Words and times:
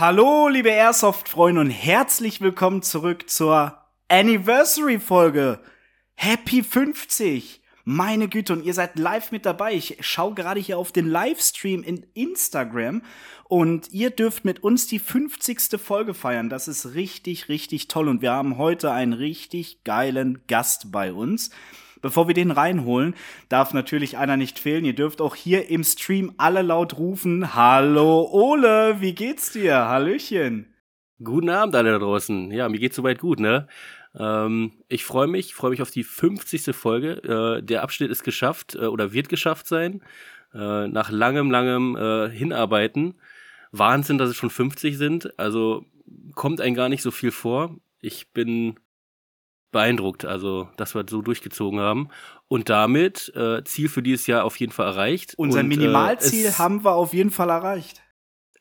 Hallo, 0.00 0.46
liebe 0.46 0.68
Airsoft-Freunde 0.68 1.60
und 1.60 1.70
herzlich 1.70 2.40
willkommen 2.40 2.82
zurück 2.82 3.28
zur 3.28 3.76
Anniversary-Folge. 4.06 5.58
Happy 6.14 6.62
50! 6.62 7.60
Meine 7.82 8.28
Güte, 8.28 8.52
und 8.52 8.64
ihr 8.64 8.74
seid 8.74 8.96
live 8.96 9.32
mit 9.32 9.44
dabei. 9.44 9.74
Ich 9.74 9.96
schaue 9.98 10.34
gerade 10.34 10.60
hier 10.60 10.78
auf 10.78 10.92
den 10.92 11.08
Livestream 11.08 11.82
in 11.82 12.06
Instagram 12.14 13.02
und 13.48 13.90
ihr 13.90 14.10
dürft 14.10 14.44
mit 14.44 14.62
uns 14.62 14.86
die 14.86 15.00
50. 15.00 15.80
Folge 15.80 16.14
feiern. 16.14 16.48
Das 16.48 16.68
ist 16.68 16.94
richtig, 16.94 17.48
richtig 17.48 17.88
toll 17.88 18.06
und 18.06 18.22
wir 18.22 18.30
haben 18.30 18.56
heute 18.56 18.92
einen 18.92 19.14
richtig 19.14 19.82
geilen 19.82 20.46
Gast 20.46 20.92
bei 20.92 21.12
uns. 21.12 21.50
Bevor 22.00 22.28
wir 22.28 22.34
den 22.34 22.50
reinholen, 22.50 23.14
darf 23.48 23.74
natürlich 23.74 24.16
einer 24.16 24.36
nicht 24.36 24.58
fehlen. 24.58 24.84
Ihr 24.84 24.94
dürft 24.94 25.20
auch 25.20 25.34
hier 25.34 25.68
im 25.68 25.84
Stream 25.84 26.32
alle 26.36 26.62
laut 26.62 26.96
rufen. 26.98 27.54
Hallo 27.54 28.28
Ole, 28.30 29.00
wie 29.00 29.14
geht's 29.14 29.52
dir? 29.52 29.74
Hallöchen. 29.88 30.74
Guten 31.22 31.50
Abend 31.50 31.74
alle 31.74 31.92
da 31.92 31.98
draußen. 31.98 32.52
Ja, 32.52 32.68
mir 32.68 32.78
geht's 32.78 32.96
soweit 32.96 33.18
gut, 33.18 33.40
ne? 33.40 33.66
Ähm, 34.16 34.72
ich 34.88 35.04
freue 35.04 35.26
mich, 35.26 35.54
freue 35.54 35.70
mich 35.70 35.82
auf 35.82 35.90
die 35.90 36.04
50. 36.04 36.74
Folge. 36.76 37.58
Äh, 37.58 37.62
der 37.62 37.82
Abschnitt 37.82 38.10
ist 38.10 38.22
geschafft 38.22 38.76
äh, 38.76 38.86
oder 38.86 39.12
wird 39.12 39.28
geschafft 39.28 39.66
sein. 39.66 40.02
Äh, 40.54 40.88
nach 40.88 41.10
langem, 41.10 41.50
langem 41.50 41.96
äh, 41.96 42.30
Hinarbeiten. 42.30 43.14
Wahnsinn, 43.72 44.18
dass 44.18 44.30
es 44.30 44.36
schon 44.36 44.50
50 44.50 44.96
sind. 44.96 45.38
Also 45.38 45.84
kommt 46.34 46.60
ein 46.60 46.74
gar 46.74 46.88
nicht 46.88 47.02
so 47.02 47.10
viel 47.10 47.32
vor. 47.32 47.76
Ich 48.00 48.32
bin 48.32 48.78
beeindruckt, 49.70 50.24
also 50.24 50.68
dass 50.76 50.94
wir 50.94 51.04
so 51.08 51.22
durchgezogen 51.22 51.80
haben. 51.80 52.08
Und 52.48 52.70
damit 52.70 53.32
äh, 53.34 53.62
Ziel 53.64 53.88
für 53.88 54.02
dieses 54.02 54.26
Jahr 54.26 54.44
auf 54.44 54.56
jeden 54.56 54.72
Fall 54.72 54.86
erreicht. 54.86 55.34
Unser 55.36 55.60
und, 55.60 55.66
äh, 55.66 55.68
Minimalziel 55.68 56.46
es, 56.46 56.58
haben 56.58 56.84
wir 56.84 56.92
auf 56.92 57.12
jeden 57.12 57.30
Fall 57.30 57.50
erreicht. 57.50 58.02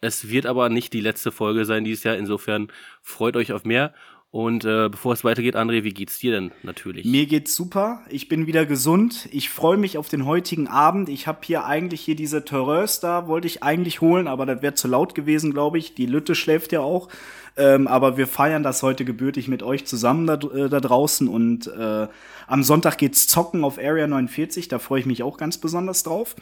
Es 0.02 0.30
wird 0.30 0.46
aber 0.46 0.70
nicht 0.70 0.94
die 0.94 1.02
letzte 1.02 1.32
Folge 1.32 1.66
sein 1.66 1.84
dieses 1.84 2.04
Jahr. 2.04 2.18
Insofern 2.18 2.68
freut 3.02 3.36
euch 3.36 3.54
auf 3.54 3.66
mehr. 3.66 3.94
Und 4.30 4.66
äh, 4.66 4.90
bevor 4.90 5.14
es 5.14 5.24
weitergeht, 5.24 5.56
André, 5.56 5.84
wie 5.84 5.94
geht's 5.94 6.20
dir 6.20 6.32
denn 6.32 6.52
natürlich? 6.62 7.06
Mir 7.06 7.26
geht's 7.28 7.56
super. 7.56 8.02
Ich 8.10 8.28
bin 8.28 8.46
wieder 8.46 8.66
gesund. 8.66 9.30
Ich 9.32 9.50
freue 9.50 9.78
mich 9.78 9.98
auf 9.98 10.10
den 10.10 10.26
heutigen 10.26 10.68
Abend. 10.68 11.08
Ich 11.08 11.28
habe 11.28 11.40
hier 11.44 11.66
eigentlich 11.66 12.02
hier 12.02 12.16
diese 12.16 12.44
Terreurs 12.44 13.00
da, 13.00 13.28
wollte 13.28 13.48
ich 13.48 13.64
eigentlich 13.64 14.02
holen, 14.02 14.28
aber 14.28 14.46
das 14.46 14.62
wäre 14.62 14.74
zu 14.74 14.90
laut 14.90 15.16
gewesen, 15.16 15.54
glaube 15.54 15.78
ich. 15.78 15.96
Die 15.96 16.06
Lütte 16.06 16.36
schläft 16.36 16.74
ja 16.74 16.82
auch. 16.82 17.08
Ähm, 17.56 17.88
aber 17.88 18.18
wir 18.18 18.28
feiern 18.28 18.64
das 18.64 18.84
heute 18.84 19.06
gebürtig 19.06 19.48
mit 19.48 19.64
euch 19.64 19.86
zusammen 19.86 20.28
da, 20.28 20.34
äh, 20.34 20.70
da 20.70 20.82
draußen. 20.82 21.30
Und 21.30 21.68
äh, 21.68 22.08
am 22.48 22.64
Sonntag 22.64 22.98
geht's 22.98 23.28
zocken 23.28 23.64
auf 23.64 23.80
Area 23.80 24.08
49. 24.08 24.68
Da 24.68 24.78
freue 24.78 25.00
ich 25.00 25.06
mich 25.06 25.24
auch 25.24 25.38
ganz 25.38 25.58
besonders 25.58 26.04
drauf. 26.04 26.36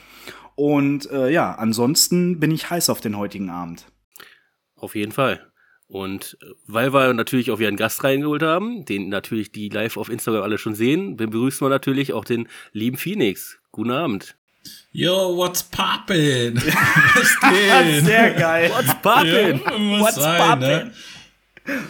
Und 0.55 1.09
äh, 1.11 1.29
ja, 1.29 1.53
ansonsten 1.53 2.39
bin 2.39 2.49
ich 2.49 2.69
heiß 2.69 2.89
auf 2.89 2.99
den 2.99 3.15
heutigen 3.15 3.51
Abend. 3.51 3.85
Auf 4.75 4.95
jeden 4.95 5.11
Fall. 5.11 5.51
Und 5.95 6.37
äh, 6.41 6.47
weil 6.67 6.93
wir 6.93 7.13
natürlich 7.13 7.51
auch 7.51 7.59
wieder 7.59 7.69
einen 7.69 7.77
Gast 7.77 8.03
reingeholt 8.03 8.43
haben, 8.43 8.83
den 8.83 9.07
natürlich 9.07 9.53
die 9.53 9.69
live 9.69 9.95
auf 9.95 10.09
Instagram 10.09 10.43
alle 10.43 10.57
schon 10.57 10.75
sehen, 10.75 11.15
begrüßen 11.15 11.65
wir 11.65 11.69
natürlich 11.69 12.11
auch 12.11 12.25
den 12.25 12.49
lieben 12.73 12.97
Phoenix. 12.97 13.59
Guten 13.71 13.91
Abend. 13.91 14.35
Yo, 14.91 15.37
what's 15.37 15.63
poppin'? 15.63 16.55
Was 16.57 17.39
geht? 17.39 18.05
Sehr 18.05 18.33
geil. 18.33 18.71
What's 18.71 18.93
poppin'? 19.01 19.61
Ja, 19.63 19.77
muss 19.77 20.01
What's 20.01 20.15
sein, 20.15 20.41
poppin'? 20.41 20.59
ne? 20.59 20.91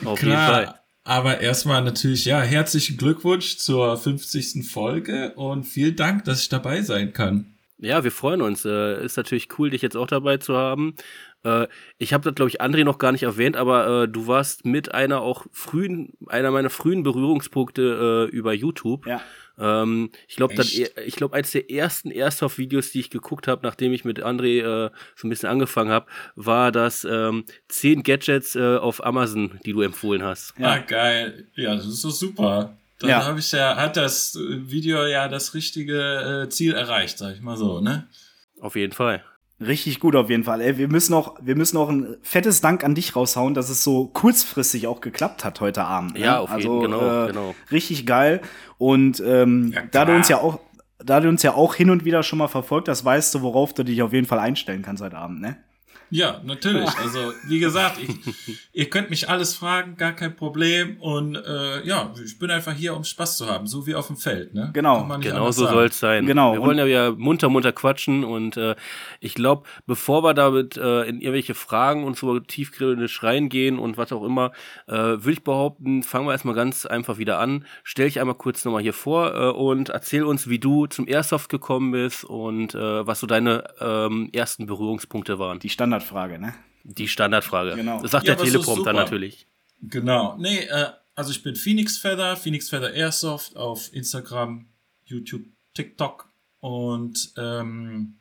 Auf 0.06 0.20
Klar, 0.20 0.52
jeden 0.52 0.68
Fall. 0.68 0.80
Aber 1.04 1.42
erstmal 1.42 1.84
natürlich, 1.84 2.26
ja, 2.26 2.42
herzlichen 2.42 2.98
Glückwunsch 2.98 3.58
zur 3.58 3.98
50. 3.98 4.70
Folge 4.70 5.34
und 5.34 5.64
vielen 5.64 5.96
Dank, 5.96 6.26
dass 6.26 6.44
ich 6.44 6.50
dabei 6.50 6.84
sein 6.84 7.12
kann. 7.12 7.56
Ja, 7.78 8.04
wir 8.04 8.12
freuen 8.12 8.42
uns. 8.42 8.66
Äh, 8.66 9.04
ist 9.04 9.18
natürlich 9.18 9.50
cool, 9.58 9.70
dich 9.72 9.82
jetzt 9.82 9.98
auch 9.98 10.08
dabei 10.08 10.38
zu 10.38 10.56
haben. 10.56 10.96
Äh, 11.46 11.68
ich 11.98 12.12
habe 12.14 12.24
das, 12.24 12.36
glaube 12.36 12.50
ich, 12.50 12.62
André 12.62 12.84
noch 12.84 12.98
gar 12.98 13.12
nicht 13.12 13.24
erwähnt, 13.24 13.56
aber 13.56 14.04
äh, 14.04 14.08
du 14.10 14.28
warst 14.28 14.66
mit 14.66 14.94
einer 14.94 15.22
auch 15.22 15.46
frühen, 15.52 16.14
einer 16.28 16.52
meiner 16.52 16.70
frühen 16.70 17.04
Berührungspunkte 17.04 18.28
äh, 18.32 18.36
über 18.36 18.52
YouTube. 18.54 19.06
Ja. 19.06 19.22
Ähm, 19.58 20.10
ich 20.28 20.36
glaube, 20.36 20.56
ich 20.56 21.16
glaube, 21.16 21.36
eines 21.36 21.52
der 21.52 21.72
ersten 21.72 22.12
Airsoft-Videos, 22.12 22.92
die 22.92 23.00
ich 23.00 23.10
geguckt 23.10 23.48
habe, 23.48 23.62
nachdem 23.64 23.94
ich 23.94 24.04
mit 24.04 24.22
André 24.26 24.60
äh, 24.88 24.90
so 25.16 25.28
ein 25.28 25.30
bisschen 25.30 25.48
angefangen 25.50 25.92
habe, 25.92 26.08
war 26.36 26.72
das 26.74 27.06
ähm, 27.10 27.46
10 27.70 28.04
Gadgets 28.04 28.56
äh, 28.56 28.78
auf 28.78 29.06
Amazon, 29.06 29.60
die 29.66 29.72
du 29.72 29.82
empfohlen 29.82 30.24
hast. 30.24 30.56
Ja. 30.58 30.74
Ah, 30.74 30.78
geil. 30.80 31.48
Ja, 31.56 31.76
das 31.76 31.86
ist 31.88 32.04
doch 32.04 32.12
super. 32.12 32.76
Dann 33.00 33.10
Ja. 33.10 33.26
habe 33.26 33.40
ich 33.40 33.52
ja, 33.52 33.76
hat 33.76 33.98
das 33.98 34.36
äh, 34.36 34.70
Video 34.72 35.06
ja 35.06 35.28
das 35.28 35.54
richtige 35.54 36.44
äh, 36.46 36.50
Ziel 36.50 36.74
erreicht, 36.74 37.18
sag 37.18 37.36
ich 37.36 37.42
mal 37.42 37.56
so, 37.58 37.80
ne? 37.82 38.08
Auf 38.60 38.76
jeden 38.76 38.94
Fall. 38.94 39.24
Richtig 39.60 40.00
gut 40.02 40.16
auf 40.18 40.30
jeden 40.30 40.44
Fall. 40.44 40.60
Ey, 40.60 40.78
wir 40.78 40.90
müssen 40.90 41.14
auch, 41.14 41.36
wir 41.42 41.56
müssen 41.56 41.78
auch 41.78 41.88
ein 41.90 42.18
fettes 42.22 42.60
Dank 42.60 42.84
an 42.84 42.94
dich 42.94 43.16
raushauen, 43.16 43.54
dass 43.54 43.70
es 43.70 43.84
so 43.84 44.08
kurzfristig 44.08 44.86
auch 44.88 45.00
geklappt 45.00 45.46
hat 45.46 45.62
heute 45.62 45.86
Abend. 45.86 46.16
Ne? 46.16 46.20
Ja, 46.26 46.40
auf 46.40 46.50
jeden- 46.58 46.64
also, 46.70 46.80
genau, 46.82 47.24
äh, 47.24 47.28
genau. 47.28 47.56
Richtig 47.72 48.06
geil. 48.06 48.42
Und 48.78 49.24
ähm, 49.26 49.72
Ja, 49.74 49.84
da 49.92 50.04
du 50.06 50.14
uns 50.14 50.28
ja 50.28 50.38
auch, 50.40 50.60
da 50.98 51.22
du 51.22 51.30
uns 51.30 51.42
ja 51.42 51.54
auch 51.54 51.74
hin 51.76 51.90
und 51.90 52.04
wieder 52.04 52.22
schon 52.24 52.40
mal 52.40 52.50
verfolgt 52.50 52.90
hast, 52.90 53.06
weißt 53.06 53.34
du, 53.36 53.42
worauf 53.44 53.74
du 53.74 53.84
dich 53.84 54.02
auf 54.02 54.12
jeden 54.12 54.28
Fall 54.28 54.40
einstellen 54.40 54.82
kannst 54.82 55.02
heute 55.02 55.18
Abend, 55.18 55.40
ne? 55.42 55.56
Ja, 56.10 56.42
natürlich. 56.44 56.90
Also, 57.06 57.34
wie 57.48 57.60
gesagt, 57.60 58.00
ich, 58.02 58.58
ihr 58.74 58.90
könnt 58.90 59.10
mich 59.10 59.30
alles 59.30 59.54
fragen, 59.54 59.96
gar 59.96 60.14
kein 60.14 60.36
Problem. 60.36 60.98
Und 61.00 61.36
äh, 61.36 61.86
ja, 61.86 62.12
ich 62.24 62.40
bin 62.40 62.50
einfach 62.50 62.74
hier, 62.74 62.96
um 62.96 63.04
Spaß 63.04 63.38
zu 63.38 63.48
haben, 63.48 63.68
so 63.68 63.86
wie 63.86 63.94
auf 63.94 64.08
dem 64.08 64.18
Feld. 64.18 64.54
Ne? 64.54 64.72
Genau. 64.74 65.08
Genau 65.20 65.52
so 65.52 65.68
soll 65.68 65.86
es 65.86 66.00
sein. 66.00 66.26
Genau. 66.26 66.54
Wir 66.54 66.62
wollen 66.62 66.78
ja 66.78 66.86
wieder 66.86 67.12
munter, 67.12 67.50
munter 67.50 67.72
quatschen 67.72 68.24
und 68.24 68.58
äh, 68.58 68.76
ich 69.20 69.36
glaube, 69.36 69.68
bevor 69.86 70.24
wir 70.24 70.34
damit 70.34 70.78
äh, 70.78 71.04
in 71.04 71.22
irgendwelche 71.22 71.54
Fragen 71.54 72.04
und 72.04 72.18
so 72.18 72.40
tiefgründig 72.40 73.22
reingehen 73.24 73.78
und 73.78 73.98
was 73.98 74.12
auch 74.12 74.24
immer, 74.24 74.52
äh, 74.88 74.94
würde 74.94 75.32
ich 75.32 75.44
behaupten, 75.44 76.04
fangen 76.04 76.28
wir 76.28 76.32
erstmal 76.32 76.56
ganz 76.56 76.86
einfach 76.86 77.18
wieder 77.18 77.40
an. 77.40 77.66
Stell 77.84 78.06
dich 78.06 78.20
einmal 78.20 78.36
kurz 78.36 78.66
nochmal 78.66 78.82
hier 78.82 78.94
vor 78.94 79.36
äh, 79.36 79.52
und 79.52 79.90
erzähl 79.90 80.24
uns, 80.24 80.50
wie 80.50 80.60
du 80.60 80.88
zum 80.88 81.08
Airsoft 81.08 81.50
gekommen 81.50 81.92
bist 81.92 82.24
und 82.24 82.76
äh, 82.76 83.08
was 83.08 83.20
so 83.20 83.28
deine 83.28 83.64
ähm, 83.80 84.30
ersten 84.34 84.66
Berührungspunkte 84.66 85.40
waren. 85.40 85.60
Die 85.60 85.70
Standardfrage, 86.02 86.40
ne? 86.40 86.54
Die 86.84 87.08
Standardfrage. 87.08 87.76
Genau. 87.76 88.02
Das 88.02 88.12
sagt 88.12 88.28
Ja, 88.28 88.36
der 88.36 88.46
Teleprompter 88.46 88.94
natürlich. 88.94 89.48
Genau. 89.82 90.38
Nee, 90.38 90.60
äh, 90.60 90.88
also 91.16 91.32
ich 91.32 91.44
bin 91.44 91.56
Phoenix 91.56 91.98
Feather, 91.98 92.36
Phoenix 92.36 92.70
Feather 92.70 92.94
Airsoft 92.94 93.56
auf 93.56 93.94
Instagram, 93.94 94.68
YouTube, 95.06 95.46
TikTok. 95.74 96.30
Und 96.60 97.34
ähm, 97.38 98.18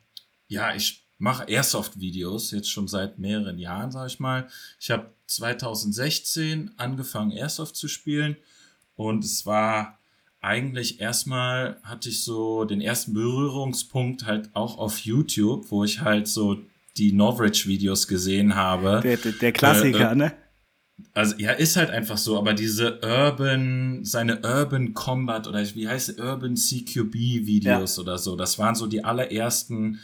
ja, 0.47 0.75
ich 0.75 1.05
mache 1.17 1.45
Airsoft-Videos 1.45 2.51
jetzt 2.51 2.69
schon 2.69 2.87
seit 2.87 3.19
mehreren 3.19 3.57
Jahren, 3.57 3.91
sag 3.91 4.07
ich 4.07 4.19
mal. 4.19 4.47
Ich 4.79 4.91
habe 4.91 5.13
2016 5.27 6.71
angefangen, 6.77 7.31
Airsoft 7.31 7.75
zu 7.75 7.87
spielen. 7.87 8.37
Und 8.95 9.23
es 9.23 9.45
war 9.45 9.99
eigentlich 10.45 10.99
erstmal 11.01 11.79
hatte 11.83 12.09
ich 12.09 12.23
so 12.23 12.65
den 12.65 12.79
ersten 12.79 13.13
Berührungspunkt 13.13 14.25
halt 14.25 14.55
auch 14.55 14.77
auf 14.77 14.99
YouTube, 14.99 15.71
wo 15.71 15.83
ich 15.83 16.01
halt 16.01 16.27
so 16.27 16.59
die 16.97 17.11
Novridge-Videos 17.11 18.07
gesehen 18.07 18.55
habe. 18.55 19.01
Der, 19.03 19.17
der, 19.17 19.31
der 19.33 19.51
Klassiker, 19.51 20.09
Äh, 20.09 20.13
äh, 20.13 20.15
ne? 20.15 20.33
Also 21.13 21.35
ja, 21.37 21.51
ist 21.51 21.75
halt 21.75 21.89
einfach 21.89 22.17
so, 22.17 22.37
aber 22.37 22.53
diese 22.53 22.99
Urban, 23.01 24.05
seine 24.05 24.39
Urban 24.41 24.93
Combat 24.93 25.47
oder 25.47 25.63
wie 25.75 25.87
heißt 25.87 26.09
es, 26.09 26.19
Urban 26.19 26.55
CQB 26.55 27.13
Videos 27.13 27.99
oder 27.99 28.17
so, 28.17 28.37
das 28.37 28.57
waren 28.59 28.75
so 28.75 28.87
die 28.87 29.03
allerersten 29.03 29.99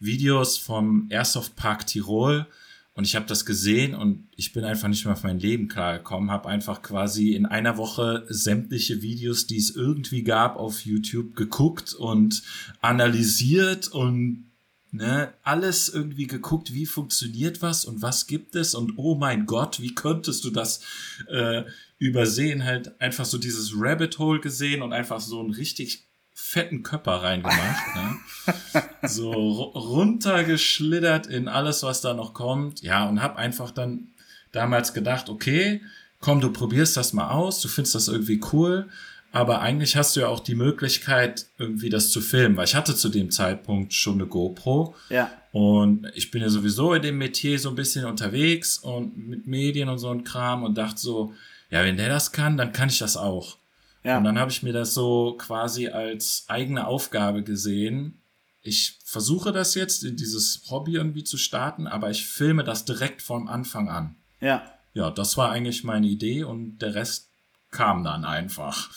Videos 0.00 0.58
vom 0.58 1.06
Airsoft 1.10 1.56
Park 1.56 1.86
Tirol 1.86 2.46
und 2.92 3.04
ich 3.04 3.16
habe 3.16 3.26
das 3.26 3.44
gesehen 3.44 3.94
und 3.94 4.28
ich 4.36 4.52
bin 4.52 4.64
einfach 4.64 4.88
nicht 4.88 5.04
mehr 5.04 5.14
auf 5.14 5.24
mein 5.24 5.40
Leben 5.40 5.68
klargekommen, 5.68 6.30
habe 6.30 6.48
einfach 6.48 6.82
quasi 6.82 7.32
in 7.32 7.46
einer 7.46 7.76
Woche 7.76 8.24
sämtliche 8.28 9.02
Videos, 9.02 9.46
die 9.46 9.56
es 9.56 9.74
irgendwie 9.74 10.22
gab 10.22 10.56
auf 10.56 10.84
YouTube 10.84 11.34
geguckt 11.36 11.94
und 11.94 12.42
analysiert 12.80 13.88
und 13.88 14.50
ne, 14.94 15.32
alles 15.42 15.88
irgendwie 15.88 16.26
geguckt, 16.26 16.72
wie 16.72 16.86
funktioniert 16.86 17.62
was 17.62 17.84
und 17.84 18.00
was 18.00 18.26
gibt 18.26 18.54
es 18.54 18.74
und 18.74 18.94
oh 18.96 19.14
mein 19.16 19.44
Gott, 19.46 19.80
wie 19.80 19.94
könntest 19.94 20.44
du 20.44 20.50
das 20.50 20.80
äh, 21.28 21.64
übersehen? 21.98 22.64
Halt 22.64 23.00
einfach 23.00 23.24
so 23.24 23.38
dieses 23.38 23.72
Rabbit 23.76 24.18
Hole 24.18 24.40
gesehen 24.40 24.82
und 24.82 24.92
einfach 24.92 25.20
so 25.20 25.40
einen 25.40 25.52
richtig 25.52 26.04
fetten 26.32 26.82
Körper 26.82 27.22
reingemacht. 27.22 27.94
ne? 27.96 28.82
So 29.08 29.32
ru- 29.32 29.78
runtergeschlittert 29.78 31.26
in 31.26 31.48
alles, 31.48 31.82
was 31.82 32.00
da 32.00 32.14
noch 32.14 32.34
kommt. 32.34 32.82
Ja, 32.82 33.08
und 33.08 33.22
hab 33.22 33.36
einfach 33.36 33.70
dann 33.70 34.08
damals 34.52 34.94
gedacht, 34.94 35.28
okay, 35.28 35.80
komm, 36.20 36.40
du 36.40 36.52
probierst 36.52 36.96
das 36.96 37.12
mal 37.12 37.30
aus, 37.30 37.60
du 37.60 37.68
findest 37.68 37.94
das 37.94 38.08
irgendwie 38.08 38.40
cool. 38.52 38.88
Aber 39.34 39.62
eigentlich 39.62 39.96
hast 39.96 40.14
du 40.14 40.20
ja 40.20 40.28
auch 40.28 40.38
die 40.38 40.54
Möglichkeit, 40.54 41.46
irgendwie 41.58 41.90
das 41.90 42.10
zu 42.10 42.20
filmen, 42.20 42.56
weil 42.56 42.66
ich 42.66 42.76
hatte 42.76 42.94
zu 42.94 43.08
dem 43.08 43.32
Zeitpunkt 43.32 43.92
schon 43.92 44.14
eine 44.14 44.26
GoPro. 44.26 44.94
Ja. 45.10 45.28
Und 45.50 46.06
ich 46.14 46.30
bin 46.30 46.40
ja 46.40 46.48
sowieso 46.48 46.94
in 46.94 47.02
dem 47.02 47.18
Metier 47.18 47.58
so 47.58 47.70
ein 47.70 47.74
bisschen 47.74 48.04
unterwegs 48.04 48.78
und 48.78 49.16
mit 49.16 49.48
Medien 49.48 49.88
und 49.88 49.98
so 49.98 50.08
ein 50.10 50.22
Kram 50.22 50.62
und 50.62 50.78
dachte 50.78 51.00
so, 51.00 51.34
ja, 51.68 51.82
wenn 51.82 51.96
der 51.96 52.08
das 52.10 52.30
kann, 52.30 52.56
dann 52.56 52.72
kann 52.72 52.88
ich 52.88 53.00
das 53.00 53.16
auch. 53.16 53.56
Ja. 54.04 54.18
Und 54.18 54.24
dann 54.24 54.38
habe 54.38 54.52
ich 54.52 54.62
mir 54.62 54.72
das 54.72 54.94
so 54.94 55.34
quasi 55.36 55.88
als 55.88 56.44
eigene 56.46 56.86
Aufgabe 56.86 57.42
gesehen. 57.42 58.20
Ich 58.62 58.98
versuche 59.04 59.50
das 59.50 59.74
jetzt, 59.74 60.04
in 60.04 60.14
dieses 60.14 60.62
Hobby 60.70 60.94
irgendwie 60.94 61.24
zu 61.24 61.38
starten, 61.38 61.88
aber 61.88 62.08
ich 62.08 62.24
filme 62.24 62.62
das 62.62 62.84
direkt 62.84 63.20
vom 63.20 63.48
Anfang 63.48 63.88
an. 63.88 64.14
Ja. 64.40 64.62
Ja, 64.92 65.10
das 65.10 65.36
war 65.36 65.50
eigentlich 65.50 65.82
meine 65.82 66.06
Idee 66.06 66.44
und 66.44 66.78
der 66.78 66.94
Rest 66.94 67.30
kam 67.72 68.04
dann 68.04 68.24
einfach. 68.24 68.90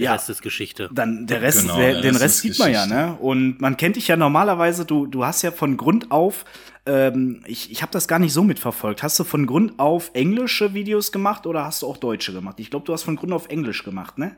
Der 0.00 0.06
Ja. 0.06 0.12
Rest 0.14 0.30
ist 0.30 0.42
Geschichte. 0.42 0.88
Dann 0.92 1.26
der 1.26 1.42
Rest, 1.42 1.62
Genau, 1.62 1.76
der, 1.76 1.92
der 1.92 2.00
den 2.02 2.10
Rest 2.16 2.24
Rest 2.24 2.40
sieht 2.40 2.58
man 2.58 2.72
ja, 2.72 2.84
Geschichte. 2.84 3.06
ne? 3.10 3.16
Und 3.20 3.60
man 3.60 3.76
kennt 3.76 3.96
dich 3.96 4.08
ja 4.08 4.16
normalerweise, 4.16 4.84
du, 4.84 5.06
du 5.06 5.24
hast 5.24 5.42
ja 5.42 5.52
von 5.52 5.76
Grund 5.76 6.10
auf, 6.10 6.44
ähm, 6.86 7.42
ich, 7.46 7.70
ich 7.70 7.82
habe 7.82 7.92
das 7.92 8.08
gar 8.08 8.18
nicht 8.18 8.32
so 8.32 8.42
mitverfolgt. 8.42 9.02
Hast 9.02 9.18
du 9.20 9.24
von 9.24 9.46
Grund 9.46 9.78
auf 9.78 10.10
englische 10.14 10.74
Videos 10.74 11.12
gemacht 11.12 11.46
oder 11.46 11.64
hast 11.64 11.82
du 11.82 11.86
auch 11.86 11.98
deutsche 11.98 12.32
gemacht? 12.32 12.58
Ich 12.58 12.70
glaube, 12.70 12.86
du 12.86 12.92
hast 12.92 13.02
von 13.04 13.16
Grund 13.16 13.32
auf 13.32 13.48
Englisch 13.48 13.84
gemacht, 13.84 14.18
ne? 14.18 14.34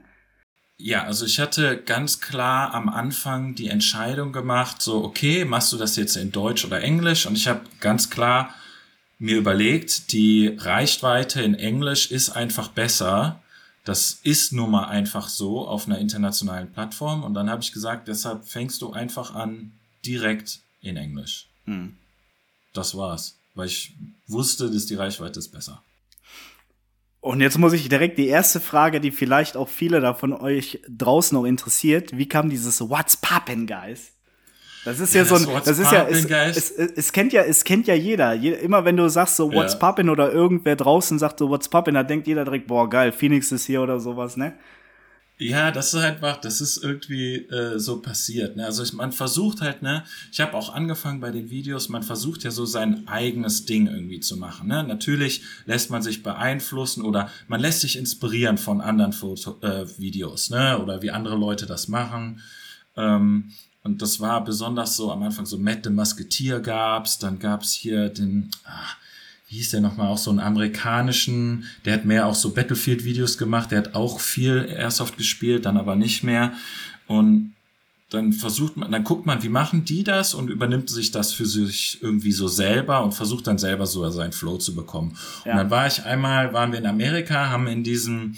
Ja, 0.79 1.05
also 1.05 1.25
ich 1.27 1.39
hatte 1.39 1.77
ganz 1.81 2.21
klar 2.21 2.75
am 2.75 2.89
Anfang 2.89 3.55
die 3.55 3.69
Entscheidung 3.69 4.33
gemacht, 4.33 4.83
so, 4.83 5.05
okay, 5.05 5.45
machst 5.45 5.73
du 5.73 5.77
das 5.77 5.95
jetzt 5.97 6.17
in 6.17 6.33
Deutsch 6.33 6.65
oder 6.65 6.83
Englisch? 6.83 7.25
Und 7.27 7.37
ich 7.39 7.47
habe 7.47 7.61
ganz 7.79 8.11
klar 8.11 8.53
mir 9.21 9.37
überlegt, 9.37 10.13
die 10.13 10.57
Reichweite 10.59 11.41
in 11.43 11.55
Englisch 11.55 12.11
ist 12.11 12.31
einfach 12.31 12.67
besser. 12.69 13.41
Das 13.85 14.21
ist 14.23 14.53
nun 14.53 14.71
mal 14.71 14.87
einfach 14.87 15.29
so 15.29 15.67
auf 15.67 15.87
einer 15.87 15.99
internationalen 15.99 16.73
Plattform. 16.73 17.25
Und 17.25 17.35
dann 17.35 17.51
habe 17.51 17.63
ich 17.63 17.73
gesagt, 17.73 18.09
deshalb 18.09 18.47
fängst 18.47 18.81
du 18.83 18.93
einfach 18.93 19.35
an 19.35 19.73
direkt 20.05 20.61
in 20.81 20.97
Englisch. 20.97 21.49
Hm. 21.65 21.97
Das 22.73 22.97
war's. 22.97 23.39
Weil 23.55 23.67
ich 23.67 23.95
wusste, 24.27 24.71
dass 24.71 24.87
die 24.87 24.95
Reichweite 24.95 25.39
ist 25.39 25.51
besser. 25.51 25.83
Und 27.21 27.41
jetzt 27.41 27.59
muss 27.59 27.73
ich 27.73 27.89
direkt 27.89 28.19
die 28.19 28.27
erste 28.27 28.59
Frage, 28.61 29.01
die 29.01 29.13
vielleicht 29.13 29.57
auch 29.57 29.69
viele 29.69 30.01
da 30.01 30.13
von 30.13 30.33
euch 30.33 30.81
draußen 30.89 31.37
noch 31.37 31.45
interessiert. 31.45 32.17
Wie 32.17 32.27
kam 32.27 32.51
dieses 32.51 32.81
What's 32.81 33.17
Poppin', 33.17 33.67
Guys? 33.67 34.13
Das 34.85 34.99
ist 34.99 35.15
ja, 35.15 35.23
Ja, 35.23 35.27
so 35.27 35.35
ein, 35.37 35.63
das 35.65 35.79
ist 35.79 35.93
ja, 35.93 36.07
es, 36.09 36.25
es, 36.25 36.71
es, 36.71 36.93
es 36.93 37.13
kennt 37.13 37.33
ja, 37.33 37.43
es 37.43 37.63
kennt 37.65 37.87
ja 37.87 37.95
jeder. 37.95 38.33
Je, 38.35 38.53
immer 38.53 38.85
wenn 38.85 38.97
du 38.97 39.09
sagst 39.09 39.37
so 39.37 39.53
What's 39.53 39.75
Ja. 39.75 39.79
Poppin' 39.79 40.09
oder 40.09 40.33
irgendwer 40.33 40.75
draußen 40.77 41.19
sagt 41.19 41.39
so 41.39 41.49
What's 41.49 41.69
Poppin', 41.69 41.95
da 41.95 42.03
denkt 42.03 42.27
jeder 42.27 42.45
direkt, 42.45 42.67
boah, 42.67 42.89
geil, 42.91 43.13
Phoenix 43.13 43.53
ist 43.53 43.67
hier 43.67 43.83
oder 43.83 44.01
sowas, 44.01 44.37
ne? 44.37 44.55
Ja, 45.39 45.73
das 45.73 45.93
ist 45.93 46.01
einfach, 46.01 46.37
das 46.37 46.61
ist 46.61 46.85
irgendwie 46.85 47.37
äh, 47.37 47.79
so 47.79 48.01
passiert. 48.01 48.57
Ne? 48.57 48.65
Also 48.65 48.83
ich, 48.85 48.93
man 48.93 49.11
versucht 49.11 49.61
halt, 49.61 49.83
ne, 49.83 50.05
ich 50.31 50.41
habe 50.41 50.55
auch 50.55 50.73
angefangen 50.73 51.21
bei 51.21 51.31
den 51.33 51.51
Videos, 51.51 51.89
man 51.89 52.05
versucht 52.05 52.45
ja 52.45 52.53
so 52.53 52.65
sein 52.65 53.09
eigenes 53.09 53.65
Ding 53.65 53.89
irgendwie 53.89 54.21
zu 54.21 54.37
machen. 54.37 54.69
Ne? 54.69 54.85
Natürlich 54.85 55.43
lässt 55.65 55.91
man 55.91 56.01
sich 56.03 56.23
beeinflussen 56.23 57.03
oder 57.03 57.29
man 57.49 57.59
lässt 57.61 57.81
sich 57.81 57.99
inspirieren 57.99 58.57
von 58.57 58.81
anderen 58.81 59.13
Foto 59.13 59.59
äh, 59.63 59.87
Videos, 59.99 60.51
ne? 60.51 60.79
Oder 60.81 61.03
wie 61.03 61.11
andere 61.11 61.37
Leute 61.37 61.67
das 61.67 61.89
machen. 61.89 62.41
Ähm, 62.97 63.51
und 63.85 64.01
das 64.01 64.21
war 64.21 64.45
besonders 64.45 64.97
so 64.97 65.11
am 65.11 65.23
Anfang 65.23 65.47
so 65.47 65.59
Matt 65.59 65.85
the 65.85 65.91
Musketeer 65.91 66.61
gab's, 66.61 67.19
dann 67.19 67.39
gab's 67.39 67.73
hier 67.73 68.09
den, 68.09 68.51
ah, 68.65 68.97
wie 69.49 69.57
hieß 69.57 69.71
der 69.71 69.81
nochmal, 69.81 70.09
auch 70.09 70.19
so 70.19 70.31
einen 70.31 70.41
amerikanischen, 70.41 71.65
der 71.85 71.95
hat 71.95 72.05
mehr 72.05 72.27
auch 72.27 72.35
so 72.35 72.55
Battlefield-Videos 72.55 73.39
gemacht, 73.39 73.71
der 73.71 73.79
hat 73.79 73.95
auch 73.95 74.21
viel 74.21 74.67
Airsoft 74.69 75.17
gespielt, 75.17 75.67
dann 75.67 75.77
aber 75.77 75.97
nicht 75.97 76.23
mehr. 76.23 76.53
Und 77.09 77.55
dann 78.09 78.33
versucht 78.33 78.77
man, 78.77 78.93
dann 78.93 79.05
guckt 79.05 79.27
man, 79.27 79.43
wie 79.43 79.49
machen 79.49 79.85
die 79.85 80.05
das 80.05 80.35
und 80.35 80.49
übernimmt 80.49 80.89
sich 80.91 81.11
das 81.11 81.33
für 81.33 81.47
sich 81.47 81.99
irgendwie 82.03 82.33
so 82.33 82.47
selber 82.47 83.03
und 83.03 83.13
versucht 83.13 83.47
dann 83.47 83.59
selber 83.59 83.87
so 83.87 84.09
seinen 84.11 84.33
Flow 84.33 84.59
zu 84.59 84.75
bekommen. 84.75 85.17
Ja. 85.45 85.53
Und 85.53 85.59
dann 85.59 85.71
war 85.71 85.87
ich 85.87 86.05
einmal, 86.05 86.53
waren 86.53 86.73
wir 86.73 86.79
in 86.79 86.87
Amerika, 86.87 87.49
haben 87.51 87.67
in 87.67 87.83
diesem 87.83 88.37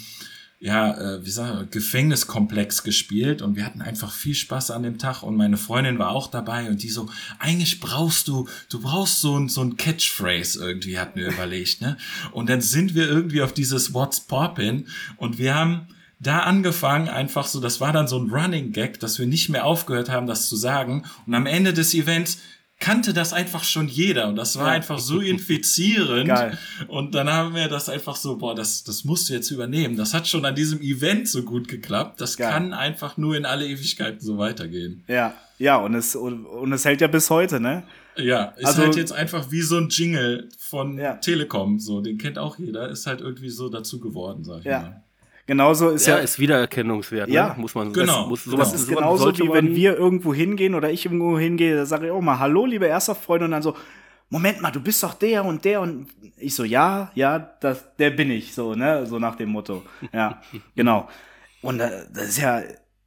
ja, 0.65 0.97
äh, 0.97 1.23
wie 1.23 1.29
sag 1.29 1.61
ich, 1.61 1.69
Gefängniskomplex 1.69 2.81
gespielt 2.81 3.43
und 3.43 3.55
wir 3.55 3.63
hatten 3.63 3.83
einfach 3.83 4.11
viel 4.11 4.33
Spaß 4.33 4.71
an 4.71 4.81
dem 4.81 4.97
Tag 4.97 5.21
und 5.21 5.35
meine 5.35 5.57
Freundin 5.57 5.99
war 5.99 6.09
auch 6.09 6.25
dabei 6.25 6.69
und 6.69 6.81
die 6.81 6.89
so, 6.89 7.07
eigentlich 7.37 7.79
brauchst 7.79 8.27
du, 8.27 8.49
du 8.71 8.81
brauchst 8.81 9.21
so 9.21 9.37
ein, 9.37 9.47
so 9.47 9.61
ein 9.61 9.77
Catchphrase 9.77 10.59
irgendwie, 10.59 10.97
hat 10.97 11.15
mir 11.15 11.27
überlegt, 11.27 11.81
ne? 11.81 11.97
Und 12.31 12.49
dann 12.49 12.61
sind 12.61 12.95
wir 12.95 13.07
irgendwie 13.07 13.43
auf 13.43 13.53
dieses 13.53 13.93
What's 13.93 14.21
Poppin' 14.21 14.87
und 15.17 15.37
wir 15.37 15.53
haben 15.53 15.87
da 16.19 16.39
angefangen, 16.39 17.09
einfach 17.09 17.45
so, 17.45 17.59
das 17.59 17.79
war 17.79 17.93
dann 17.93 18.07
so 18.07 18.17
ein 18.17 18.31
Running 18.31 18.71
Gag, 18.71 18.99
dass 18.99 19.19
wir 19.19 19.27
nicht 19.27 19.49
mehr 19.49 19.65
aufgehört 19.65 20.09
haben, 20.09 20.25
das 20.25 20.49
zu 20.49 20.55
sagen 20.55 21.03
und 21.27 21.35
am 21.35 21.45
Ende 21.45 21.73
des 21.73 21.93
Events 21.93 22.39
kannte 22.79 23.13
das 23.13 23.31
einfach 23.33 23.63
schon 23.63 23.87
jeder 23.87 24.27
und 24.27 24.35
das 24.35 24.57
war 24.57 24.67
Ja. 24.67 24.73
einfach 24.73 24.99
so 24.99 25.19
infizierend 25.21 26.27
Geil. 26.27 26.57
und 26.87 27.15
dann 27.15 27.31
haben 27.31 27.55
wir 27.55 27.67
das 27.67 27.89
einfach 27.89 28.15
so, 28.15 28.37
boah, 28.37 28.53
das, 28.53 28.83
das 28.83 29.05
musst 29.05 29.29
du 29.29 29.33
jetzt 29.33 29.49
übernehmen. 29.51 29.95
Das 29.95 30.13
hat 30.13 30.27
schon 30.27 30.45
an 30.45 30.55
diesem 30.55 30.81
Event 30.81 31.27
so 31.27 31.43
gut 31.43 31.67
geklappt. 31.67 32.19
Das 32.21 32.37
Geil. 32.37 32.51
kann 32.51 32.73
einfach 32.73 33.17
nur 33.17 33.35
in 33.37 33.45
alle 33.45 33.65
Ewigkeiten 33.67 34.19
so 34.19 34.37
weitergehen. 34.37 35.03
Ja, 35.07 35.33
ja, 35.57 35.77
und 35.77 35.95
es, 35.95 36.15
und, 36.15 36.45
und 36.45 36.73
es 36.73 36.83
hält 36.85 36.99
ja 37.01 37.07
bis 37.07 37.29
heute, 37.29 37.59
ne? 37.59 37.83
Ja, 38.17 38.53
ist 38.57 38.65
Also- 38.65 38.81
halt 38.83 38.95
jetzt 38.97 39.11
einfach 39.13 39.51
wie 39.51 39.61
so 39.61 39.77
ein 39.77 39.89
Jingle 39.89 40.49
von 40.59 40.97
Ja. 40.97 41.15
Telekom. 41.15 41.79
So, 41.79 42.01
den 42.01 42.17
kennt 42.17 42.37
auch 42.37 42.57
jeder. 42.59 42.89
Ist 42.89 43.07
halt 43.07 43.21
irgendwie 43.21 43.49
so 43.49 43.69
dazu 43.69 43.99
geworden, 43.99 44.43
sag 44.43 44.59
ich 44.59 44.65
Ja. 44.65 44.79
mal. 44.81 45.03
Genauso 45.47 45.89
ist 45.89 46.07
ja, 46.07 46.17
ja, 46.17 46.23
ist 46.23 46.39
Wiedererkennungswert, 46.39 47.29
Ja, 47.29 47.49
ne? 47.49 47.55
muss 47.57 47.75
man 47.75 47.93
genau. 47.93 48.21
Das, 48.21 48.29
muss, 48.29 48.43
Genau. 48.45 48.55
sowas, 48.57 48.71
Das 48.71 48.81
ist 48.81 48.87
sowas 48.87 48.99
genauso 48.99 49.37
wie 49.37 49.53
wenn 49.53 49.75
wir 49.75 49.95
irgendwo 49.95 50.33
hingehen 50.33 50.73
oder 50.73 50.89
ich 50.89 51.05
irgendwo 51.05 51.37
hingehe, 51.37 51.75
da 51.75 51.85
sage 51.85 52.07
ich 52.07 52.11
auch 52.11 52.21
mal, 52.21 52.39
hallo, 52.39 52.65
liebe 52.65 52.87
Airsoft-Freunde, 52.87 53.45
und 53.45 53.51
dann 53.51 53.61
so, 53.61 53.75
Moment 54.29 54.59
mal, 54.61 54.71
du 54.71 54.81
bist 54.81 55.03
doch 55.03 55.13
der 55.13 55.45
und 55.45 55.63
der 55.65 55.81
und 55.81 56.07
ich 56.37 56.55
so, 56.55 56.63
ja, 56.63 57.11
ja, 57.13 57.37
das, 57.37 57.85
der 57.97 58.09
bin 58.09 58.31
ich, 58.31 58.55
so, 58.55 58.73
ne, 58.73 59.05
so 59.05 59.19
nach 59.19 59.35
dem 59.35 59.49
Motto. 59.49 59.83
Ja, 60.11 60.41
genau. 60.75 61.07
Und 61.61 61.79
äh, 61.79 62.05
das 62.11 62.29
ist 62.29 62.39
ja, 62.39 62.61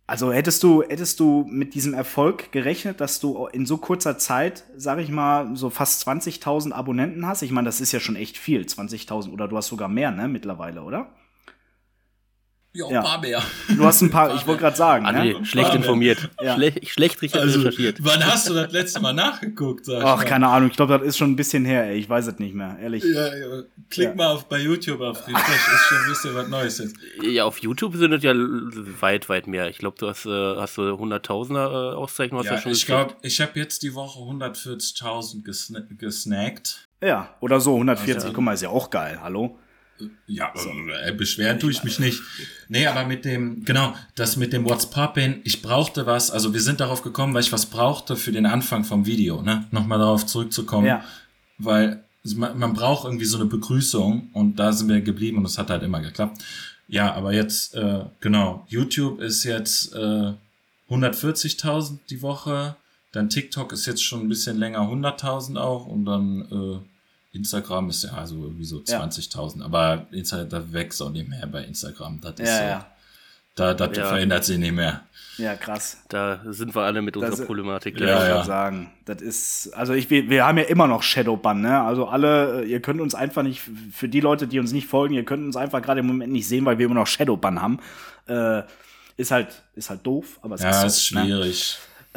also 0.06 0.32
hättest 0.32 0.62
du, 0.62 0.82
hättest 0.82 1.18
du 1.18 1.44
mit 1.50 1.74
diesem 1.74 1.92
Erfolg 1.92 2.52
gerechnet, 2.52 3.00
dass 3.00 3.18
du 3.20 3.46
in 3.48 3.66
so 3.66 3.78
kurzer 3.78 4.16
Zeit, 4.16 4.64
sag 4.76 5.00
ich 5.00 5.10
mal, 5.10 5.54
so 5.56 5.70
fast 5.70 6.06
20.000 6.08 6.72
Abonnenten 6.72 7.26
hast? 7.26 7.42
Ich 7.42 7.50
meine, 7.50 7.66
das 7.66 7.80
ist 7.80 7.90
ja 7.92 7.98
schon 8.00 8.16
echt 8.16 8.38
viel, 8.38 8.62
20.000 8.62 9.32
oder 9.32 9.48
du 9.48 9.56
hast 9.56 9.66
sogar 9.66 9.88
mehr, 9.88 10.12
ne, 10.12 10.28
mittlerweile, 10.28 10.82
oder? 10.82 11.08
Ja, 12.78 12.90
Ja. 12.90 13.02
paar 13.02 13.20
mehr. 13.20 13.42
Du 13.68 13.84
hast 13.84 14.00
ein 14.02 14.10
paar, 14.10 14.34
ich 14.36 14.46
wollte 14.46 14.60
gerade 14.62 14.76
sagen, 14.76 15.04
André, 15.06 15.38
ne? 15.38 15.44
schlecht 15.44 15.74
informiert. 15.74 16.28
Ja. 16.40 16.54
Schlech, 16.54 16.92
schlecht 16.92 17.20
richtig 17.22 17.40
Also, 17.40 17.58
recherchiert. 17.60 17.98
wann 18.02 18.24
hast 18.24 18.48
du 18.48 18.54
das 18.54 18.70
letzte 18.72 19.00
Mal 19.00 19.12
nachgeguckt? 19.12 19.84
Sag 19.86 19.98
ich 19.98 20.04
Ach, 20.04 20.18
mal? 20.18 20.24
keine 20.24 20.46
Ahnung, 20.48 20.70
ich 20.70 20.76
glaube, 20.76 20.96
das 20.98 21.06
ist 21.06 21.18
schon 21.18 21.32
ein 21.32 21.36
bisschen 21.36 21.64
her, 21.64 21.84
ey. 21.84 21.96
Ich 21.98 22.08
weiß 22.08 22.26
es 22.28 22.38
nicht 22.38 22.54
mehr, 22.54 22.76
ehrlich. 22.80 23.02
Ja, 23.04 23.34
ja. 23.34 23.62
Klick 23.90 24.08
Ja. 24.10 24.14
mal 24.14 24.26
auf, 24.28 24.48
bei 24.48 24.58
YouTube 24.60 25.00
auf 25.00 25.26
Refresh, 25.26 25.74
ist 25.74 25.84
schon 25.88 25.98
ein 25.98 26.08
bisschen 26.08 26.34
was 26.34 26.48
Neues 26.48 26.78
jetzt. 26.78 26.96
Ja, 27.22 27.44
auf 27.44 27.58
YouTube 27.58 27.96
sind 27.96 28.12
es 28.12 28.22
ja 28.22 28.32
weit, 29.00 29.28
weit 29.28 29.46
mehr. 29.48 29.68
Ich 29.68 29.78
glaube, 29.78 29.96
du 29.98 30.06
hast, 30.08 30.26
äh, 30.26 30.56
hast 30.56 30.76
du 30.78 30.82
100.000er 30.82 31.92
äh, 31.92 31.94
du 32.50 32.54
Ja, 32.54 32.60
schon 32.62 32.72
ich 32.72 32.86
glaube, 32.86 33.14
ich 33.22 33.40
habe 33.40 33.52
jetzt 33.58 33.82
die 33.82 33.94
Woche 33.94 34.20
140.000 34.20 35.42
gesna 35.44 35.80
gesnackt. 35.98 36.88
Ja, 37.02 37.34
oder 37.40 37.60
so, 37.60 37.74
140, 37.74 38.14
Also- 38.16 38.32
guck 38.32 38.44
mal, 38.44 38.52
ist 38.52 38.62
ja 38.62 38.68
auch 38.70 38.90
geil, 38.90 39.18
hallo? 39.22 39.58
Ja, 40.26 40.52
äh, 41.04 41.12
beschweren 41.12 41.58
tue 41.58 41.70
ich 41.70 41.84
mich 41.84 41.98
nicht. 41.98 42.22
Nee, 42.68 42.86
aber 42.86 43.06
mit 43.06 43.24
dem, 43.24 43.64
genau, 43.64 43.94
das 44.14 44.36
mit 44.36 44.52
dem 44.52 44.64
What's 44.64 44.90
Poppin', 44.90 45.40
ich 45.44 45.62
brauchte 45.62 46.06
was, 46.06 46.30
also 46.30 46.54
wir 46.54 46.60
sind 46.60 46.80
darauf 46.80 47.02
gekommen, 47.02 47.34
weil 47.34 47.42
ich 47.42 47.52
was 47.52 47.66
brauchte 47.66 48.16
für 48.16 48.32
den 48.32 48.46
Anfang 48.46 48.84
vom 48.84 49.06
Video, 49.06 49.42
ne? 49.42 49.66
Nochmal 49.70 49.98
darauf 49.98 50.26
zurückzukommen. 50.26 50.86
Ja. 50.86 51.04
Weil 51.58 52.04
man, 52.36 52.58
man 52.58 52.74
braucht 52.74 53.04
irgendwie 53.04 53.24
so 53.24 53.38
eine 53.38 53.46
Begrüßung 53.46 54.30
und 54.32 54.56
da 54.56 54.72
sind 54.72 54.88
wir 54.88 55.00
geblieben 55.00 55.38
und 55.38 55.46
es 55.46 55.58
hat 55.58 55.70
halt 55.70 55.82
immer 55.82 56.00
geklappt. 56.00 56.42
Ja, 56.88 57.14
aber 57.14 57.32
jetzt, 57.32 57.74
äh, 57.74 58.04
genau, 58.20 58.66
YouTube 58.68 59.20
ist 59.20 59.44
jetzt 59.44 59.94
äh, 59.94 60.32
140.000 60.90 61.98
die 62.08 62.22
Woche, 62.22 62.76
dann 63.12 63.28
TikTok 63.28 63.72
ist 63.72 63.86
jetzt 63.86 64.02
schon 64.02 64.20
ein 64.20 64.28
bisschen 64.28 64.58
länger 64.58 64.80
100.000 64.80 65.58
auch 65.58 65.86
und 65.86 66.04
dann 66.04 66.42
äh, 66.50 66.97
Instagram 67.32 67.90
ist 67.90 68.04
ja 68.04 68.12
also 68.12 68.36
irgendwie 68.44 68.64
so 68.64 68.82
Ja. 68.86 69.00
20.000, 69.02 69.62
aber 69.62 70.06
Insta, 70.10 70.44
da 70.44 70.72
wächst 70.72 71.02
auch 71.02 71.10
nicht 71.10 71.28
mehr 71.28 71.46
bei 71.46 71.62
Instagram. 71.64 72.20
Das 72.20 72.32
ist 72.34 72.40
Ja, 72.48 72.56
so, 72.56 72.62
ja. 72.64 72.86
da 73.54 73.74
das 73.74 73.96
Ja. 73.96 74.06
verändert 74.08 74.44
sich 74.44 74.58
nicht 74.58 74.72
mehr. 74.72 75.02
Ja, 75.36 75.54
krass. 75.54 75.98
Da 76.08 76.40
sind 76.46 76.74
wir 76.74 76.82
alle 76.82 77.00
mit 77.00 77.16
unserer 77.16 77.36
Das- 77.36 77.46
Problematik. 77.46 78.00
Ja, 78.00 78.06
Ja, 78.06 78.22
ich 78.22 78.28
ja. 78.28 78.36
ja. 78.38 78.44
sagen. 78.44 78.90
Das 79.04 79.22
ist, 79.22 79.70
also 79.74 79.92
ich, 79.92 80.10
wir, 80.10 80.28
wir 80.28 80.44
haben 80.46 80.58
ja 80.58 80.64
immer 80.64 80.86
noch 80.88 81.02
Shadowban, 81.04 81.60
ne? 81.60 81.80
Also 81.82 82.08
alle, 82.08 82.64
äh, 82.64 82.68
ihr 82.68 82.80
könnt 82.80 83.00
uns 83.00 83.14
einfach 83.14 83.42
nicht, 83.44 83.62
für 83.92 84.08
die 84.08 84.20
Leute, 84.20 84.48
die 84.48 84.58
uns 84.58 84.72
nicht 84.72 84.88
folgen, 84.88 85.14
ihr 85.14 85.24
könnt 85.24 85.44
uns 85.44 85.56
einfach 85.56 85.80
gerade 85.80 86.00
im 86.00 86.06
Moment 86.06 86.32
nicht 86.32 86.48
sehen, 86.48 86.64
weil 86.64 86.78
wir 86.78 86.86
immer 86.86 86.96
noch 86.96 87.06
Shadowban 87.06 87.60
haben. 87.62 87.78
Äh, 88.26 88.62
ist 89.16 89.30
halt, 89.30 89.48
ist 89.74 89.90
halt 89.90 90.04
doof, 90.06 90.38
aber 90.42 90.54
es 90.56 90.62
Ja, 90.62 90.70
ist, 90.70 90.80
so, 90.80 90.86
ist 90.86 91.26
ne? 91.26 91.52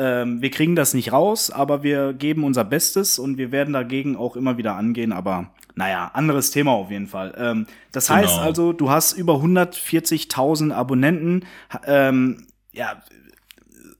Ähm, 0.02 0.42
wir 0.42 0.50
kriegen 0.50 0.76
das 0.76 0.96
nicht 0.96 1.12
raus, 1.12 1.52
aber 1.52 1.84
wir 1.84 2.14
geben 2.14 2.44
unser 2.44 2.64
Bestes 2.64 3.20
und 3.20 3.38
wir 3.38 3.52
werden 3.52 3.74
dagegen 3.74 4.16
auch 4.16 4.36
immer 4.36 4.58
wieder 4.58 4.76
angehen. 4.76 5.12
Aber 5.12 5.52
naja, 5.76 6.10
anderes 6.16 6.50
Thema 6.50 6.72
auf 6.72 6.90
jeden 6.90 7.06
Fall. 7.08 7.36
Ähm, 7.38 7.68
das 7.92 8.08
Genau. 8.08 8.20
heißt 8.20 8.40
also, 8.40 8.74
du 8.74 8.90
hast 8.90 9.14
über 9.14 9.36
140.000 9.36 10.72
Abonnenten. 10.74 11.46
Ähm, 11.86 12.48
ja, 12.72 13.04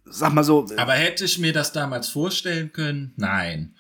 sag 0.06 0.34
mal 0.34 0.44
so. 0.44 0.66
Aber 0.78 0.94
hätte 0.94 1.26
ich 1.26 1.38
mir 1.38 1.54
das 1.54 1.72
damals 1.72 2.10
vorstellen 2.10 2.74
können? 2.74 3.14
Nein. 3.18 3.76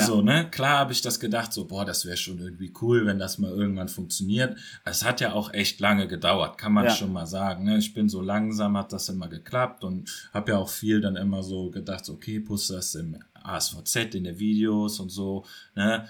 Also, 0.00 0.22
ne, 0.22 0.48
klar 0.50 0.78
habe 0.78 0.92
ich 0.92 1.02
das 1.02 1.18
gedacht, 1.20 1.52
so, 1.52 1.64
boah, 1.66 1.84
das 1.84 2.04
wäre 2.06 2.16
schon 2.16 2.38
irgendwie 2.38 2.72
cool, 2.82 3.06
wenn 3.06 3.18
das 3.18 3.38
mal 3.38 3.50
irgendwann 3.50 3.88
funktioniert. 3.88 4.56
Es 4.84 5.04
hat 5.04 5.20
ja 5.20 5.32
auch 5.32 5.52
echt 5.52 5.80
lange 5.80 6.06
gedauert, 6.08 6.58
kann 6.58 6.72
man 6.72 6.84
Ja. 6.84 6.90
schon 6.90 7.12
mal 7.12 7.26
sagen. 7.26 7.64
Ne? 7.64 7.78
Ich 7.78 7.94
bin 7.94 8.08
so 8.08 8.20
langsam, 8.20 8.76
hat 8.76 8.92
das 8.92 9.08
immer 9.08 9.28
geklappt 9.28 9.84
und 9.84 10.10
habe 10.32 10.52
ja 10.52 10.58
auch 10.58 10.68
viel 10.68 11.00
dann 11.00 11.16
immer 11.16 11.42
so 11.42 11.70
gedacht, 11.70 12.04
so, 12.04 12.14
okay, 12.14 12.40
pust 12.40 12.70
das 12.70 12.94
im 12.94 13.16
ASVZ, 13.42 14.14
in 14.14 14.24
den 14.24 14.38
Videos 14.38 15.00
und 15.00 15.10
so. 15.10 15.44
Ne? 15.74 16.06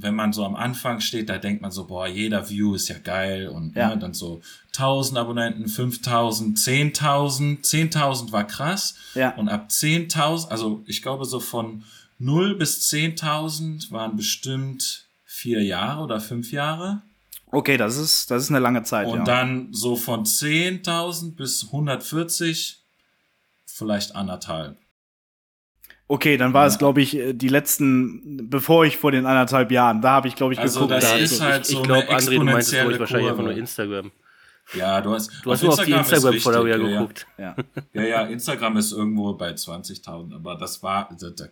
wenn 0.00 0.14
man 0.14 0.32
so 0.32 0.44
am 0.44 0.54
Anfang 0.54 1.00
steht, 1.00 1.28
da 1.28 1.38
denkt 1.38 1.60
man 1.60 1.72
so, 1.72 1.88
boah, 1.88 2.06
jeder 2.06 2.48
View 2.48 2.76
ist 2.76 2.86
ja 2.88 2.98
geil 3.02 3.48
und 3.48 3.74
Ja. 3.74 3.88
ne, 3.88 3.98
dann 3.98 4.14
so 4.14 4.40
1000 4.68 5.18
Abonnenten, 5.18 5.66
5000, 5.66 6.56
10.000, 6.56 7.64
10.000 7.64 8.30
war 8.30 8.46
krass 8.46 8.94
Ja. 9.16 9.30
und 9.34 9.48
ab 9.48 9.70
10.000, 9.70 10.50
also 10.50 10.82
ich 10.86 11.02
glaube 11.02 11.24
so 11.24 11.40
von 11.40 11.82
0 12.18 12.56
bis 12.56 12.90
10.000 12.90 13.90
waren 13.92 14.16
bestimmt 14.16 15.06
vier 15.24 15.62
Jahre 15.62 16.02
oder 16.02 16.20
fünf 16.20 16.50
Jahre 16.52 17.02
Okay, 17.50 17.78
das 17.78 17.96
ist, 17.96 18.30
das 18.30 18.42
ist 18.42 18.50
eine 18.50 18.58
lange 18.58 18.82
Zeit, 18.82 19.06
und 19.06 19.20
ja. 19.20 19.24
dann 19.24 19.68
so 19.72 19.96
von 19.96 20.24
10.000 20.26 21.34
bis 21.34 21.64
140 21.64 22.80
vielleicht 23.64 24.14
anderthalb. 24.14 24.76
Okay, 26.08 26.36
dann 26.36 26.52
war 26.52 26.66
es, 26.66 26.74
Ja. 26.74 26.78
glaube 26.78 27.00
ich, 27.00 27.16
äh, 27.16 27.32
die 27.34 27.48
letzten, 27.48 28.48
bevor 28.50 28.84
ich 28.84 28.96
vor 28.98 29.12
den 29.12 29.24
anderthalb 29.26 29.70
Jahren, 29.70 30.00
da 30.02 30.10
habe 30.12 30.28
ich, 30.28 30.34
glaube 30.36 30.52
ich, 30.54 30.58
Also 30.58 30.80
geguckt. 30.86 31.02
das 31.02 31.10
da- 31.10 31.16
ist 31.16 31.40
halt 31.40 31.62
ich 31.66 31.72
so 31.74 31.78
ich 31.80 31.84
glaube, 31.84 32.08
eine 32.08 32.18
André, 32.18 32.34
du 32.38 32.44
meinst 32.44 32.70
glaube 32.70 32.92
ich 32.92 32.98
wahrscheinlich 33.00 33.28
einfach 33.30 33.42
nur 33.42 33.52
Kurve. 33.52 33.60
Instagram. 33.60 34.12
Ja, 34.74 35.00
du 35.00 35.14
hast, 35.14 35.30
Du 35.42 35.50
hast 35.52 35.62
nur 35.62 35.72
auf 35.72 35.84
die 35.84 35.92
ist 35.92 35.98
Instagram-Follower 36.12 36.68
ja, 36.68 36.76
geguckt. 36.76 37.26
ja. 37.38 37.56
Ja, 37.94 38.02
ja, 38.02 38.22
Instagram 38.26 38.76
ist 38.76 38.92
irgendwo 38.92 39.32
bei 39.34 39.50
20.000, 39.52 40.34
aber 40.34 40.56
das 40.56 40.82
war, 40.82 41.08
da, 41.18 41.30
da, 41.30 41.46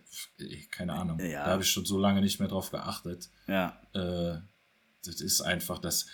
keine 0.71 0.93
Ahnung, 0.93 1.19
Ja. 1.21 1.45
da 1.45 1.53
habe 1.53 1.63
ich 1.63 1.71
schon 1.71 1.87
so 1.87 1.99
lange 1.99 2.21
nicht 2.21 2.39
mehr 2.41 2.49
drauf 2.49 2.71
geachtet. 2.71 3.29
ja. 3.47 3.79
Äh, 3.95 4.39
das 5.05 5.21
ist 5.21 5.41
einfach 5.41 5.79
das, 5.79 6.07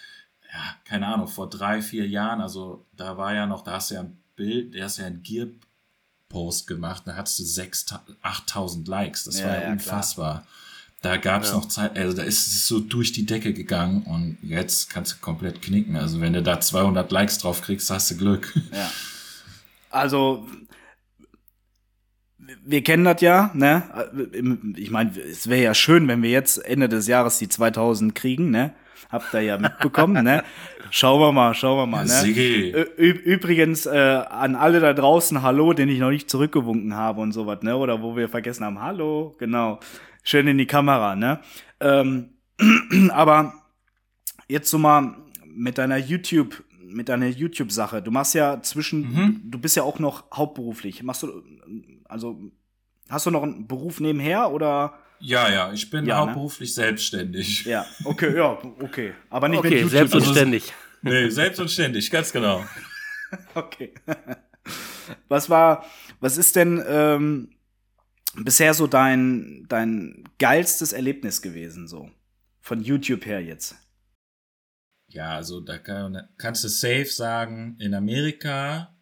ja, 0.53 0.61
keine 0.85 1.07
Ahnung, 1.07 1.27
vor 1.27 1.49
drei, 1.49 1.81
vier 1.81 2.07
Jahren, 2.07 2.43
also 2.43 2.85
da 2.95 3.17
war 3.17 3.33
ja 3.35 3.47
noch, 3.47 3.63
da 3.65 3.73
hast 3.73 3.91
du 3.91 3.95
ja 3.95 4.01
ein 4.03 4.23
Bild, 4.37 4.75
da 4.79 4.85
hast 4.85 4.99
du 4.99 5.03
ja 5.03 5.09
ein 5.09 5.23
Gear-Post 5.23 6.67
gemacht, 6.67 7.03
da 7.07 7.17
hattest 7.17 7.39
du 7.39 7.43
6.000, 7.43 8.01
8.000 8.23 8.89
Likes, 8.89 9.25
das 9.25 9.39
Ja, 9.41 9.47
war 9.47 9.55
ja, 9.55 9.61
ja 9.71 9.77
klar. 9.77 10.47
Da 11.03 11.17
gab 11.17 11.43
es 11.43 11.51
Ja. 11.51 11.57
noch 11.57 11.67
Zeit, 11.67 11.99
also 11.99 12.17
da 12.17 12.23
ist 12.23 12.47
es 12.47 12.67
so 12.69 12.79
durch 12.79 13.13
die 13.13 13.27
Decke 13.27 13.53
gegangen 13.53 14.03
und 14.03 14.39
jetzt 14.43 14.89
kannst 14.89 15.13
du 15.13 15.17
komplett 15.21 15.61
knicken. 15.61 15.97
Also 15.97 16.21
wenn 16.21 16.33
du 16.33 16.43
da 16.43 16.61
200 16.61 17.11
Likes 17.11 17.39
drauf 17.39 17.61
kriegst, 17.61 17.91
hast 17.91 18.11
du 18.13 18.17
Glück. 18.17 18.53
Ja. 18.73 18.91
Also, 19.95 20.47
wir 22.65 22.83
kennen 22.83 23.05
das 23.05 23.21
ja, 23.21 23.51
ne? 23.53 23.83
Ich 24.77 24.91
meine, 24.91 25.11
es 25.21 25.51
wäre 25.51 25.63
ja 25.63 25.75
schön, 25.75 26.09
wenn 26.09 26.23
wir 26.23 26.31
jetzt 26.31 26.57
Ende 26.65 26.89
des 26.89 27.07
Jahres 27.09 27.39
die 27.39 27.49
2000 27.51 28.15
kriegen, 28.15 28.51
ne? 28.51 28.73
Habt 29.11 29.35
ihr 29.35 29.43
ja 29.43 29.59
mitbekommen, 29.59 30.25
ne? 30.25 30.43
Schauen 30.91 31.21
wir 31.21 31.31
mal, 31.31 31.53
schauen 31.55 31.77
wir 31.77 31.87
mal, 31.87 32.07
ne? 32.07 32.23
Ü 32.27 33.11
Übrigens 33.11 33.85
äh, 33.85 33.91
an 33.91 34.55
alle 34.57 34.81
da 34.81 34.95
draußen 34.95 35.43
Hallo, 35.43 35.75
den 35.75 35.91
ich 35.91 35.99
noch 35.99 36.11
nicht 36.11 36.31
zurückgewunken 36.31 36.97
habe 36.97 37.21
und 37.21 37.33
sowas, 37.33 37.59
ne? 37.61 37.77
Oder 37.77 38.01
wo 38.01 38.17
wir 38.17 38.31
vergessen 38.31 38.65
haben, 38.65 38.81
Hallo, 38.81 39.37
genau. 39.39 39.79
Schön 40.23 40.47
in 40.47 40.59
die 40.59 40.67
Kamera, 40.67 41.17
ne? 41.17 41.41
Ähm, 41.81 42.31
aber 43.11 43.55
jetzt 44.49 44.71
so 44.71 44.79
mal 44.79 45.17
mit 45.47 45.79
deiner 45.79 45.97
YouTube, 45.97 46.63
mit 46.81 47.09
deiner 47.09 47.27
YouTube-Sache. 47.27 48.03
Du 48.03 48.11
machst 48.11 48.35
ja 48.35 48.61
zwischen, 48.63 49.01
Mhm. 49.13 49.41
du, 49.45 49.59
bist 49.59 49.77
ja 49.77 49.83
auch 49.83 49.99
noch 49.99 50.25
hauptberuflich. 50.35 51.03
Machst 51.03 51.23
du, 51.25 51.43
also 52.05 52.41
hast 53.09 53.27
du 53.27 53.31
noch 53.31 53.43
einen 53.43 53.67
Beruf 53.67 54.01
nebenher 54.01 54.51
oder? 54.51 54.95
Ja, 55.19 55.49
ja, 55.51 55.73
ich 55.73 55.89
bin 55.91 56.05
Ja, 56.07 56.17
ne? 56.17 56.21
hauptberuflich 56.23 56.75
selbstständig. 56.75 57.65
Ja, 57.65 57.87
okay, 58.05 58.37
ja, 58.37 58.59
okay. 58.81 59.13
Aber 59.31 59.49
nicht 59.49 59.63
mit 59.63 59.73
Okay, 59.73 59.83
YouTube. 59.83 59.91
selbst 59.93 60.15
und 60.15 60.23
also-. 60.23 60.73
Nee, 61.03 61.29
selbst 61.31 61.61
und 61.61 61.71
ständig, 61.71 62.11
ganz 62.11 62.33
genau. 62.33 62.65
Okay. 63.55 63.95
Was 65.29 65.49
war, 65.49 65.87
was 66.21 66.37
ist 66.37 66.55
denn 66.55 66.83
ähm, 66.87 67.49
bisher 68.37 68.75
so 68.75 68.87
dein, 68.87 69.67
dein 69.69 70.25
geilstes 70.39 70.93
Erlebnis 70.93 71.43
gewesen, 71.43 71.87
so? 71.87 72.11
Von 72.61 72.83
YouTube 72.83 73.27
her 73.27 73.41
jetzt. 73.43 73.75
Ja, 75.09 75.37
also 75.37 75.61
da 75.61 75.79
kann, 75.79 76.29
kannst 76.39 76.65
du 76.65 76.69
safe 76.69 77.07
sagen, 77.07 77.77
in 77.79 77.93
Amerika 77.95 78.97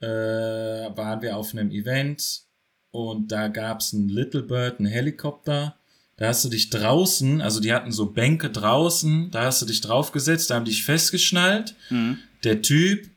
äh, 0.00 0.06
waren 0.06 1.22
wir 1.22 1.36
auf 1.36 1.52
einem 1.52 1.70
Event 1.70 2.42
und 2.90 3.32
da 3.32 3.48
gab's 3.48 3.94
einen 3.94 4.08
Little 4.08 4.42
Bird, 4.42 4.80
einen 4.80 4.88
Helikopter. 4.88 5.76
Da 6.16 6.28
hast 6.28 6.44
du 6.44 6.50
dich 6.50 6.68
draußen, 6.68 7.40
also 7.40 7.58
die 7.60 7.72
hatten 7.72 7.90
so 7.90 8.10
Bänke 8.10 8.50
draußen, 8.50 9.30
da 9.30 9.44
hast 9.44 9.62
du 9.62 9.66
dich 9.66 9.80
draufgesetzt, 9.80 10.50
da 10.50 10.56
haben 10.56 10.66
dich 10.66 10.84
festgeschnallt. 10.84 11.74
Der 12.44 12.60
Typ, 12.60 13.08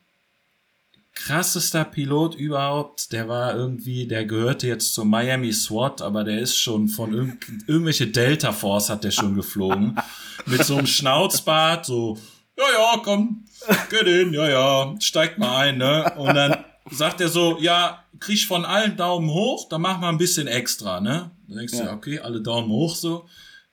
krassester 1.16 1.86
Pilot 1.86 2.36
überhaupt, 2.36 3.12
der 3.12 3.28
war 3.28 3.56
irgendwie, 3.56 4.06
der 4.08 4.26
gehörte 4.26 4.68
jetzt 4.68 4.94
zur 4.94 5.06
Miami 5.06 5.52
SWAT, 5.54 6.02
aber 6.02 6.24
der 6.24 6.40
ist 6.40 6.58
schon 6.58 6.88
von 6.88 7.14
irg 7.14 7.48
irgendwelche 7.68 8.08
Delta 8.08 8.52
Force 8.52 8.90
hat 8.90 9.04
der 9.04 9.12
schon 9.12 9.34
geflogen. 9.34 9.98
Mit 10.46 10.64
so 10.64 10.76
einem 10.78 10.88
Schnauzbart, 10.88 11.86
so, 11.86 12.18
ja, 12.58 12.64
ja, 12.72 13.02
komm, 13.04 13.46
geht 13.90 14.04
hin, 14.08 14.34
ja, 14.34 14.50
ja, 14.50 14.96
steigt 15.00 15.40
mal 15.40 15.58
ein, 15.58 15.78
ne? 15.78 16.14
Und 16.18 16.36
dann 16.36 16.64
sagt 16.92 17.22
er 17.22 17.30
so, 17.30 17.58
ja, 17.60 18.04
krieg 18.20 18.46
von 18.46 18.66
allen 18.66 18.96
Daumen 18.98 19.30
hoch, 19.30 19.68
dann 19.70 19.82
mach 19.82 20.00
mal 20.00 20.10
ein 20.10 20.18
bisschen 20.18 20.48
extra, 20.48 21.00
ne? 21.02 21.32
Dann 21.48 21.58
denkst 21.58 21.74
du, 21.74 21.84
Ja. 21.84 21.94
okay, 21.94 22.20
alle 22.20 22.42
Daumen 22.42 22.70
hoch 22.70 22.96
so. 22.96 23.28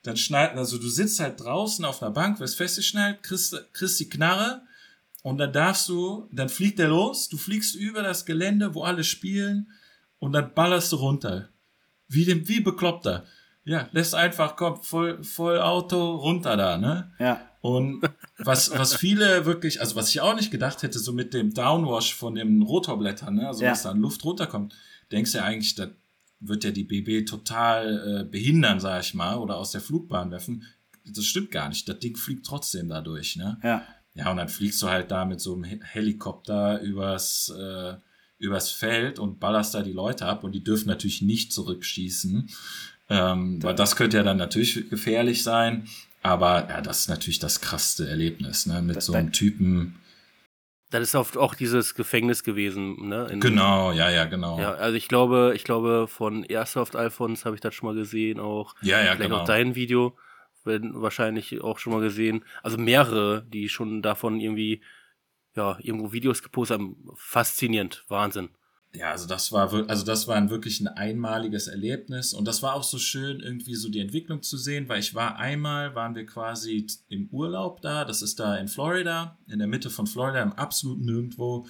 Dann 0.05 0.17
schnallt, 0.17 0.57
also 0.57 0.79
du 0.79 0.89
sitzt 0.89 1.21
halt 1.21 1.41
draußen 1.41 1.85
auf 1.85 2.03
einer 2.03 2.11
Bank, 2.11 2.41
wirst 2.41 2.57
festgeschnallt, 2.57 3.23
kriegst, 3.23 3.55
kriegst 3.73 4.01
die 4.01 4.09
Knarre 4.09 4.63
und 5.23 5.39
dann 5.39 5.53
darfst 5.53 5.89
du, 5.89 6.29
dann 6.33 6.49
fliegt 6.49 6.79
der 6.79 6.89
los, 6.89 7.29
du 7.29 7.37
fliegst 7.37 7.75
über 7.75 8.03
das 8.03 8.27
Gelände, 8.27 8.75
wo 8.75 8.83
alle 8.83 9.05
spielen 9.05 9.71
und 10.19 10.33
dann 10.33 10.53
ballerst 10.55 10.93
du 10.93 10.97
runter. 10.97 11.49
Wie 12.09 12.25
dem, 12.25 12.47
wie 12.49 12.61
bekloppter. 12.61 13.25
Ja, 13.65 13.89
lässt 13.93 14.15
einfach, 14.15 14.57
komm, 14.57 14.83
voll, 14.83 15.23
voll 15.23 15.61
Auto 15.61 16.17
runter 16.17 16.57
da, 16.57 16.77
ne? 16.79 17.13
Ja. 17.21 17.41
Und 17.61 18.03
was, 18.39 18.77
was 18.77 18.97
viele 18.97 19.47
wirklich, 19.47 19.81
also 19.81 19.95
was 19.95 20.09
ich 20.09 20.21
auch 20.21 20.35
nicht 20.35 20.51
gedacht 20.51 20.83
hätte, 20.83 20.99
so 20.99 21.13
mit 21.13 21.33
dem 21.33 21.55
Downwash 21.55 22.13
von 22.15 22.35
den 22.35 22.61
Rotorblättern, 22.63 23.37
ne, 23.37 23.47
also 23.47 23.63
Ja. 23.65 23.71
was 23.71 23.85
da 23.85 23.93
Luft 23.93 24.25
runterkommt, 24.25 24.75
denkst 25.13 25.31
du 25.33 25.39
ja 25.39 25.45
eigentlich, 25.45 25.77
das 25.77 25.91
wird 26.41 26.65
ja 26.65 26.73
die 26.73 26.83
BB 26.83 27.25
total 27.25 28.23
äh, 28.23 28.25
behindern, 28.25 28.81
sag 28.81 29.03
ich 29.03 29.15
mal, 29.15 29.37
oder 29.37 29.57
aus 29.59 29.71
der 29.71 29.81
Flugbahn 29.81 30.33
werfen. 30.33 30.65
Das 31.05 31.25
stimmt 31.25 31.53
gar 31.53 31.69
nicht. 31.69 31.89
Das 31.89 32.01
Ding 32.01 32.17
fliegt 32.17 32.45
trotzdem 32.45 32.89
dadurch, 32.89 33.37
ne? 33.37 33.61
Ja. 33.63 33.87
Ja, 34.15 34.31
und 34.31 34.37
dann 34.37 34.49
fliegst 34.49 34.83
du 34.83 34.89
halt 34.89 35.11
da 35.11 35.25
mit 35.25 35.41
so 35.41 35.55
einem 35.55 35.65
He- 35.65 35.81
Helikopter 35.83 36.81
übers, 36.81 37.53
äh, 37.59 37.95
übers 38.39 38.71
Feld 38.71 39.19
und 39.19 39.41
ballerst 39.41 39.75
da 39.75 39.83
die 39.83 39.93
Leute 39.93 40.27
ab 40.27 40.45
und 40.45 40.53
die 40.53 40.63
dürfen 40.65 40.89
natürlich 40.89 41.23
nicht 41.23 41.53
zurückschießen. 41.53 42.51
Ähm, 43.09 43.63
weil 43.63 43.75
das 43.75 43.97
könnte 43.97 44.17
ja 44.19 44.23
dann 44.23 44.37
natürlich 44.37 44.89
gefährlich 44.91 45.43
sein. 45.43 45.89
Aber 46.23 46.69
ja, 46.69 46.81
das 46.81 47.01
ist 47.01 47.09
natürlich 47.09 47.39
das 47.41 47.61
krasseste 47.61 48.09
Erlebnis, 48.09 48.67
ne? 48.67 48.81
Mit 48.83 48.97
Das- 48.97 49.07
so 49.07 49.13
einem 49.15 49.33
Typen. 49.33 49.97
Das 50.91 51.03
ist 51.03 51.15
oft 51.15 51.39
auch 51.39 51.55
dieses 51.55 51.95
Gefängnis 51.95 52.45
gewesen, 52.45 53.09
ne? 53.09 53.27
In- 53.31 53.41
Genau, 53.41 53.93
ja, 53.93 54.11
ja, 54.11 54.27
genau. 54.27 54.61
Ja, 54.61 54.75
also 54.75 54.95
ich 54.95 55.09
glaube, 55.09 55.53
ich 55.57 55.65
glaube, 55.65 56.07
von 56.07 56.45
Airsoft 56.45 56.97
Alphons 56.97 57.45
habe 57.47 57.55
ich 57.57 57.61
das 57.63 57.75
schon 57.75 57.89
mal 57.89 57.95
gesehen, 57.95 58.39
auch. 58.39 58.75
ja, 58.83 58.99
ja 58.99 59.15
Vielleicht 59.15 59.23
genau. 59.23 59.39
auch 59.41 59.45
dein 59.47 59.75
Video, 59.75 60.15
werden 60.65 61.01
wahrscheinlich 61.01 61.61
auch 61.61 61.79
schon 61.79 61.93
mal 61.93 62.01
gesehen. 62.03 62.45
Also 62.63 62.79
mehrere, 62.79 63.45
die 63.47 63.69
schon 63.69 64.03
davon 64.03 64.41
irgendwie, 64.41 64.83
ja, 65.55 65.79
irgendwo 65.81 66.13
Videos 66.13 66.43
gepostet 66.43 66.79
haben. 66.79 66.97
Faszinierend, 67.15 68.05
Wahnsinn. 68.09 68.51
Ja, 68.95 69.11
also 69.11 69.27
das 69.27 69.53
war 69.53 69.73
also 69.89 70.05
das 70.05 70.29
war 70.29 70.37
ein 70.37 70.51
wirklich 70.51 70.81
ein 70.81 70.89
einmaliges 70.89 71.67
Erlebnis 71.67 72.35
und 72.35 72.47
das 72.47 72.63
war 72.63 72.75
auch 72.75 72.83
so 72.83 72.99
schön 72.99 73.41
irgendwie 73.41 73.75
so 73.75 73.89
die 73.89 74.01
Entwicklung 74.01 74.43
zu 74.43 74.59
sehen, 74.59 74.87
weil 74.87 75.01
ich 75.01 75.15
war 75.15 75.39
einmal 75.39 75.95
waren 75.95 76.15
wir 76.15 76.27
quasi 76.27 76.87
im 77.09 77.27
Urlaub 77.31 77.81
da, 77.81 78.05
das 78.05 78.21
ist 78.21 78.39
da 78.39 78.57
in 78.57 78.69
Florida, 78.69 79.39
in 79.49 79.61
der 79.61 79.69
Mitte 79.69 79.89
von 79.89 80.07
Florida 80.07 80.43
im 80.43 80.53
absoluten 80.53 81.07
nirgendwo 81.07 81.67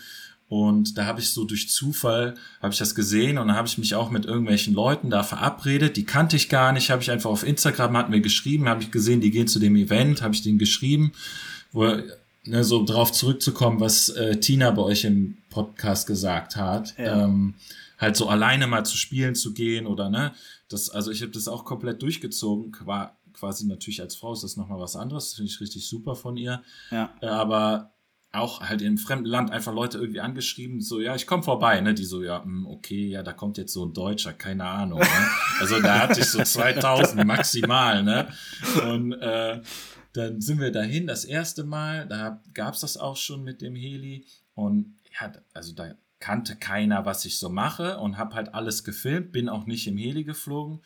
und 0.52 0.98
da 0.98 1.06
habe 1.06 1.18
ich 1.20 1.30
so 1.30 1.44
durch 1.44 1.70
Zufall 1.70 2.34
habe 2.60 2.74
ich 2.74 2.78
das 2.78 2.94
gesehen 2.94 3.38
und 3.38 3.48
dann 3.48 3.56
habe 3.56 3.66
ich 3.68 3.78
mich 3.78 3.94
auch 3.94 4.10
mit 4.10 4.26
irgendwelchen 4.26 4.74
Leuten 4.74 5.08
da 5.08 5.22
verabredet, 5.22 5.96
die 5.96 6.04
kannte 6.04 6.36
ich 6.36 6.50
gar 6.50 6.72
nicht, 6.72 6.90
habe 6.90 7.00
ich 7.00 7.10
einfach 7.10 7.30
auf 7.30 7.42
Instagram 7.42 7.96
hat 7.96 8.10
mir 8.10 8.20
geschrieben, 8.20 8.68
habe 8.68 8.82
ich 8.82 8.90
gesehen, 8.90 9.22
die 9.22 9.30
gehen 9.30 9.48
zu 9.48 9.58
dem 9.58 9.76
Event, 9.76 10.20
habe 10.20 10.34
ich 10.34 10.42
denen 10.42 10.58
geschrieben, 10.58 11.12
wo 11.72 11.86
ne, 12.44 12.64
so 12.64 12.84
drauf 12.84 13.12
zurückzukommen, 13.12 13.80
was 13.80 14.10
äh, 14.10 14.40
Tina 14.40 14.70
bei 14.72 14.82
euch 14.82 15.04
im 15.04 15.38
Podcast 15.48 16.06
gesagt 16.06 16.56
hat, 16.56 16.98
Ja. 16.98 17.24
ähm, 17.24 17.54
halt 17.98 18.16
so 18.16 18.28
alleine 18.28 18.66
mal 18.66 18.84
zu 18.84 18.98
spielen 18.98 19.34
zu 19.34 19.54
gehen 19.54 19.86
oder 19.86 20.10
ne, 20.10 20.32
das, 20.68 20.90
also 20.90 21.10
ich 21.10 21.22
habe 21.22 21.32
das 21.32 21.48
auch 21.48 21.64
komplett 21.64 22.02
durchgezogen, 22.02 22.72
qua, 22.72 23.16
quasi 23.32 23.64
natürlich 23.66 24.02
als 24.02 24.16
Frau 24.16 24.34
ist 24.34 24.42
das 24.42 24.58
nochmal 24.58 24.80
was 24.80 24.96
anderes, 24.96 25.30
das 25.30 25.34
finde 25.36 25.50
ich 25.50 25.60
richtig 25.62 25.86
super 25.88 26.14
von 26.14 26.36
ihr, 26.36 26.62
Ja. 26.90 27.14
äh, 27.22 27.26
aber 27.26 27.91
auch 28.32 28.60
halt 28.62 28.80
im 28.80 28.96
fremden 28.96 29.26
Land 29.26 29.50
einfach 29.50 29.74
Leute 29.74 29.98
irgendwie 29.98 30.20
angeschrieben, 30.20 30.80
so, 30.80 31.00
ja, 31.00 31.14
ich 31.14 31.26
komme 31.26 31.42
vorbei, 31.42 31.80
ne, 31.80 31.92
die 31.92 32.04
so, 32.04 32.22
ja, 32.22 32.42
hm, 32.42 32.66
okay, 32.66 33.08
ja, 33.08 33.22
da 33.22 33.34
kommt 33.34 33.58
jetzt 33.58 33.74
so 33.74 33.84
ein 33.84 33.92
Deutscher, 33.92 34.32
keine 34.32 34.64
Ahnung, 34.64 35.00
ne? 35.00 35.30
also 35.60 35.80
da 35.80 36.00
hatte 36.00 36.20
ich 36.20 36.26
so 36.26 36.42
2000 36.42 37.24
maximal, 37.26 38.02
ne, 38.02 38.28
und 38.90 39.12
äh, 39.12 39.60
dann 40.14 40.40
sind 40.40 40.60
wir 40.60 40.72
dahin 40.72 41.06
das 41.06 41.26
erste 41.26 41.64
Mal, 41.64 42.06
da 42.06 42.42
gab's 42.54 42.80
das 42.80 42.96
auch 42.96 43.16
schon 43.16 43.44
mit 43.44 43.60
dem 43.60 43.76
Heli 43.76 44.24
und 44.54 44.94
ja, 45.20 45.32
also 45.52 45.74
da 45.74 45.94
kannte 46.18 46.56
keiner, 46.56 47.04
was 47.04 47.26
ich 47.26 47.38
so 47.38 47.50
mache 47.50 47.98
und 47.98 48.16
habe 48.16 48.34
halt 48.34 48.54
alles 48.54 48.82
gefilmt, 48.84 49.32
bin 49.32 49.50
auch 49.50 49.66
nicht 49.66 49.86
im 49.86 49.98
Heli 49.98 50.24
geflogen 50.24 50.80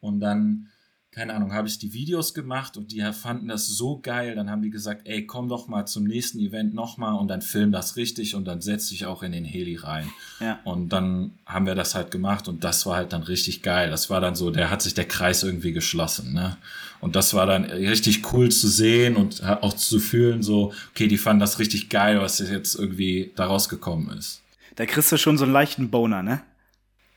und 0.00 0.20
dann 0.20 0.68
keine 1.12 1.34
Ahnung, 1.34 1.52
habe 1.52 1.66
ich 1.66 1.78
die 1.78 1.92
Videos 1.92 2.34
gemacht 2.34 2.76
und 2.76 2.92
die 2.92 3.02
fanden 3.12 3.48
das 3.48 3.66
so 3.66 3.98
geil. 4.00 4.36
Dann 4.36 4.48
haben 4.48 4.62
die 4.62 4.70
gesagt, 4.70 5.08
ey, 5.08 5.26
komm 5.26 5.48
doch 5.48 5.66
mal 5.66 5.84
zum 5.84 6.04
nächsten 6.04 6.38
Event 6.38 6.72
nochmal 6.72 7.14
und 7.14 7.26
dann 7.26 7.42
film 7.42 7.72
das 7.72 7.96
richtig 7.96 8.36
und 8.36 8.44
dann 8.44 8.60
setz 8.60 8.90
dich 8.90 9.06
auch 9.06 9.24
in 9.24 9.32
den 9.32 9.44
Heli 9.44 9.74
rein. 9.74 10.08
Ja. 10.38 10.60
Und 10.62 10.90
dann 10.90 11.32
haben 11.46 11.66
wir 11.66 11.74
das 11.74 11.96
halt 11.96 12.12
gemacht 12.12 12.46
und 12.46 12.62
das 12.62 12.86
war 12.86 12.96
halt 12.96 13.12
dann 13.12 13.24
richtig 13.24 13.62
geil. 13.62 13.90
Das 13.90 14.08
war 14.08 14.20
dann 14.20 14.36
so, 14.36 14.50
der 14.52 14.70
hat 14.70 14.82
sich 14.82 14.94
der 14.94 15.06
Kreis 15.06 15.42
irgendwie 15.42 15.72
geschlossen, 15.72 16.32
ne? 16.32 16.56
Und 17.00 17.16
das 17.16 17.34
war 17.34 17.46
dann 17.46 17.64
richtig 17.64 18.32
cool 18.32 18.50
zu 18.50 18.68
sehen 18.68 19.16
und 19.16 19.42
auch 19.42 19.72
zu 19.72 19.98
fühlen, 20.00 20.42
so, 20.42 20.74
okay, 20.90 21.08
die 21.08 21.16
fanden 21.16 21.40
das 21.40 21.58
richtig 21.58 21.88
geil, 21.88 22.20
was 22.20 22.38
jetzt 22.38 22.74
irgendwie 22.74 23.32
da 23.36 23.46
rausgekommen 23.46 24.16
ist. 24.16 24.42
Da 24.76 24.84
kriegst 24.86 25.10
du 25.10 25.16
schon 25.16 25.38
so 25.38 25.44
einen 25.44 25.52
leichten 25.52 25.90
Boner, 25.90 26.22
ne? 26.22 26.42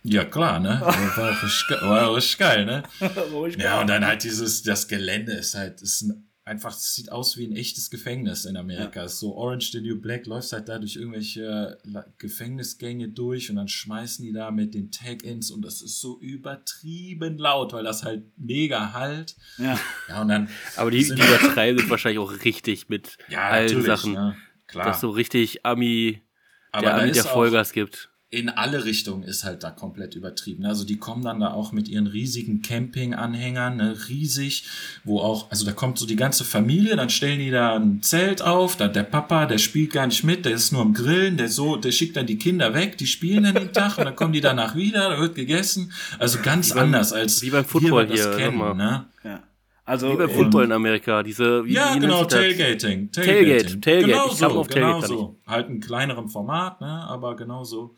Ja, 0.04 0.26
klar, 0.26 0.60
ne? 0.60 0.82
War 1.16 1.44
richtig, 1.44 1.82
war 1.82 2.16
richtig 2.16 2.38
geil, 2.38 2.66
ne? 2.66 2.84
ja, 3.58 3.82
und 3.82 3.88
dann 3.88 4.06
halt 4.06 4.24
dieses, 4.24 4.62
das 4.62 4.88
Gelände 4.90 5.32
ist 5.32 5.56
halt, 5.56 5.82
ist 5.82 6.02
ein, 6.02 6.30
einfach, 6.44 6.76
es 6.76 6.94
sieht 6.94 7.10
aus 7.10 7.38
wie 7.38 7.48
ein 7.48 7.56
echtes 7.56 7.90
Gefängnis 7.90 8.44
in 8.44 8.58
Amerika. 8.58 9.04
Ja. 9.04 9.08
So 9.08 9.36
Orange 9.36 9.72
the 9.72 9.80
New 9.80 10.02
Black 10.02 10.26
läuft 10.26 10.52
halt 10.52 10.68
da 10.68 10.78
durch 10.78 10.98
irgendwelche 10.98 11.78
Gefängnisgänge 12.18 13.10
durch 13.10 13.50
und 13.50 13.56
dann 13.56 13.70
schmeißen 13.70 14.26
die 14.26 14.34
da 14.34 14.52
mit 14.52 14.74
den 14.74 14.92
Tag-Ins 14.92 15.52
und 15.52 15.62
das 15.62 15.82
ist 15.82 16.02
so 16.02 16.20
übertrieben 16.20 17.38
laut, 17.38 17.72
weil 17.72 17.86
das 17.86 18.04
halt 18.04 18.26
mega 18.38 18.92
halt. 18.92 19.38
Ja. 19.58 19.80
Ja, 20.10 20.22
und 20.22 20.28
dann. 20.28 20.50
Aber 20.76 20.92
die, 20.92 21.04
die 21.04 21.14
übertreiben 21.14 21.90
wahrscheinlich 21.90 22.20
auch 22.20 22.44
richtig 22.44 22.90
mit 22.90 23.18
ja, 23.30 23.50
allen 23.50 23.82
Sachen. 23.84 24.14
Ja, 24.16 24.36
klar. 24.68 24.88
Dass 24.88 25.00
so 25.00 25.12
richtig 25.12 25.66
Ami, 25.66 26.22
Aber 26.74 26.88
der 26.88 26.96
Ami, 26.96 27.12
der 27.14 27.24
Vollgas 27.24 27.72
gibt 27.72 28.10
in 28.34 28.50
alle 28.50 28.84
Richtungen 28.84 29.22
ist 29.22 29.44
halt 29.44 29.64
da 29.64 29.70
komplett 29.70 30.16
übertrieben. 30.16 30.66
Also 30.66 30.86
die 30.86 30.98
kommen 30.98 31.24
dann 31.24 31.40
da 31.40 31.54
auch 31.54 31.72
mit 31.72 31.88
ihren 31.88 32.08
riesigen 32.08 32.64
Camping-Anhängern, 32.64 33.78
ne, 33.78 33.96
riesig, 34.10 34.66
wo 35.04 35.20
auch, 35.20 35.52
also 35.52 35.66
da 35.66 35.72
kommt 35.72 36.00
so 36.00 36.08
die 36.08 36.16
ganze 36.16 36.44
Familie, 36.44 36.96
dann 36.96 37.12
stellen 37.12 37.38
die 37.38 37.52
da 37.52 37.76
ein 37.76 38.02
Zelt 38.02 38.42
auf, 38.42 38.76
da 38.76 38.88
der 38.88 39.04
Papa, 39.04 39.46
der 39.46 39.60
spielt 39.60 39.94
gar 39.94 40.08
nicht 40.08 40.24
mit, 40.24 40.46
der 40.46 40.54
ist 40.54 40.72
nur 40.72 40.82
am 40.82 40.96
Grillen, 40.96 41.38
der 41.38 41.48
so, 41.48 41.76
der 41.76 41.92
schickt 41.92 42.18
dann 42.18 42.26
die 42.26 42.40
Kinder 42.40 42.74
weg, 42.74 42.98
die 42.98 43.06
spielen 43.06 43.44
dann 43.44 43.54
den 43.54 43.72
Tag 43.72 44.00
und 44.00 44.06
dann 44.06 44.16
kommen 44.16 44.34
die 44.34 44.42
danach 44.42 44.76
wieder, 44.76 45.12
da 45.12 45.20
wird 45.20 45.36
gegessen. 45.36 45.92
Also 46.18 46.40
ganz 46.42 46.74
beim, 46.74 46.86
anders 46.86 47.14
als 47.14 47.44
wie 47.44 47.52
beim 47.52 47.66
Football 47.66 48.10
wir 48.10 48.16
das 48.16 48.26
hier, 48.26 48.36
kennen, 48.36 48.78
ne? 48.78 49.06
Ja. 49.24 49.44
Also, 49.86 50.12
wie 50.12 50.16
beim 50.16 50.30
Football 50.30 50.64
in 50.64 50.72
Amerika, 50.72 51.22
diese, 51.22 51.66
wie, 51.66 51.74
ja, 51.74 51.94
wie 51.94 52.00
genau, 52.00 52.24
das? 52.24 52.34
Tailgating. 52.34 53.12
Tailgate, 53.12 53.82
Tailgate. 53.82 54.08
Genau 54.08 54.26
ich 54.28 54.34
so, 54.34 54.46
auf 54.48 54.68
genau 54.70 55.02
Tailgate 55.02 55.08
so. 55.08 55.40
Halt 55.46 55.70
in 55.70 55.82
kleinerem 55.82 56.30
Format, 56.30 56.82
ne, 56.82 56.88
aber 56.88 57.36
genau 57.36 57.64
so. 57.64 57.96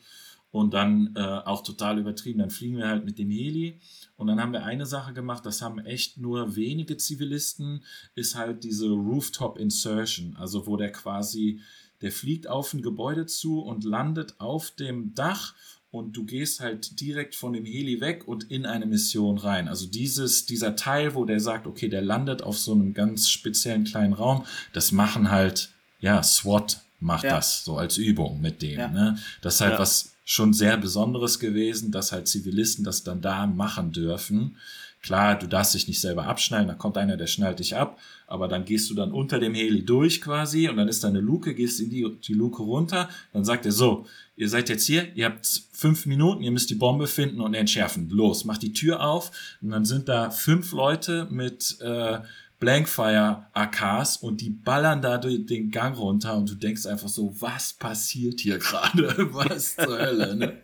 Und 0.56 0.74
dann 0.74 1.12
äh, 1.18 1.20
auch 1.20 1.64
total 1.64 2.00
übertrieben. 2.00 2.40
Dann 2.40 2.50
fliegen 2.50 2.78
wir 2.78 2.88
halt 2.88 3.04
mit 3.04 3.20
dem 3.20 3.30
Heli. 3.30 3.82
Und 4.16 4.28
dann 4.28 4.40
haben 4.40 4.54
wir 4.54 4.64
eine 4.64 4.86
Sache 4.86 5.12
gemacht, 5.12 5.46
das 5.46 5.62
haben 5.62 5.80
echt 5.80 6.18
nur 6.18 6.56
wenige 6.56 6.96
Zivilisten, 6.96 7.84
ist 8.16 8.36
halt 8.36 8.64
diese 8.64 8.88
Rooftop 8.88 9.60
Insertion. 9.60 10.38
Also 10.40 10.66
wo 10.66 10.78
der 10.78 10.94
quasi, 10.94 11.60
der 12.02 12.14
fliegt 12.14 12.48
auf 12.48 12.74
ein 12.74 12.82
Gebäude 12.82 13.26
zu 13.26 13.60
und 13.60 13.84
landet 13.84 14.36
auf 14.40 14.72
dem 14.72 15.14
Dach 15.14 15.56
und 15.92 16.16
du 16.16 16.24
gehst 16.24 16.62
halt 16.62 17.02
direkt 17.02 17.36
von 17.36 17.52
dem 17.52 17.66
Heli 17.66 18.00
weg 18.00 18.26
und 18.26 18.50
in 18.50 18.66
eine 18.66 18.86
Mission 18.86 19.38
rein. 19.38 19.68
Also 19.68 19.88
dieses, 19.88 20.46
dieser 20.46 20.78
Teil, 20.78 21.16
wo 21.16 21.26
der 21.26 21.42
sagt, 21.42 21.68
okay, 21.68 21.90
der 21.90 22.02
landet 22.02 22.44
auf 22.44 22.58
so 22.58 22.72
einem 22.72 22.94
ganz 22.94 23.28
speziellen 23.28 23.84
kleinen 23.84 24.14
Raum, 24.14 24.46
das 24.72 24.94
machen 24.94 25.32
halt, 25.32 25.72
ja, 26.00 26.24
SWAT 26.24 26.80
macht 27.02 27.26
Ja. 27.26 27.36
das 27.36 27.66
so 27.66 27.78
als 27.78 27.98
Übung 27.98 28.40
mit 28.40 28.62
denen. 28.62 28.80
Ja. 28.80 28.88
Ne? 28.88 29.18
Das 29.42 29.56
ist 29.56 29.62
halt 29.62 29.74
Ja. 29.74 29.80
was 29.80 30.15
schon 30.26 30.54
sehr 30.54 30.76
Besonderes 30.76 31.40
gewesen, 31.40 31.92
dass 31.92 32.12
halt 32.12 32.28
Zivilisten 32.28 32.84
das 32.84 33.04
dann 33.04 33.22
da 33.22 33.46
machen 33.46 33.92
dürfen. 33.92 34.58
Klar, 35.02 35.38
du 35.38 35.48
darfst 35.48 35.76
dich 35.76 35.88
nicht 35.88 36.02
selber 36.02 36.26
abschnallen, 36.26 36.68
da 36.68 36.74
kommt 36.74 36.98
einer, 36.98 37.16
der 37.16 37.28
schnallt 37.28 37.60
dich 37.60 37.76
ab, 37.76 38.00
aber 38.26 38.48
dann 38.48 38.66
gehst 38.66 38.90
du 38.90 38.96
dann 38.96 39.12
unter 39.12 39.40
dem 39.40 39.54
Heli 39.54 39.86
durch 39.86 40.20
quasi 40.20 40.68
und 40.68 40.78
dann 40.78 40.88
ist 40.88 41.04
da 41.04 41.10
eine 41.10 41.20
Luke, 41.20 41.54
gehst 41.54 41.80
in 41.80 41.92
die, 41.92 42.18
die 42.28 42.34
Luke 42.34 42.64
runter, 42.64 43.08
dann 43.32 43.46
sagt 43.46 43.68
er 43.68 43.72
so, 43.72 44.08
ihr 44.36 44.50
seid 44.50 44.68
jetzt 44.68 44.88
hier, 44.88 45.16
ihr 45.16 45.26
habt 45.26 45.48
fünf 45.72 46.08
Minuten, 46.08 46.42
ihr 46.42 46.50
müsst 46.50 46.72
die 46.72 46.76
Bombe 46.76 47.06
finden 47.06 47.40
und 47.40 47.54
entschärfen. 47.54 48.10
Los, 48.10 48.46
macht 48.46 48.64
die 48.64 48.74
Tür 48.74 49.02
auf 49.08 49.32
und 49.62 49.70
dann 49.70 49.86
sind 49.86 50.10
da 50.10 50.32
fünf 50.32 50.72
Leute 50.72 51.28
mit 51.30 51.78
äh, 51.82 52.18
Blankfire 52.60 53.46
AKs 53.54 54.18
und 54.18 54.42
die 54.42 54.50
ballern 54.50 55.02
da 55.02 55.18
durch 55.18 55.46
den 55.46 55.72
Gang 55.72 55.98
runter 55.98 56.36
und 56.36 56.50
du 56.50 56.56
denkst 56.56 56.86
einfach 56.86 57.10
so, 57.10 57.34
was 57.40 57.74
passiert 57.74 58.40
hier 58.40 58.58
gerade? 58.60 59.14
Was 59.34 59.76
zur 59.76 59.98
Hölle, 60.00 60.36
ne? 60.36 60.58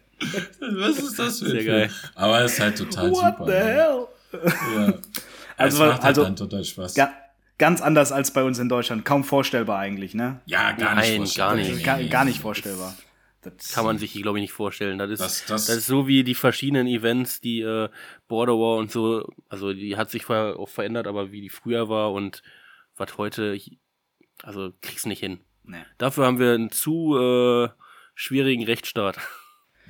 Was 0.59 0.97
ist 0.99 1.19
das 1.19 1.39
für 1.39 1.45
ein 1.45 1.51
Sehr 1.51 1.63
geil. 1.65 1.91
Aber 2.15 2.41
es 2.41 2.53
ist 2.53 2.59
halt 2.59 2.77
total 2.77 3.11
What 3.11 3.37
super. 3.37 3.45
the 3.45 3.51
ne? 3.51 3.59
hell? 3.59 4.07
Ja. 4.75 4.93
Also, 5.57 5.83
es 5.83 5.89
macht 5.89 6.01
halt 6.01 6.05
also- 6.05 6.23
dann 6.23 6.35
total 6.35 6.63
Spaß. 6.63 6.95
Ga 6.95 7.11
ganz 7.59 7.81
anders 7.81 8.11
als 8.11 8.31
bei 8.31 8.43
uns 8.43 8.57
in 8.57 8.67
Deutschland. 8.67 9.05
Kaum 9.05 9.23
vorstellbar 9.23 9.77
eigentlich, 9.77 10.15
ne? 10.15 10.39
ja, 10.45 10.71
gar 10.71 10.95
Nein, 10.95 11.21
nicht. 11.21 11.37
gar 11.37 11.49
vorstellbar. 11.49 11.55
nicht. 11.75 11.85
Gar, 11.85 11.97
nee, 11.97 12.07
gar 12.07 12.23
nee. 12.23 12.31
nicht 12.31 12.41
vorstellbar. 12.41 12.95
Das 13.41 13.71
Kann 13.73 13.85
man 13.85 13.97
sich, 13.97 14.13
glaube 14.13 14.37
ich, 14.37 14.43
nicht 14.43 14.51
vorstellen. 14.53 14.97
Das 14.99 15.09
ist, 15.09 15.19
Das- 15.19 15.45
das, 15.47 15.65
das- 15.65 15.77
ist 15.77 15.87
so 15.87 16.07
wie 16.07 16.23
die 16.23 16.35
verschiedenen 16.35 16.85
Events, 16.87 17.41
die 17.41 17.61
äh, 17.61 17.89
Border 18.27 18.53
War 18.53 18.77
und 18.77 18.91
so, 18.91 19.27
also 19.49 19.73
die 19.73 19.97
hat 19.97 20.11
sich 20.11 20.25
ver 20.25 20.59
auch 20.59 20.69
verändert, 20.69 21.07
aber 21.07 21.31
wie 21.31 21.41
die 21.41 21.49
früher 21.49 21.89
war 21.89 22.11
und 22.13 22.43
was 22.97 23.17
heute, 23.17 23.53
hi- 23.55 23.79
also 24.43 24.73
kriegst 24.81 25.07
nicht 25.07 25.19
hin. 25.19 25.39
Nee. 25.63 25.83
Dafür 25.97 26.25
haben 26.25 26.37
wir 26.39 26.53
einen 26.53 26.71
zu 26.71 27.17
äh, 27.17 27.69
schwierigen 28.15 28.63
Rechtsstaat. 28.63 29.17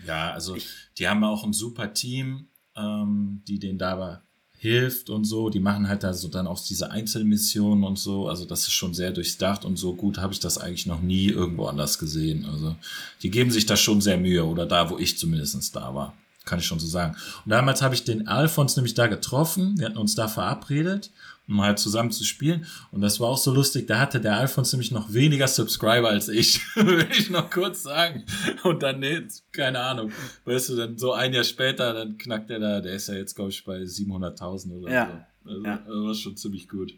Ja, 0.06 0.32
also 0.32 0.56
die 0.98 1.08
haben 1.08 1.24
auch 1.24 1.44
ein 1.44 1.54
super 1.54 1.94
Team, 1.94 2.48
ähm, 2.76 3.44
die 3.48 3.60
denen 3.60 3.78
dabei 3.78 4.20
hilft 4.62 5.10
und 5.10 5.24
so. 5.24 5.50
Die 5.50 5.60
machen 5.60 5.88
halt 5.88 6.04
da 6.04 6.14
so 6.14 6.28
dann 6.28 6.46
auch 6.46 6.64
diese 6.64 6.92
Einzelmissionen 6.92 7.84
und 7.84 7.98
so. 7.98 8.30
Also 8.30 8.46
das 8.46 8.62
ist 8.62 8.74
schon 8.74 8.94
sehr 8.94 9.10
durchdacht 9.10 9.66
und 9.66 9.76
so 9.76 9.96
gut 9.96 10.20
habe 10.20 10.34
ich 10.34 10.40
das 10.40 10.60
eigentlich 10.60 10.86
noch 10.86 11.02
nie 11.02 11.30
irgendwo 11.30 11.66
anders 11.66 11.98
gesehen. 11.98 12.46
Also 12.46 12.76
die 13.24 13.32
geben 13.32 13.50
sich 13.50 13.66
da 13.66 13.76
schon 13.76 14.02
sehr 14.02 14.20
Mühe 14.20 14.46
oder 14.46 14.68
da, 14.68 14.92
wo 14.92 15.00
ich 15.00 15.18
zumindest 15.18 15.76
da 15.76 15.96
war. 15.96 16.14
Kann 16.46 16.60
ich 16.60 16.66
schon 16.68 16.80
so 16.80 16.86
sagen. 16.86 17.16
Und 17.44 17.50
damals 17.50 17.82
habe 17.82 17.96
ich 17.96 18.04
den 18.04 18.28
Alfons 18.28 18.76
nämlich 18.76 18.94
da 18.94 19.08
getroffen. 19.08 19.80
Wir 19.80 19.88
hatten 19.88 19.98
uns 19.98 20.14
da 20.14 20.28
verabredet, 20.28 21.10
um 21.52 21.62
halt 21.62 21.78
zusammen 21.80 22.12
zu 22.12 22.24
spielen. 22.24 22.66
Und 22.92 23.02
das 23.02 23.20
war 23.20 23.28
auch 23.28 23.38
so 23.38 23.54
lustig. 23.54 23.88
Da 23.88 24.00
hatte 24.00 24.20
der 24.22 24.38
Alfons 24.38 24.72
nämlich 24.74 24.92
noch 24.92 25.14
weniger 25.14 25.48
Subscriber 25.48 26.10
als 26.10 26.28
ich. 26.30 26.62
Will 26.76 27.08
ich 27.12 27.30
noch 27.30 27.50
kurz 27.50 27.84
sagen. 27.84 28.24
Und 28.64 28.82
dann, 28.84 29.00
nee, 29.00 29.22
keine 29.52 29.80
Ahnung. 29.80 30.12
Weißt 30.46 30.70
du, 30.70 30.76
dann 30.76 30.98
so 30.98 31.14
ein 31.14 31.34
Jahr 31.34 31.44
später, 31.44 31.94
dann 31.94 32.18
knackt 32.18 32.50
er 32.50 32.60
da. 32.60 32.82
Der 32.82 32.94
ist 32.94 33.08
ja 33.08 33.16
jetzt, 33.16 33.36
glaube 33.36 33.52
ich, 33.52 33.64
bei 33.64 33.78
700.000 33.82 34.72
oder 34.82 34.92
Ja. 34.92 35.26
so. 35.44 35.50
Also, 35.52 35.64
Ja. 35.66 35.78
das 35.78 35.88
war 35.88 36.14
schon 36.16 36.38
ziemlich 36.38 36.70
gut. 36.70 36.94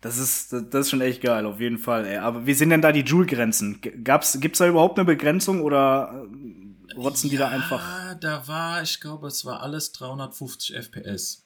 Das 0.00 0.18
ist, 0.18 0.52
das 0.52 0.74
ist 0.86 0.90
schon 0.90 1.00
echt 1.00 1.22
geil, 1.22 1.46
auf 1.46 1.60
jeden 1.60 1.78
Fall, 1.78 2.04
ey. 2.06 2.16
Aber 2.16 2.44
wie 2.44 2.54
sind 2.54 2.70
denn 2.70 2.82
da 2.82 2.90
die 2.90 3.02
Joule-Grenzen? 3.02 3.80
G- 3.80 3.92
Gab's, 4.02 4.36
gibt's 4.40 4.58
da 4.58 4.66
überhaupt 4.66 4.98
eine 4.98 5.06
Begrenzung 5.06 5.60
oder 5.62 6.26
äh, 6.90 6.94
rotzen 6.94 7.30
die 7.30 7.36
da 7.36 7.48
einfach? 7.48 8.16
Da 8.20 8.46
war, 8.48 8.82
ich 8.82 9.00
glaube, 9.00 9.28
es 9.28 9.44
war 9.44 9.62
alles 9.62 9.92
350 9.92 10.74
FPS. 10.74 11.41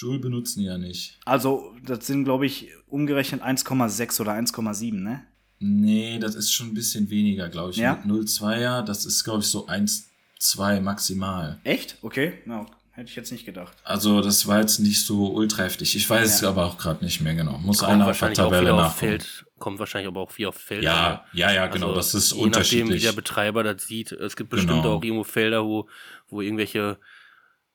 Joule 0.00 0.18
benutzen 0.20 0.60
ja 0.62 0.78
nicht. 0.78 1.18
Also, 1.24 1.74
das 1.84 2.06
sind, 2.06 2.24
glaube 2.24 2.46
ich, 2.46 2.68
umgerechnet 2.86 3.42
1,6 3.42 4.20
oder 4.20 4.32
1,7, 4.32 4.94
ne? 4.94 5.24
Nee, 5.58 6.20
das 6.20 6.36
ist 6.36 6.52
schon 6.52 6.68
ein 6.68 6.74
bisschen 6.74 7.10
weniger, 7.10 7.48
glaube 7.48 7.72
ich. 7.72 7.78
Ja? 7.78 8.00
Mit 8.04 8.28
0,2er, 8.28 8.82
das 8.82 9.04
ist, 9.06 9.24
glaube 9.24 9.40
ich, 9.40 9.46
so 9.46 9.66
1,2 9.66 10.80
maximal. 10.80 11.58
Echt? 11.64 11.96
Okay. 12.02 12.34
Na, 12.46 12.66
hätte 12.92 13.10
ich 13.10 13.16
jetzt 13.16 13.32
nicht 13.32 13.44
gedacht. 13.44 13.76
Also, 13.82 14.20
das 14.20 14.46
war 14.46 14.60
jetzt 14.60 14.78
nicht 14.78 15.04
so 15.04 15.32
ultra 15.32 15.64
heftig. 15.64 15.96
Ich 15.96 16.08
weiß 16.08 16.32
es 16.36 16.40
Ja. 16.42 16.50
aber 16.50 16.66
auch 16.66 16.78
gerade 16.78 17.04
nicht 17.04 17.20
mehr 17.20 17.34
genau. 17.34 17.58
Muss 17.58 17.78
Kommt 17.80 17.92
einer 17.92 18.06
auf 18.08 18.18
der 18.20 18.34
Tabelle 18.34 18.70
nachgucken. 18.70 19.18
Kommt 19.58 19.80
wahrscheinlich 19.80 20.06
aber 20.06 20.20
auch 20.20 20.30
viel 20.30 20.46
auf 20.46 20.54
Feld. 20.56 20.84
Ja, 20.84 21.24
ja, 21.32 21.50
ja, 21.52 21.66
genau. 21.66 21.88
Also, 21.88 21.96
das 21.96 22.14
ist 22.14 22.30
je 22.30 22.36
nachdem, 22.36 22.42
wie 22.42 22.46
unterschiedlich. 22.46 23.02
der 23.02 23.12
Betreiber 23.12 23.64
das 23.64 23.84
sieht. 23.84 24.12
Es 24.12 24.36
gibt 24.36 24.50
bestimmt 24.50 24.82
Genau. 24.84 24.94
auch 24.98 25.02
irgendwo 25.02 25.24
Felder, 25.24 25.64
wo, 25.64 25.88
wo 26.28 26.40
irgendwelche, 26.40 26.98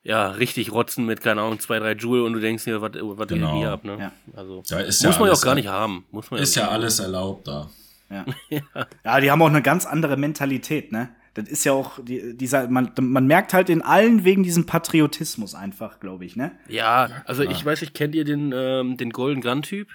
ja, 0.04 0.28
richtig 0.32 0.72
rotzen 0.72 1.06
mit, 1.06 1.22
keine 1.22 1.42
Ahnung, 1.42 1.60
zwei, 1.60 1.80
drei 1.80 1.94
Joule 1.94 2.24
und 2.24 2.34
du 2.34 2.40
denkst 2.40 2.66
dir, 2.66 2.82
was, 2.82 2.92
was 2.94 3.28
Genau. 3.28 3.58
hier 3.58 3.70
habt, 3.70 3.86
ne? 3.86 3.98
Ja. 4.00 4.12
Also, 4.36 4.62
Da 4.70 4.80
ist 4.80 5.04
muss 5.04 5.16
ja 5.16 5.20
man 5.20 5.28
ja 5.30 5.34
auch 5.34 5.42
gar 5.42 5.56
nicht 5.56 5.68
haben. 5.70 6.06
Muss 6.12 6.30
man 6.30 6.42
Ist 6.42 6.56
ja 6.56 6.64
ja 6.64 6.70
alles 6.70 7.00
erlaubt 7.00 7.48
da. 7.48 7.70
Ja. 8.10 8.26
ja, 9.06 9.20
die 9.22 9.32
haben 9.32 9.42
auch 9.42 9.48
eine 9.48 9.62
ganz 9.62 9.86
andere 9.86 10.18
Mentalität, 10.18 10.92
ne? 10.92 11.10
Das 11.36 11.48
ist 11.48 11.64
ja 11.64 11.72
auch, 11.72 11.98
die, 12.04 12.38
dieser, 12.38 12.68
man, 12.68 12.92
man 13.00 13.26
merkt 13.26 13.54
halt 13.54 13.70
in 13.70 13.82
allen 13.82 14.24
wegen 14.24 14.44
diesen 14.44 14.68
Patriotismus 14.68 15.56
einfach, 15.56 16.00
glaube 16.00 16.26
ich, 16.26 16.36
ne? 16.36 16.52
Ja, 16.68 17.10
also 17.26 17.42
ich 17.44 17.66
weiß 17.66 17.82
nicht, 17.82 17.96
kennt 17.96 18.14
ihr 18.14 18.24
den, 18.24 18.54
ähm, 18.56 18.98
den 18.98 19.10
Golden 19.10 19.42
Gun-Typ? 19.42 19.88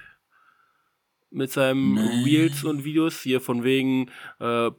Mit 1.30 1.52
seinem 1.52 1.94
Nee. 1.94 2.24
Reels 2.24 2.64
und 2.64 2.84
Videos 2.84 3.20
hier 3.20 3.40
von 3.42 3.62
wegen 3.62 4.10
äh, 4.40 4.70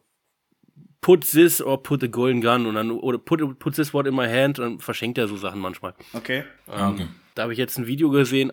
put 1.01 1.29
this 1.31 1.61
or 1.61 1.81
put 1.81 2.01
the 2.01 2.09
golden 2.09 2.41
gun 2.41 2.65
und 2.65 2.75
dann 2.75 2.91
oder 2.91 3.17
put, 3.17 3.59
put 3.59 3.75
this 3.75 3.93
word 3.93 4.07
in 4.07 4.15
my 4.15 4.27
hand 4.27 4.59
und 4.59 4.65
dann 4.65 4.79
verschenkt 4.79 5.17
er 5.17 5.27
so 5.27 5.37
Sachen 5.37 5.59
manchmal. 5.59 5.93
Okay. 6.13 6.43
Ah, 6.67 6.89
okay. 6.89 7.07
Da 7.35 7.43
habe 7.43 7.53
ich 7.53 7.59
jetzt 7.59 7.77
ein 7.77 7.87
Video 7.87 8.09
gesehen, 8.09 8.51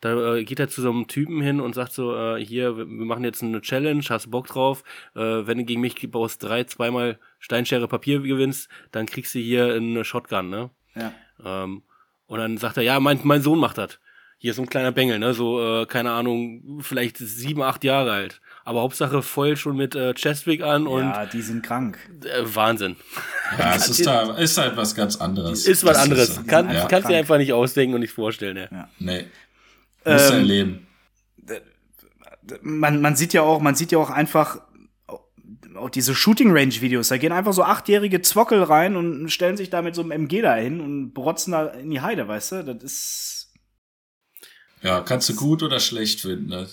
da 0.00 0.36
äh, 0.36 0.44
geht 0.44 0.60
er 0.60 0.68
zu 0.68 0.80
so 0.80 0.90
einem 0.90 1.08
Typen 1.08 1.40
hin 1.40 1.60
und 1.60 1.74
sagt 1.74 1.92
so, 1.92 2.14
äh, 2.14 2.44
hier, 2.44 2.76
wir 2.76 2.86
machen 2.86 3.24
jetzt 3.24 3.42
eine 3.42 3.60
Challenge, 3.60 4.04
hast 4.08 4.26
du 4.26 4.30
Bock 4.30 4.46
drauf? 4.46 4.84
Äh, 5.16 5.20
wenn 5.20 5.58
du 5.58 5.64
gegen 5.64 5.80
mich 5.80 5.96
aus 6.14 6.38
drei, 6.38 6.64
zweimal 6.64 7.18
Steinschere 7.40 7.88
Papier 7.88 8.20
gewinnst, 8.20 8.68
dann 8.92 9.06
kriegst 9.06 9.34
du 9.34 9.40
hier 9.40 9.74
eine 9.74 10.04
Shotgun, 10.04 10.50
ne? 10.50 10.70
Ja. 10.94 11.12
Ähm, 11.44 11.82
Und 12.26 12.38
dann 12.38 12.58
sagt 12.58 12.76
er, 12.76 12.84
ja, 12.84 13.00
mein, 13.00 13.18
mein 13.24 13.42
Sohn 13.42 13.58
macht 13.58 13.78
das. 13.78 13.98
Hier 14.40 14.50
ist 14.50 14.56
so 14.56 14.62
ein 14.62 14.68
kleiner 14.68 14.92
Bengel, 14.92 15.18
ne? 15.18 15.34
So, 15.34 15.82
äh, 15.82 15.86
keine 15.86 16.12
Ahnung, 16.12 16.80
vielleicht 16.80 17.18
sieben, 17.18 17.60
acht 17.62 17.82
Jahre 17.82 18.12
alt. 18.12 18.40
Aber 18.64 18.82
Hauptsache 18.82 19.22
voll 19.22 19.56
schon 19.56 19.76
mit 19.76 19.96
äh, 19.96 20.14
Chestwick 20.14 20.62
an 20.62 20.86
und. 20.86 21.02
Ja, 21.02 21.26
die 21.26 21.42
sind 21.42 21.62
krank. 21.64 21.98
Äh, 22.24 22.42
Wahnsinn. 22.44 22.96
Ja, 23.58 23.74
es 23.74 23.88
ist, 23.88 24.06
da, 24.06 24.36
ist 24.36 24.56
halt 24.56 24.76
was 24.76 24.94
ganz 24.94 25.16
anderes. 25.16 25.66
Ist 25.66 25.84
was 25.84 25.94
Das 25.94 26.02
anderes. 26.04 26.28
Ist, 26.30 26.46
Kann, 26.46 26.70
ja. 26.70 26.86
kannst 26.86 27.08
dir 27.08 27.16
einfach 27.16 27.38
nicht 27.38 27.52
ausdenken 27.52 27.94
und 27.94 28.00
nicht 28.00 28.12
vorstellen, 28.12 28.54
ne? 28.54 28.68
Ja. 28.70 28.88
Nee. 28.98 29.24
Muss 30.04 30.30
Ähm, 30.30 30.34
erleben. 30.36 30.86
Man, 32.62 33.00
man 33.00 33.16
sieht 33.16 33.32
ja 33.32 33.42
auch, 33.42 33.60
man 33.60 33.74
sieht 33.74 33.92
ja 33.92 33.98
auch 33.98 34.10
einfach 34.10 34.60
auch 35.74 35.90
diese 35.90 36.14
Shooting 36.14 36.50
Range 36.50 36.80
Videos. 36.80 37.08
Da 37.08 37.16
gehen 37.18 37.32
einfach 37.32 37.52
so 37.52 37.62
achtjährige 37.62 38.20
Zwockel 38.22 38.62
rein 38.62 38.96
und 38.96 39.30
stellen 39.30 39.56
sich 39.56 39.70
da 39.70 39.82
mit 39.82 39.94
so 39.94 40.02
einem 40.02 40.10
MG 40.12 40.42
da 40.42 40.54
hin 40.56 40.80
und 40.80 41.12
brotzen 41.14 41.52
da 41.52 41.66
in 41.68 41.90
die 41.90 42.00
Heide, 42.00 42.28
weißt 42.28 42.52
du? 42.52 42.64
Das 42.64 42.82
ist. 42.82 43.37
Ja, 44.82 45.00
kannst 45.00 45.28
du 45.28 45.34
gut 45.34 45.62
oder 45.62 45.80
schlecht 45.80 46.20
finden. 46.20 46.46
Ne? 46.48 46.68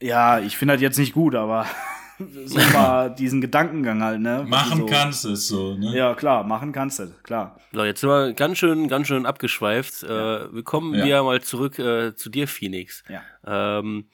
Ja, 0.00 0.38
ich 0.38 0.56
finde 0.56 0.74
das 0.74 0.82
jetzt 0.82 0.98
nicht 0.98 1.12
gut, 1.12 1.34
aber 1.34 1.66
so 2.44 2.58
mal 2.72 3.08
diesen 3.14 3.40
Gedankengang 3.40 4.02
halt, 4.02 4.20
ne? 4.20 4.44
Machen 4.46 4.80
so, 4.80 4.86
kannst 4.86 5.24
du 5.24 5.32
es 5.32 5.48
so, 5.48 5.74
ne? 5.76 5.96
Ja, 5.96 6.14
klar, 6.14 6.44
machen 6.44 6.72
kannst 6.72 6.98
du, 6.98 7.12
klar. 7.22 7.58
So, 7.72 7.84
jetzt 7.84 8.00
sind 8.00 8.10
wir 8.10 8.32
ganz 8.34 8.58
schön, 8.58 8.88
ganz 8.88 9.06
schön 9.08 9.26
abgeschweift. 9.26 10.02
Äh, 10.02 10.52
wir 10.52 10.62
kommen 10.62 10.94
Ja. 10.94 11.04
wieder 11.04 11.22
mal 11.22 11.42
zurück 11.42 11.78
äh, 11.78 12.14
zu 12.14 12.28
dir, 12.30 12.48
Phoenix. 12.48 13.02
Ja. 13.08 13.22
Ähm, 13.78 14.08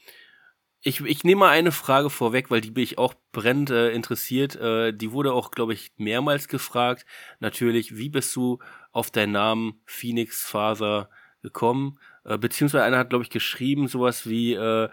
ich, 0.87 1.01
ich 1.01 1.25
nehme 1.25 1.41
mal 1.41 1.49
eine 1.51 1.73
Frage 1.73 2.11
vorweg, 2.11 2.51
weil 2.51 2.61
die 2.61 2.71
bin 2.71 2.85
ich 2.85 2.99
auch 2.99 3.15
brennend 3.33 3.71
äh, 3.71 3.91
interessiert. 3.93 4.55
Äh, 4.57 4.93
die 4.93 5.13
wurde 5.13 5.33
auch, 5.33 5.51
glaube 5.51 5.73
ich, 5.73 5.93
mehrmals 5.97 6.47
gefragt. 6.49 7.07
Natürlich, 7.41 7.97
wie 7.97 8.11
bist 8.11 8.37
du 8.37 8.59
auf 8.93 9.11
deinen 9.11 9.33
Namen 9.33 9.81
Phoenix 9.87 10.43
Faser 10.45 11.09
gekommen? 11.43 11.99
Äh, 12.25 12.39
beziehungsweise 12.39 12.85
einer 12.85 12.99
hat, 12.99 13.11
glaube 13.11 13.25
ich, 13.25 13.31
geschrieben, 13.31 13.89
sowas 13.89 14.29
wie 14.29 14.55
äh, 14.55 14.89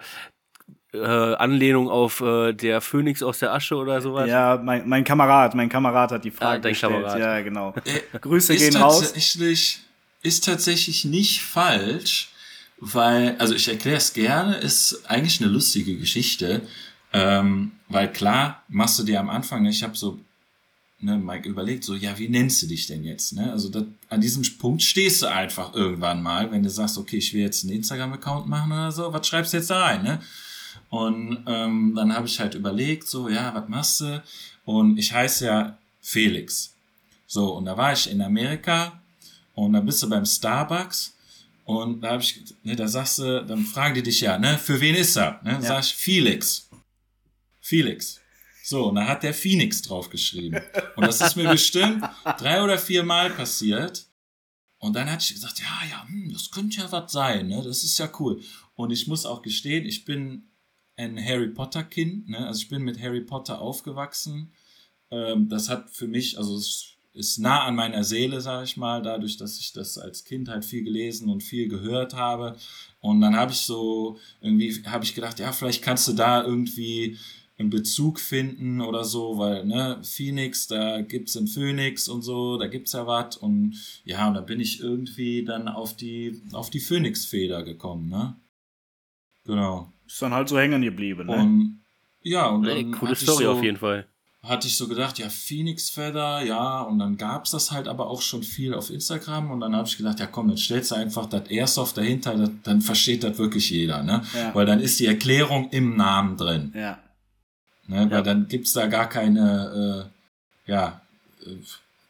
äh, 0.94 1.00
Anlehnung 1.36 1.90
auf 1.90 2.20
äh, 2.22 2.54
der 2.54 2.82
Phönix 2.82 3.24
aus 3.24 3.40
der 3.40 3.54
Asche 3.54 3.76
oder 3.76 4.02
sowas. 4.02 4.28
Ja, 4.30 4.60
mein, 4.62 4.88
mein 4.88 5.04
Kamerad, 5.04 5.56
mein 5.56 5.70
Kamerad 5.70 6.12
hat 6.12 6.26
die 6.26 6.32
Frage 6.32 6.58
Ah, 6.58 6.60
dein 6.60 6.72
gestellt. 6.74 6.94
Kamerad. 6.94 7.20
Ja, 7.20 7.42
genau. 7.42 7.74
Äh, 7.86 8.20
Grüße 8.20 8.56
gehen 8.58 8.76
raus. 8.76 9.00
tatsächlich, 9.00 9.80
ist 10.22 10.46
tatsächlich 10.46 11.06
nicht 11.06 11.42
falsch, 11.42 12.30
weil, 12.78 13.36
also 13.40 13.56
ich 13.56 13.68
erkläre 13.70 13.98
es 13.98 14.12
gerne, 14.14 14.58
ist 14.58 15.04
eigentlich 15.10 15.42
eine 15.42 15.50
lustige 15.52 15.98
Geschichte, 15.98 16.62
ähm, 17.14 17.72
weil 17.88 18.12
klar 18.12 18.64
machst 18.68 19.00
du 19.00 19.04
dir 19.04 19.20
am 19.20 19.30
Anfang, 19.30 19.66
ich 19.66 19.84
habe 19.84 19.96
so 19.96 20.20
ne, 21.02 21.18
mal 21.18 21.46
überlegt, 21.46 21.84
so, 21.84 21.96
ja, 21.96 22.18
wie 22.18 22.30
nennst 22.30 22.62
du 22.62 22.68
dich 22.68 22.88
denn 22.88 23.04
jetzt? 23.04 23.34
Ne? 23.34 23.52
Also 23.52 23.70
das, 23.70 23.84
an 24.10 24.22
diesem 24.22 24.44
Punkt 24.58 24.82
stehst 24.84 25.22
du 25.22 25.28
einfach 25.28 25.74
irgendwann 25.74 26.22
mal, 26.22 26.52
wenn 26.52 26.64
du 26.64 26.70
sagst, 26.70 26.98
okay, 26.98 27.18
ich 27.18 27.34
will 27.34 27.42
jetzt 27.42 27.64
einen 27.64 27.74
Instagram-Account 27.74 28.48
machen 28.48 28.72
oder 28.72 28.92
so, 28.92 29.12
was 29.12 29.28
schreibst 29.28 29.54
du 29.54 29.58
jetzt 29.58 29.70
da 29.70 29.82
rein? 29.82 30.04
Ne? 30.04 30.20
Und 30.90 31.44
ähm, 31.48 31.94
dann 31.96 32.14
habe 32.14 32.28
ich 32.28 32.40
halt 32.40 32.56
überlegt, 32.56 33.08
so, 33.08 33.30
ja, 33.30 33.54
was 33.56 33.68
machst 33.70 34.02
du? 34.02 34.24
Und 34.66 34.98
ich 34.98 35.12
heiße 35.12 35.46
ja 35.46 35.78
Felix. 36.02 36.74
So, 37.28 37.54
und 37.56 37.66
da 37.66 37.78
war 37.78 37.94
ich 37.94 38.10
in 38.10 38.22
Amerika 38.22 39.02
und 39.56 39.74
da 39.74 39.80
bist 39.80 40.04
du 40.04 40.10
beim 40.10 40.26
Starbucks 40.26 41.16
und 41.66 42.02
da 42.02 42.12
habe 42.12 42.24
ich, 42.24 42.44
ne, 42.64 42.76
da 42.76 42.88
sagst 42.88 43.20
du, 43.20 43.46
dann 43.46 43.64
fragen 43.64 43.96
die 43.96 44.04
dich 44.04 44.22
ja, 44.22 44.38
ne, 44.38 44.58
für 44.58 44.80
wen 44.82 44.96
ist 44.96 45.16
er? 45.16 45.40
Ne? 45.44 45.54
Ja. 45.54 45.62
Sag 45.62 45.84
ich, 45.84 45.96
Felix. 45.96 46.70
Felix. 47.62 48.21
So, 48.72 48.88
und 48.88 48.96
da 48.96 49.06
hat 49.06 49.24
der 49.24 49.34
Phoenix 49.34 49.82
draufgeschrieben. 49.82 50.62
Und 50.96 51.06
das 51.06 51.20
ist 51.20 51.36
mir 51.36 51.50
bestimmt 51.50 52.06
drei 52.40 52.64
oder 52.64 52.78
vier 52.78 53.04
Mal 53.04 53.30
passiert. 53.30 54.08
Und 54.78 54.96
dann 54.96 55.12
hatte 55.12 55.26
ich 55.26 55.34
gesagt, 55.34 55.60
ja, 55.60 55.90
ja, 55.90 56.08
hm, 56.08 56.32
das 56.32 56.52
könnte 56.52 56.78
ja 56.78 56.90
was 56.90 57.12
sein, 57.12 57.50
ne? 57.50 57.62
Das 57.66 57.84
ist 57.84 57.98
ja 57.98 58.10
cool. 58.18 58.40
Und 58.76 58.92
ich 58.92 59.08
muss 59.08 59.26
auch 59.26 59.42
gestehen, 59.42 59.86
ich 59.86 60.06
bin 60.06 60.44
ein 60.96 61.22
Harry 61.22 61.50
Potter 61.50 61.84
Kind, 61.84 62.30
ne? 62.30 62.48
Also 62.48 62.62
ich 62.62 62.70
bin 62.70 62.84
mit 62.84 62.98
Harry 63.02 63.20
Potter 63.20 63.60
aufgewachsen. 63.60 64.54
Ähm, 65.12 65.50
das 65.50 65.68
hat 65.68 65.90
für 65.90 66.08
mich, 66.08 66.38
also 66.38 66.56
es 66.56 66.94
ist 67.12 67.40
nah 67.40 67.66
an 67.66 67.76
meiner 67.76 68.06
Seele, 68.06 68.40
sage 68.40 68.64
ich 68.64 68.78
mal, 68.78 69.02
dadurch, 69.02 69.36
dass 69.36 69.60
ich 69.60 69.74
das 69.74 69.98
als 69.98 70.24
Kind 70.24 70.48
halt 70.48 70.64
viel 70.64 70.86
gelesen 70.86 71.28
und 71.28 71.44
viel 71.44 71.68
gehört 71.68 72.14
habe. 72.14 72.56
Und 73.02 73.20
dann 73.20 73.36
habe 73.36 73.52
ich 73.52 73.64
so 73.64 74.18
irgendwie 74.40 74.82
habe 74.86 75.04
ich 75.04 75.14
gedacht, 75.14 75.40
ja, 75.40 75.52
vielleicht 75.52 75.82
kannst 75.84 76.08
du 76.08 76.14
da 76.14 76.42
irgendwie 76.42 77.18
einen 77.62 77.70
Bezug 77.70 78.20
finden 78.20 78.82
oder 78.82 79.04
so, 79.06 79.38
weil, 79.38 79.66
ne, 79.66 80.02
Phoenix, 80.04 80.68
da 80.68 81.02
gibt's 81.02 81.38
einen 81.38 81.48
Phönix 81.48 82.10
und 82.10 82.22
so, 82.22 82.58
da 82.58 82.68
gibt's 82.68 82.92
ja 82.92 83.08
was 83.08 83.38
und 83.38 83.76
ja, 84.04 84.28
und 84.28 84.34
da 84.34 84.42
bin 84.42 84.60
ich 84.60 84.82
irgendwie 84.82 85.46
dann 85.46 85.68
auf 85.68 85.96
die, 85.96 86.42
auf 86.52 86.70
die 86.70 86.82
Phönixfeder 86.82 87.64
gekommen, 87.64 88.10
ne? 88.10 88.36
Genau. 89.46 89.92
Ist 90.06 90.22
dann 90.22 90.34
halt 90.34 90.50
so 90.50 90.60
hängen 90.60 90.82
geblieben, 90.82 91.28
ne? 91.28 91.36
Und 91.36 91.82
ja, 92.22 92.50
und 92.50 92.68
Ey, 92.68 92.84
dann 92.84 92.92
coole 92.92 93.12
hatte 93.12 93.24
ich 93.24 93.30
Story 93.30 93.46
so, 93.46 93.52
auf 93.52 93.64
jeden 93.64 93.78
Fall. 93.78 94.06
hatte 94.44 94.68
ich 94.68 94.78
so 94.78 94.88
gedacht, 94.88 95.18
ja, 95.18 95.30
Phoenix 95.30 95.90
Feather, 95.90 96.44
ja, 96.44 96.82
und 96.82 97.00
dann 97.00 97.18
gab's 97.18 97.52
das 97.52 97.72
halt 97.72 97.88
aber 97.88 98.08
auch 98.08 98.22
schon 98.22 98.44
viel 98.44 98.74
auf 98.76 98.92
Instagram 98.92 99.50
und 99.50 99.62
dann 99.62 99.76
habe 99.76 99.88
ich 99.88 99.98
gedacht, 99.98 100.20
ja 100.20 100.28
komm, 100.28 100.50
dann 100.50 100.58
stellst 100.58 100.92
du 100.92 100.96
einfach 100.96 101.28
das 101.28 101.50
Airsoft 101.50 101.98
dahinter, 101.98 102.36
das, 102.36 102.52
dann 102.64 102.82
versteht 102.82 103.24
das 103.24 103.38
wirklich 103.40 103.70
jeder, 103.72 104.04
ne? 104.04 104.22
Ja. 104.36 104.54
Weil 104.54 104.66
dann 104.68 104.80
ist 104.80 105.00
die 105.00 105.08
Erklärung 105.08 105.70
im 105.72 105.96
Namen 105.96 106.38
drin. 106.38 106.74
Ja. 106.76 107.00
Ne? 107.92 108.04
Ja. 108.04 108.12
Weil 108.12 108.24
dann 108.24 108.48
gibt's 108.48 108.72
da 108.74 108.88
gar 108.88 109.10
keine 109.10 110.10
äh, 110.66 110.72
ja, 110.72 111.02
äh, 111.46 111.58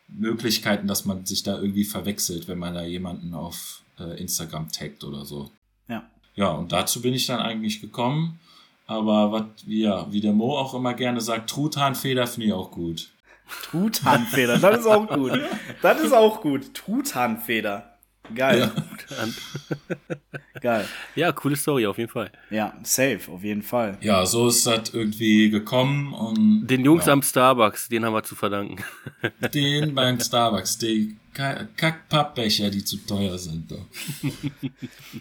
Möglichkeiten, 0.08 0.88
dass 0.88 1.06
man 1.06 1.26
sich 1.26 1.42
da 1.42 1.58
irgendwie 1.58 1.86
verwechselt, 1.86 2.48
wenn 2.48 2.60
man 2.60 2.76
da 2.76 2.84
jemanden 2.84 3.34
auf 3.34 3.82
äh, 4.00 4.22
Instagram 4.22 4.72
taggt 4.72 5.04
oder 5.04 5.26
so. 5.26 5.50
Ja. 5.88 6.04
Ja, 6.36 6.52
und 6.52 6.72
dazu 6.72 7.02
bin 7.02 7.14
ich 7.16 7.26
dann 7.26 7.40
eigentlich 7.40 7.82
gekommen. 7.82 8.40
Aber 8.86 9.32
was, 9.32 9.44
ja, 9.66 10.12
wie 10.12 10.22
der 10.22 10.34
Mo 10.34 10.56
auch 10.58 10.74
immer 10.74 10.94
gerne 10.94 11.20
sagt, 11.20 11.50
Truthahnfeder 11.50 12.28
finde 12.28 12.48
ich 12.48 12.54
auch 12.54 12.72
gut. 12.72 13.10
Truthahnfeder, 13.64 14.60
das 14.60 14.80
ist 14.82 14.86
auch 14.86 15.08
gut. 15.08 15.40
Das 15.82 16.00
ist 16.02 16.14
auch 16.14 16.42
gut. 16.42 16.74
Truthahnfeder. 16.74 17.91
Geil. 18.36 18.72
Ja. 19.10 19.28
Geil. 20.62 20.86
Ja, 21.16 21.32
coole 21.32 21.56
Story 21.56 21.86
auf 21.88 21.98
jeden 21.98 22.12
Fall. 22.12 22.32
Ja, 22.50 22.74
safe, 22.84 23.20
auf 23.32 23.44
jeden 23.44 23.64
Fall. 23.64 23.98
Ja, 24.02 24.26
so 24.26 24.48
ist 24.48 24.66
das 24.68 24.94
irgendwie 24.94 25.50
gekommen 25.50 26.14
und 26.14 26.68
Den 26.68 26.86
Jungs 26.86 27.08
ja, 27.08 27.14
am 27.14 27.22
Starbucks, 27.24 27.90
den 27.90 28.06
haben 28.06 28.14
wir 28.14 28.24
zu 28.24 28.36
verdanken. 28.36 28.78
den 29.54 29.96
beim 29.96 30.20
Starbucks, 30.20 30.78
die 30.78 31.16
Ka- 31.34 31.66
Kackpappbecher, 31.78 32.70
die 32.70 32.84
zu 32.84 32.98
teuer 32.98 33.38
sind. 33.38 33.72
Doch. 33.72 33.86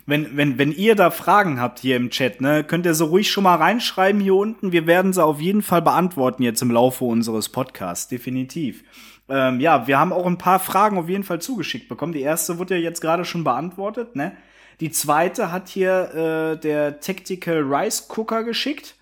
Wenn, 0.07 0.37
wenn, 0.37 0.59
wenn 0.59 0.73
ihr 0.73 0.95
da 0.97 1.11
Fragen 1.11 1.61
habt 1.61 1.79
hier 1.79 1.97
im 1.97 2.11
Chat, 2.11 2.41
ne, 2.41 2.65
könnt 2.65 2.85
ihr 2.87 2.95
so 2.95 3.07
ruhig 3.07 3.31
schon 3.31 3.45
mal 3.45 3.57
reinschreiben 3.57 4.21
hier 4.21 4.35
unten. 4.35 4.73
Wir 4.73 4.87
werden 4.87 5.13
sie 5.13 5.23
auf 5.25 5.41
jeden 5.41 5.63
Fall 5.63 5.83
beantworten 5.83 6.43
jetzt 6.43 6.63
im 6.63 6.71
Laufe 6.71 7.05
unseres 7.05 7.49
Podcasts, 7.49 8.09
definitiv. 8.09 8.83
Ähm, 9.31 9.61
ja, 9.61 9.87
wir 9.87 9.99
haben 9.99 10.13
auch 10.13 10.27
ein 10.27 10.39
paar 10.39 10.59
Fragen 10.59 10.99
auf 10.99 11.09
jeden 11.09 11.25
Fall 11.25 11.41
zugeschickt 11.41 11.89
bekommen. 11.89 12.13
Die 12.13 12.21
erste 12.21 12.59
wurde 12.59 12.77
ja 12.77 12.83
jetzt 12.83 13.01
gerade 13.01 13.25
schon 13.25 13.45
beantwortet, 13.45 14.17
ne? 14.17 14.37
Die 14.81 14.91
zweite 14.91 15.53
hat 15.53 15.69
hier 15.69 16.15
äh, 16.15 16.61
der 16.61 17.01
Tactical 17.01 17.63
Rice 17.63 18.09
Cooker 18.09 18.45
geschickt. 18.45 18.97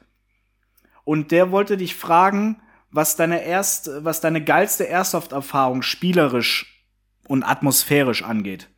Und 1.05 1.31
der 1.31 1.51
wollte 1.51 1.77
dich 1.77 1.95
fragen, 1.95 2.61
was 2.91 3.17
deine 3.17 3.45
erst, 3.45 3.91
was 4.01 4.21
deine 4.21 4.45
geilste 4.45 4.85
Airsoft-Erfahrung 4.85 5.83
spielerisch 5.83 6.85
und 7.27 7.45
atmosphärisch 7.45 8.23
angeht. 8.23 8.69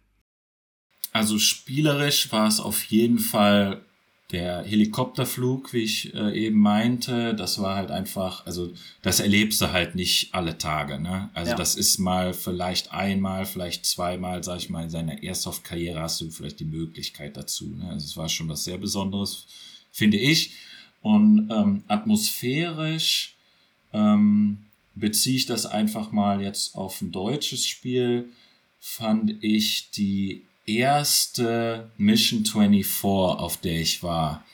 Also 1.13 1.39
spielerisch 1.39 2.31
war 2.31 2.47
es 2.47 2.61
auf 2.61 2.85
jeden 2.85 3.19
Fall 3.19 3.85
der 4.33 4.63
Helikopterflug, 4.63 5.73
wie 5.73 5.79
ich 5.83 6.15
äh, 6.15 6.47
eben 6.47 6.59
meinte. 6.61 7.35
Das 7.35 7.61
war 7.61 7.77
halt 7.77 7.91
einfach, 7.91 8.47
also 8.47 8.73
das 9.03 9.21
erlebst 9.21 9.61
du 9.61 9.73
halt 9.73 9.95
nicht 9.95 10.35
alle 10.35 10.57
Tage. 10.59 11.01
Ne? 11.01 11.31
Also 11.35 11.51
Ja. 11.53 11.57
das 11.57 11.75
ist 11.75 11.99
mal 11.99 12.33
vielleicht 12.33 12.93
einmal, 12.93 13.45
vielleicht 13.47 13.85
zweimal, 13.87 14.45
sag 14.45 14.59
ich 14.59 14.71
mal, 14.71 14.85
in 14.85 14.91
seiner 14.91 15.23
Airsoft-Karriere 15.23 16.01
hast 16.01 16.21
du 16.21 16.31
vielleicht 16.31 16.61
die 16.61 16.65
Möglichkeit 16.65 17.37
dazu. 17.37 17.75
Ne? 17.77 17.89
Also 17.91 18.05
es 18.07 18.17
war 18.17 18.29
schon 18.29 18.49
was 18.49 18.65
sehr 18.65 18.79
Besonderes, 18.79 19.47
finde 19.91 20.17
ich. 20.19 20.53
Und 21.03 21.51
ähm, 21.51 21.83
atmosphärisch 21.89 23.35
ähm, 23.93 24.59
beziehe 24.95 25.37
ich 25.37 25.47
das 25.47 25.67
einfach 25.67 26.13
mal 26.13 26.41
jetzt 26.43 26.77
auf 26.77 27.01
ein 27.01 27.11
deutsches 27.11 27.67
Spiel, 27.67 28.29
fand 28.79 29.43
ich 29.43 29.91
die 29.91 30.43
erste 30.77 31.91
Mission 31.97 32.45
24, 32.45 33.03
auf 33.41 33.57
der 33.59 33.81
ich 33.81 34.03
war. 34.03 34.45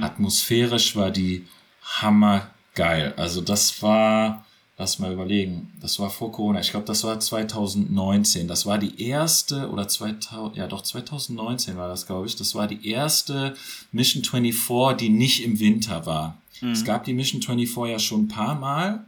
Atmosphärisch 0.00 0.96
war 0.96 1.10
die 1.10 1.46
hammergeil. 1.82 3.12
Also 3.16 3.40
das 3.40 3.82
war, 3.82 4.46
lass 4.78 4.98
mal 4.98 5.12
überlegen, 5.12 5.72
das 5.80 5.98
war 5.98 6.08
vor 6.08 6.32
Corona. 6.32 6.60
Ich 6.60 6.70
glaube, 6.70 6.86
das 6.86 7.04
war 7.04 7.20
2019. 7.20 8.48
Das 8.48 8.64
war 8.64 8.78
die 8.78 9.02
erste 9.02 9.68
oder 9.70 9.88
2000, 9.88 10.56
ja 10.56 10.66
doch 10.66 10.82
2019 10.82 11.76
war 11.76 11.88
das, 11.88 12.06
glaube 12.06 12.26
ich. 12.26 12.36
Das 12.36 12.54
war 12.54 12.66
die 12.66 12.88
erste 12.88 13.54
Mission 13.90 14.24
24, 14.24 14.96
die 14.96 15.12
nicht 15.12 15.44
im 15.44 15.60
Winter 15.60 16.06
war. 16.06 16.38
Es 16.62 16.84
gab 16.84 17.04
die 17.04 17.12
Mission 17.14 17.42
24 17.42 17.92
ja 17.92 17.98
schon 17.98 18.24
ein 18.24 18.28
paar 18.28 18.54
Mal 18.54 19.04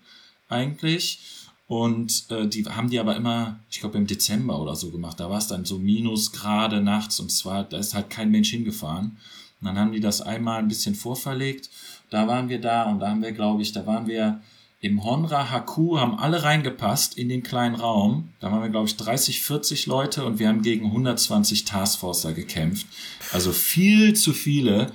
eigentlich. 0.49 1.21
Und 1.67 2.31
äh, 2.31 2.47
die 2.47 2.65
haben 2.65 2.91
die 2.91 2.99
aber 2.99 3.17
immer, 3.17 3.59
ich 3.71 3.81
glaube 3.81 3.97
im 3.97 4.07
Dezember 4.07 4.61
oder 4.61 4.77
so 4.77 4.91
gemacht. 4.91 5.19
Da 5.19 5.31
war 5.31 5.39
es 5.39 5.47
dann 5.47 5.65
so 5.65 5.79
Minusgrade 5.79 6.81
nachts 6.83 7.21
und 7.21 7.33
zwar, 7.33 7.65
da 7.65 7.79
ist 7.79 7.95
halt 7.95 8.11
kein 8.11 8.31
Mensch 8.31 8.51
hingefahren. 8.51 9.17
Und 9.61 9.69
dann 9.69 9.79
haben 9.79 9.93
die 9.93 10.01
das 10.01 10.21
einmal 10.21 10.59
ein 10.59 10.69
bisschen 10.69 10.95
vorverlegt. 10.95 11.71
Da 12.11 12.29
waren 12.29 12.51
wir 12.51 12.61
da 12.61 12.85
und 12.85 13.01
da 13.01 13.09
haben 13.09 13.23
wir, 13.23 13.33
glaube 13.33 13.63
ich, 13.63 13.73
da 13.73 13.87
waren 13.87 14.07
wir 14.07 14.41
im 14.83 15.03
Honra 15.03 15.51
Haku, 15.51 15.99
haben 15.99 16.19
alle 16.19 16.43
reingepasst 16.43 17.17
in 17.17 17.31
den 17.31 17.43
kleinen 17.43 17.75
Raum. 17.75 18.29
Da 18.41 18.53
waren 18.53 18.61
wir, 18.61 18.69
glaube 18.69 18.87
ich, 18.87 18.99
30, 18.99 19.41
40 19.41 19.87
Leute 19.87 20.27
und 20.27 20.39
wir 20.39 20.49
haben 20.49 20.61
gegen 20.61 20.85
120 20.85 21.65
Taskforcer 21.65 22.35
gekämpft. 22.35 22.87
Also 23.33 23.53
viel 23.53 24.13
zu 24.15 24.35
viele 24.35 24.93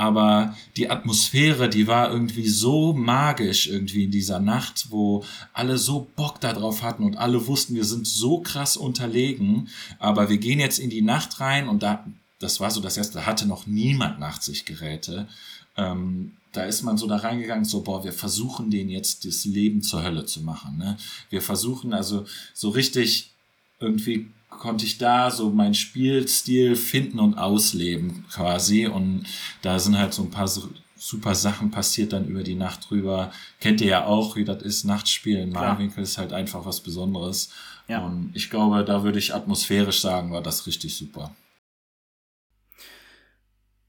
aber 0.00 0.56
die 0.78 0.88
Atmosphäre, 0.88 1.68
die 1.68 1.86
war 1.86 2.10
irgendwie 2.10 2.48
so 2.48 2.94
magisch 2.94 3.66
irgendwie 3.66 4.04
in 4.04 4.10
dieser 4.10 4.40
Nacht, 4.40 4.86
wo 4.88 5.22
alle 5.52 5.76
so 5.76 6.08
Bock 6.16 6.40
darauf 6.40 6.82
hatten 6.82 7.04
und 7.04 7.18
alle 7.18 7.46
wussten, 7.46 7.74
wir 7.74 7.84
sind 7.84 8.06
so 8.06 8.40
krass 8.40 8.78
unterlegen, 8.78 9.68
aber 9.98 10.30
wir 10.30 10.38
gehen 10.38 10.58
jetzt 10.58 10.78
in 10.78 10.88
die 10.88 11.02
Nacht 11.02 11.38
rein 11.40 11.68
und 11.68 11.82
da, 11.82 12.06
das 12.38 12.60
war 12.60 12.70
so 12.70 12.80
das 12.80 12.96
erste, 12.96 13.18
da 13.18 13.26
hatte 13.26 13.46
noch 13.46 13.66
niemand 13.66 14.18
Nachtsichtgeräte. 14.18 15.28
Ähm, 15.76 16.32
da 16.52 16.64
ist 16.64 16.80
man 16.82 16.96
so 16.96 17.06
da 17.06 17.16
reingegangen, 17.16 17.66
so, 17.66 17.82
boah, 17.82 18.02
wir 18.02 18.14
versuchen 18.14 18.70
den 18.70 18.88
jetzt 18.88 19.26
das 19.26 19.44
Leben 19.44 19.82
zur 19.82 20.02
Hölle 20.02 20.24
zu 20.24 20.40
machen. 20.40 20.78
Ne? 20.78 20.96
Wir 21.28 21.42
versuchen 21.42 21.92
also 21.92 22.24
so 22.54 22.70
richtig 22.70 23.32
irgendwie 23.80 24.30
konnte 24.50 24.84
ich 24.84 24.98
da 24.98 25.30
so 25.30 25.50
meinen 25.50 25.74
Spielstil 25.74 26.76
finden 26.76 27.18
und 27.18 27.38
ausleben 27.38 28.24
quasi. 28.30 28.86
Und 28.86 29.24
da 29.62 29.78
sind 29.78 29.98
halt 29.98 30.12
so 30.12 30.22
ein 30.22 30.30
paar 30.30 30.48
super 30.96 31.34
Sachen 31.34 31.70
passiert 31.70 32.12
dann 32.12 32.26
über 32.26 32.42
die 32.42 32.54
Nacht 32.54 32.90
drüber. 32.90 33.32
Kennt 33.58 33.80
ihr 33.80 33.88
ja 33.88 34.04
auch, 34.04 34.36
wie 34.36 34.44
das 34.44 34.62
ist, 34.62 34.84
Nachtspiel 34.84 35.38
in 35.38 35.50
Marwinkel 35.50 36.02
ist 36.02 36.18
halt 36.18 36.32
einfach 36.32 36.66
was 36.66 36.80
Besonderes. 36.80 37.50
Ja. 37.88 38.04
Und 38.04 38.32
ich 38.34 38.50
glaube, 38.50 38.84
da 38.84 39.02
würde 39.02 39.18
ich 39.18 39.34
atmosphärisch 39.34 40.00
sagen, 40.00 40.30
war 40.30 40.42
das 40.42 40.66
richtig 40.66 40.96
super. 40.96 41.34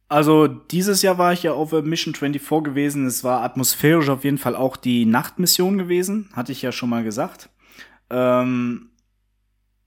Also 0.08 0.48
dieses 0.48 1.02
Jahr 1.04 1.18
war 1.18 1.32
ich 1.32 1.44
ja 1.44 1.54
auf 1.54 1.72
Mission 1.72 2.14
24 2.14 2.64
gewesen. 2.64 3.06
Es 3.06 3.24
war 3.24 3.44
atmosphärisch 3.44 4.10
auf 4.10 4.24
jeden 4.24 4.38
Fall 4.38 4.56
auch 4.56 4.76
die 4.76 5.06
Nachtmission 5.06 5.78
gewesen, 5.78 6.30
hatte 6.34 6.52
ich 6.52 6.62
ja 6.62 6.72
schon 6.72 6.90
mal 6.90 7.04
gesagt. 7.04 7.50
Ähm, 8.10 8.91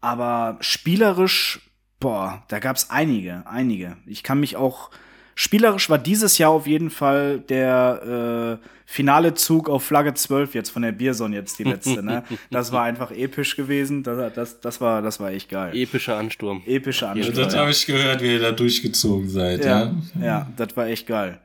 aber 0.04 0.58
spielerisch, 0.60 1.60
boah, 1.98 2.44
da 2.48 2.58
gab's 2.58 2.90
einige, 2.90 3.42
einige. 3.46 3.96
Ich 4.06 4.22
kann 4.22 4.38
mich 4.38 4.56
auch 4.56 4.90
spielerisch 5.34 5.88
war 5.88 5.98
dieses 5.98 6.36
Jahr 6.38 6.50
auf 6.50 6.66
jeden 6.66 6.90
Fall 6.90 7.40
der 7.40 8.60
äh, 8.62 8.68
finale 8.84 9.32
Zug 9.34 9.68
auf 9.70 9.82
Flagge 9.82 10.12
12 10.12 10.54
jetzt 10.54 10.70
von 10.70 10.82
der 10.82 10.92
Bierson 10.92 11.32
jetzt 11.32 11.58
die 11.58 11.64
letzte, 11.64 12.02
ne? 12.02 12.22
Das 12.50 12.70
war 12.70 12.84
einfach 12.84 13.10
episch 13.10 13.56
gewesen. 13.56 14.02
Das, 14.02 14.32
das, 14.34 14.60
das 14.60 14.80
war 14.80 15.00
das 15.00 15.18
war 15.20 15.30
echt 15.30 15.48
geil. 15.48 15.74
Epischer 15.74 16.18
Ansturm. 16.18 16.62
Epischer 16.66 17.08
Ansturm. 17.08 17.34
Ja, 17.34 17.44
das 17.44 17.56
habe 17.56 17.70
ich 17.70 17.86
gehört, 17.86 18.22
wie 18.22 18.34
ihr 18.34 18.40
da 18.40 18.52
durchgezogen 18.52 19.28
seid, 19.28 19.64
ja. 19.64 19.94
Ja, 20.20 20.24
ja 20.24 20.46
das 20.56 20.76
war 20.76 20.86
echt 20.86 21.06
geil. 21.06 21.40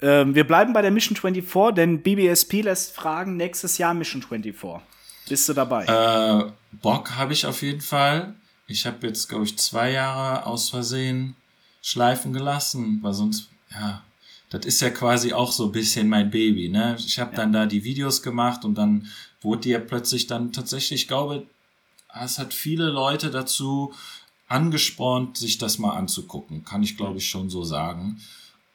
Ähm, 0.00 0.36
wir 0.36 0.44
bleiben 0.44 0.72
bei 0.72 0.82
der 0.82 0.92
Mission 0.92 1.16
24, 1.16 1.74
denn 1.74 2.00
BBSP 2.00 2.62
lässt 2.62 2.94
fragen 2.94 3.36
nächstes 3.36 3.76
Jahr 3.78 3.92
Mission 3.92 4.22
24. 4.22 4.80
Bist 5.28 5.48
du 5.48 5.52
dabei? 5.52 5.84
Äh, 5.84 6.52
Bock 6.80 7.12
habe 7.16 7.32
ich 7.32 7.46
auf 7.46 7.62
jeden 7.62 7.80
Fall. 7.80 8.34
Ich 8.66 8.86
habe 8.86 9.06
jetzt, 9.06 9.28
glaube 9.28 9.44
ich, 9.44 9.58
zwei 9.58 9.90
Jahre 9.90 10.46
aus 10.46 10.70
Versehen 10.70 11.36
schleifen 11.82 12.32
gelassen, 12.32 12.98
weil 13.02 13.12
sonst, 13.12 13.50
ja, 13.70 14.02
das 14.50 14.64
ist 14.64 14.80
ja 14.80 14.90
quasi 14.90 15.32
auch 15.32 15.52
so 15.52 15.66
ein 15.66 15.72
bisschen 15.72 16.08
mein 16.08 16.30
Baby, 16.30 16.68
ne? 16.68 16.96
Ich 16.98 17.18
habe 17.18 17.32
ja. 17.32 17.36
dann 17.38 17.52
da 17.52 17.66
die 17.66 17.84
Videos 17.84 18.22
gemacht 18.22 18.64
und 18.64 18.76
dann 18.76 19.08
wurde 19.42 19.62
die 19.62 19.70
ja 19.70 19.80
plötzlich 19.80 20.26
dann 20.26 20.52
tatsächlich, 20.52 21.02
ich 21.02 21.08
glaube, 21.08 21.46
es 22.22 22.38
hat 22.38 22.54
viele 22.54 22.90
Leute 22.90 23.30
dazu 23.30 23.92
angespornt, 24.48 25.36
sich 25.36 25.58
das 25.58 25.78
mal 25.78 25.96
anzugucken, 25.96 26.64
kann 26.64 26.82
ich 26.82 26.96
glaube 26.96 27.18
ich 27.18 27.28
schon 27.28 27.50
so 27.50 27.64
sagen. 27.64 28.20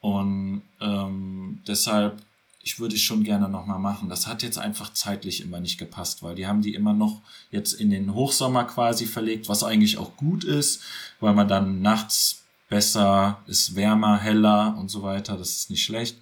Und 0.01 0.62
ähm, 0.81 1.62
deshalb 1.67 2.21
ich 2.69 2.79
würde 2.79 2.93
es 2.93 3.01
schon 3.01 3.23
gerne 3.23 3.49
nochmal 3.49 3.79
machen. 3.79 4.10
Das 4.10 4.27
hat 4.27 4.43
jetzt 4.43 4.60
einfach 4.60 4.93
zeitlich 4.93 5.41
immer 5.41 5.60
nicht 5.60 5.79
gepasst, 5.79 6.21
weil 6.21 6.36
die 6.36 6.45
haben 6.45 6.62
die 6.62 6.75
immer 6.75 6.93
noch 6.93 7.23
jetzt 7.49 7.73
in 7.73 7.89
den 7.89 8.13
Hochsommer 8.13 8.65
quasi 8.65 9.08
verlegt, 9.08 9.49
was 9.49 9.63
eigentlich 9.63 9.97
auch 9.97 10.15
gut 10.17 10.43
ist, 10.43 10.84
weil 11.19 11.34
man 11.34 11.47
dann 11.47 11.82
nachts 11.82 12.43
besser, 12.69 13.41
ist 13.47 13.75
wärmer, 13.75 14.19
heller 14.19 14.77
und 14.77 14.89
so 14.89 15.01
weiter. 15.01 15.36
Das 15.36 15.49
ist 15.49 15.71
nicht 15.71 15.84
schlecht. 15.84 16.17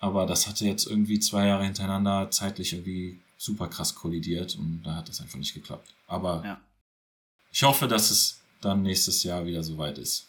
Aber 0.00 0.26
das 0.26 0.48
hatte 0.48 0.66
jetzt 0.66 0.84
irgendwie 0.84 1.20
zwei 1.20 1.46
Jahre 1.46 1.62
hintereinander 1.62 2.28
zeitlich 2.32 2.72
irgendwie 2.72 3.20
super 3.38 3.68
krass 3.68 3.94
kollidiert 3.94 4.56
und 4.56 4.82
da 4.82 4.96
hat 4.96 5.08
das 5.08 5.20
einfach 5.20 5.38
nicht 5.38 5.54
geklappt. 5.54 5.94
Aber 6.08 6.42
ja. 6.44 6.60
ich 7.52 7.62
hoffe, 7.62 7.86
dass 7.86 8.10
es 8.10 8.40
dann 8.60 8.82
nächstes 8.82 9.22
Jahr 9.22 9.46
wieder 9.46 9.62
soweit 9.62 9.98
ist. 9.98 10.26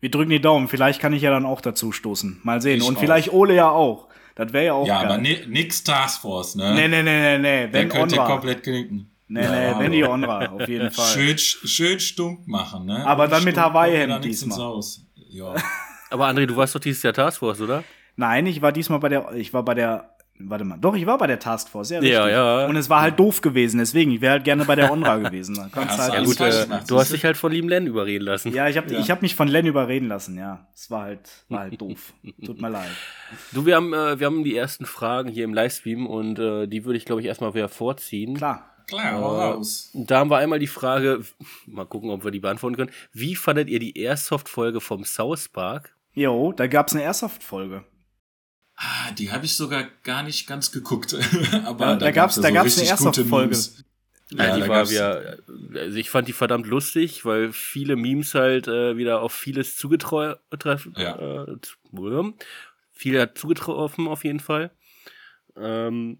Wir 0.00 0.10
drücken 0.10 0.30
die 0.30 0.40
Daumen. 0.40 0.66
Vielleicht 0.66 1.00
kann 1.00 1.12
ich 1.12 1.22
ja 1.22 1.30
dann 1.30 1.46
auch 1.46 1.60
dazu 1.60 1.92
stoßen. 1.92 2.40
Mal 2.42 2.60
sehen. 2.60 2.78
Ich 2.80 2.88
und 2.88 2.96
auch. 2.96 3.00
vielleicht 3.00 3.32
Ole 3.32 3.54
ja 3.54 3.70
auch. 3.70 4.08
Das 4.34 4.52
wäre 4.52 4.64
ja 4.66 4.72
auch 4.72 4.86
Ja, 4.86 5.02
geil. 5.02 5.12
aber 5.12 5.18
nix 5.18 5.84
Taskforce, 5.84 6.56
ne? 6.56 6.74
Nee, 6.74 6.88
nee, 6.88 7.02
nee, 7.02 7.38
nee, 7.38 7.38
nee. 7.38 7.68
Der 7.68 7.88
könnte 7.88 8.16
Onra. 8.18 8.26
komplett 8.30 8.62
knicken. 8.62 9.10
Nee, 9.28 9.42
ja, 9.42 9.50
nee, 9.74 9.84
wenn 9.84 9.92
die 9.92 10.04
Onra, 10.04 10.46
auf 10.50 10.68
jeden 10.68 10.90
Fall. 10.92 11.06
Schön, 11.12 11.38
schön 11.38 12.00
stunk 12.00 12.46
machen, 12.46 12.86
ne? 12.86 13.06
Aber 13.06 13.28
dann 13.28 13.44
mit 13.44 13.56
Hawaii-Hemd 13.56 14.24
diesmal. 14.24 14.80
Ja. 15.30 15.54
aber 16.10 16.26
André, 16.28 16.46
du 16.46 16.56
warst 16.56 16.74
doch 16.74 16.80
dieses 16.80 17.02
Jahr 17.02 17.12
Taskforce, 17.12 17.60
oder? 17.60 17.84
Nein, 18.16 18.46
ich 18.46 18.60
war 18.62 18.70
diesmal 18.72 18.98
bei 19.00 19.08
der, 19.08 19.32
ich 19.34 19.52
war 19.54 19.64
bei 19.64 19.74
der 19.74 20.13
Warte 20.36 20.64
mal, 20.64 20.76
doch, 20.78 20.96
ich 20.96 21.06
war 21.06 21.16
bei 21.16 21.28
der 21.28 21.38
Taskforce, 21.38 21.90
ja, 21.90 22.02
ja, 22.02 22.28
ja. 22.28 22.66
Und 22.66 22.74
es 22.74 22.90
war 22.90 23.02
halt 23.02 23.20
doof 23.20 23.40
gewesen, 23.40 23.78
deswegen, 23.78 24.10
ich 24.10 24.20
wäre 24.20 24.32
halt 24.32 24.44
gerne 24.44 24.64
bei 24.64 24.74
der 24.74 24.90
Onra 24.90 25.16
gewesen. 25.18 25.54
Ja, 25.54 25.68
halt 25.72 26.12
ja 26.12 26.24
gut, 26.24 26.40
äh, 26.40 26.66
du 26.88 26.98
hast 26.98 27.12
dich 27.12 27.24
halt 27.24 27.36
von 27.36 27.52
lieben 27.52 27.68
Len 27.68 27.86
überreden 27.86 28.24
lassen. 28.24 28.52
Ja, 28.52 28.68
ich 28.68 28.76
habe 28.76 28.92
ja. 28.92 28.98
Ich 28.98 29.12
hab 29.12 29.22
mich 29.22 29.36
von 29.36 29.46
Len 29.46 29.66
überreden 29.66 30.08
lassen, 30.08 30.36
ja. 30.36 30.66
Es 30.74 30.90
war 30.90 31.02
halt, 31.02 31.30
war 31.48 31.60
halt 31.60 31.80
doof. 31.80 32.14
Tut 32.44 32.60
mir 32.60 32.68
leid. 32.68 32.90
Du, 33.52 33.64
wir 33.64 33.76
haben, 33.76 33.94
äh, 33.94 34.18
wir 34.18 34.26
haben 34.26 34.42
die 34.42 34.56
ersten 34.56 34.86
Fragen 34.86 35.28
hier 35.28 35.44
im 35.44 35.54
Livestream 35.54 36.08
und 36.08 36.40
äh, 36.40 36.66
die 36.66 36.84
würde 36.84 36.96
ich, 36.96 37.04
glaube 37.04 37.20
ich, 37.20 37.28
erstmal 37.28 37.54
wieder 37.54 37.68
vorziehen. 37.68 38.34
Klar. 38.36 38.70
Klar, 38.88 39.12
äh, 39.12 39.14
raus. 39.14 39.90
Da 39.94 40.18
haben 40.18 40.30
wir 40.30 40.38
einmal 40.38 40.58
die 40.58 40.66
Frage, 40.66 41.22
mal 41.66 41.86
gucken, 41.86 42.10
ob 42.10 42.24
wir 42.24 42.32
die 42.32 42.40
beantworten 42.40 42.76
können. 42.76 42.90
Wie 43.12 43.36
fandet 43.36 43.70
ihr 43.70 43.78
die 43.78 43.96
Airsoft-Folge 43.98 44.80
vom 44.80 45.04
South 45.04 45.48
Park? 45.48 45.94
Jo, 46.12 46.52
da 46.52 46.66
gab's 46.66 46.92
eine 46.92 47.04
Airsoft-Folge. 47.04 47.84
Ah, 48.76 49.12
die 49.12 49.30
habe 49.30 49.44
ich 49.44 49.56
sogar 49.56 49.84
gar 50.02 50.22
nicht 50.22 50.46
ganz 50.46 50.72
geguckt. 50.72 51.14
Aber 51.64 51.86
ja, 51.86 51.92
da, 51.92 51.96
da 51.96 52.10
gab's, 52.10 52.36
da 52.36 52.50
gab's 52.50 52.78
eine 52.78 52.88
erste 52.88 53.24
Folge. 53.24 53.56
Ja, 54.30 54.46
ja, 54.46 54.56
die 54.56 54.68
war 54.68 54.90
wieder, 54.90 55.38
also 55.74 55.96
ich 55.96 56.10
fand 56.10 56.26
die 56.26 56.32
verdammt 56.32 56.66
lustig, 56.66 57.24
weil 57.24 57.52
viele 57.52 57.94
Memes 57.94 58.34
halt 58.34 58.66
äh, 58.66 58.96
wieder 58.96 59.20
auf 59.20 59.32
vieles 59.32 59.76
zugetreffen, 59.76 60.94
ja. 60.96 61.44
äh, 61.44 62.32
viel 62.90 63.20
hat 63.20 63.38
zugetroffen 63.38 64.08
auf 64.08 64.24
jeden 64.24 64.40
Fall. 64.40 64.70
Ähm, 65.56 66.18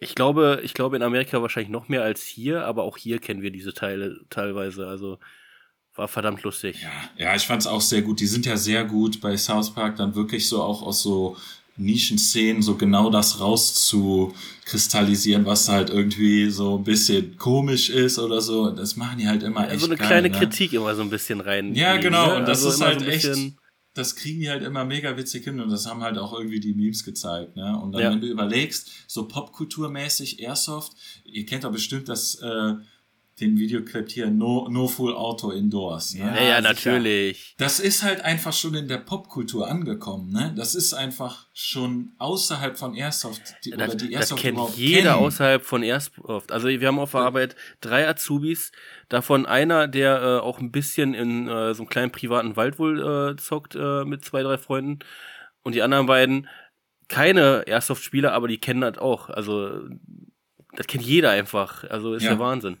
ich 0.00 0.14
glaube, 0.14 0.60
ich 0.62 0.72
glaube 0.74 0.96
in 0.96 1.02
Amerika 1.02 1.42
wahrscheinlich 1.42 1.70
noch 1.70 1.88
mehr 1.88 2.02
als 2.02 2.22
hier, 2.22 2.64
aber 2.64 2.84
auch 2.84 2.96
hier 2.96 3.18
kennen 3.18 3.42
wir 3.42 3.50
diese 3.50 3.74
Teile 3.74 4.20
teilweise. 4.30 4.86
Also 4.86 5.18
war 5.94 6.08
verdammt 6.08 6.42
lustig. 6.42 6.82
Ja, 6.82 7.24
ja 7.24 7.36
ich 7.36 7.46
fand 7.46 7.62
es 7.62 7.66
auch 7.66 7.80
sehr 7.80 8.02
gut. 8.02 8.20
Die 8.20 8.26
sind 8.26 8.44
ja 8.46 8.56
sehr 8.56 8.84
gut 8.84 9.20
bei 9.20 9.36
South 9.36 9.74
Park 9.74 9.96
dann 9.96 10.14
wirklich 10.14 10.48
so 10.48 10.62
auch 10.62 10.82
aus 10.82 11.02
so 11.02 11.36
Nischenszenen 11.76 12.62
so 12.62 12.76
genau 12.76 13.10
das 13.10 13.40
rauszukristallisieren, 13.40 15.44
was 15.44 15.68
halt 15.68 15.90
irgendwie 15.90 16.48
so 16.50 16.78
ein 16.78 16.84
bisschen 16.84 17.36
komisch 17.36 17.90
ist 17.90 18.18
oder 18.18 18.40
so. 18.40 18.70
Das 18.70 18.96
machen 18.96 19.18
die 19.18 19.26
halt 19.26 19.42
immer 19.42 19.66
ja, 19.66 19.72
echt. 19.72 19.80
So 19.80 19.86
eine 19.86 19.96
geil, 19.96 20.06
kleine 20.06 20.30
ne? 20.30 20.38
Kritik 20.38 20.72
immer 20.72 20.94
so 20.94 21.02
ein 21.02 21.10
bisschen 21.10 21.40
rein. 21.40 21.74
Ja, 21.74 21.96
genau. 21.96 22.28
Ne? 22.28 22.36
Und 22.36 22.48
das 22.48 22.64
also 22.64 22.76
ist 22.76 22.80
halt 22.80 23.00
so 23.00 23.06
echt. 23.06 23.28
Das 23.96 24.16
kriegen 24.16 24.40
die 24.40 24.50
halt 24.50 24.64
immer 24.64 24.84
mega 24.84 25.16
witzig 25.16 25.44
hin 25.44 25.60
und 25.60 25.70
das 25.70 25.86
haben 25.86 26.02
halt 26.02 26.18
auch 26.18 26.32
irgendwie 26.32 26.58
die 26.58 26.74
Memes 26.74 27.04
gezeigt. 27.04 27.54
Ne? 27.54 27.78
Und 27.78 27.92
dann, 27.92 28.02
ja. 28.02 28.10
wenn 28.10 28.20
du 28.20 28.26
überlegst, 28.26 28.90
so 29.06 29.28
popkulturmäßig 29.28 30.40
Airsoft, 30.40 30.94
ihr 31.24 31.46
kennt 31.46 31.62
doch 31.62 31.70
bestimmt 31.70 32.08
das 32.08 32.34
äh, 32.42 32.74
den 33.40 33.58
Videoclip 33.58 34.10
hier 34.10 34.30
No, 34.30 34.68
no 34.70 34.86
Full 34.86 35.14
Auto 35.14 35.50
Indoors. 35.50 36.14
Ne? 36.14 36.20
Ja, 36.20 36.42
ja, 36.42 36.60
natürlich. 36.60 37.54
Das 37.58 37.80
ist 37.80 38.02
halt 38.04 38.20
einfach 38.20 38.52
schon 38.52 38.74
in 38.74 38.86
der 38.86 38.98
Popkultur 38.98 39.68
angekommen. 39.68 40.30
Ne? 40.30 40.54
Das 40.56 40.74
ist 40.74 40.94
einfach 40.94 41.48
schon 41.52 42.12
außerhalb 42.18 42.78
von 42.78 42.94
Airsoft. 42.94 43.56
Die, 43.64 43.70
das, 43.70 43.88
oder 43.88 43.96
die 43.96 44.12
Airsoft 44.12 44.32
das 44.32 44.40
kennt 44.40 44.76
jeder 44.76 45.14
kennen. 45.14 45.24
außerhalb 45.24 45.64
von 45.64 45.82
Airsoft. 45.82 46.52
Also 46.52 46.68
wir 46.68 46.86
haben 46.86 46.98
auf 47.00 47.10
der 47.10 47.20
Arbeit 47.20 47.56
drei 47.80 48.08
Azubis, 48.08 48.70
davon 49.08 49.46
einer, 49.46 49.88
der 49.88 50.22
äh, 50.22 50.38
auch 50.38 50.60
ein 50.60 50.70
bisschen 50.70 51.14
in 51.14 51.48
äh, 51.48 51.74
so 51.74 51.82
einem 51.82 51.88
kleinen 51.88 52.12
privaten 52.12 52.56
Wald 52.56 52.78
wohl 52.78 53.32
äh, 53.32 53.36
zockt 53.36 53.74
äh, 53.74 54.04
mit 54.04 54.24
zwei, 54.24 54.42
drei 54.42 54.58
Freunden. 54.58 55.00
Und 55.62 55.74
die 55.74 55.82
anderen 55.82 56.06
beiden 56.06 56.48
keine 57.08 57.64
Airsoft-Spieler, 57.66 58.32
aber 58.32 58.46
die 58.48 58.58
kennen 58.58 58.82
das 58.82 58.98
auch. 58.98 59.28
Also 59.28 59.80
das 60.76 60.86
kennt 60.86 61.04
jeder 61.04 61.30
einfach. 61.30 61.84
Also 61.84 62.14
ist 62.14 62.22
ja, 62.22 62.30
der 62.30 62.38
Wahnsinn. 62.38 62.78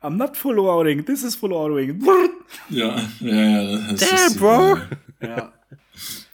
I'm 0.00 0.16
not 0.16 0.36
full 0.36 0.58
ordering, 0.60 1.04
this 1.04 1.24
is 1.24 1.34
full 1.34 1.52
ordering. 1.52 2.02
Ja, 2.70 3.00
ja, 3.20 3.34
ja. 3.34 3.92
Das 3.92 4.00
Damn, 4.00 4.26
ist, 4.26 4.38
bro! 4.38 4.76
ja. 5.20 5.52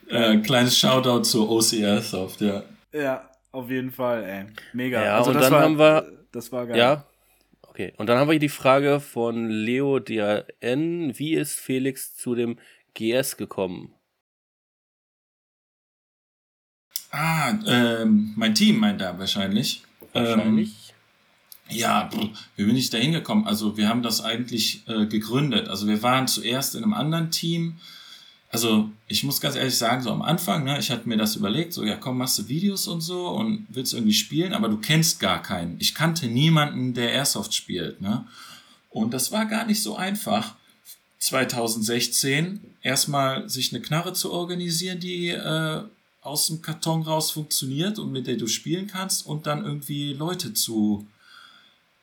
Äh, 0.08 0.38
kleines 0.38 0.78
Shoutout 0.78 1.22
zu 1.22 1.48
OCR 1.48 2.00
Soft, 2.00 2.40
ja. 2.40 2.62
Ja, 2.92 3.30
auf 3.52 3.70
jeden 3.70 3.90
Fall, 3.90 4.22
ey. 4.24 4.44
Mega. 4.72 5.02
Ja, 5.02 5.18
also 5.18 5.30
und 5.30 5.40
dann 5.40 5.52
haben 5.52 5.78
wir 5.78 6.12
Das 6.34 6.50
war 6.50 6.66
geil. 6.66 6.76
Ja. 6.76 7.04
Okay. 7.62 7.92
Und 7.96 8.08
dann 8.08 8.18
haben 8.18 8.28
wir 8.28 8.32
hier 8.32 8.40
die 8.40 8.48
Frage 8.48 9.00
von 9.00 9.48
Leo 9.48 9.98
DRN. 9.98 11.16
Wie 11.18 11.34
ist 11.34 11.58
Felix 11.58 12.14
zu 12.16 12.34
dem 12.34 12.58
GS 12.94 13.36
gekommen? 13.36 13.94
Ah, 17.10 17.52
ähm, 17.66 18.32
mein 18.36 18.54
Team 18.54 18.78
meint 18.78 19.00
er 19.00 19.16
wahrscheinlich. 19.18 19.84
Wahrscheinlich. 20.12 20.68
Ähm, 20.68 20.83
ja, 21.70 22.10
wie 22.56 22.64
bin 22.64 22.76
ich 22.76 22.90
da 22.90 22.98
hingekommen? 22.98 23.46
Also 23.46 23.76
wir 23.76 23.88
haben 23.88 24.02
das 24.02 24.22
eigentlich 24.22 24.86
äh, 24.86 25.06
gegründet. 25.06 25.68
Also 25.68 25.86
wir 25.86 26.02
waren 26.02 26.28
zuerst 26.28 26.74
in 26.74 26.82
einem 26.82 26.94
anderen 26.94 27.30
Team. 27.30 27.78
Also 28.50 28.90
ich 29.08 29.24
muss 29.24 29.40
ganz 29.40 29.56
ehrlich 29.56 29.76
sagen, 29.76 30.02
so 30.02 30.10
am 30.10 30.22
Anfang, 30.22 30.64
ne, 30.64 30.78
ich 30.78 30.90
hatte 30.90 31.08
mir 31.08 31.16
das 31.16 31.36
überlegt, 31.36 31.72
so 31.72 31.82
ja 31.82 31.96
komm, 31.96 32.18
machst 32.18 32.38
du 32.38 32.48
Videos 32.48 32.86
und 32.86 33.00
so 33.00 33.28
und 33.28 33.66
willst 33.70 33.94
irgendwie 33.94 34.12
spielen, 34.12 34.52
aber 34.52 34.68
du 34.68 34.76
kennst 34.76 35.18
gar 35.20 35.42
keinen. 35.42 35.76
Ich 35.80 35.94
kannte 35.94 36.28
niemanden, 36.28 36.94
der 36.94 37.12
Airsoft 37.12 37.54
spielt. 37.54 38.00
Ne? 38.00 38.24
Und 38.90 39.12
das 39.12 39.32
war 39.32 39.46
gar 39.46 39.66
nicht 39.66 39.82
so 39.82 39.96
einfach. 39.96 40.54
2016 41.18 42.60
erstmal 42.82 43.48
sich 43.48 43.72
eine 43.72 43.80
Knarre 43.80 44.12
zu 44.12 44.30
organisieren, 44.30 45.00
die 45.00 45.30
äh, 45.30 45.82
aus 46.20 46.46
dem 46.46 46.60
Karton 46.60 47.02
raus 47.02 47.30
funktioniert 47.30 47.98
und 47.98 48.12
mit 48.12 48.26
der 48.26 48.36
du 48.36 48.46
spielen 48.46 48.86
kannst 48.86 49.26
und 49.26 49.46
dann 49.46 49.64
irgendwie 49.64 50.12
Leute 50.12 50.52
zu 50.52 51.06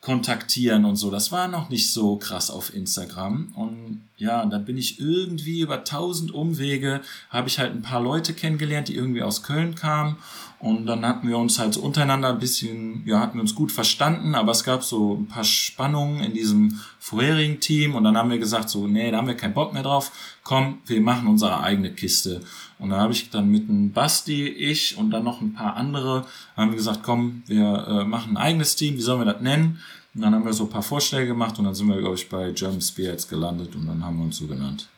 kontaktieren 0.02 0.84
und 0.84 0.96
so. 0.96 1.10
Das 1.12 1.30
war 1.30 1.46
noch 1.46 1.70
nicht 1.70 1.92
so 1.92 2.16
krass 2.16 2.50
auf 2.50 2.74
Instagram. 2.74 3.52
Und 3.54 4.02
ja, 4.16 4.44
dann 4.44 4.64
bin 4.64 4.76
ich 4.76 4.98
irgendwie 4.98 5.60
über 5.60 5.84
tausend 5.84 6.32
Umwege, 6.32 7.00
habe 7.30 7.48
ich 7.48 7.60
halt 7.60 7.72
ein 7.72 7.82
paar 7.82 8.00
Leute 8.00 8.34
kennengelernt, 8.34 8.88
die 8.88 8.96
irgendwie 8.96 9.22
aus 9.22 9.44
Köln 9.44 9.76
kamen. 9.76 10.16
Und 10.58 10.86
dann 10.86 11.06
hatten 11.06 11.28
wir 11.28 11.38
uns 11.38 11.58
halt 11.58 11.74
so 11.74 11.80
untereinander 11.80 12.30
ein 12.30 12.40
bisschen, 12.40 13.04
ja, 13.06 13.20
hatten 13.20 13.34
wir 13.34 13.42
uns 13.42 13.54
gut 13.54 13.70
verstanden, 13.70 14.34
aber 14.34 14.52
es 14.52 14.64
gab 14.64 14.82
so 14.82 15.14
ein 15.14 15.28
paar 15.28 15.44
Spannungen 15.44 16.22
in 16.22 16.34
diesem 16.34 16.80
vorherigen 16.98 17.60
Team. 17.60 17.94
Und 17.94 18.02
dann 18.02 18.16
haben 18.16 18.30
wir 18.30 18.38
gesagt, 18.38 18.70
so, 18.70 18.88
nee, 18.88 19.10
da 19.10 19.18
haben 19.18 19.28
wir 19.28 19.36
keinen 19.36 19.54
Bock 19.54 19.72
mehr 19.72 19.82
drauf. 19.84 20.10
Komm, 20.44 20.80
wir 20.86 21.00
machen 21.00 21.28
unsere 21.28 21.60
eigene 21.60 21.92
Kiste. 21.92 22.40
Und 22.78 22.90
da 22.90 22.98
habe 22.98 23.12
ich 23.12 23.30
dann 23.30 23.48
mit 23.48 23.68
einem 23.68 23.92
Basti, 23.92 24.48
ich 24.48 24.96
und 24.96 25.10
dann 25.10 25.24
noch 25.24 25.40
ein 25.40 25.54
paar 25.54 25.76
andere, 25.76 26.26
haben 26.56 26.70
wir 26.70 26.76
gesagt, 26.76 27.02
komm, 27.02 27.44
wir 27.46 27.86
äh, 27.86 28.04
machen 28.04 28.32
ein 28.32 28.36
eigenes 28.36 28.74
Team, 28.74 28.96
wie 28.96 29.02
sollen 29.02 29.20
wir 29.20 29.32
das 29.32 29.40
nennen? 29.40 29.80
Und 30.14 30.22
dann 30.22 30.34
haben 30.34 30.44
wir 30.44 30.52
so 30.52 30.64
ein 30.64 30.70
paar 30.70 30.82
Vorschläge 30.82 31.28
gemacht 31.28 31.58
und 31.58 31.64
dann 31.64 31.74
sind 31.74 31.88
wir, 31.88 31.98
glaube 31.98 32.16
ich, 32.16 32.28
bei 32.28 32.50
German 32.50 32.82
Spirits 32.82 33.28
gelandet 33.28 33.74
und 33.76 33.86
dann 33.86 34.04
haben 34.04 34.18
wir 34.18 34.24
uns 34.24 34.36
so 34.36 34.46
genannt. 34.46 34.88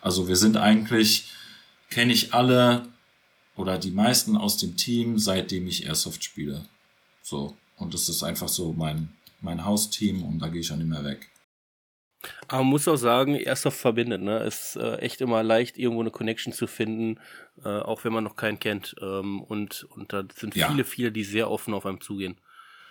Also 0.00 0.28
wir 0.28 0.36
sind 0.36 0.56
eigentlich, 0.56 1.30
kenne 1.90 2.12
ich 2.12 2.32
alle 2.32 2.86
oder 3.56 3.78
die 3.78 3.90
meisten 3.90 4.36
aus 4.36 4.56
dem 4.56 4.76
Team, 4.76 5.18
seitdem 5.18 5.66
ich 5.66 5.86
Airsoft 5.86 6.24
spiele. 6.24 6.64
So. 7.22 7.54
Und 7.76 7.92
das 7.92 8.08
ist 8.08 8.22
einfach 8.22 8.48
so 8.48 8.72
mein, 8.72 9.10
mein 9.40 9.64
Hausteam 9.64 10.22
und 10.22 10.38
da 10.38 10.48
gehe 10.48 10.60
ich 10.60 10.72
auch 10.72 10.76
nicht 10.76 10.88
mehr 10.88 11.04
weg. 11.04 11.28
Aber 12.48 12.62
man 12.62 12.70
muss 12.70 12.88
auch 12.88 12.96
sagen, 12.96 13.34
Airsoft 13.34 13.78
verbindet, 13.78 14.22
ne? 14.22 14.38
Ist 14.40 14.76
äh, 14.76 14.96
echt 14.96 15.20
immer 15.20 15.42
leicht, 15.42 15.78
irgendwo 15.78 16.00
eine 16.00 16.10
Connection 16.10 16.52
zu 16.52 16.66
finden, 16.66 17.18
äh, 17.64 17.68
auch 17.68 18.04
wenn 18.04 18.12
man 18.12 18.24
noch 18.24 18.36
keinen 18.36 18.58
kennt. 18.58 18.94
Ähm, 19.00 19.42
und, 19.42 19.84
und 19.90 20.12
da 20.12 20.24
sind 20.34 20.54
Ja. 20.54 20.68
viele, 20.68 20.84
viele, 20.84 21.12
die 21.12 21.24
sehr 21.24 21.50
offen 21.50 21.74
auf 21.74 21.86
einem 21.86 22.00
zugehen. 22.00 22.36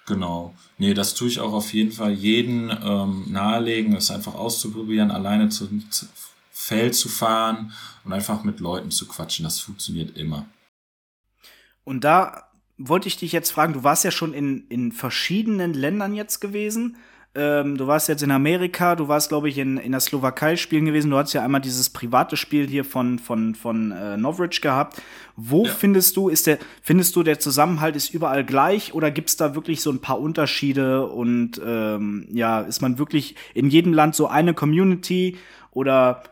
Genau. 0.08 0.54
Nee, 0.78 0.94
das 0.94 1.16
tue 1.16 1.28
ich 1.30 1.40
auch 1.40 1.54
auf 1.54 1.74
jeden 1.74 1.92
Fall 1.92 2.12
jeden 2.12 2.70
ähm, 2.70 3.26
nahelegen, 3.28 3.96
es 3.96 4.12
einfach 4.12 4.36
auszuprobieren, 4.36 5.10
alleine 5.10 5.50
zu, 5.50 5.68
zu 5.90 6.06
Feld 6.52 6.96
zu 6.96 7.10
fahren 7.10 7.74
und 8.04 8.14
einfach 8.14 8.44
mit 8.44 8.60
Leuten 8.60 8.92
zu 8.92 9.08
quatschen. 9.08 9.44
Das 9.44 9.60
funktioniert 9.60 10.16
immer. 10.18 10.46
Und 11.84 12.04
da 12.04 12.50
wollte 12.78 13.08
ich 13.08 13.18
dich 13.18 13.32
jetzt 13.32 13.52
fragen, 13.52 13.74
du 13.74 13.84
warst 13.84 14.04
ja 14.04 14.12
schon 14.12 14.34
in, 14.34 14.68
in 14.68 14.92
verschiedenen 14.92 15.74
Ländern 15.74 16.14
jetzt 16.14 16.40
gewesen. 16.40 16.98
Ähm, 17.38 17.78
du 17.78 17.86
warst 17.86 18.08
jetzt 18.08 18.24
in 18.24 18.32
Amerika, 18.32 18.96
du 18.96 19.10
warst, 19.10 19.28
glaube 19.30 19.50
ich, 19.50 19.58
in, 19.58 19.78
in 19.78 19.92
der 19.92 20.00
Slowakei 20.00 20.56
spielen 20.56 20.86
gewesen. 20.86 21.12
Du 21.12 21.18
hattest 21.18 21.34
ja 21.34 21.44
einmal 21.44 21.60
dieses 21.60 21.90
private 21.90 22.38
Spiel 22.38 22.68
hier 22.68 22.86
von, 22.86 23.20
von, 23.20 23.56
von 23.56 23.92
äh, 23.92 24.16
Novridge 24.16 24.60
gehabt. 24.62 25.02
Wo 25.36 25.66
Ja. 25.66 25.72
findest 25.74 26.16
du, 26.16 26.30
ist 26.30 26.48
der, 26.48 26.60
findest 26.82 27.16
du, 27.16 27.24
der 27.24 27.40
Zusammenhalt 27.40 27.98
ist 27.98 28.14
überall 28.14 28.46
gleich 28.46 28.94
oder 28.94 29.12
gibt 29.12 29.30
es 29.30 29.36
da 29.38 29.54
wirklich 29.54 29.82
so 29.82 29.92
ein 29.92 30.00
paar 30.00 30.20
Unterschiede 30.20 31.08
und 31.08 31.62
ähm, 31.66 32.28
ja, 32.32 32.62
ist 32.62 32.82
man 32.82 32.98
wirklich 33.00 33.36
in 33.54 33.70
jedem 33.70 33.92
Land 33.94 34.16
so 34.16 34.28
eine 34.28 34.54
Community 34.54 35.38
oder 35.72 36.24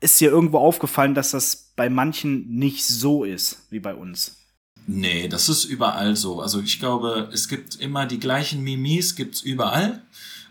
ist 0.00 0.20
dir 0.20 0.30
irgendwo 0.30 0.58
aufgefallen, 0.58 1.14
dass 1.14 1.30
das 1.30 1.72
bei 1.76 1.88
manchen 1.88 2.48
nicht 2.50 2.84
so 2.84 3.22
ist 3.22 3.66
wie 3.70 3.80
bei 3.80 3.94
uns? 3.94 4.45
Nee, 4.86 5.28
das 5.28 5.48
ist 5.48 5.64
überall 5.64 6.16
so. 6.16 6.40
Also 6.40 6.60
ich 6.60 6.78
glaube, 6.78 7.28
es 7.32 7.48
gibt 7.48 7.76
immer 7.76 8.06
die 8.06 8.20
gleichen 8.20 8.62
Mimis, 8.62 9.16
gibt's 9.16 9.42
überall. 9.42 10.02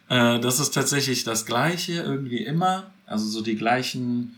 Äh, 0.10 0.40
das 0.40 0.60
ist 0.60 0.74
tatsächlich 0.74 1.24
das 1.24 1.46
Gleiche, 1.46 1.94
irgendwie 1.94 2.44
immer. 2.44 2.92
Also 3.06 3.28
so 3.28 3.42
die 3.42 3.56
gleichen 3.56 4.38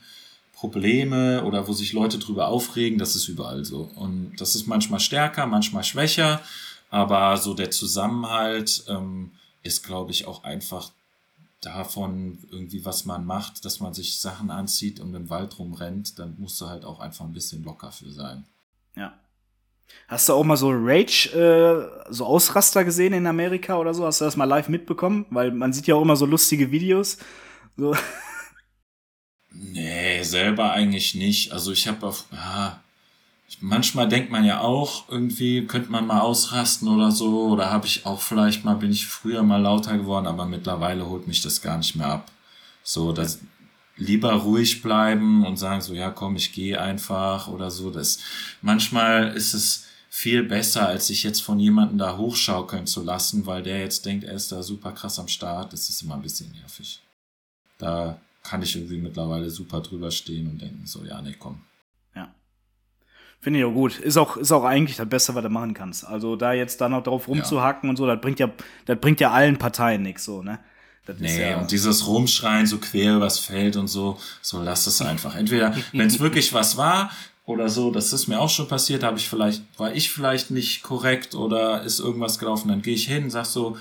Probleme 0.53 1.43
oder 1.43 1.67
wo 1.67 1.73
sich 1.73 1.93
Leute 1.93 2.19
drüber 2.19 2.47
aufregen, 2.47 2.97
das 2.97 3.15
ist 3.15 3.27
überall 3.27 3.65
so. 3.65 3.91
Und 3.95 4.33
das 4.37 4.55
ist 4.55 4.67
manchmal 4.67 4.99
stärker, 4.99 5.45
manchmal 5.45 5.83
schwächer, 5.83 6.41
aber 6.89 7.37
so 7.37 7.53
der 7.53 7.71
Zusammenhalt 7.71 8.83
ähm, 8.87 9.31
ist, 9.63 9.83
glaube 9.83 10.11
ich, 10.11 10.25
auch 10.27 10.43
einfach 10.43 10.91
davon 11.61 12.39
irgendwie, 12.51 12.85
was 12.85 13.05
man 13.05 13.25
macht, 13.25 13.65
dass 13.65 13.79
man 13.79 13.93
sich 13.93 14.19
Sachen 14.19 14.51
anzieht 14.51 14.99
und 14.99 15.13
im 15.13 15.29
Wald 15.29 15.57
rumrennt, 15.59 16.19
dann 16.19 16.35
musst 16.37 16.61
du 16.61 16.67
halt 16.67 16.85
auch 16.85 16.99
einfach 16.99 17.25
ein 17.25 17.33
bisschen 17.33 17.63
locker 17.63 17.91
für 17.91 18.11
sein. 18.11 18.45
Ja. 18.95 19.13
Hast 20.07 20.29
du 20.29 20.33
auch 20.33 20.43
mal 20.43 20.57
so 20.57 20.69
Rage, 20.71 21.29
äh, 21.33 22.11
so 22.13 22.25
Ausraster 22.25 22.83
gesehen 22.85 23.13
in 23.13 23.27
Amerika 23.27 23.77
oder 23.77 23.93
so? 23.93 24.05
Hast 24.05 24.21
du 24.21 24.25
das 24.25 24.37
mal 24.37 24.45
live 24.45 24.69
mitbekommen? 24.69 25.25
Weil 25.29 25.51
man 25.51 25.73
sieht 25.73 25.87
ja 25.87 25.95
auch 25.95 26.01
immer 26.01 26.15
so 26.15 26.25
lustige 26.25 26.71
Videos. 26.71 27.17
So. 27.77 27.95
Nee, 29.51 30.23
selber 30.23 30.71
eigentlich 30.71 31.15
nicht. 31.15 31.51
Also 31.51 31.71
ich 31.71 31.87
habe 31.87 32.05
auf, 32.07 32.25
ich- 33.47 33.61
manchmal 33.61 34.07
denkt 34.09 34.31
man 34.31 34.43
ja 34.45 34.59
auch, 34.61 35.07
irgendwie 35.09 35.65
könnte 35.65 35.91
man 35.91 36.05
mal 36.07 36.19
ausrasten 36.21 36.87
oder 36.87 37.11
so. 37.11 37.47
Oder 37.49 37.71
habe 37.71 37.87
ich 37.87 38.05
auch 38.05 38.21
vielleicht 38.21 38.65
mal, 38.65 38.75
bin 38.75 38.91
ich 38.91 39.07
früher 39.07 39.43
mal 39.43 39.61
lauter 39.61 39.97
geworden, 39.97 40.27
aber 40.27 40.45
mittlerweile 40.45 41.07
holt 41.07 41.27
mich 41.27 41.41
das 41.41 41.61
gar 41.61 41.77
nicht 41.77 41.95
mehr 41.95 42.07
ab. 42.07 42.31
So, 42.83 43.11
das 43.13 43.39
lieber 43.97 44.33
ruhig 44.33 44.81
bleiben 44.81 45.45
und 45.45 45.57
sagen 45.57 45.81
so, 45.81 45.93
ja 45.93 46.09
komm, 46.11 46.35
ich 46.35 46.53
gehe 46.53 46.79
einfach 46.79 47.47
oder 47.47 47.71
so. 47.71 47.89
Das, 47.91 48.19
manchmal 48.61 49.35
ist 49.35 49.53
es 49.53 49.87
viel 50.09 50.43
besser, 50.43 50.87
als 50.87 51.07
sich 51.07 51.23
jetzt 51.23 51.41
von 51.41 51.59
jemandem 51.59 51.97
da 51.97 52.17
hochschaukeln 52.17 52.87
zu 52.87 53.03
lassen, 53.03 53.45
weil 53.45 53.63
der 53.63 53.81
jetzt 53.81 54.05
denkt, 54.05 54.23
er 54.23 54.33
ist 54.33 54.51
da 54.51 54.63
super 54.63 54.91
krass 54.91 55.19
am 55.19 55.27
Start. 55.27 55.73
Das 55.73 55.89
ist 55.89 56.01
immer 56.01 56.15
ein 56.15 56.21
bisschen 56.21 56.51
nervig. 56.51 57.01
Da 57.77 58.19
kann 58.43 58.61
ich 58.61 58.75
irgendwie 58.75 58.97
mittlerweile 58.97 59.49
super 59.49 59.81
drüber 59.81 60.09
stehen 60.09 60.49
und 60.49 60.61
denken 60.61 60.85
so, 60.85 61.03
ja, 61.05 61.21
nee, 61.21 61.35
komm. 61.37 61.61
Ja. 62.15 62.33
Finde 63.39 63.59
ich 63.59 63.65
auch 63.65 63.73
gut. 63.73 63.99
Ist 63.99 64.17
auch, 64.17 64.37
ist 64.37 64.51
auch 64.51 64.63
eigentlich 64.63 64.97
das 64.97 65.09
Beste, 65.09 65.35
was 65.35 65.43
du 65.43 65.49
machen 65.49 65.73
kannst. 65.73 66.05
Also 66.05 66.35
da 66.35 66.53
jetzt 66.53 66.81
da 66.81 66.89
noch 66.89 67.03
drauf 67.03 67.27
rumzuhacken 67.27 67.89
und 67.89 67.97
so, 67.97 68.07
das 68.07 68.19
bringt 68.21 68.39
ja, 68.39 68.49
das 68.85 68.99
bringt 68.99 69.19
ja 69.19 69.31
allen 69.31 69.57
Parteien 69.57 70.01
nichts 70.01 70.25
so, 70.25 70.41
ne? 70.41 70.59
Das 71.07 71.19
Nee, 71.19 71.51
ja, 71.51 71.59
und 71.59 71.71
dieses 71.71 72.05
Rumschreien 72.05 72.67
so 72.67 72.77
quer 72.77 73.15
übers 73.15 73.39
Feld 73.39 73.77
und 73.77 73.87
so, 73.87 74.19
so 74.41 74.61
lass 74.61 74.85
es 74.87 75.01
einfach. 75.01 75.35
Entweder, 75.35 75.75
wenn 75.93 76.07
es 76.07 76.19
wirklich 76.21 76.53
was 76.53 76.77
war 76.77 77.11
oder 77.45 77.69
so, 77.69 77.91
das 77.91 78.11
ist 78.11 78.27
mir 78.27 78.39
auch 78.39 78.49
schon 78.49 78.67
passiert, 78.67 79.03
habe 79.03 79.17
ich 79.17 79.29
vielleicht, 79.29 79.63
war 79.77 79.93
ich 79.93 80.11
vielleicht 80.11 80.51
nicht 80.51 80.83
korrekt 80.83 81.33
oder 81.33 81.83
ist 81.83 81.99
irgendwas 81.99 82.39
gelaufen, 82.39 82.67
dann 82.67 82.81
gehe 82.81 82.95
ich 82.95 83.07
hin, 83.07 83.29
sag 83.29 83.45
so 83.45 83.77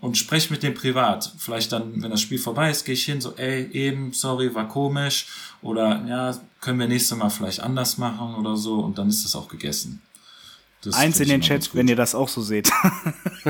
und 0.00 0.16
sprech 0.16 0.50
mit 0.50 0.62
dem 0.62 0.74
privat. 0.74 1.32
Vielleicht 1.38 1.72
dann, 1.72 2.02
wenn 2.02 2.10
das 2.10 2.22
Spiel 2.22 2.38
vorbei 2.38 2.70
ist, 2.70 2.84
gehe 2.84 2.94
ich 2.94 3.04
hin, 3.04 3.20
so, 3.20 3.34
ey, 3.36 3.70
eben, 3.72 4.12
sorry, 4.12 4.54
war 4.54 4.66
komisch 4.66 5.26
oder 5.62 6.04
ja, 6.08 6.34
können 6.60 6.78
wir 6.78 6.88
nächstes 6.88 7.16
Mal 7.16 7.30
vielleicht 7.30 7.60
anders 7.60 7.98
machen 7.98 8.34
oder 8.34 8.56
so 8.56 8.80
und 8.80 8.98
dann 8.98 9.08
ist 9.08 9.24
das 9.24 9.36
auch 9.36 9.48
gegessen. 9.48 10.00
Das 10.82 10.94
Eins 10.94 11.20
in 11.20 11.28
den 11.28 11.42
Chat, 11.42 11.74
wenn 11.74 11.88
ihr 11.88 11.96
das 11.96 12.14
auch 12.14 12.28
so 12.28 12.40
seht. 12.40 12.70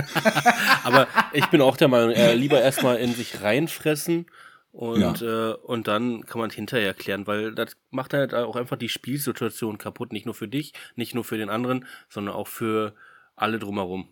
Aber 0.84 1.06
ich 1.32 1.46
bin 1.46 1.60
auch 1.60 1.76
der 1.76 1.88
Meinung, 1.88 2.10
äh, 2.10 2.34
lieber 2.34 2.60
erstmal 2.60 2.96
in 2.96 3.14
sich 3.14 3.40
reinfressen 3.40 4.26
und, 4.72 5.22
äh, 5.22 5.52
und 5.52 5.86
dann 5.86 6.26
kann 6.26 6.40
man 6.40 6.50
hinterher 6.50 6.88
erklären, 6.88 7.26
weil 7.26 7.54
das 7.54 7.76
macht 7.90 8.14
halt 8.14 8.34
auch 8.34 8.56
einfach 8.56 8.76
die 8.76 8.88
Spielsituation 8.88 9.78
kaputt. 9.78 10.12
Nicht 10.12 10.26
nur 10.26 10.34
für 10.34 10.48
dich, 10.48 10.72
nicht 10.96 11.14
nur 11.14 11.24
für 11.24 11.38
den 11.38 11.50
anderen, 11.50 11.86
sondern 12.08 12.34
auch 12.34 12.48
für 12.48 12.94
alle 13.36 13.58
drumherum. 13.58 14.08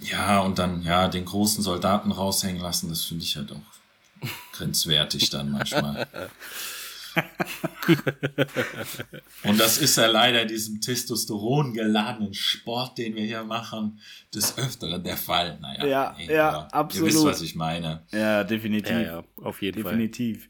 Ja, 0.00 0.40
und 0.40 0.58
dann, 0.58 0.82
ja, 0.82 1.08
den 1.08 1.24
großen 1.24 1.62
Soldaten 1.62 2.12
raushängen 2.12 2.60
lassen, 2.60 2.88
das 2.88 3.04
finde 3.04 3.24
ich 3.24 3.36
halt 3.36 3.52
auch 3.52 4.28
grenzwertig 4.52 5.30
dann 5.30 5.50
manchmal. 5.50 6.06
und 9.44 9.58
das 9.58 9.78
ist 9.78 9.96
ja 9.96 10.06
leider 10.06 10.44
diesem 10.44 10.80
Testosteron 10.80 11.72
geladenen 11.72 12.34
Sport, 12.34 12.98
den 12.98 13.14
wir 13.14 13.24
hier 13.24 13.44
machen, 13.44 14.00
des 14.34 14.56
Öfteren 14.58 15.02
der 15.02 15.16
Fall. 15.16 15.58
Naja, 15.60 15.86
Ja, 15.86 16.14
nee, 16.18 16.32
ja, 16.32 16.68
absolut. 16.72 17.10
Ihr 17.10 17.14
wisst, 17.14 17.24
was 17.24 17.42
ich 17.42 17.54
meine. 17.54 18.02
ja, 18.12 18.44
definitiv. 18.44 18.90
Ja, 18.90 19.00
ja, 19.00 19.24
auf 19.42 19.62
jeden 19.62 19.82
Definitiv. 19.82 20.48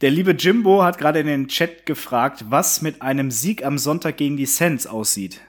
Der 0.00 0.10
liebe 0.10 0.32
Jimbo 0.32 0.82
hat 0.82 0.98
gerade 0.98 1.20
in 1.20 1.26
den 1.26 1.48
Chat 1.48 1.86
gefragt, 1.86 2.44
was 2.48 2.82
mit 2.82 3.00
einem 3.00 3.30
Sieg 3.30 3.64
am 3.64 3.78
Sonntag 3.78 4.16
gegen 4.16 4.36
die 4.36 4.46
Saints 4.46 4.86
aussieht. 4.86 5.40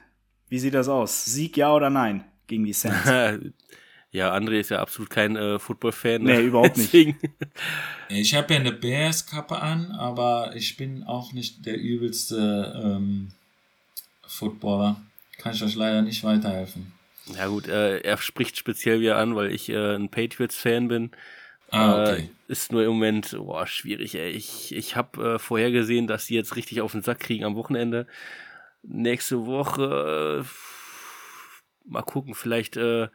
Wie 0.50 0.60
sieht 0.60 0.76
das 0.76 0.88
aus? 0.88 1.26
Sieg 1.26 1.58
ja 1.58 1.74
oder 1.74 1.90
nein 1.90 2.24
gegen 2.48 2.64
die 2.64 2.74
Saints? 2.74 3.06
Ja, 4.16 4.34
André 4.34 4.62
ist 4.62 4.70
ja 4.70 4.80
absolut 4.80 5.10
kein 5.10 5.36
äh, 5.36 5.60
Football-Fan. 5.60 6.24
Nee, 6.24 6.42
überhaupt 6.42 6.78
nicht. 6.78 7.16
Ich 8.08 8.36
habe 8.36 8.54
ja 8.54 8.60
eine 8.60 8.72
Bears-Kappe 8.72 9.60
an, 9.60 9.92
aber 9.92 10.56
ich 10.56 10.78
bin 10.78 11.04
auch 11.04 11.34
nicht 11.34 11.66
der 11.66 11.76
übelste 11.78 12.82
ähm, 12.82 13.32
Footballer. 14.28 15.02
Kann 15.40 15.54
ich 15.54 15.64
euch 15.64 15.76
leider 15.76 16.04
nicht 16.04 16.24
weiterhelfen. 16.24 16.94
Ja 17.36 17.48
gut, 17.48 17.68
äh, 17.68 17.98
er 18.02 18.18
spricht 18.18 18.58
speziell 18.58 19.02
wieder 19.02 19.18
an, 19.18 19.36
weil 19.36 19.52
ich 19.52 19.70
äh, 19.70 19.96
ein 19.96 20.10
Patriots-Fan 20.10 20.88
bin. 20.88 21.12
Ah, 21.72 22.04
okay. 22.04 22.22
Äh, 22.22 22.52
ist 22.52 22.72
nur 22.72 22.84
im 22.84 22.92
Moment 22.92 23.36
boah, 23.38 23.66
schwierig. 23.66 24.16
Ey. 24.16 24.30
Ich, 24.30 24.74
ich 24.74 24.96
habe 24.96 25.36
äh, 25.36 25.40
vorhergesehen, 25.40 26.08
dass 26.08 26.28
die 26.28 26.36
jetzt 26.36 26.56
richtig 26.56 26.80
auf 26.82 26.92
den 26.92 27.02
Sack 27.02 27.20
kriegen 27.20 27.44
am 27.44 27.56
Wochenende. 27.56 28.08
Nächste 28.84 29.46
Woche 29.46 30.46
äh, 30.46 31.90
mal 31.92 32.04
gucken, 32.04 32.36
vielleicht 32.36 32.78
äh, 32.78 33.08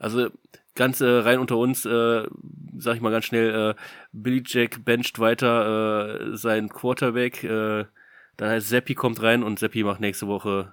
also 0.00 0.30
ganz 0.74 1.00
äh, 1.00 1.06
rein 1.06 1.38
unter 1.38 1.56
uns, 1.56 1.84
äh, 1.84 2.26
sag 2.78 2.96
ich 2.96 3.00
mal 3.00 3.10
ganz 3.10 3.26
schnell, 3.26 3.74
äh, 3.76 3.80
Billy 4.12 4.42
Jack 4.44 4.84
bencht 4.84 5.18
weiter 5.18 6.32
äh, 6.32 6.36
seinen 6.36 6.70
Quarterback. 6.70 7.44
Äh, 7.44 7.84
da 8.36 8.48
heißt 8.48 8.68
Seppi 8.68 8.94
kommt 8.94 9.22
rein 9.22 9.42
und 9.42 9.58
Seppi 9.58 9.84
macht 9.84 10.00
nächste 10.00 10.26
Woche 10.26 10.72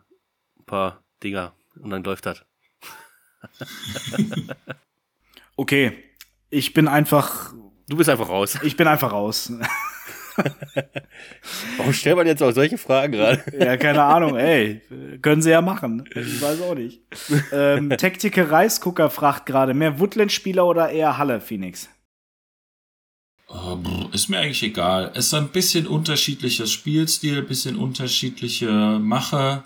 ein 0.58 0.66
paar 0.66 1.04
Dinger 1.22 1.54
und 1.80 1.90
dann 1.90 2.04
läuft 2.04 2.26
das. 2.26 2.46
okay, 5.58 6.04
ich 6.50 6.74
bin 6.74 6.88
einfach. 6.88 7.54
Du 7.90 7.98
bist 7.98 8.10
einfach 8.10 8.30
raus. 8.30 8.58
Ich 8.64 8.76
bin 8.76 8.88
einfach 8.88 9.12
raus. 9.12 9.52
Warum 11.78 11.94
stellt 11.94 12.16
man 12.16 12.28
jetzt 12.28 12.44
auch 12.44 12.52
solche 12.52 12.78
Fragen 12.78 13.14
gerade? 13.14 13.44
Ja, 13.58 13.78
keine 13.78 14.04
Ahnung, 14.04 14.36
ey. 14.36 14.82
Können 15.22 15.42
sie 15.42 15.52
ja 15.52 15.62
machen. 15.62 16.08
Ich 16.14 16.42
weiß 16.42 16.62
auch 16.62 16.76
nicht. 16.76 17.02
Ähm, 17.52 17.90
Tactical 17.98 18.46
Reisgucker 18.46 19.10
fragt 19.10 19.46
gerade, 19.46 19.74
mehr 19.74 20.00
Woodland-Spieler 20.00 20.66
oder 20.66 20.90
eher 20.90 21.18
Halle, 21.18 21.42
Phoenix? 21.42 21.90
Oh, 23.48 23.78
brr, 23.78 24.10
ist 24.14 24.30
mir 24.30 24.40
eigentlich 24.40 24.64
egal. 24.64 25.12
Es 25.16 25.28
ist 25.28 25.34
ein 25.34 25.50
bisschen 25.50 25.88
unterschiedlicher 25.88 26.68
Spielstil, 26.68 27.42
bisschen 27.42 27.78
unterschiedliche 27.78 29.00
Mache, 29.00 29.64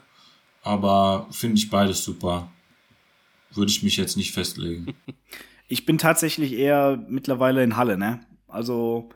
aber 0.64 1.28
finde 1.32 1.58
ich 1.58 1.70
beides 1.70 2.04
super. 2.04 2.52
Würde 3.54 3.72
ich 3.72 3.84
mich 3.84 3.98
jetzt 3.98 4.18
nicht 4.18 4.32
festlegen. 4.32 4.94
Ich 5.68 5.86
bin 5.86 5.98
tatsächlich 5.98 6.54
eher 6.54 7.04
mittlerweile 7.10 7.64
in 7.64 7.76
Halle, 7.76 7.98
ne? 7.98 8.22
Also 8.48 9.10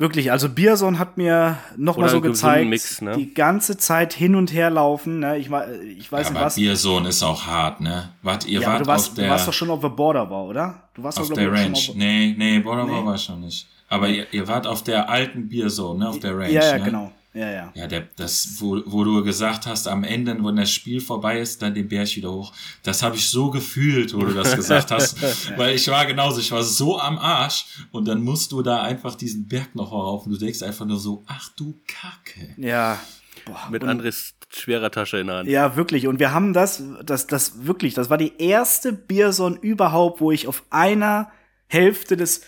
Wirklich, 0.00 0.32
also 0.32 0.48
Bierson 0.48 0.98
hat 0.98 1.18
mir 1.18 1.58
noch 1.76 1.98
Oder 1.98 2.06
mal 2.06 2.10
so 2.10 2.20
gezeigt, 2.22 2.70
Mix, 2.70 3.02
ne? 3.02 3.12
die 3.18 3.34
ganze 3.34 3.76
Zeit 3.76 4.14
hin 4.14 4.34
und 4.34 4.50
her 4.50 4.70
laufen. 4.70 5.18
Ne? 5.20 5.36
Ich, 5.36 5.50
ich 5.98 6.10
weiß 6.10 6.28
Ja, 6.28 6.30
nicht 6.30 6.36
aber 6.38 6.46
was. 6.46 6.54
Biersohn 6.54 7.04
ist 7.04 7.22
auch 7.22 7.46
hart, 7.46 7.82
ne? 7.82 8.08
Wart, 8.22 8.46
ihr 8.46 8.62
ja, 8.62 8.66
wart 8.68 8.80
du 8.80 8.86
warst, 8.86 9.10
auf 9.10 9.14
du 9.16 9.20
der, 9.20 9.30
warst 9.30 9.46
doch 9.46 9.52
schon 9.52 9.68
auf 9.68 9.80
der 9.82 9.90
Border 9.90 10.30
war, 10.30 10.44
oder? 10.44 10.84
Du 10.94 11.02
warst 11.02 11.20
auf 11.20 11.28
doch, 11.28 11.34
der 11.34 11.52
Range. 11.52 11.76
schon 11.76 11.92
auf, 11.92 11.98
Nee, 11.98 12.34
nee, 12.38 12.58
Border 12.60 12.86
Nee. 12.86 13.04
war 13.04 13.18
schon 13.18 13.40
nicht. 13.40 13.68
Aber 13.90 14.08
ihr, 14.08 14.26
ihr 14.32 14.48
wart 14.48 14.66
auf 14.66 14.82
der 14.82 15.06
alten 15.10 15.50
Bierzone, 15.50 15.98
ne? 15.98 16.08
Auf 16.08 16.18
der 16.18 16.34
Range, 16.34 16.50
Ja, 16.50 16.62
ja, 16.64 16.78
ne? 16.78 16.84
genau. 16.84 17.12
Ja, 17.32 17.50
ja. 17.50 17.72
Ja, 17.74 17.86
der, 17.86 18.08
das, 18.16 18.56
wo, 18.58 18.82
wo 18.86 19.04
du 19.04 19.22
gesagt 19.22 19.66
hast, 19.66 19.86
am 19.86 20.02
Ende, 20.02 20.36
wenn 20.42 20.56
das 20.56 20.72
Spiel 20.72 21.00
vorbei 21.00 21.38
ist, 21.38 21.62
dann 21.62 21.74
den 21.74 21.88
Berg 21.88 22.16
wieder 22.16 22.32
hoch. 22.32 22.52
Das 22.82 23.02
habe 23.02 23.16
ich 23.16 23.28
so 23.28 23.50
gefühlt, 23.50 24.12
wo 24.14 24.20
du 24.20 24.34
das 24.34 24.56
gesagt 24.56 24.90
hast. 24.90 25.16
Weil 25.56 25.76
ich 25.76 25.86
war 25.88 26.06
genauso, 26.06 26.40
ich 26.40 26.50
war 26.50 26.64
so 26.64 26.98
am 26.98 27.18
Arsch 27.18 27.66
und 27.92 28.08
dann 28.08 28.22
musst 28.22 28.50
du 28.50 28.62
da 28.62 28.82
einfach 28.82 29.14
diesen 29.14 29.46
Berg 29.46 29.74
noch 29.76 29.92
rauf 29.92 30.26
und 30.26 30.32
du 30.32 30.38
denkst 30.38 30.62
einfach 30.62 30.86
nur 30.86 30.98
so, 30.98 31.22
ach 31.26 31.50
du 31.56 31.80
Kacke. 31.86 32.54
Ja. 32.56 32.98
Boah, 33.46 33.68
Mit 33.70 33.84
Andres 33.84 34.34
schwerer 34.52 34.90
Tasche 34.90 35.18
in 35.18 35.28
der 35.28 35.36
Hand. 35.36 35.48
Ja, 35.48 35.76
wirklich. 35.76 36.06
Und 36.06 36.18
wir 36.18 36.32
haben 36.32 36.52
das, 36.52 36.82
das, 37.04 37.26
das 37.26 37.64
wirklich, 37.64 37.94
das 37.94 38.10
war 38.10 38.18
die 38.18 38.32
erste 38.38 38.92
Bierson 38.92 39.56
überhaupt, 39.56 40.20
wo 40.20 40.32
ich 40.32 40.48
auf 40.48 40.64
einer 40.70 41.30
Hälfte 41.68 42.16
des, 42.16 42.42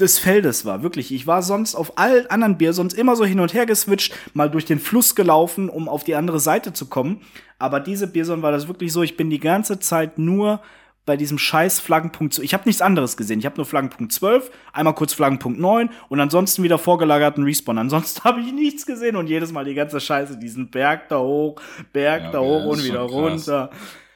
des 0.00 0.18
Feldes 0.18 0.64
war. 0.64 0.82
Wirklich. 0.82 1.12
Ich 1.12 1.26
war 1.26 1.42
sonst 1.42 1.74
auf 1.74 1.98
allen 1.98 2.26
anderen 2.28 2.58
Biersons 2.58 2.94
immer 2.94 3.16
so 3.16 3.24
hin 3.24 3.40
und 3.40 3.54
her 3.54 3.66
geswitcht, 3.66 4.14
mal 4.34 4.50
durch 4.50 4.64
den 4.64 4.78
Fluss 4.78 5.14
gelaufen, 5.14 5.68
um 5.68 5.88
auf 5.88 6.04
die 6.04 6.14
andere 6.14 6.40
Seite 6.40 6.72
zu 6.72 6.86
kommen. 6.86 7.20
Aber 7.58 7.80
diese 7.80 8.06
Bierson 8.06 8.42
war 8.42 8.52
das 8.52 8.68
wirklich 8.68 8.92
so, 8.92 9.02
ich 9.02 9.16
bin 9.16 9.30
die 9.30 9.40
ganze 9.40 9.78
Zeit 9.80 10.18
nur 10.18 10.60
bei 11.08 11.16
diesem 11.16 11.38
scheiß 11.38 11.80
Flaggenpunkt 11.80 12.34
zu. 12.34 12.42
Ich 12.42 12.52
habe 12.52 12.64
nichts 12.66 12.82
anderes 12.82 13.16
gesehen. 13.16 13.38
Ich 13.38 13.46
habe 13.46 13.56
nur 13.56 13.64
Flaggenpunkt 13.64 14.12
12, 14.12 14.50
einmal 14.74 14.94
kurz 14.94 15.14
Flaggenpunkt 15.14 15.58
9 15.58 15.88
und 16.10 16.20
ansonsten 16.20 16.62
wieder 16.62 16.76
vorgelagerten 16.76 17.44
Respawn. 17.44 17.78
Ansonsten 17.78 18.24
habe 18.24 18.40
ich 18.40 18.52
nichts 18.52 18.84
gesehen 18.84 19.16
und 19.16 19.26
jedes 19.26 19.50
Mal 19.50 19.64
die 19.64 19.74
ganze 19.74 20.00
Scheiße, 20.00 20.38
diesen 20.38 20.70
Berg 20.70 21.08
da 21.08 21.18
hoch, 21.18 21.62
Berg 21.94 22.24
Ja, 22.24 22.30
da 22.32 22.40
hoch 22.40 22.66
und 22.66 22.84
wieder 22.84 23.00
runter. 23.00 23.70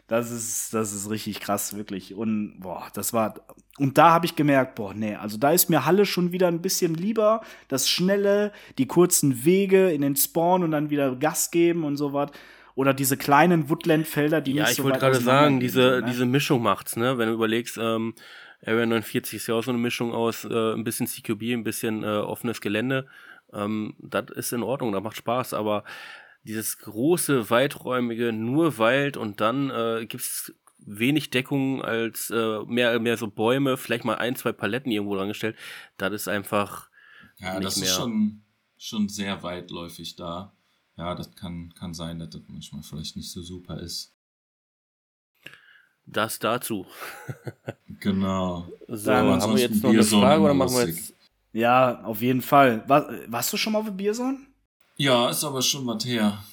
Das 0.06 0.30
ist, 0.30 0.74
das 0.74 0.92
ist 0.92 1.08
richtig 1.08 1.40
krass, 1.40 1.74
wirklich. 1.74 2.14
Und 2.14 2.60
boah, 2.60 2.88
das 2.92 3.14
war. 3.14 3.36
Und 3.78 3.96
da 3.96 4.10
habe 4.10 4.26
ich 4.26 4.36
gemerkt, 4.36 4.74
boah, 4.74 4.92
nee, 4.92 5.14
also 5.14 5.38
da 5.38 5.50
ist 5.50 5.70
mir 5.70 5.86
Halle 5.86 6.04
schon 6.04 6.30
wieder 6.30 6.48
ein 6.48 6.60
bisschen 6.60 6.94
lieber. 6.94 7.40
Das 7.68 7.88
Schnelle, 7.88 8.52
die 8.76 8.86
kurzen 8.86 9.44
Wege 9.44 9.90
in 9.90 10.02
den 10.02 10.14
Spawn 10.14 10.62
und 10.62 10.72
dann 10.72 10.90
wieder 10.90 11.16
Gas 11.16 11.50
geben 11.50 11.84
und 11.84 11.96
so 11.96 12.12
was. 12.12 12.30
Oder 12.74 12.94
diese 12.94 13.16
kleinen 13.16 13.70
Woodland-Felder, 13.70 14.40
die 14.40 14.52
Ja, 14.52 14.62
nicht 14.62 14.72
ich 14.72 14.76
so 14.76 14.84
wollte 14.84 14.96
weit 14.96 15.00
gerade 15.00 15.16
auseinander 15.16 15.42
sagen, 15.42 15.60
diese, 15.60 15.80
ne? 15.80 16.04
diese 16.06 16.26
Mischung 16.26 16.62
macht's, 16.62 16.96
ne? 16.96 17.18
Wenn 17.18 17.28
du 17.28 17.34
überlegst, 17.34 17.78
ähm, 17.78 18.14
Area 18.64 18.86
49 18.86 19.34
ist 19.34 19.46
ja 19.46 19.54
auch 19.54 19.64
so 19.64 19.70
eine 19.70 19.80
Mischung 19.80 20.12
aus 20.12 20.44
äh, 20.44 20.72
ein 20.72 20.84
bisschen 20.84 21.06
CQB, 21.06 21.42
ein 21.52 21.64
bisschen 21.64 22.02
äh, 22.02 22.06
offenes 22.06 22.60
Gelände. 22.60 23.06
Ähm, 23.52 23.94
das 23.98 24.30
ist 24.34 24.52
in 24.52 24.62
Ordnung, 24.62 24.92
das 24.92 25.02
macht 25.02 25.16
Spaß, 25.16 25.54
aber 25.54 25.84
dieses 26.44 26.78
große, 26.78 27.50
weiträumige, 27.50 28.32
nur 28.32 28.78
Wald 28.78 29.16
und 29.16 29.40
dann 29.40 29.70
äh, 29.70 30.06
gibt's 30.06 30.52
wenig 30.86 31.30
Deckung 31.30 31.82
als 31.82 32.30
äh, 32.30 32.60
mehr, 32.66 32.98
mehr 33.00 33.16
so 33.16 33.28
Bäume, 33.28 33.76
vielleicht 33.76 34.04
mal 34.04 34.16
ein, 34.16 34.36
zwei 34.36 34.52
Paletten 34.52 34.90
irgendwo 34.92 35.14
dran 35.16 35.28
gestellt. 35.28 35.56
Das 35.96 36.12
ist 36.12 36.28
einfach 36.28 36.88
Ja, 37.38 37.54
Nicht 37.54 37.66
das 37.66 37.76
ist 37.78 37.94
schon, 37.94 38.42
schon 38.76 39.08
sehr 39.08 39.42
weitläufig 39.42 40.16
da. 40.16 40.52
Ja, 40.96 41.14
das 41.14 41.34
kann, 41.34 41.72
kann 41.74 41.94
sein, 41.94 42.18
dass 42.18 42.30
das 42.30 42.42
manchmal 42.48 42.82
vielleicht 42.82 43.16
nicht 43.16 43.30
so 43.32 43.42
super 43.42 43.80
ist. 43.80 44.12
das 46.06 46.38
dazu. 46.38 46.86
Genau. 48.00 48.66
So, 48.88 49.10
Dann 49.10 49.40
haben 49.40 49.54
wir 49.54 49.62
jetzt 49.62 49.82
noch 49.82 49.90
eine 49.90 50.02
Frage 50.02 50.42
oder 50.42 50.52
machen 50.54 50.74
wir 50.76 50.86
jetzt 50.86 51.14
Ja, 51.52 52.02
auf 52.04 52.20
jeden 52.20 52.42
Fall. 52.42 52.86
War, 52.88 53.08
warst 53.28 53.50
du 53.52 53.56
schon 53.56 53.72
mal 53.72 53.78
auf 53.78 53.90
Bierson? 53.90 54.46
Ja, 54.98 55.30
ist 55.30 55.44
aber 55.44 55.62
schon 55.62 55.86
was 55.86 56.04
her. 56.04 56.44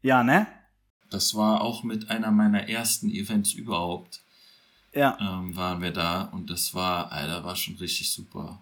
Ja, 0.00 0.24
ne? 0.24 0.46
Das 1.12 1.34
war 1.34 1.60
auch 1.60 1.82
mit 1.82 2.10
einer 2.10 2.30
meiner 2.30 2.68
ersten 2.68 3.10
Events 3.10 3.52
überhaupt. 3.52 4.22
Ja. 4.94 5.16
Ähm, 5.20 5.56
waren 5.56 5.80
wir 5.80 5.90
da 5.90 6.22
und 6.32 6.50
das 6.50 6.74
war, 6.74 7.10
Alter, 7.12 7.44
war 7.44 7.56
schon 7.56 7.76
richtig 7.76 8.10
super. 8.12 8.60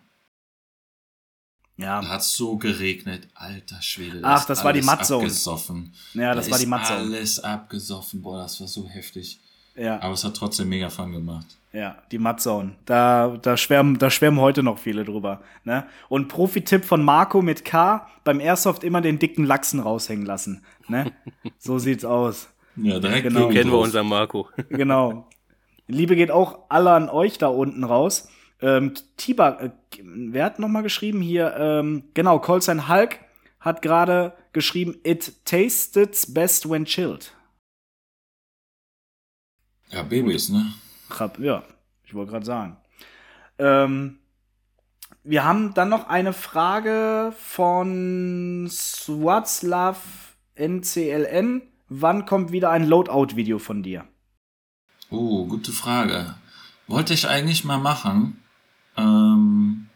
Ja. 1.77 2.01
Da 2.03 2.09
hat 2.09 2.23
so 2.23 2.57
geregnet, 2.59 3.29
alter 3.35 3.81
Schwede. 3.81 4.21
Ach, 4.23 4.41
ist 4.41 4.51
das 4.51 4.63
war 4.65 4.73
die 4.73 4.81
alles 4.81 4.91
Mudzone. 4.91 5.23
abgesoffen. 5.23 5.93
Ja, 6.13 6.35
das 6.35 6.47
Da 6.47 6.53
war 6.53 6.59
die 6.59 6.67
Matze. 6.67 6.93
alles 6.93 7.41
abgesoffen, 7.41 8.21
boah, 8.21 8.43
das 8.43 8.61
war 8.61 8.69
so 8.69 8.87
heftig. 8.89 9.41
Ja. 9.77 9.99
Aber 10.03 10.13
es 10.13 10.23
hat 10.25 10.37
trotzdem 10.37 10.69
mega 10.69 10.91
Fun 10.91 11.13
gemacht. 11.13 11.47
Ja, 11.73 11.97
die 12.11 12.19
Mudzone. 12.19 12.75
Da, 12.85 13.39
da, 13.41 13.57
schwärmen, 13.57 13.97
da 13.99 14.11
schwärmen 14.11 14.41
heute 14.41 14.63
noch 14.63 14.79
viele 14.79 15.05
drüber. 15.05 15.41
Ne? 15.65 15.87
Und 16.09 16.29
Profi-Tipp 16.29 16.85
von 16.85 17.03
Marco 17.03 17.41
mit 17.43 17.65
K, 17.65 18.07
beim 18.25 18.41
Airsoft 18.41 18.85
immer 18.85 19.01
den 19.01 19.19
dicken 19.19 19.45
Lachsen 19.45 19.81
raushängen 19.81 20.27
lassen. 20.27 20.63
Ne? 20.91 21.12
So 21.59 21.78
sieht's 21.78 22.05
aus. 22.05 22.49
Ja, 22.76 22.99
direkt 22.99 23.24
Genau. 23.24 23.49
Kennen 23.49 23.70
wir 23.70 23.78
unseren 23.78 24.09
Marco. 24.09 24.49
Genau. 24.68 25.28
Liebe 25.86 26.14
geht 26.16 26.30
auch 26.30 26.66
alle 26.68 26.93
an 26.93 27.09
euch 27.09 27.38
da 27.38 27.49
unten 27.49 27.84
raus. 27.84 28.28
Ähm, 28.61 28.95
Tiba, 29.16 29.59
äh, 29.61 29.70
wer 30.03 30.45
hat 30.45 30.59
noch 30.59 30.68
mal 30.68 30.82
geschrieben 30.82 31.20
hier? 31.20 31.57
Ähm, 31.57 32.05
genau, 32.14 32.38
Colson 32.38 32.88
Hulk 32.88 33.18
hat 33.59 33.82
gerade 33.82 34.34
geschrieben, 34.53 34.97
it 35.03 35.45
tasted 35.45 36.16
best 36.28 36.68
when 36.68 36.84
chilled. 36.84 37.32
Ja, 39.88 40.03
Babys, 40.03 40.49
ne? 40.51 40.72
Ja, 41.38 41.64
ich 42.05 42.14
wollte 42.14 42.30
gerade 42.30 42.47
sagen. 42.47 42.76
Ähm, 43.59 44.18
wir 45.24 45.45
haben 45.45 45.74
dann 45.74 45.88
noch 45.88 46.09
eine 46.09 46.32
Frage 46.32 47.34
von 47.36 48.68
Swatzlav 48.70 50.30
NCLN. 50.61 51.63
Wann 51.89 52.27
kommt 52.27 52.53
wieder 52.53 52.71
ein 52.71 52.87
Loadout-Video 52.87 53.59
von 53.59 53.83
dir? 53.83 54.05
Oh, 55.11 55.47
gute 55.47 55.73
Frage. 55.73 56.35
Wollte 56.87 57.15
ich 57.15 57.29
eigentlich 57.29 57.65
mal 57.65 57.79
machen. 57.79 58.41
Ähm, 58.97 59.87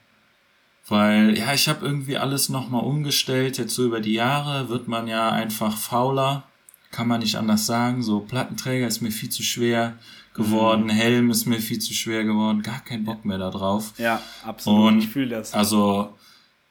weil, 0.88 1.38
ja, 1.38 1.54
ich 1.54 1.68
habe 1.68 1.84
irgendwie 1.84 2.16
alles 2.16 2.48
nochmal 2.48 2.82
umgestellt. 2.82 3.58
Jetzt 3.58 3.74
so 3.74 3.84
über 3.84 4.00
die 4.00 4.14
Jahre 4.14 4.68
wird 4.68 4.88
man 4.88 5.06
ja 5.06 5.30
einfach 5.30 5.76
fauler. 5.76 6.44
Kann 6.90 7.08
man 7.08 7.20
nicht 7.20 7.36
anders 7.36 7.66
sagen. 7.66 8.02
So, 8.02 8.20
Plattenträger 8.20 8.86
ist 8.86 9.00
mir 9.00 9.10
viel 9.10 9.30
zu 9.30 9.42
schwer 9.42 9.98
geworden. 10.34 10.88
Helm 10.88 11.30
ist 11.30 11.46
mir 11.46 11.60
viel 11.60 11.78
zu 11.78 11.94
schwer 11.94 12.24
geworden. 12.24 12.62
Gar 12.62 12.80
keinen 12.80 13.04
Bock 13.04 13.24
mehr 13.24 13.38
da 13.38 13.50
drauf. 13.50 13.94
Ja, 13.98 14.20
absolut. 14.44 14.92
Und 14.92 14.98
ich 14.98 15.08
fühle 15.08 15.28
das. 15.28 15.54
Also 15.54 16.14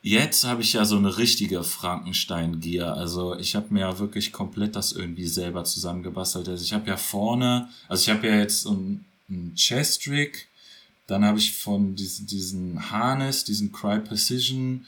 jetzt 0.03 0.43
habe 0.43 0.61
ich 0.61 0.73
ja 0.73 0.85
so 0.85 0.97
eine 0.97 1.17
richtige 1.17 1.63
Frankenstein-Gear. 1.63 2.95
Also 2.95 3.35
ich 3.35 3.55
habe 3.55 3.73
mir 3.73 3.79
ja 3.79 3.97
wirklich 3.97 4.31
komplett 4.31 4.75
das 4.75 4.91
irgendwie 4.91 5.25
selber 5.25 5.63
zusammengebastelt. 5.63 6.47
Also 6.47 6.63
ich 6.63 6.73
habe 6.73 6.87
ja 6.87 6.97
vorne, 6.97 7.69
also 7.87 8.03
ich 8.03 8.15
habe 8.15 8.27
ja 8.27 8.35
jetzt 8.35 8.61
so 8.61 8.73
ein 8.73 9.05
einen 9.29 9.55
Chest-Rig, 9.55 10.47
dann 11.07 11.25
habe 11.25 11.39
ich 11.39 11.53
von 11.53 11.95
diesen, 11.95 12.27
diesen 12.27 12.91
Harness, 12.91 13.43
diesen 13.43 13.71
Cry 13.71 13.99
Precision 13.99 14.85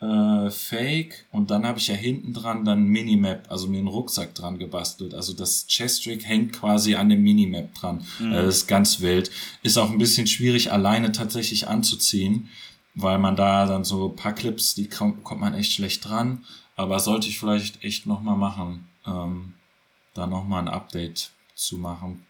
äh, 0.00 0.50
Fake 0.50 1.24
und 1.32 1.50
dann 1.50 1.66
habe 1.66 1.78
ich 1.78 1.88
ja 1.88 1.94
hinten 1.94 2.34
dran 2.34 2.64
dann 2.64 2.84
Minimap, 2.84 3.50
also 3.50 3.66
mir 3.66 3.78
einen 3.78 3.88
Rucksack 3.88 4.34
dran 4.34 4.58
gebastelt. 4.58 5.14
Also 5.14 5.32
das 5.32 5.66
Chest-Rig 5.66 6.24
hängt 6.26 6.52
quasi 6.52 6.94
an 6.94 7.08
dem 7.08 7.22
Minimap 7.22 7.74
dran. 7.74 8.06
Mhm. 8.18 8.32
Äh, 8.32 8.42
das 8.42 8.58
ist 8.58 8.66
ganz 8.68 9.00
wild. 9.00 9.30
Ist 9.62 9.78
auch 9.78 9.90
ein 9.90 9.98
bisschen 9.98 10.26
schwierig 10.26 10.70
alleine 10.70 11.12
tatsächlich 11.12 11.66
anzuziehen, 11.66 12.48
weil 12.96 13.18
man 13.18 13.36
da 13.36 13.66
dann 13.66 13.84
so 13.84 14.08
ein 14.08 14.16
paar 14.16 14.32
Clips, 14.32 14.74
die 14.74 14.88
kommt, 14.88 15.22
kommt 15.22 15.42
man 15.42 15.54
echt 15.54 15.72
schlecht 15.72 16.08
dran. 16.08 16.44
Aber 16.74 16.98
sollte 16.98 17.28
ich 17.28 17.38
vielleicht 17.38 17.84
echt 17.84 18.06
nochmal 18.06 18.36
machen, 18.36 18.88
ähm, 19.06 19.54
da 20.14 20.26
nochmal 20.26 20.62
ein 20.62 20.68
Update 20.68 21.30
zu 21.54 21.78
machen. 21.78 22.26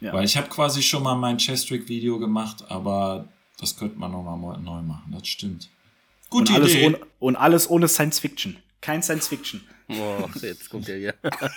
Ja. 0.00 0.12
Weil 0.12 0.24
ich 0.24 0.36
habe 0.36 0.48
quasi 0.48 0.82
schon 0.82 1.02
mal 1.02 1.16
mein 1.16 1.38
Chest-Rig-Video 1.38 2.18
gemacht, 2.18 2.64
aber 2.68 3.28
das 3.58 3.76
könnte 3.76 3.98
man 3.98 4.12
nochmal 4.12 4.58
neu 4.58 4.82
machen, 4.82 5.12
das 5.12 5.26
stimmt. 5.26 5.68
Gute 6.30 6.52
und 6.52 6.68
Idee. 6.68 6.86
ohne, 6.86 7.00
und 7.18 7.36
alles 7.36 7.68
ohne 7.68 7.88
Science 7.88 8.20
Fiction. 8.20 8.58
Kein 8.80 9.02
Science 9.02 9.28
Fiction. 9.28 9.62
Boah, 9.88 10.28
jetzt 10.42 10.68
kommt 10.70 10.88
er 10.88 10.98
hier. 10.98 11.14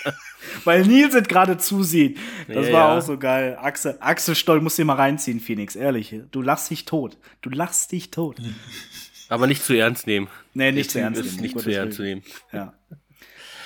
Weil 0.63 0.85
Nils 0.85 1.13
es 1.13 1.27
gerade 1.27 1.57
zusieht. 1.57 2.17
Das 2.47 2.67
ja, 2.67 2.73
war 2.73 2.89
ja. 2.89 2.97
auch 2.97 3.01
so 3.01 3.17
geil. 3.17 3.57
Axel, 3.59 3.97
Axel 3.99 4.35
Stoll 4.35 4.61
muss 4.61 4.77
dir 4.77 4.85
mal 4.85 4.95
reinziehen, 4.95 5.39
Phoenix. 5.39 5.75
Ehrlich. 5.75 6.15
Du 6.31 6.41
lachst 6.41 6.69
dich 6.69 6.85
tot. 6.85 7.17
Du 7.41 7.49
lachst 7.49 7.91
dich 7.91 8.09
tot. 8.09 8.37
Aber 9.29 9.47
nicht 9.47 9.63
zu 9.63 9.73
ernst 9.73 10.07
nehmen. 10.07 10.27
Nee, 10.53 10.71
nicht 10.71 10.91
zu 10.91 10.99
ernst 10.99 11.23
nehmen. 11.23 11.41
Nicht 11.41 11.59
zu 11.59 11.69
ernst 11.69 11.99
nehmen. 11.99 12.23
Ja. 12.51 12.73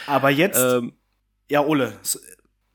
Aber 0.08 0.30
jetzt. 0.30 0.60
Ähm, 0.60 0.93
ja, 1.49 1.62
Ole. 1.62 1.93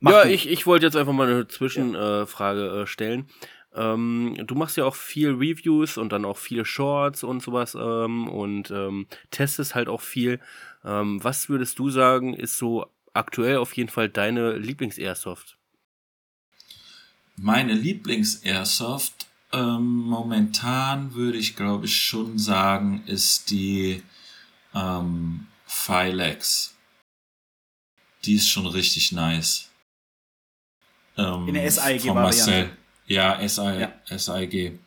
Ja, 0.00 0.24
ich, 0.24 0.48
ich 0.48 0.66
wollte 0.66 0.86
jetzt 0.86 0.96
einfach 0.96 1.12
mal 1.12 1.28
eine 1.28 1.46
Zwischenfrage 1.46 2.66
ja. 2.66 2.82
äh, 2.82 2.86
stellen. 2.86 3.28
Ähm, 3.72 4.34
du 4.44 4.54
machst 4.56 4.76
ja 4.76 4.84
auch 4.84 4.96
viel 4.96 5.30
Reviews 5.30 5.96
und 5.96 6.10
dann 6.10 6.24
auch 6.24 6.38
viele 6.38 6.64
Shorts 6.64 7.22
und 7.22 7.40
sowas 7.40 7.76
ähm, 7.76 8.28
und 8.28 8.70
ähm, 8.70 9.06
testest 9.30 9.74
halt 9.76 9.88
auch 9.88 10.00
viel. 10.00 10.40
Ähm, 10.84 11.22
was 11.22 11.48
würdest 11.48 11.78
du 11.78 11.90
sagen, 11.90 12.34
ist 12.34 12.58
so 12.58 12.86
aktuell 13.12 13.58
auf 13.58 13.76
jeden 13.76 13.90
Fall 13.90 14.08
deine 14.08 14.56
Lieblings-Airsoft? 14.56 15.56
Meine 17.36 17.72
Lieblings-Airsoft 17.74 19.26
ähm, 19.52 20.02
momentan 20.02 21.14
würde 21.14 21.38
ich 21.38 21.56
glaube 21.56 21.86
ich 21.86 21.96
schon 21.96 22.38
sagen, 22.38 23.02
ist 23.06 23.50
die 23.50 24.02
ähm, 24.74 25.46
Filex. 25.66 26.74
Die 28.24 28.34
ist 28.34 28.48
schon 28.48 28.66
richtig 28.66 29.12
nice. 29.12 29.70
Ähm, 31.16 31.48
In 31.48 31.54
der 31.54 31.70
SIG-Variante. 31.70 32.76
Ja, 33.06 33.48
SI, 33.48 33.80
ja. 33.80 33.92
SIG. 34.06 34.78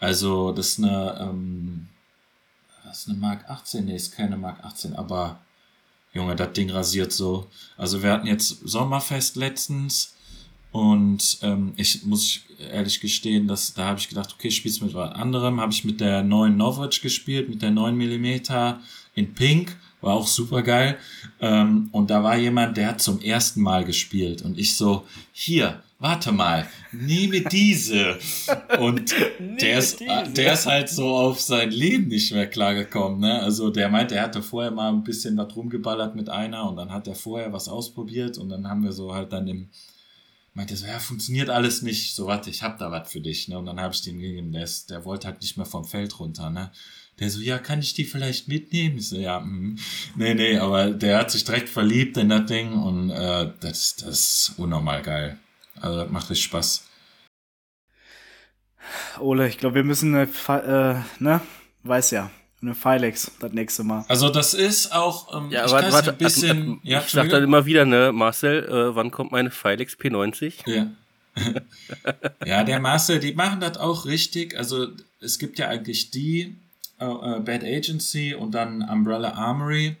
Also, 0.00 0.52
das 0.52 0.70
ist 0.70 0.78
eine, 0.80 1.16
ähm, 1.20 1.88
das 2.92 3.00
ist 3.00 3.08
eine 3.08 3.16
Mark 3.16 3.48
18, 3.48 3.86
nee, 3.86 3.96
ist 3.96 4.14
keine 4.14 4.36
Mark 4.36 4.62
18, 4.62 4.94
aber 4.94 5.40
Junge, 6.12 6.36
das 6.36 6.52
Ding 6.52 6.70
rasiert 6.70 7.10
so. 7.10 7.48
Also 7.78 8.02
wir 8.02 8.12
hatten 8.12 8.26
jetzt 8.26 8.48
Sommerfest 8.66 9.36
letztens 9.36 10.11
und 10.72 11.38
ähm, 11.42 11.74
ich 11.76 12.02
muss 12.04 12.40
ehrlich 12.72 13.00
gestehen, 13.00 13.46
dass 13.46 13.74
da 13.74 13.86
habe 13.88 13.98
ich 13.98 14.08
gedacht, 14.08 14.34
okay, 14.36 14.50
spielst 14.50 14.82
mit 14.82 14.94
was 14.94 15.12
anderem. 15.12 15.60
Habe 15.60 15.72
ich 15.72 15.84
mit 15.84 16.00
der 16.00 16.22
neuen 16.22 16.56
Novage 16.56 17.00
gespielt, 17.02 17.50
mit 17.50 17.60
der 17.60 17.70
9 17.70 17.94
mm 17.94 18.40
in 19.14 19.34
Pink, 19.34 19.76
war 20.00 20.14
auch 20.14 20.26
super 20.26 20.62
geil. 20.62 20.96
Ähm, 21.40 21.90
und 21.92 22.10
da 22.10 22.24
war 22.24 22.38
jemand, 22.38 22.78
der 22.78 22.88
hat 22.88 23.02
zum 23.02 23.20
ersten 23.20 23.60
Mal 23.60 23.84
gespielt 23.84 24.40
und 24.40 24.58
ich 24.58 24.74
so, 24.74 25.06
hier, 25.32 25.82
warte 25.98 26.32
mal, 26.32 26.66
nehme 26.90 27.42
diese. 27.42 28.18
Und 28.80 29.14
der, 29.60 29.78
ist, 29.78 30.00
der 30.00 30.52
ist 30.52 30.66
halt 30.66 30.88
so 30.88 31.14
auf 31.14 31.40
sein 31.40 31.70
Leben 31.70 32.08
nicht 32.08 32.32
mehr 32.32 32.48
klargekommen. 32.48 33.20
Ne? 33.20 33.40
Also 33.40 33.70
der 33.70 33.88
meinte, 33.88 34.16
er 34.16 34.24
hatte 34.24 34.42
vorher 34.42 34.72
mal 34.72 34.88
ein 34.88 35.04
bisschen 35.04 35.36
was 35.36 35.54
rumgeballert 35.54 36.16
mit 36.16 36.28
einer 36.28 36.68
und 36.68 36.76
dann 36.76 36.90
hat 36.90 37.06
er 37.06 37.14
vorher 37.14 37.52
was 37.52 37.68
ausprobiert 37.68 38.36
und 38.38 38.48
dann 38.48 38.68
haben 38.68 38.82
wir 38.82 38.92
so 38.92 39.14
halt 39.14 39.32
dann 39.32 39.46
im 39.46 39.68
meinte 40.54 40.76
so, 40.76 40.86
ja, 40.86 40.98
funktioniert 40.98 41.50
alles 41.50 41.82
nicht. 41.82 42.14
So, 42.14 42.26
warte, 42.26 42.50
ich 42.50 42.62
hab 42.62 42.78
da 42.78 42.90
was 42.90 43.10
für 43.10 43.20
dich. 43.20 43.48
Ne? 43.48 43.58
Und 43.58 43.66
dann 43.66 43.80
habe 43.80 43.94
ich 43.94 44.02
den 44.02 44.18
gegeben, 44.18 44.52
der, 44.52 44.64
ist, 44.64 44.90
der 44.90 45.04
wollte 45.04 45.28
halt 45.28 45.40
nicht 45.40 45.56
mehr 45.56 45.66
vom 45.66 45.84
Feld 45.84 46.18
runter. 46.18 46.50
Ne? 46.50 46.70
Der 47.18 47.30
so, 47.30 47.40
ja, 47.40 47.58
kann 47.58 47.80
ich 47.80 47.94
die 47.94 48.04
vielleicht 48.04 48.48
mitnehmen? 48.48 48.98
Ich 48.98 49.08
so, 49.08 49.16
ja, 49.16 49.40
mh. 49.40 49.80
nee, 50.16 50.34
nee, 50.34 50.58
aber 50.58 50.90
der 50.90 51.18
hat 51.18 51.30
sich 51.30 51.44
direkt 51.44 51.68
verliebt 51.68 52.16
in 52.16 52.28
das 52.28 52.46
Ding 52.46 52.72
und 52.72 53.10
äh, 53.10 53.52
das, 53.60 53.96
das 53.96 54.48
ist 54.48 54.54
unnormal 54.58 55.02
geil. 55.02 55.38
Also 55.80 55.98
das 55.98 56.10
macht 56.10 56.30
richtig 56.30 56.44
Spaß. 56.44 56.84
Ole, 59.20 59.48
ich 59.48 59.58
glaube, 59.58 59.76
wir 59.76 59.84
müssen 59.84 60.14
eine, 60.14 60.28
äh, 60.48 61.22
ne, 61.22 61.40
weiß 61.82 62.10
ja, 62.12 62.30
eine 62.62 62.74
Filex 62.74 63.30
das 63.40 63.52
nächste 63.52 63.84
Mal. 63.84 64.04
Also 64.08 64.30
das 64.30 64.54
ist 64.54 64.92
auch, 64.92 65.34
ähm, 65.36 65.50
ja, 65.50 65.66
ich 65.66 65.72
warte, 65.72 65.92
warte, 65.92 66.10
ein 66.12 66.18
bisschen, 66.18 66.58
also, 66.58 66.78
ja, 66.82 67.02
ich 67.04 67.10
sag 67.10 67.28
dann 67.28 67.42
immer 67.42 67.66
wieder, 67.66 67.84
ne, 67.84 68.12
Marcel, 68.12 68.64
äh, 68.64 68.94
wann 68.94 69.10
kommt 69.10 69.32
meine 69.32 69.50
Filex 69.50 69.94
P90? 69.94 70.54
Ja. 70.66 70.86
ja, 72.46 72.62
der 72.62 72.78
Marcel, 72.78 73.18
die 73.18 73.32
machen 73.32 73.60
das 73.60 73.78
auch 73.78 74.04
richtig. 74.04 74.56
Also 74.56 74.88
es 75.20 75.38
gibt 75.38 75.58
ja 75.58 75.68
eigentlich 75.68 76.10
die 76.10 76.56
äh, 77.00 77.04
äh 77.04 77.40
Bad 77.40 77.64
Agency 77.64 78.34
und 78.34 78.52
dann 78.52 78.82
Umbrella 78.82 79.32
Armory. 79.32 79.96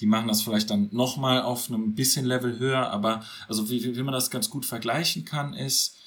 Die 0.00 0.06
machen 0.06 0.28
das 0.28 0.42
vielleicht 0.42 0.70
dann 0.70 0.88
nochmal 0.90 1.42
auf 1.42 1.68
einem 1.68 1.94
bisschen 1.94 2.24
Level 2.24 2.58
höher, 2.58 2.90
aber 2.90 3.24
also 3.48 3.70
wie, 3.70 3.96
wie 3.96 4.02
man 4.02 4.14
das 4.14 4.30
ganz 4.30 4.50
gut 4.50 4.64
vergleichen 4.64 5.24
kann, 5.24 5.54
ist, 5.54 5.98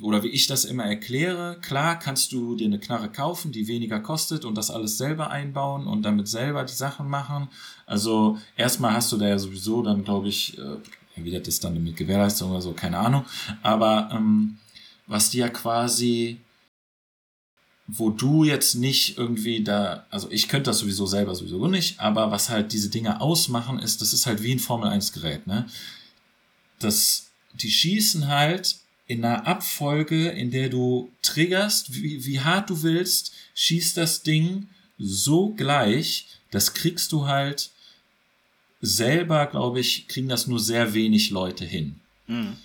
oder 0.00 0.22
wie 0.22 0.28
ich 0.28 0.46
das 0.46 0.64
immer 0.64 0.84
erkläre, 0.84 1.58
klar 1.60 1.98
kannst 1.98 2.32
du 2.32 2.56
dir 2.56 2.66
eine 2.66 2.80
Knarre 2.80 3.10
kaufen, 3.10 3.52
die 3.52 3.68
weniger 3.68 4.00
kostet 4.00 4.44
und 4.44 4.56
das 4.56 4.70
alles 4.70 4.98
selber 4.98 5.30
einbauen 5.30 5.86
und 5.86 6.02
damit 6.02 6.26
selber 6.26 6.64
die 6.64 6.72
Sachen 6.72 7.08
machen. 7.08 7.48
Also 7.86 8.38
erstmal 8.56 8.94
hast 8.94 9.12
du 9.12 9.16
da 9.16 9.28
ja 9.28 9.38
sowieso 9.38 9.82
dann, 9.82 10.04
glaube 10.04 10.28
ich, 10.28 10.58
äh, 10.58 10.76
wie 11.16 11.30
das 11.30 11.60
dann 11.60 11.82
mit 11.82 11.96
Gewährleistung 11.96 12.50
oder 12.50 12.60
so, 12.60 12.72
keine 12.72 12.98
Ahnung. 12.98 13.24
Aber 13.62 14.10
ähm, 14.12 14.58
was 15.06 15.30
die 15.30 15.38
ja 15.38 15.48
quasi 15.48 16.40
wo 17.86 18.10
du 18.10 18.44
jetzt 18.44 18.76
nicht 18.76 19.18
irgendwie 19.18 19.62
da, 19.62 20.06
also 20.10 20.30
ich 20.30 20.48
könnte 20.48 20.70
das 20.70 20.78
sowieso 20.78 21.06
selber 21.06 21.34
sowieso 21.34 21.68
nicht, 21.68 22.00
aber 22.00 22.30
was 22.30 22.48
halt 22.48 22.72
diese 22.72 22.88
Dinge 22.88 23.20
ausmachen, 23.20 23.78
ist, 23.78 24.00
das 24.00 24.12
ist 24.12 24.26
halt 24.26 24.42
wie 24.42 24.52
ein 24.52 24.58
Formel 24.58 24.88
1 24.88 25.12
Gerät, 25.12 25.46
ne? 25.46 25.66
Das, 26.78 27.26
die 27.52 27.70
schießen 27.70 28.26
halt 28.28 28.76
in 29.06 29.24
einer 29.24 29.46
Abfolge, 29.46 30.28
in 30.28 30.50
der 30.50 30.68
du 30.68 31.10
triggerst, 31.22 31.94
wie, 31.94 32.24
wie 32.24 32.40
hart 32.40 32.70
du 32.70 32.82
willst, 32.82 33.32
schießt 33.54 33.96
das 33.96 34.22
Ding 34.22 34.68
so 34.98 35.50
gleich, 35.50 36.28
das 36.50 36.74
kriegst 36.74 37.12
du 37.12 37.26
halt 37.26 37.70
selber, 38.80 39.46
glaube 39.46 39.80
ich, 39.80 40.08
kriegen 40.08 40.28
das 40.28 40.46
nur 40.46 40.60
sehr 40.60 40.94
wenig 40.94 41.30
Leute 41.30 41.64
hin. 41.64 42.00
Mhm 42.26 42.56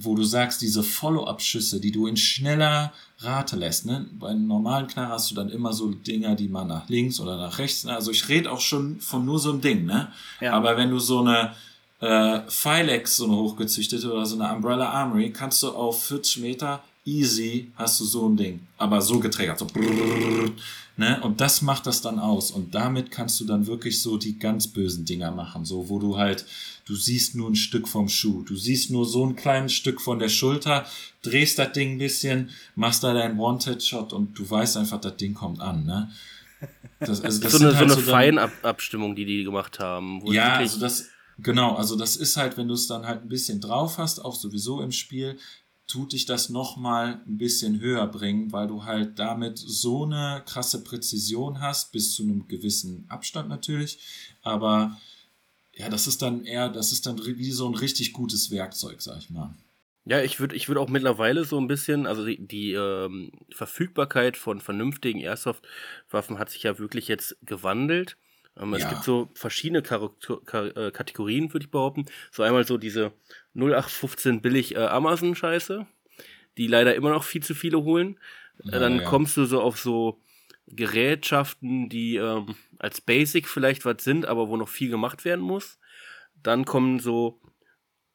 wo 0.00 0.14
du 0.14 0.22
sagst, 0.22 0.62
diese 0.62 0.84
Follow-up-Schüsse, 0.84 1.80
die 1.80 1.90
du 1.90 2.06
in 2.06 2.16
schneller 2.16 2.92
Rate 3.18 3.56
lässt. 3.56 3.84
Ne? 3.84 4.06
Bei 4.12 4.28
einem 4.28 4.46
normalen 4.46 4.86
Knarre 4.86 5.12
hast 5.12 5.30
du 5.30 5.34
dann 5.34 5.50
immer 5.50 5.72
so 5.72 5.90
Dinger, 5.90 6.36
die 6.36 6.48
man 6.48 6.68
nach 6.68 6.88
links 6.88 7.18
oder 7.18 7.36
nach 7.36 7.58
rechts. 7.58 7.84
Also 7.84 8.12
ich 8.12 8.28
rede 8.28 8.50
auch 8.50 8.60
schon 8.60 9.00
von 9.00 9.24
nur 9.24 9.40
so 9.40 9.50
einem 9.50 9.60
Ding. 9.60 9.86
Ne? 9.86 10.12
Ja. 10.40 10.52
Aber 10.52 10.76
wenn 10.76 10.90
du 10.90 11.00
so 11.00 11.18
eine 11.20 11.52
äh, 12.00 12.40
Filex, 12.48 13.16
so 13.16 13.24
eine 13.24 13.36
hochgezüchtete 13.36 14.12
oder 14.12 14.26
so 14.26 14.40
eine 14.40 14.54
Umbrella 14.54 14.90
Armory, 14.90 15.30
kannst 15.30 15.62
du 15.62 15.70
auf 15.70 16.04
40 16.04 16.42
Meter 16.42 16.82
easy 17.04 17.70
hast 17.76 18.00
du 18.00 18.04
so 18.04 18.28
ein 18.28 18.36
Ding. 18.36 18.60
Aber 18.76 19.00
so 19.00 19.18
getriggert, 19.18 19.58
so 19.58 19.66
brrr, 19.66 20.50
ne? 20.98 21.20
Und 21.22 21.40
das 21.40 21.62
macht 21.62 21.86
das 21.86 22.02
dann 22.02 22.18
aus. 22.18 22.50
Und 22.50 22.74
damit 22.74 23.10
kannst 23.10 23.40
du 23.40 23.46
dann 23.46 23.66
wirklich 23.66 24.02
so 24.02 24.18
die 24.18 24.38
ganz 24.38 24.66
bösen 24.66 25.06
Dinger 25.06 25.30
machen. 25.30 25.64
So, 25.64 25.88
wo 25.88 25.98
du 25.98 26.18
halt 26.18 26.44
Du 26.88 26.94
siehst 26.94 27.34
nur 27.34 27.50
ein 27.50 27.54
Stück 27.54 27.86
vom 27.86 28.08
Schuh. 28.08 28.44
Du 28.44 28.56
siehst 28.56 28.90
nur 28.90 29.04
so 29.04 29.26
ein 29.26 29.36
kleines 29.36 29.74
Stück 29.74 30.00
von 30.00 30.18
der 30.18 30.30
Schulter, 30.30 30.86
drehst 31.20 31.58
das 31.58 31.72
Ding 31.72 31.92
ein 31.92 31.98
bisschen, 31.98 32.48
machst 32.76 33.04
da 33.04 33.12
deinen 33.12 33.36
Wanted-Shot 33.36 34.14
und 34.14 34.38
du 34.38 34.48
weißt 34.48 34.78
einfach, 34.78 34.98
das 34.98 35.18
Ding 35.18 35.34
kommt 35.34 35.60
an, 35.60 35.84
ne? 35.84 36.10
Das, 36.98 37.20
also 37.20 37.42
das 37.42 37.52
so 37.52 37.58
eine, 37.58 37.76
halt 37.76 37.90
so 37.90 37.94
eine 37.94 38.04
so 38.04 38.10
Feinabstimmung, 38.10 39.14
die 39.14 39.26
die 39.26 39.44
gemacht 39.44 39.78
haben. 39.80 40.22
ja, 40.32 40.54
also 40.54 40.80
das, 40.80 41.08
genau, 41.38 41.74
also 41.74 41.96
das 41.96 42.16
ist 42.16 42.36
halt, 42.36 42.56
wenn 42.56 42.68
du 42.68 42.74
es 42.74 42.86
dann 42.86 43.06
halt 43.06 43.22
ein 43.22 43.28
bisschen 43.28 43.60
drauf 43.60 43.98
hast, 43.98 44.24
auch 44.24 44.34
sowieso 44.34 44.80
im 44.80 44.92
Spiel, 44.92 45.38
tut 45.86 46.12
dich 46.12 46.26
das 46.26 46.50
nochmal 46.50 47.20
ein 47.26 47.38
bisschen 47.38 47.80
höher 47.80 48.06
bringen, 48.06 48.52
weil 48.52 48.68
du 48.68 48.84
halt 48.84 49.18
damit 49.18 49.58
so 49.58 50.04
eine 50.04 50.42
krasse 50.46 50.84
Präzision 50.84 51.60
hast, 51.60 51.92
bis 51.92 52.14
zu 52.14 52.22
einem 52.22 52.46
gewissen 52.46 53.06
Abstand 53.08 53.48
natürlich, 53.48 53.98
aber 54.42 54.98
ja, 55.74 55.88
das 55.88 56.06
ist 56.06 56.22
dann 56.22 56.44
eher, 56.44 56.68
das 56.68 56.92
ist 56.92 57.06
dann 57.06 57.24
wie 57.24 57.52
so 57.52 57.66
ein 57.66 57.74
richtig 57.74 58.12
gutes 58.12 58.50
Werkzeug, 58.50 59.00
sag 59.00 59.18
ich 59.18 59.30
mal. 59.30 59.54
Ja, 60.04 60.22
ich 60.22 60.40
würde 60.40 60.56
ich 60.56 60.68
würd 60.68 60.78
auch 60.78 60.88
mittlerweile 60.88 61.44
so 61.44 61.60
ein 61.60 61.68
bisschen, 61.68 62.06
also 62.06 62.24
die, 62.24 62.38
die 62.46 62.72
ähm, 62.72 63.30
Verfügbarkeit 63.50 64.38
von 64.38 64.60
vernünftigen 64.60 65.20
Airsoft-Waffen 65.20 66.38
hat 66.38 66.50
sich 66.50 66.62
ja 66.62 66.78
wirklich 66.78 67.08
jetzt 67.08 67.36
gewandelt. 67.42 68.16
Ähm, 68.58 68.72
ja. 68.72 68.78
Es 68.78 68.88
gibt 68.88 69.04
so 69.04 69.28
verschiedene 69.34 69.82
Kar 69.82 70.10
Kar 70.44 70.76
äh, 70.76 70.90
Kategorien, 70.90 71.52
würde 71.52 71.64
ich 71.64 71.70
behaupten. 71.70 72.06
So 72.30 72.42
einmal 72.42 72.64
so 72.64 72.78
diese 72.78 73.12
0815 73.54 74.40
billig 74.40 74.74
äh, 74.74 74.78
Amazon-Scheiße, 74.78 75.86
die 76.56 76.66
leider 76.66 76.94
immer 76.94 77.10
noch 77.10 77.24
viel 77.24 77.42
zu 77.42 77.54
viele 77.54 77.82
holen. 77.82 78.18
Ja, 78.64 78.78
dann 78.78 78.98
ja. 78.98 79.04
kommst 79.04 79.36
du 79.36 79.44
so 79.44 79.60
auf 79.60 79.78
so 79.78 80.20
Gerätschaften, 80.66 81.88
die 81.88 82.16
ähm, 82.16 82.54
als 82.78 83.00
Basic 83.00 83.48
vielleicht 83.48 83.84
was 83.84 84.02
sind, 84.02 84.26
aber 84.26 84.48
wo 84.48 84.56
noch 84.56 84.68
viel 84.68 84.90
gemacht 84.90 85.24
werden 85.24 85.44
muss. 85.44 85.78
Dann 86.42 86.64
kommen 86.64 87.00
so 87.00 87.40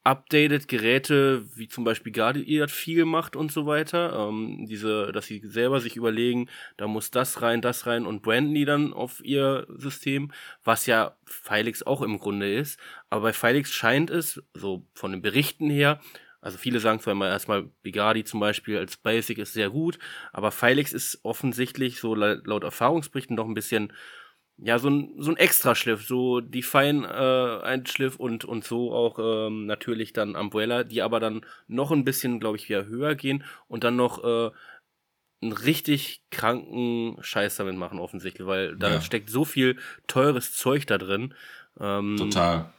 updated 0.04 0.68
Geräte, 0.68 1.44
wie 1.56 1.66
zum 1.66 1.84
Beispiel 1.84 2.12
Guardian 2.12 2.60
das 2.60 2.72
viel 2.72 3.06
macht 3.06 3.36
und 3.36 3.50
so 3.50 3.66
weiter. 3.66 4.28
Ähm, 4.28 4.66
diese, 4.68 5.10
dass 5.12 5.26
sie 5.26 5.40
selber 5.44 5.80
sich 5.80 5.96
überlegen, 5.96 6.48
da 6.76 6.86
muss 6.86 7.10
das 7.10 7.40
rein, 7.40 7.62
das 7.62 7.86
rein 7.86 8.06
und 8.06 8.22
branden 8.22 8.54
die 8.54 8.66
dann 8.66 8.92
auf 8.92 9.24
ihr 9.24 9.66
System, 9.70 10.30
was 10.62 10.84
ja 10.86 11.16
Filix 11.24 11.82
auch 11.82 12.02
im 12.02 12.18
Grunde 12.18 12.54
ist. 12.54 12.78
Aber 13.08 13.22
bei 13.22 13.32
Filix 13.32 13.72
scheint 13.72 14.10
es, 14.10 14.42
so 14.52 14.86
von 14.92 15.12
den 15.12 15.22
Berichten 15.22 15.70
her, 15.70 16.00
also 16.42 16.58
viele 16.58 16.78
sagen 16.78 17.00
zwar 17.00 17.12
immer 17.12 17.28
erstmal, 17.30 17.62
Bigadi 17.82 18.22
zum 18.24 18.38
Beispiel 18.38 18.76
als 18.76 18.98
Basic 18.98 19.38
ist 19.38 19.54
sehr 19.54 19.70
gut, 19.70 19.98
aber 20.30 20.50
Filix 20.50 20.92
ist 20.92 21.20
offensichtlich 21.22 21.98
so 21.98 22.14
laut, 22.14 22.46
laut 22.46 22.64
Erfahrungsberichten 22.64 23.34
noch 23.34 23.46
ein 23.46 23.54
bisschen 23.54 23.94
ja, 24.58 24.78
so 24.78 24.88
ein, 24.88 25.14
so 25.18 25.30
ein 25.30 25.36
Extraschliff, 25.36 26.06
so 26.06 26.40
die 26.40 26.62
fein 26.62 27.04
äh, 27.04 27.08
ein 27.62 27.86
Schliff 27.86 28.16
und, 28.16 28.44
und 28.44 28.64
so 28.64 28.92
auch 28.92 29.18
ähm, 29.18 29.66
natürlich 29.66 30.12
dann 30.12 30.36
Umbrella, 30.36 30.84
die 30.84 31.02
aber 31.02 31.20
dann 31.20 31.44
noch 31.66 31.90
ein 31.90 32.04
bisschen, 32.04 32.40
glaube 32.40 32.56
ich, 32.56 32.68
wieder 32.68 32.86
höher 32.86 33.14
gehen 33.16 33.44
und 33.68 33.82
dann 33.84 33.96
noch 33.96 34.22
äh, 34.22 34.50
einen 35.42 35.52
richtig 35.52 36.22
kranken 36.30 37.16
Scheiß 37.22 37.56
damit 37.56 37.76
machen, 37.76 37.98
offensichtlich, 37.98 38.46
weil 38.46 38.76
da 38.76 38.94
Ja. 38.94 39.00
steckt 39.00 39.28
so 39.28 39.44
viel 39.44 39.78
teures 40.06 40.54
Zeug 40.54 40.86
da 40.86 40.98
drin. 40.98 41.34
Ähm, 41.78 42.16
Total. 42.16 42.72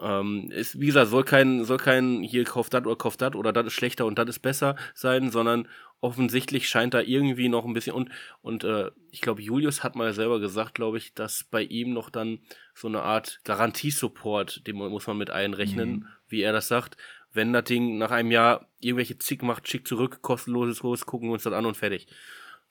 Ähm, 0.00 0.50
ist, 0.50 0.78
wie 0.80 0.86
gesagt, 0.86 1.10
soll 1.10 1.24
kein, 1.24 1.64
soll 1.64 1.78
kein 1.78 2.22
hier 2.22 2.44
kauft 2.44 2.74
das 2.74 2.84
oder 2.84 2.96
kauft 2.96 3.20
das 3.22 3.34
oder 3.34 3.52
das 3.52 3.66
ist 3.66 3.72
schlechter 3.74 4.06
und 4.06 4.18
das 4.18 4.28
ist 4.28 4.40
besser 4.40 4.76
sein, 4.94 5.30
sondern 5.30 5.68
offensichtlich 6.00 6.68
scheint 6.68 6.92
da 6.94 7.00
irgendwie 7.00 7.48
noch 7.48 7.64
ein 7.64 7.72
bisschen 7.72 7.94
und 7.94 8.10
und 8.42 8.64
äh, 8.64 8.90
ich 9.10 9.20
glaube 9.22 9.42
Julius 9.42 9.82
hat 9.82 9.96
mal 9.96 10.12
selber 10.12 10.40
gesagt, 10.40 10.74
glaube 10.74 10.98
ich, 10.98 11.14
dass 11.14 11.44
bei 11.44 11.62
ihm 11.62 11.92
noch 11.94 12.10
dann 12.10 12.40
so 12.74 12.88
eine 12.88 13.02
Art 13.02 13.40
Garantiesupport, 13.44 14.66
den 14.66 14.76
mu- 14.76 14.90
muss 14.90 15.06
man 15.06 15.16
mit 15.18 15.30
einrechnen, 15.30 15.90
Mhm. 15.90 16.06
wie 16.28 16.42
er 16.42 16.52
das 16.52 16.68
sagt. 16.68 16.96
Wenn 17.32 17.52
das 17.52 17.64
Ding 17.64 17.98
nach 17.98 18.10
einem 18.10 18.30
Jahr 18.30 18.68
irgendwelche 18.80 19.18
Zick 19.18 19.42
macht, 19.42 19.68
schick 19.68 19.86
zurück, 19.86 20.20
kostenloses 20.22 20.80
Kurs, 20.80 21.04
gucken 21.06 21.28
wir 21.28 21.34
uns 21.34 21.42
das 21.42 21.52
an 21.52 21.66
und 21.66 21.76
fertig. 21.76 22.06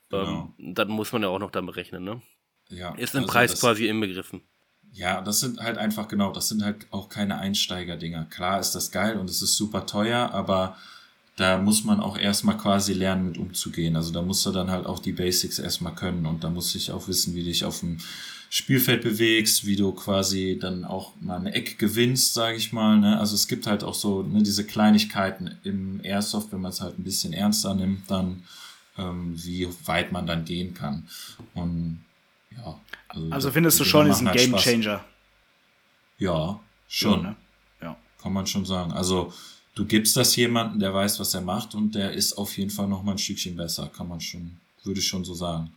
Genau. 0.10 0.54
Ähm, 0.58 0.74
das 0.76 0.88
muss 0.88 1.12
man 1.12 1.22
ja 1.24 1.28
auch 1.30 1.40
noch 1.40 1.52
dann 1.52 1.66
berechnen, 1.66 2.04
ne? 2.04 2.22
Ja, 2.70 2.96
Ist 2.96 3.14
im 3.14 3.22
also 3.22 3.32
Preis 3.34 3.60
quasi 3.60 3.88
inbegriffen. 3.88 4.42
Ja, 4.96 5.22
das 5.22 5.42
sind 5.42 5.60
halt 5.60 5.78
einfach 5.78 6.08
genau, 6.08 6.32
das 6.32 6.48
sind 6.48 6.64
halt 6.64 6.88
auch 6.90 7.10
keine 7.10 7.38
Einsteiger-Dinger. 7.38 8.26
Klar 8.30 8.62
ist 8.62 8.72
das 8.72 8.92
geil 8.92 9.18
und 9.18 9.30
es 9.30 9.42
ist 9.42 9.58
super 9.58 9.86
teuer, 9.86 10.32
aber 10.32 10.78
da 11.36 11.58
muss 11.58 11.84
man 11.84 12.00
auch 12.00 12.18
erstmal 12.18 12.58
quasi 12.58 12.94
lernen, 12.94 13.28
mit 13.28 13.38
umzugehen. 13.38 13.98
Also 13.98 14.14
da 14.14 14.22
musst 14.22 14.46
du 14.46 14.52
dann 14.52 14.72
halt 14.72 14.86
auch 14.86 15.00
die 15.00 15.12
Basics 15.12 15.60
erstmal 15.60 15.94
können 15.96 16.26
und 16.26 16.46
da 16.46 16.50
muss 16.50 16.74
ich 16.76 16.92
auch 16.92 17.10
wissen, 17.10 17.36
wie 17.36 17.44
dich 17.44 17.66
auf 17.66 17.82
dem 17.82 17.98
Spielfeld 18.50 19.04
bewegst, 19.04 19.66
wie 19.66 19.76
du 19.76 19.92
quasi 19.92 20.58
dann 20.62 20.86
auch 20.86 21.12
mal 21.20 21.40
eine 21.40 21.54
Eck 21.54 21.78
gewinnst, 21.78 22.34
sage 22.34 22.56
ich 22.56 22.72
mal. 22.72 22.98
Ne? 22.98 23.20
Also 23.20 23.36
es 23.36 23.50
gibt 23.50 23.68
halt 23.68 23.84
auch 23.84 23.96
so 23.96 24.24
ne, 24.24 24.44
diese 24.44 24.64
Kleinigkeiten 24.64 25.58
im 25.66 26.00
Airsoft, 26.04 26.54
wenn 26.54 26.62
man 26.62 26.72
es 26.72 26.80
halt 26.80 26.98
ein 26.98 27.04
bisschen 27.04 27.34
ernster 27.34 27.76
nimmt, 27.76 28.10
dann 28.10 28.44
ähm, 28.98 29.34
wie 29.36 29.68
weit 29.84 30.14
man 30.14 30.26
dann 30.26 30.46
gehen 30.46 30.74
kann. 30.74 31.06
Und 31.54 32.06
ja. 32.58 32.80
Also 33.32 33.52
findest 33.52 33.80
du 33.80 33.86
schon, 33.86 34.08
ist 34.08 34.20
ein 34.20 34.28
halt 34.28 34.38
Game 34.38 34.50
Spaß. 34.50 34.64
Changer. 34.64 35.06
Ja, 36.18 36.60
schon. 36.88 37.24
Ja, 37.24 37.30
ne? 37.30 37.36
Ja. 37.82 37.98
Kann 38.22 38.34
man 38.34 38.48
schon 38.48 38.66
sagen. 38.66 38.92
Also, 38.92 39.34
du 39.76 39.86
gibst 39.86 40.16
das 40.18 40.36
jemanden, 40.36 40.80
der 40.80 40.94
weiß, 40.94 41.20
was 41.20 41.34
er 41.34 41.42
macht 41.42 41.76
und 41.76 41.96
der 41.96 42.12
ist 42.12 42.34
auf 42.34 42.58
jeden 42.58 42.72
Fall 42.72 42.88
noch 42.88 43.04
mal 43.04 43.14
ein 43.14 43.18
Stückchen 43.18 43.56
besser. 43.56 43.90
Kann 43.96 44.08
man 44.08 44.22
schon, 44.22 44.58
würde 44.84 45.00
ich 45.00 45.08
schon 45.08 45.24
so 45.24 45.34
sagen. 45.34 45.74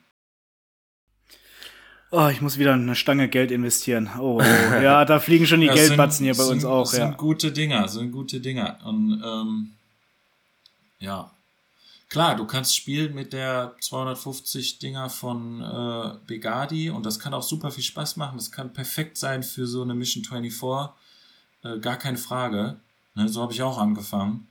Oh, 2.10 2.28
ich 2.28 2.40
muss 2.40 2.56
wieder 2.56 2.72
eine 2.72 2.94
Stange 2.94 3.28
Geld 3.28 3.50
investieren. 3.50 4.08
Oh, 4.18 4.40
oh. 4.40 4.42
ja, 4.42 5.04
da 5.04 5.20
fliegen 5.20 5.46
schon 5.46 5.60
die 5.60 5.66
Geldbatzen 5.72 6.24
sind- 6.24 6.34
hier 6.34 6.42
bei 6.42 6.50
uns 6.50 6.62
sind, 6.62 6.70
auch, 6.70 6.84
das 6.84 6.98
ja. 6.98 7.06
sind 7.08 7.18
gute 7.18 7.52
Dinger, 7.52 7.86
sind 7.88 8.12
gute 8.12 8.40
Dinger. 8.40 8.78
Und 8.84 9.22
ähm, 9.24 9.72
ja, 11.00 11.30
klar, 12.08 12.36
du 12.36 12.46
kannst 12.46 12.74
spielen 12.76 13.14
mit 13.14 13.32
der 13.32 13.74
250 13.80 14.78
Dinger 14.78 15.10
von 15.10 15.60
äh, 15.62 16.18
Begadi 16.26 16.90
und 16.90 17.04
das 17.06 17.18
kann 17.18 17.34
auch 17.34 17.42
super 17.42 17.70
viel 17.70 17.84
Spaß 17.84 18.16
machen. 18.16 18.36
Das 18.36 18.50
kann 18.50 18.72
perfekt 18.72 19.16
sein 19.18 19.42
für 19.42 19.66
so 19.66 19.82
eine 19.82 19.94
Mission 19.94 20.24
24. 20.24 20.90
Äh, 21.62 21.78
gar 21.80 21.96
keine 21.96 22.18
Frage. 22.18 22.76
Ne, 23.14 23.28
so 23.28 23.42
habe 23.42 23.52
ich 23.52 23.62
auch 23.62 23.78
angefangen. 23.78 24.46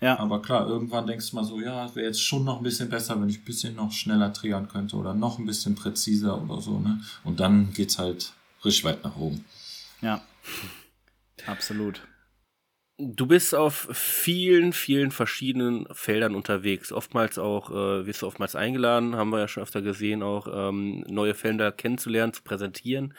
Ja, 0.00 0.18
Aber 0.18 0.42
klar, 0.42 0.66
irgendwann 0.66 1.06
denkst 1.06 1.30
du 1.30 1.36
mal 1.36 1.44
so, 1.44 1.60
ja, 1.60 1.86
es 1.86 1.94
wäre 1.94 2.06
jetzt 2.06 2.20
schon 2.20 2.44
noch 2.44 2.56
ein 2.56 2.64
bisschen 2.64 2.88
besser, 2.88 3.20
wenn 3.20 3.28
ich 3.28 3.38
ein 3.38 3.44
bisschen 3.44 3.76
noch 3.76 3.92
schneller 3.92 4.32
triggern 4.32 4.66
könnte 4.68 4.96
oder 4.96 5.14
noch 5.14 5.38
ein 5.38 5.46
bisschen 5.46 5.76
präziser 5.76 6.42
oder 6.42 6.60
so, 6.60 6.80
ne? 6.80 7.00
Und 7.22 7.38
dann 7.38 7.72
geht's 7.72 7.98
halt 7.98 8.32
richtig 8.64 8.84
weit 8.84 9.04
nach 9.04 9.16
oben. 9.16 9.44
ja. 10.00 10.20
Absolut. 11.46 12.02
Du 12.98 13.26
bist 13.26 13.54
auf 13.54 13.88
vielen, 13.92 14.72
vielen 14.72 15.10
verschiedenen 15.10 15.86
Feldern 15.92 16.34
unterwegs. 16.36 16.92
Oftmals 16.92 17.38
auch, 17.38 17.70
äh, 17.70 18.06
wirst 18.06 18.22
du 18.22 18.26
oftmals 18.26 18.54
eingeladen, 18.54 19.16
haben 19.16 19.30
wir 19.30 19.40
ja 19.40 19.48
schon 19.48 19.62
öfter 19.62 19.82
gesehen, 19.82 20.22
auch 20.22 20.46
ähm, 20.52 21.00
neue 21.08 21.34
Felder 21.34 21.72
kennenzulernen, 21.72 22.32
zu 22.34 22.42
präsentieren. 22.42 23.14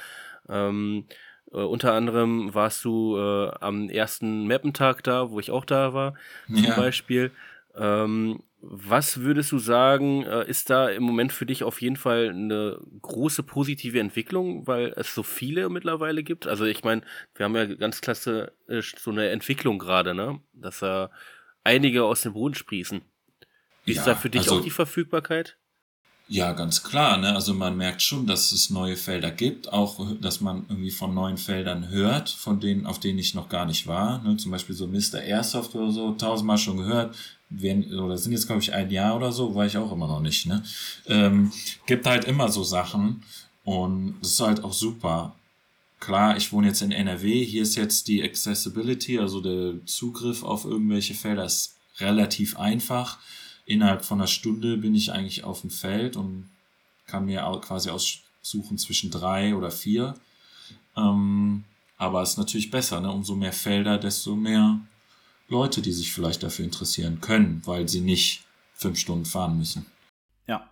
Ähm, 0.48 1.08
äh, 1.52 1.58
unter 1.58 1.94
anderem 1.94 2.54
warst 2.54 2.86
du 2.86 3.18
äh, 3.18 3.52
am 3.62 3.90
ersten 3.90 4.48
Mappentag 4.48 5.04
da, 5.04 5.32
wo 5.32 5.40
ich 5.40 5.52
auch 5.52 5.66
da 5.66 5.94
war, 5.94 6.14
zum 6.54 6.70
Ja. 6.70 6.76
Beispiel. 6.76 7.32
Ähm, 7.76 8.44
was 8.66 9.20
würdest 9.20 9.52
du 9.52 9.60
sagen, 9.60 10.24
äh, 10.24 10.48
ist 10.50 10.70
da 10.70 10.88
im 10.90 11.04
Moment 11.04 11.34
für 11.34 11.46
dich 11.46 11.64
auf 11.64 11.82
jeden 11.82 11.98
Fall 11.98 12.30
eine 12.30 12.80
große 13.02 13.44
positive 13.44 14.00
Entwicklung, 14.00 14.66
weil 14.68 14.94
es 14.96 15.14
so 15.14 15.22
viele 15.22 15.68
mittlerweile 15.70 16.24
gibt? 16.24 16.48
Also 16.48 16.64
ich 16.66 16.84
meine, 16.84 17.02
wir 17.36 17.44
haben 17.44 17.56
ja 17.56 17.66
ganz 17.66 18.00
klasse 18.00 18.54
so 18.98 19.12
eine 19.12 19.30
Entwicklung 19.30 19.80
gerade, 19.80 20.14
ne? 20.14 20.40
Dass 20.54 20.80
da 20.80 21.12
einige 21.66 22.06
aus 22.06 22.22
dem 22.22 22.34
Boden 22.34 22.56
sprießen. 22.56 23.02
Ist 23.86 23.98
Ja, 23.98 24.06
da 24.06 24.16
für 24.16 24.30
dich 24.30 24.42
also- 24.44 24.60
auch 24.60 24.64
die 24.64 24.70
Verfügbarkeit? 24.70 25.58
Ja, 26.34 26.54
ganz 26.54 26.82
klar. 26.82 27.18
Ne? 27.18 27.36
Also 27.36 27.54
man 27.54 27.78
merkt 27.78 28.02
schon, 28.02 28.26
dass 28.26 28.52
es 28.54 28.72
neue 28.72 28.98
Felder 28.98 29.30
gibt, 29.30 29.72
auch 29.72 30.04
dass 30.20 30.42
man 30.42 30.66
irgendwie 30.68 30.90
von 30.90 31.14
neuen 31.14 31.38
Feldern 31.38 31.90
hört, 31.90 32.28
von 32.28 32.60
denen, 32.60 32.88
auf 32.88 33.00
denen 33.00 33.20
ich 33.20 33.36
noch 33.36 33.50
gar 33.50 33.68
nicht 33.68 33.86
war. 33.86 34.20
Ne? 34.24 34.36
Zum 34.38 34.50
Beispiel 34.50 34.74
so 34.74 34.88
Mr. 34.88 35.22
Airsoft 35.22 35.76
oder 35.76 35.92
so, 35.92 36.14
tausendmal 36.14 36.58
schon 36.58 36.78
gehört. 36.78 37.16
Werden, 37.52 38.00
oder 38.00 38.18
sind 38.18 38.32
jetzt, 38.32 38.48
glaube 38.48 38.64
ich, 38.64 38.74
ein 38.74 38.90
Jahr 38.90 39.16
oder 39.16 39.32
so, 39.32 39.54
war 39.54 39.68
ich 39.68 39.78
auch 39.78 39.92
immer 39.92 40.08
noch 40.08 40.22
nicht. 40.22 40.48
Ne? 40.48 40.64
Ähm, 41.06 41.52
gibt 41.86 42.08
halt 42.08 42.26
immer 42.26 42.50
so 42.50 42.64
Sachen 42.64 43.22
und 43.64 44.16
das 44.22 44.32
ist 44.32 44.40
halt 44.40 44.64
auch 44.64 44.74
super. 44.74 45.36
Klar, 46.00 46.36
ich 46.36 46.52
wohne 46.52 46.66
jetzt 46.66 46.82
in 46.82 46.92
NRW, 46.92 47.46
hier 47.46 47.62
ist 47.62 47.76
jetzt 47.76 48.08
die 48.08 48.24
Accessibility, 48.24 49.20
also 49.20 49.40
der 49.40 49.86
Zugriff 49.86 50.42
auf 50.42 50.66
irgendwelche 50.66 51.14
Felder 51.14 51.46
ist 51.46 51.76
relativ 52.00 52.58
einfach 52.58 53.20
innerhalb 53.66 54.04
von 54.06 54.20
einer 54.20 54.28
Stunde 54.28 54.78
bin 54.78 54.96
ich 54.96 55.12
eigentlich 55.12 55.44
auf 55.44 55.62
dem 55.62 55.70
Feld 55.70 56.16
und 56.16 56.50
kann 57.08 57.26
mir 57.26 57.42
quasi 57.64 57.90
aussuchen 57.90 58.78
zwischen 58.78 59.12
drei 59.12 59.56
oder 59.56 59.72
vier. 59.72 60.16
Ähm, 60.96 61.64
aber 61.98 62.22
es 62.22 62.32
ist 62.32 62.38
natürlich 62.38 62.72
besser, 62.72 63.00
ne? 63.02 63.12
umso 63.12 63.36
mehr 63.36 63.54
Felder, 63.54 63.98
desto 63.98 64.36
mehr 64.36 64.80
Leute, 65.48 65.82
die 65.82 65.92
sich 65.92 66.12
vielleicht 66.12 66.44
dafür 66.44 66.66
interessieren 66.66 67.22
können, 67.22 67.62
weil 67.66 67.88
sie 67.88 68.02
nicht 68.02 68.44
fünf 68.76 68.98
Stunden 69.00 69.26
fahren 69.26 69.58
müssen. 69.58 69.86
Ja. 70.48 70.70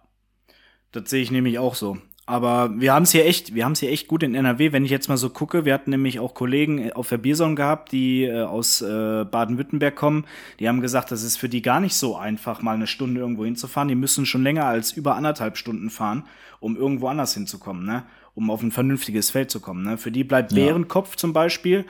Das 0.91 1.09
sehe 1.09 1.21
ich 1.21 1.31
nämlich 1.31 1.59
auch 1.59 1.75
so. 1.75 1.97
Aber 2.27 2.79
wir 2.79 2.93
haben 2.93 3.03
es 3.03 3.11
hier 3.11 3.25
echt, 3.25 3.55
wir 3.55 3.65
haben 3.65 3.71
es 3.71 3.79
hier 3.79 3.89
echt 3.91 4.07
gut 4.07 4.23
in 4.23 4.35
NRW, 4.35 4.71
wenn 4.71 4.85
ich 4.85 4.91
jetzt 4.91 5.09
mal 5.09 5.17
so 5.17 5.29
gucke. 5.29 5.65
Wir 5.65 5.73
hatten 5.73 5.89
nämlich 5.89 6.19
auch 6.19 6.33
Kollegen 6.33 6.91
auf 6.93 7.09
der 7.09 7.17
Bierson 7.17 7.55
gehabt, 7.55 7.91
die 7.91 8.23
äh, 8.23 8.43
aus 8.43 8.81
äh, 8.81 9.25
Baden-Württemberg 9.25 9.95
kommen. 9.95 10.25
Die 10.59 10.69
haben 10.69 10.81
gesagt, 10.81 11.11
das 11.11 11.23
ist 11.23 11.37
für 11.37 11.49
die 11.49 11.61
gar 11.61 11.79
nicht 11.79 11.95
so 11.95 12.15
einfach, 12.15 12.61
mal 12.61 12.75
eine 12.75 12.87
Stunde 12.87 13.19
irgendwo 13.19 13.43
hinzufahren. 13.43 13.89
Die 13.89 13.95
müssen 13.95 14.25
schon 14.25 14.43
länger 14.43 14.65
als 14.65 14.91
über 14.91 15.15
anderthalb 15.15 15.57
Stunden 15.57 15.89
fahren, 15.89 16.23
um 16.59 16.77
irgendwo 16.77 17.07
anders 17.07 17.33
hinzukommen, 17.33 17.85
ne? 17.85 18.03
Um 18.33 18.49
auf 18.49 18.61
ein 18.61 18.71
vernünftiges 18.71 19.29
Feld 19.29 19.51
zu 19.51 19.59
kommen. 19.59 19.83
Ne? 19.83 19.97
Für 19.97 20.11
die 20.11 20.23
bleibt 20.23 20.53
Ja. 20.53 20.65
Bärenkopf 20.67 21.17
zum 21.17 21.33
Beispiel. 21.33 21.85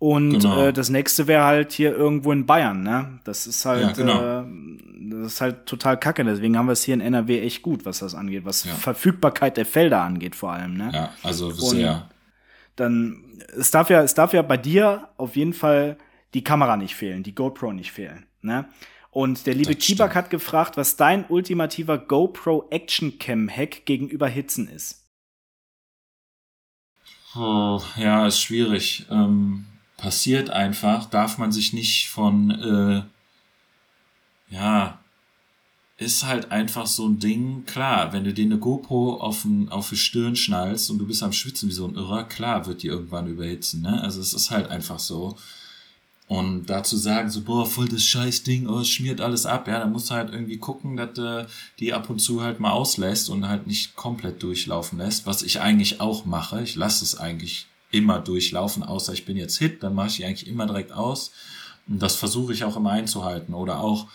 Und 0.00 0.38
Genau. 0.38 0.66
äh, 0.66 0.72
das 0.72 0.90
nächste 0.90 1.26
wäre 1.26 1.42
halt 1.44 1.72
hier 1.72 1.92
irgendwo 1.94 2.30
in 2.30 2.46
Bayern, 2.46 2.82
ne? 2.84 3.18
Das 3.24 3.48
ist 3.48 3.64
halt, 3.64 3.82
Ja, 3.82 3.92
genau. 3.92 4.42
äh, 4.42 4.44
das 5.10 5.32
ist 5.34 5.40
halt 5.40 5.66
total 5.66 5.98
kacke. 5.98 6.24
Deswegen 6.24 6.56
haben 6.56 6.66
wir 6.66 6.72
es 6.72 6.84
hier 6.84 6.94
in 6.94 7.00
NRW 7.00 7.40
echt 7.40 7.62
gut, 7.62 7.84
was 7.84 7.98
das 7.98 8.14
angeht, 8.14 8.44
was 8.44 8.64
Ja. 8.64 8.74
Verfügbarkeit 8.74 9.56
der 9.56 9.66
Felder 9.66 10.02
angeht, 10.02 10.36
vor 10.36 10.52
allem, 10.52 10.74
ne? 10.76 10.90
Ja, 10.94 11.12
also 11.24 11.50
sehr. 11.50 12.08
Dann, 12.76 13.24
es 13.56 13.72
darf 13.72 13.90
ja, 13.90 14.02
es 14.02 14.14
darf 14.14 14.32
ja 14.32 14.42
bei 14.42 14.56
dir 14.56 15.08
auf 15.16 15.34
jeden 15.34 15.52
Fall 15.52 15.96
die 16.34 16.44
Kamera 16.44 16.76
nicht 16.76 16.94
fehlen, 16.94 17.24
die 17.24 17.34
GoPro 17.34 17.72
nicht 17.72 17.90
fehlen, 17.90 18.26
ne? 18.40 18.66
Und 19.10 19.46
der 19.46 19.54
liebe 19.54 19.74
Kibak 19.74 20.14
hat 20.14 20.30
gefragt, 20.30 20.76
was 20.76 20.94
dein 20.96 21.24
ultimativer 21.28 21.98
GoPro 21.98 22.68
Action 22.70 23.18
Cam 23.18 23.48
Hack 23.48 23.84
gegenüber 23.84 24.28
Hitzen 24.28 24.68
ist. 24.68 25.06
Oh, 27.34 27.80
ja, 27.96 28.26
ist 28.26 28.40
schwierig. 28.40 29.06
Ähm, 29.10 29.64
passiert 29.98 30.48
einfach, 30.48 31.10
darf 31.10 31.36
man 31.36 31.52
sich 31.52 31.74
nicht 31.74 32.08
von, 32.08 32.50
äh, 34.50 34.54
ja, 34.54 34.98
ist 35.98 36.24
halt 36.24 36.52
einfach 36.52 36.86
so 36.86 37.08
ein 37.08 37.18
Ding, 37.18 37.66
klar, 37.66 38.12
wenn 38.12 38.22
du 38.24 38.32
dir 38.32 38.44
eine 38.44 38.58
GoPro 38.58 39.20
auf, 39.20 39.42
den, 39.42 39.68
auf 39.68 39.90
die 39.90 39.96
Stirn 39.96 40.36
schnallst 40.36 40.90
und 40.90 40.98
du 40.98 41.06
bist 41.06 41.24
am 41.24 41.32
Schwitzen 41.32 41.68
wie 41.68 41.74
so 41.74 41.86
ein 41.86 41.96
Irrer, 41.96 42.24
klar 42.24 42.66
wird 42.66 42.84
die 42.84 42.86
irgendwann 42.86 43.26
überhitzen, 43.26 43.82
ne? 43.82 44.00
Also 44.00 44.20
es 44.20 44.32
ist 44.32 44.50
halt 44.52 44.70
einfach 44.70 45.00
so. 45.00 45.36
Und 46.28 46.66
dazu 46.66 46.96
sagen, 46.96 47.30
so, 47.30 47.40
boah, 47.40 47.66
voll 47.66 47.88
das 47.88 48.04
Scheißding, 48.04 48.68
oh, 48.68 48.80
es 48.80 48.90
schmiert 48.90 49.20
alles 49.20 49.46
ab, 49.46 49.66
ja, 49.66 49.80
dann 49.80 49.90
musst 49.90 50.10
du 50.10 50.14
halt 50.14 50.32
irgendwie 50.32 50.58
gucken, 50.58 50.96
dass 50.96 51.14
du 51.14 51.48
die 51.80 51.92
ab 51.92 52.08
und 52.08 52.20
zu 52.20 52.42
halt 52.42 52.60
mal 52.60 52.70
auslässt 52.70 53.28
und 53.30 53.48
halt 53.48 53.66
nicht 53.66 53.96
komplett 53.96 54.42
durchlaufen 54.42 54.98
lässt, 54.98 55.26
was 55.26 55.42
ich 55.42 55.60
eigentlich 55.60 56.00
auch 56.00 56.24
mache. 56.26 56.62
Ich 56.62 56.76
lasse 56.76 57.04
es 57.04 57.18
eigentlich 57.18 57.66
immer 57.90 58.18
durchlaufen, 58.20 58.82
außer 58.82 59.12
ich 59.12 59.24
bin 59.24 59.36
jetzt 59.36 59.58
Hit, 59.58 59.82
dann 59.82 59.94
mache 59.94 60.08
ich 60.08 60.16
die 60.16 60.24
eigentlich 60.24 60.48
immer 60.48 60.66
direkt 60.66 60.92
aus. 60.92 61.32
Und 61.88 62.02
das 62.02 62.16
versuche 62.16 62.52
ich 62.52 62.64
auch 62.64 62.76
immer 62.76 62.90
einzuhalten. 62.90 63.54
Oder 63.54 63.80
auch, 63.80 64.08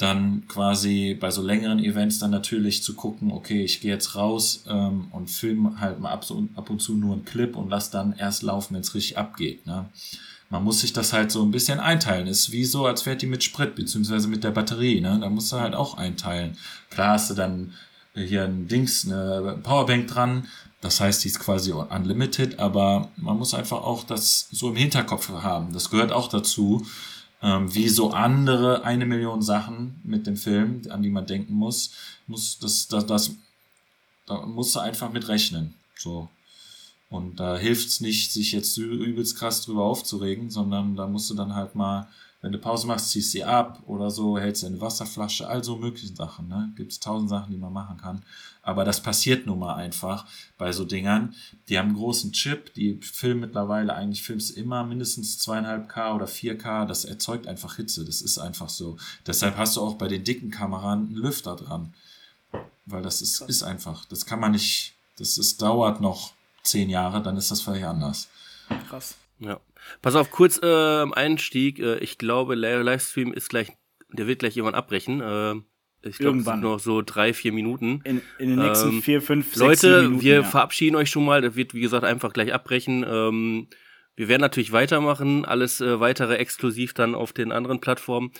dann 0.00 0.48
quasi 0.48 1.16
bei 1.18 1.30
so 1.30 1.42
längeren 1.42 1.78
Events 1.78 2.18
dann 2.18 2.30
natürlich 2.30 2.82
zu 2.82 2.94
gucken, 2.94 3.32
okay, 3.32 3.64
ich 3.64 3.80
gehe 3.80 3.92
jetzt 3.92 4.16
raus 4.16 4.64
ähm, 4.68 5.08
und 5.10 5.30
filme 5.30 5.78
halt 5.78 6.00
mal 6.00 6.10
ab, 6.10 6.24
so, 6.24 6.48
ab 6.56 6.70
und 6.70 6.80
zu 6.80 6.94
nur 6.94 7.12
einen 7.12 7.24
Clip 7.24 7.54
und 7.54 7.68
lass 7.68 7.90
dann 7.90 8.14
erst 8.16 8.42
laufen, 8.42 8.74
wenn 8.74 8.80
es 8.80 8.94
richtig 8.94 9.18
abgeht. 9.18 9.66
Ne? 9.66 9.86
Man 10.48 10.64
muss 10.64 10.80
sich 10.80 10.92
das 10.92 11.12
halt 11.12 11.30
so 11.30 11.42
ein 11.42 11.50
bisschen 11.50 11.80
einteilen. 11.80 12.26
Ist 12.26 12.50
wie 12.50 12.64
so, 12.64 12.86
als 12.86 13.02
fährt 13.02 13.22
die 13.22 13.26
mit 13.26 13.44
Sprit, 13.44 13.74
beziehungsweise 13.74 14.28
mit 14.28 14.42
der 14.42 14.50
Batterie. 14.50 15.00
Ne? 15.00 15.18
Da 15.20 15.28
musst 15.28 15.52
du 15.52 15.60
halt 15.60 15.74
auch 15.74 15.96
einteilen. 15.96 16.56
Klar 16.88 17.12
hast 17.12 17.30
du 17.30 17.34
dann 17.34 17.74
hier 18.14 18.44
ein 18.44 18.68
Dings, 18.68 19.04
eine 19.04 19.58
Powerbank 19.62 20.08
dran. 20.08 20.48
Das 20.80 21.00
heißt, 21.00 21.24
die 21.24 21.28
ist 21.28 21.40
quasi 21.40 21.72
unlimited, 21.72 22.58
aber 22.58 23.10
man 23.16 23.36
muss 23.36 23.52
einfach 23.52 23.82
auch 23.82 24.04
das 24.04 24.48
so 24.50 24.70
im 24.70 24.76
Hinterkopf 24.76 25.28
haben. 25.28 25.72
Das 25.72 25.90
gehört 25.90 26.10
auch 26.10 26.28
dazu 26.28 26.86
ähm, 27.42 27.74
wie 27.74 27.88
so 27.88 28.10
andere 28.10 28.84
eine 28.84 29.06
Million 29.06 29.42
Sachen 29.42 30.00
mit 30.04 30.26
dem 30.26 30.36
Film, 30.36 30.82
an 30.90 31.02
die 31.02 31.10
man 31.10 31.26
denken 31.26 31.54
muss, 31.54 31.92
muss 32.26 32.58
das, 32.58 32.88
das, 32.88 33.06
das 33.06 33.30
da 34.26 34.46
musst 34.46 34.74
du 34.74 34.80
einfach 34.80 35.12
mit 35.12 35.28
rechnen. 35.28 35.74
So. 35.96 36.28
Und 37.08 37.40
da 37.40 37.58
hilft's 37.58 38.00
nicht, 38.00 38.32
sich 38.32 38.52
jetzt 38.52 38.76
übelst 38.78 39.36
krass 39.36 39.62
drüber 39.64 39.82
aufzuregen, 39.82 40.50
sondern 40.50 40.94
da 40.94 41.06
musst 41.06 41.28
du 41.30 41.34
dann 41.34 41.54
halt 41.54 41.74
mal 41.74 42.08
wenn 42.42 42.52
du 42.52 42.58
Pause 42.58 42.86
machst, 42.86 43.10
ziehst 43.10 43.32
sie 43.32 43.44
ab 43.44 43.82
oder 43.86 44.10
so, 44.10 44.38
hältst 44.38 44.64
eine 44.64 44.80
Wasserflasche, 44.80 45.46
also 45.46 45.76
mögliche 45.76 46.14
Sachen. 46.14 46.48
Ne? 46.48 46.72
Gibt 46.74 46.92
es 46.92 47.00
tausend 47.00 47.28
Sachen, 47.28 47.52
die 47.52 47.58
man 47.58 47.72
machen 47.72 47.98
kann. 47.98 48.22
Aber 48.62 48.84
das 48.84 49.02
passiert 49.02 49.46
nun 49.46 49.58
mal 49.58 49.74
einfach 49.74 50.26
bei 50.56 50.72
so 50.72 50.84
Dingern. 50.84 51.34
Die 51.68 51.78
haben 51.78 51.88
einen 51.88 51.96
großen 51.96 52.32
Chip, 52.32 52.72
die 52.74 52.98
filmen 53.02 53.40
mittlerweile 53.40 53.94
eigentlich 53.94 54.22
filmst 54.22 54.56
immer 54.56 54.84
mindestens 54.84 55.38
zweieinhalb 55.38 55.88
K 55.88 56.14
oder 56.14 56.26
4K. 56.26 56.86
Das 56.86 57.04
erzeugt 57.04 57.46
einfach 57.46 57.76
Hitze. 57.76 58.04
Das 58.06 58.22
ist 58.22 58.38
einfach 58.38 58.70
so. 58.70 58.96
Deshalb 59.26 59.58
hast 59.58 59.76
du 59.76 59.82
auch 59.82 59.94
bei 59.96 60.08
den 60.08 60.24
dicken 60.24 60.50
Kameran 60.50 61.08
einen 61.08 61.16
Lüfter 61.16 61.56
dran. 61.56 61.92
Weil 62.86 63.02
das 63.02 63.20
ist, 63.20 63.42
ist 63.42 63.62
einfach. 63.62 64.06
Das 64.06 64.24
kann 64.24 64.40
man 64.40 64.52
nicht, 64.52 64.94
das 65.18 65.36
ist, 65.36 65.60
dauert 65.60 66.00
noch 66.00 66.32
zehn 66.62 66.88
Jahre, 66.90 67.22
dann 67.22 67.36
ist 67.36 67.50
das 67.50 67.60
völlig 67.60 67.84
anders. 67.84 68.28
Krass. 68.88 69.14
Ja. 69.40 69.60
Pass 70.02 70.14
auf, 70.14 70.30
kurz 70.30 70.60
äh, 70.62 71.12
Einstieg. 71.12 71.78
Äh, 71.78 71.98
ich 71.98 72.18
glaube, 72.18 72.54
Livestream 72.54 73.32
ist 73.32 73.48
gleich, 73.48 73.68
der 74.12 74.26
wird 74.26 74.40
gleich 74.40 74.56
irgendwann 74.56 74.74
abbrechen. 74.74 75.20
Äh, 75.20 75.54
ich 76.02 76.18
glaube, 76.18 76.38
es 76.38 76.44
sind 76.44 76.62
noch 76.62 76.78
so 76.78 77.02
drei, 77.02 77.34
vier 77.34 77.52
Minuten. 77.52 78.00
In, 78.04 78.22
in 78.38 78.50
den 78.50 78.58
nächsten 78.58 78.88
ähm, 78.88 79.02
vier, 79.02 79.20
fünf, 79.20 79.54
sechs 79.54 79.82
Leute, 79.82 80.02
Minuten, 80.02 80.22
wir 80.22 80.34
ja. 80.34 80.42
verabschieden 80.42 80.96
euch 80.96 81.10
schon 81.10 81.24
mal. 81.24 81.42
Das 81.42 81.56
wird, 81.56 81.74
wie 81.74 81.80
gesagt, 81.80 82.04
einfach 82.04 82.32
gleich 82.32 82.54
abbrechen. 82.54 83.04
Ähm, 83.06 83.68
wir 84.16 84.28
werden 84.28 84.40
natürlich 84.40 84.72
weitermachen. 84.72 85.44
Alles 85.44 85.80
äh, 85.80 86.00
weitere 86.00 86.36
exklusiv 86.36 86.94
dann 86.94 87.14
auf 87.14 87.32
den 87.32 87.52
anderen 87.52 87.80
Plattformen. 87.80 88.32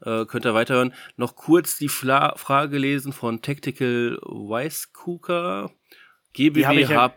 Äh, 0.00 0.26
könnt 0.26 0.46
ihr 0.46 0.54
weiterhören. 0.54 0.94
Noch 1.16 1.34
kurz 1.34 1.76
die 1.76 1.88
Fla 1.88 2.36
Frage 2.36 2.70
gelesen 2.70 3.12
von 3.12 3.42
Tactical 3.42 4.18
Weißkuker. 4.22 5.72
GBB 6.34 6.88
ja 6.88 7.06
äh, 7.06 7.10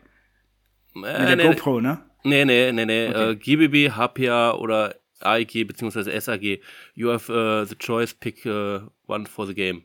mit 0.96 1.04
der 1.04 1.36
nee, 1.36 1.44
GoPro, 1.44 1.80
ne? 1.80 2.04
Nee, 2.24 2.46
nee, 2.46 2.72
nee, 2.72 2.86
nee. 2.86 3.10
Okay. 3.10 3.32
Äh, 3.32 3.36
GBB, 3.36 3.96
HPA 3.96 4.54
oder 4.54 4.96
AEG 5.22 5.68
bzw. 5.68 6.20
SAG. 6.20 6.62
You 6.96 7.10
have 7.10 7.30
uh, 7.30 7.66
the 7.66 7.76
choice, 7.76 8.14
pick 8.14 8.46
uh, 8.46 8.82
one 9.08 9.26
for 9.26 9.46
the 9.46 9.54
game. 9.54 9.84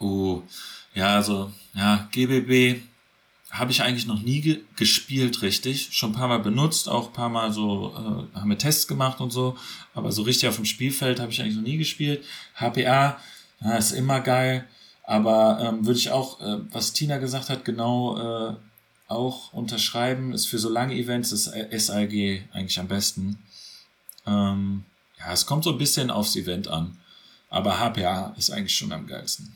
Oh, 0.00 0.42
ja, 0.94 1.16
also, 1.16 1.52
ja, 1.74 2.08
GBB 2.12 2.82
habe 3.52 3.70
ich 3.70 3.82
eigentlich 3.82 4.06
noch 4.06 4.22
nie 4.22 4.40
ge 4.40 4.60
gespielt, 4.76 5.42
richtig. 5.42 5.90
Schon 5.92 6.10
ein 6.10 6.14
paar 6.14 6.28
Mal 6.28 6.38
benutzt, 6.38 6.88
auch 6.88 7.08
ein 7.08 7.12
paar 7.12 7.28
Mal 7.28 7.52
so, 7.52 7.92
äh, 8.34 8.38
haben 8.38 8.48
wir 8.48 8.58
Tests 8.58 8.88
gemacht 8.88 9.20
und 9.20 9.30
so, 9.30 9.56
aber 9.94 10.10
so 10.10 10.22
richtig 10.22 10.48
auf 10.48 10.56
dem 10.56 10.64
Spielfeld 10.64 11.20
habe 11.20 11.30
ich 11.30 11.40
eigentlich 11.40 11.56
noch 11.56 11.62
nie 11.62 11.76
gespielt. 11.76 12.24
HPA, 12.56 13.18
ja, 13.60 13.76
ist 13.76 13.92
immer 13.92 14.20
geil, 14.20 14.66
aber 15.04 15.60
ähm, 15.62 15.86
würde 15.86 15.98
ich 15.98 16.10
auch, 16.10 16.40
äh, 16.40 16.60
was 16.72 16.94
Tina 16.94 17.18
gesagt 17.18 17.50
hat, 17.50 17.64
genau 17.64 18.16
äh, 18.50 18.54
auch 19.12 19.52
unterschreiben, 19.52 20.32
ist 20.32 20.46
für 20.46 20.58
so 20.58 20.68
lange 20.68 20.94
Events 20.94 21.32
ist 21.32 21.44
SAG 21.44 22.42
eigentlich 22.52 22.78
am 22.78 22.88
besten. 22.88 23.38
Ähm, 24.26 24.84
ja, 25.18 25.32
es 25.32 25.46
kommt 25.46 25.64
so 25.64 25.70
ein 25.72 25.78
bisschen 25.78 26.10
aufs 26.10 26.36
Event 26.36 26.68
an, 26.68 26.98
aber 27.50 27.78
HPA 27.78 28.34
ist 28.36 28.50
eigentlich 28.50 28.74
schon 28.76 28.92
am 28.92 29.06
geilsten. 29.06 29.54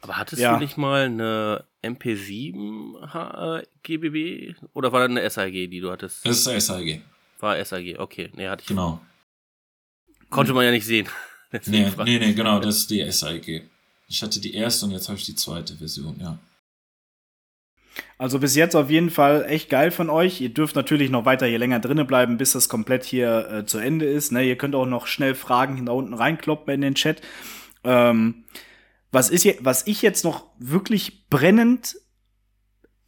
Aber 0.00 0.16
hattest 0.16 0.42
Ja. 0.42 0.54
du 0.54 0.58
nicht 0.58 0.76
mal 0.76 1.04
eine 1.04 1.64
MP7 1.84 3.12
H 3.12 3.58
äh, 3.58 3.66
GBB? 3.84 4.56
Oder 4.74 4.92
war 4.92 5.00
das 5.06 5.10
eine 5.10 5.28
SAG, 5.30 5.52
die 5.70 5.80
du 5.80 5.90
hattest? 5.90 6.26
Das 6.26 6.44
ist 6.46 6.66
SAG, 6.66 7.00
War 7.38 7.64
SAG, 7.64 7.96
okay. 7.98 8.30
Nee, 8.34 8.48
hatte 8.48 8.62
ich. 8.62 8.68
genau. 8.68 9.00
Konnte 10.30 10.54
man 10.54 10.64
ja 10.64 10.70
nicht 10.70 10.86
sehen. 10.86 11.08
Nee, 11.66 11.86
nee, 12.04 12.18
nee, 12.18 12.32
genau, 12.32 12.58
das 12.60 12.78
ist 12.78 12.90
die 12.90 13.04
SAG. 13.12 13.64
Ich 14.08 14.22
hatte 14.22 14.40
die 14.40 14.54
erste 14.54 14.86
und 14.86 14.92
jetzt 14.92 15.10
habe 15.10 15.18
ich 15.18 15.26
die 15.26 15.34
zweite 15.34 15.76
Version, 15.76 16.18
ja. 16.18 16.38
Also 18.22 18.38
bis 18.38 18.54
jetzt 18.54 18.76
auf 18.76 18.88
jeden 18.88 19.10
Fall 19.10 19.46
echt 19.48 19.68
geil 19.68 19.90
von 19.90 20.08
euch. 20.08 20.40
Ihr 20.40 20.54
dürft 20.54 20.76
natürlich 20.76 21.10
noch 21.10 21.24
weiter 21.24 21.44
hier 21.44 21.58
länger 21.58 21.80
drinnen 21.80 22.06
bleiben, 22.06 22.36
bis 22.36 22.52
das 22.52 22.68
komplett 22.68 23.02
hier 23.02 23.50
äh, 23.50 23.66
zu 23.66 23.78
Ende 23.78 24.06
ist. 24.06 24.30
Ne? 24.30 24.44
Ihr 24.44 24.56
könnt 24.56 24.76
auch 24.76 24.86
noch 24.86 25.08
schnell 25.08 25.34
Fragen 25.34 25.84
da 25.84 25.90
unten 25.90 26.14
reinkloppen 26.14 26.72
in 26.72 26.82
den 26.82 26.94
Chat. 26.94 27.20
Ähm, 27.82 28.44
was, 29.10 29.28
ist 29.28 29.42
je, 29.42 29.58
was 29.58 29.88
ich 29.88 30.02
jetzt 30.02 30.22
noch 30.22 30.46
wirklich 30.60 31.28
brennend 31.30 31.96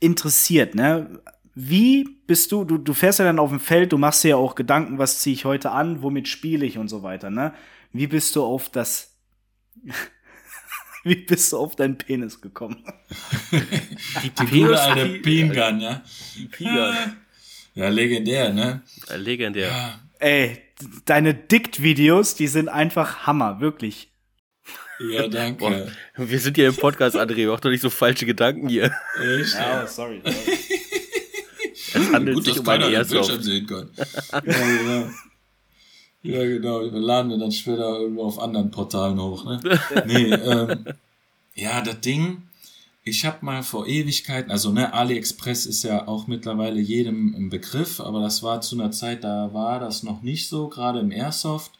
interessiert, 0.00 0.74
ne? 0.74 1.20
Wie 1.54 2.08
bist 2.26 2.50
du, 2.50 2.64
du, 2.64 2.76
du 2.76 2.92
fährst 2.92 3.20
ja 3.20 3.24
dann 3.24 3.38
auf 3.38 3.50
dem 3.50 3.60
Feld, 3.60 3.92
du 3.92 3.98
machst 3.98 4.24
dir 4.24 4.30
ja 4.30 4.36
auch 4.36 4.56
Gedanken, 4.56 4.98
was 4.98 5.20
ziehe 5.20 5.34
ich 5.34 5.44
heute 5.44 5.70
an, 5.70 6.02
womit 6.02 6.26
spiele 6.26 6.66
ich 6.66 6.76
und 6.76 6.88
so 6.88 7.04
weiter, 7.04 7.30
ne? 7.30 7.54
Wie 7.92 8.08
bist 8.08 8.34
du 8.34 8.42
auf 8.42 8.68
das, 8.68 9.16
wie 11.10 11.14
bist 11.16 11.52
du 11.52 11.58
auf 11.58 11.76
deinen 11.76 11.96
Penis 11.98 12.40
gekommen? 12.40 12.84
Die, 13.52 14.30
Die 14.30 14.30
Penis- 14.30 14.50
gute 14.68 14.80
alte 14.82 15.08
die- 15.08 15.18
Bean 15.18 15.52
Gun, 15.52 15.80
ja. 15.80 16.02
die 16.36 16.46
Piger. 16.46 17.14
Ja, 17.74 17.88
legendär, 17.88 18.52
ne? 18.52 18.82
Legendär. 19.16 19.68
Ja, 19.68 20.00
Ey, 20.20 20.58
deine 21.06 21.34
Dict-Videos, 21.34 22.34
die 22.36 22.46
sind 22.46 22.68
einfach 22.68 23.26
Hammer, 23.26 23.60
wirklich. 23.60 24.10
ja 25.10 25.26
danke. 25.28 25.58
Boah, 25.58 26.28
wir 26.28 26.38
sind 26.38 26.56
ja 26.56 26.68
im 26.68 26.76
Podcast, 26.76 27.16
André. 27.16 27.48
Mach 27.50 27.58
doch 27.60 27.70
nicht 27.70 27.80
so 27.82 27.90
falsche 27.90 28.26
Gedanken 28.26 28.68
hier. 28.68 28.94
Echt? 29.40 29.54
Ja, 29.54 29.86
sorry. 29.88 30.22
Es 31.92 32.12
handelt 32.12 32.36
Gut, 32.36 32.44
sich 32.44 32.54
dass 32.54 32.62
um 32.62 32.68
eine 32.68 32.84
keiner 32.84 33.02
den 33.04 33.08
Bildschirm 33.10 33.38
Airsoft. 33.38 33.44
sehen 33.44 33.66
kann. 33.66 33.90
ja, 34.32 34.40
genau. 34.40 35.10
Ja, 36.24 36.42
genau. 36.42 36.80
Wir 36.80 37.00
laden 37.00 37.30
wir 37.30 37.38
dann 37.38 37.52
später 37.52 37.98
irgendwo 38.00 38.24
auf 38.24 38.38
anderen 38.38 38.70
Portalen 38.70 39.20
hoch, 39.20 39.44
ne? 39.44 39.60
Nee, 40.06 40.32
ähm, 40.32 40.86
ja, 41.54 41.82
das 41.82 42.00
Ding, 42.00 42.42
ich 43.04 43.26
habe 43.26 43.44
mal 43.44 43.62
vor 43.62 43.86
Ewigkeiten, 43.86 44.50
also 44.50 44.72
ne, 44.72 44.94
AliExpress 44.94 45.66
ist 45.66 45.82
ja 45.84 46.08
auch 46.08 46.26
mittlerweile 46.26 46.80
jedem 46.80 47.34
im 47.34 47.50
Begriff, 47.50 48.00
aber 48.00 48.22
das 48.22 48.42
war 48.42 48.62
zu 48.62 48.74
einer 48.74 48.90
Zeit, 48.90 49.22
da 49.22 49.52
war 49.52 49.78
das 49.78 50.02
noch 50.02 50.22
nicht 50.22 50.48
so, 50.48 50.68
gerade 50.68 51.00
im 51.00 51.12
Airsoft. 51.12 51.72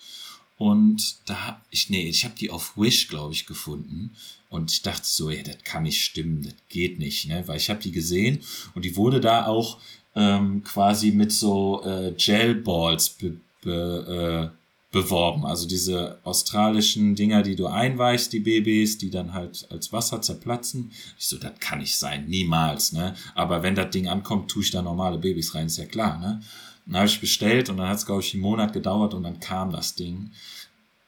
Und 0.59 1.17
da 1.27 1.47
hab 1.47 1.63
ich, 1.71 1.91
nee, 1.91 2.09
ich 2.09 2.25
habe 2.25 2.35
die 2.39 2.51
auf 2.51 2.77
Wish, 2.77 3.09
glaube 3.09 3.33
ich, 3.33 3.47
gefunden. 3.47 4.15
Und 4.51 4.71
ich 4.71 4.83
dachte 4.83 5.05
so, 5.05 5.31
ja, 5.31 5.43
das 5.43 5.57
kann 5.65 5.83
nicht 5.83 6.05
stimmen, 6.05 6.43
das 6.45 6.55
geht 6.69 6.99
nicht, 6.99 7.27
ne? 7.27 7.43
Weil 7.47 7.57
ich 7.57 7.71
habe 7.71 7.83
die 7.83 7.91
gesehen 7.91 8.41
und 8.75 8.85
die 8.85 8.95
wurde 8.97 9.21
da 9.21 9.47
auch 9.47 9.79
ähm, 10.15 10.63
quasi 10.63 11.11
mit 11.11 11.33
so 11.33 11.83
äh, 11.85 12.13
Gelballs 12.17 13.09
be, 13.11 13.37
be, 13.65 14.53
äh, 14.53 14.65
beworben. 14.95 15.45
Also 15.45 15.67
diese 15.67 16.19
australischen 16.23 17.17
Dinger, 17.17 17.43
die 17.43 17.57
du 17.57 17.67
einweichst, 17.67 18.33
die 18.33 18.41
Babys, 18.41 18.97
die 18.97 19.11
dann 19.11 19.35
halt 19.35 19.67
als 19.71 19.93
Wasser 19.93 20.23
zerplatzen. 20.23 20.93
Ich 21.19 21.27
so, 21.27 21.37
das 21.37 21.53
kann 21.59 21.81
nicht 21.81 21.97
sein, 21.97 22.27
niemals, 22.27 22.93
ne? 22.93 23.15
Aber 23.35 23.63
wenn 23.63 23.75
das 23.75 23.91
Ding 23.91 24.07
ankommt, 24.07 24.51
tue 24.51 24.63
ich 24.63 24.71
da 24.71 24.83
normale 24.83 25.19
Babys 25.19 25.55
rein, 25.55 25.67
ist 25.67 25.79
ja 25.79 25.87
klar, 25.87 26.19
ne? 26.21 26.41
Dann 26.87 26.97
habe 26.97 27.07
ich 27.07 27.21
bestellt 27.21 27.71
und 27.71 27.79
dann 27.79 27.89
hat 27.89 27.97
es, 27.97 28.07
glaube 28.07 28.23
ich, 28.23 28.35
einen 28.35 28.43
Monat 28.43 28.73
gedauert 28.73 29.15
und 29.15 29.23
dann 29.25 29.41
kam 29.41 29.73
das 29.73 29.95
Ding. 29.95 30.31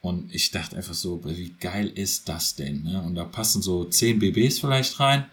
Und 0.01 0.35
ich 0.35 0.51
dachte 0.51 0.77
einfach 0.77 0.95
so, 0.95 1.21
wie 1.25 1.55
geil 1.61 1.89
ist 1.95 2.29
das 2.29 2.55
denn? 2.55 2.85
Ne? 2.85 3.03
Und 3.03 3.15
da 3.15 3.25
passen 3.25 3.61
so 3.61 3.85
10 3.85 4.21
BBs 4.21 4.61
vielleicht 4.61 5.01
rein. 5.01 5.27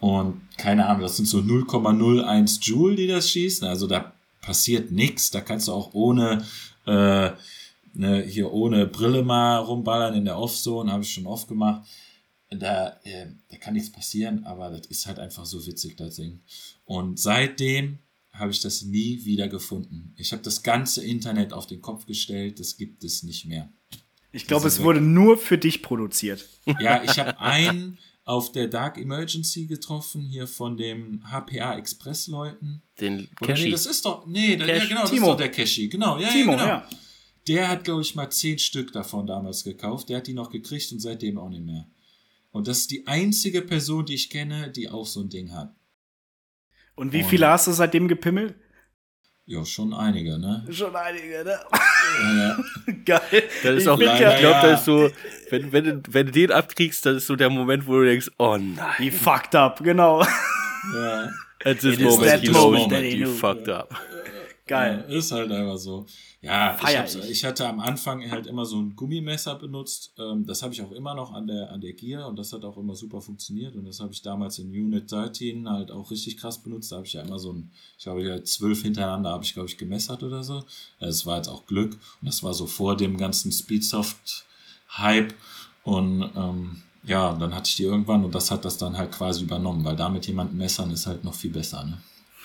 Und 0.00 0.40
keine 0.58 0.86
Ahnung, 0.86 1.02
das 1.02 1.16
sind 1.16 1.26
so 1.26 1.38
0,01 1.38 2.60
Joule, 2.62 2.96
die 2.96 3.06
das 3.06 3.30
schießen. 3.30 3.66
Also 3.66 3.86
da 3.86 4.12
passiert 4.42 4.90
nichts. 4.90 5.30
Da 5.30 5.40
kannst 5.40 5.68
du 5.68 5.72
auch 5.72 5.94
ohne 5.94 6.44
äh, 6.86 7.30
ne, 7.94 8.22
hier 8.22 8.52
ohne 8.52 8.86
Brille 8.86 9.22
mal 9.22 9.56
rumballern 9.56 10.14
in 10.14 10.24
der 10.24 10.38
Offzone, 10.38 10.92
habe 10.92 11.02
ich 11.02 11.12
schon 11.12 11.26
oft 11.26 11.48
gemacht. 11.48 11.88
Da, 12.50 13.00
äh, 13.04 13.28
da 13.48 13.56
kann 13.56 13.74
nichts 13.74 13.90
passieren, 13.90 14.44
aber 14.44 14.68
das 14.68 14.86
ist 14.88 15.06
halt 15.06 15.18
einfach 15.18 15.46
so 15.46 15.66
witzig, 15.66 15.96
das 15.96 16.16
Ding. 16.16 16.40
Und 16.84 17.18
seitdem 17.18 17.98
habe 18.32 18.50
ich 18.50 18.60
das 18.60 18.82
nie 18.82 19.24
wieder 19.24 19.48
gefunden. 19.48 20.14
Ich 20.16 20.32
habe 20.32 20.42
das 20.42 20.62
ganze 20.62 21.04
Internet 21.04 21.52
auf 21.52 21.66
den 21.66 21.80
Kopf 21.80 22.06
gestellt, 22.06 22.60
das 22.60 22.76
gibt 22.76 23.04
es 23.04 23.22
nicht 23.22 23.46
mehr. 23.46 23.70
Ich 24.32 24.46
glaube, 24.46 24.68
es 24.68 24.82
wurde 24.82 25.00
nur 25.00 25.36
für 25.36 25.58
dich 25.58 25.82
produziert. 25.82 26.46
Ja, 26.80 27.02
ich 27.02 27.18
habe 27.18 27.38
einen 27.38 27.98
auf 28.24 28.52
der 28.52 28.68
Dark 28.68 28.98
Emergency 28.98 29.66
getroffen, 29.66 30.22
hier 30.22 30.46
von 30.46 30.76
dem 30.76 31.22
HPA 31.30 31.76
Express 31.76 32.28
Leuten. 32.28 32.82
Den 33.00 33.28
Oder 33.40 33.48
Cashy. 33.54 33.64
nee, 33.64 33.70
das 33.72 33.86
ist 33.86 34.04
doch, 34.04 34.26
nee, 34.26 34.56
der, 34.56 34.76
ja, 34.78 34.84
genau, 34.84 35.00
das 35.02 35.10
Timo. 35.10 35.26
ist 35.26 35.30
doch 35.32 35.36
der 35.38 35.50
Cashy, 35.50 35.88
genau, 35.88 36.18
ja, 36.18 36.28
Timo, 36.28 36.52
ja, 36.52 36.58
genau. 36.58 36.68
ja. 36.68 36.88
Der 37.48 37.68
hat, 37.68 37.82
glaube 37.82 38.02
ich, 38.02 38.14
mal 38.14 38.30
zehn 38.30 38.58
Stück 38.60 38.92
davon 38.92 39.26
damals 39.26 39.64
gekauft. 39.64 40.08
Der 40.08 40.18
hat 40.18 40.28
die 40.28 40.34
noch 40.34 40.50
gekriegt 40.50 40.92
und 40.92 41.00
seitdem 41.00 41.38
auch 41.38 41.48
nicht 41.48 41.64
mehr. 41.64 41.88
Und 42.52 42.68
das 42.68 42.78
ist 42.80 42.90
die 42.92 43.06
einzige 43.08 43.62
Person, 43.62 44.06
die 44.06 44.14
ich 44.14 44.30
kenne, 44.30 44.70
die 44.70 44.88
auch 44.88 45.06
so 45.06 45.20
ein 45.22 45.28
Ding 45.28 45.52
hat. 45.52 45.74
Und 46.94 47.12
wie 47.12 47.22
Und- 47.24 47.28
viele 47.30 47.48
hast 47.48 47.66
du 47.66 47.72
seitdem 47.72 48.06
gepimmelt? 48.06 48.54
Ja, 49.54 49.64
schon 49.66 49.92
einige, 49.92 50.38
ne? 50.38 50.64
Schon 50.70 50.94
einige, 50.96 51.44
ne? 51.44 51.58
Ja, 52.22 52.34
ja. 52.34 52.58
Geil. 53.04 53.42
Das 53.62 53.74
ist 53.74 53.82
Ich 53.82 53.88
auch, 53.88 53.98
ich 54.00 54.16
glaube, 54.16 54.42
ja. 54.42 54.62
das 54.62 54.80
ist 54.80 54.86
so, 54.86 55.10
wenn, 55.50 55.70
wenn, 55.72 55.84
du- 55.84 56.02
wenn 56.10 56.26
du 56.26 56.32
den 56.32 56.50
abkriegst, 56.52 57.04
das 57.04 57.16
ist 57.16 57.26
so 57.26 57.36
der 57.36 57.50
Moment, 57.50 57.86
wo 57.86 57.98
du 57.98 58.04
denkst, 58.06 58.30
oh 58.38 58.56
nein, 58.56 58.76
Die 58.98 59.10
fucked 59.10 59.54
up, 59.54 59.82
genau. 59.84 60.22
ja. 60.94 61.28
at 61.64 61.78
this 61.80 61.94
It 61.94 62.00
is 62.00 62.04
moment, 62.16 62.30
that 62.30 62.42
you 62.42 62.52
moment 62.52 62.90
that 62.92 63.02
he 63.02 63.16
you 63.16 63.28
fucked 63.28 63.68
up. 63.68 63.94
Geil. 64.72 65.04
Ja, 65.06 65.16
ist 65.18 65.30
halt 65.32 65.52
einfach 65.52 65.76
so. 65.76 66.06
Ja, 66.40 66.74
ich, 66.74 66.80
Feier 66.80 67.04
ich. 67.04 67.30
ich 67.30 67.44
hatte 67.44 67.68
am 67.68 67.78
Anfang 67.78 68.30
halt 68.30 68.46
immer 68.46 68.64
so 68.64 68.80
ein 68.80 68.96
Gummimesser 68.96 69.54
benutzt. 69.56 70.14
Ähm, 70.18 70.46
das 70.46 70.62
habe 70.62 70.72
ich 70.72 70.80
auch 70.80 70.92
immer 70.92 71.14
noch 71.14 71.30
an 71.34 71.46
der, 71.46 71.70
an 71.70 71.82
der 71.82 71.92
Gear 71.92 72.26
und 72.26 72.38
das 72.38 72.54
hat 72.54 72.64
auch 72.64 72.78
immer 72.78 72.94
super 72.94 73.20
funktioniert. 73.20 73.76
Und 73.76 73.84
das 73.84 74.00
habe 74.00 74.14
ich 74.14 74.22
damals 74.22 74.58
in 74.58 74.70
Unit 74.70 75.12
13 75.12 75.68
halt 75.68 75.90
auch 75.90 76.10
richtig 76.10 76.38
krass 76.38 76.56
benutzt. 76.56 76.90
Da 76.90 76.96
habe 76.96 77.06
ich 77.06 77.12
ja 77.12 77.20
immer 77.20 77.38
so 77.38 77.52
ein, 77.52 77.70
ich 77.98 78.04
glaube, 78.04 78.24
ja, 78.24 78.42
zwölf 78.44 78.80
hintereinander 78.80 79.28
habe 79.28 79.44
ich, 79.44 79.52
glaube 79.52 79.68
ich, 79.68 79.76
gemessert 79.76 80.22
oder 80.22 80.42
so. 80.42 80.64
Das 81.00 81.26
war 81.26 81.36
jetzt 81.36 81.48
auch 81.48 81.66
Glück. 81.66 81.92
Und 81.92 82.26
das 82.26 82.42
war 82.42 82.54
so 82.54 82.66
vor 82.66 82.96
dem 82.96 83.18
ganzen 83.18 83.52
Speedsoft-Hype. 83.52 85.34
Und 85.84 86.30
ähm, 86.34 86.82
ja, 87.04 87.34
dann 87.34 87.54
hatte 87.54 87.68
ich 87.68 87.76
die 87.76 87.82
irgendwann 87.82 88.24
und 88.24 88.34
das 88.34 88.50
hat 88.50 88.64
das 88.64 88.78
dann 88.78 88.96
halt 88.96 89.12
quasi 89.12 89.44
übernommen, 89.44 89.84
weil 89.84 89.96
damit 89.96 90.26
jemanden 90.26 90.56
messern 90.56 90.90
ist 90.92 91.06
halt 91.06 91.24
noch 91.24 91.34
viel 91.34 91.50
besser, 91.50 91.84
ne? 91.84 91.98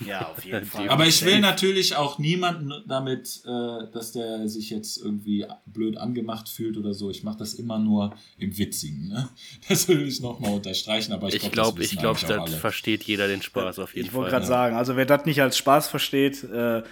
Ja, 0.05 0.29
auf 0.29 0.43
jeden 0.43 0.65
Fall. 0.67 0.89
Aber 0.89 1.05
ich 1.05 1.23
will 1.25 1.39
natürlich 1.39 1.95
auch 1.95 2.19
niemanden 2.19 2.71
damit, 2.87 3.41
äh, 3.45 3.91
dass 3.91 4.11
der 4.11 4.47
sich 4.47 4.69
jetzt 4.69 4.97
irgendwie 4.97 5.45
blöd 5.65 5.97
angemacht 5.97 6.49
fühlt 6.49 6.77
oder 6.77 6.93
so. 6.93 7.09
Ich 7.09 7.23
mache 7.23 7.37
das 7.37 7.53
immer 7.55 7.79
nur 7.79 8.13
im 8.37 8.57
Witzigen. 8.57 9.09
Ne? 9.09 9.29
Das 9.69 9.87
will 9.87 10.07
ich 10.07 10.21
nochmal 10.21 10.53
unterstreichen, 10.53 11.13
aber 11.13 11.27
ich, 11.29 11.35
Ich 11.35 11.51
glaube, 11.51 11.83
ich 11.83 11.97
glaube, 11.97 12.19
auch 12.19 12.45
das 12.45 12.55
versteht 12.55 13.03
jeder 13.03 13.27
den 13.27 13.41
Spaß 13.41 13.79
auf 13.79 13.95
jeden 13.95 14.07
Ich 14.07 14.13
wollte 14.13 14.31
Fall. 14.31 14.39
gerade 14.39 14.47
sagen, 14.47 14.75
also 14.75 14.95
wer 14.95 15.05
das 15.05 15.25
nicht 15.25 15.41
als 15.41 15.57
Spaß 15.57 15.87
versteht, 15.87 16.43
äh, 16.43 16.83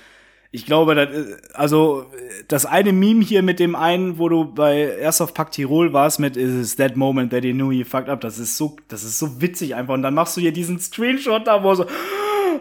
ich 0.51 0.65
glaube, 0.65 0.95
das, 0.95 1.09
äh, 1.09 1.35
also 1.53 2.05
äh, 2.17 2.43
das 2.47 2.65
eine 2.65 2.93
Meme 2.93 3.23
hier 3.23 3.41
mit 3.41 3.59
dem 3.59 3.75
einen, 3.75 4.17
wo 4.17 4.29
du 4.29 4.45
bei 4.45 4.97
Airsoft 4.99 5.33
Pack 5.35 5.51
Tirol 5.51 5.91
warst 5.91 6.19
mit 6.19 6.37
Is 6.37 6.73
it 6.73 6.77
that 6.77 6.95
moment 6.95 7.31
that 7.31 7.43
you 7.43 7.51
knew 7.53 7.71
you 7.71 7.83
fucked 7.83 8.07
up, 8.09 8.21
das 8.21 8.39
ist 8.39 8.55
so, 8.57 8.77
das 8.87 9.03
ist 9.03 9.19
so 9.19 9.41
witzig 9.41 9.75
einfach. 9.75 9.93
Und 9.93 10.01
dann 10.01 10.13
machst 10.13 10.37
du 10.37 10.41
hier 10.41 10.53
diesen 10.53 10.79
Screenshot 10.79 11.45
da, 11.45 11.61
wo 11.61 11.75
so, 11.75 11.85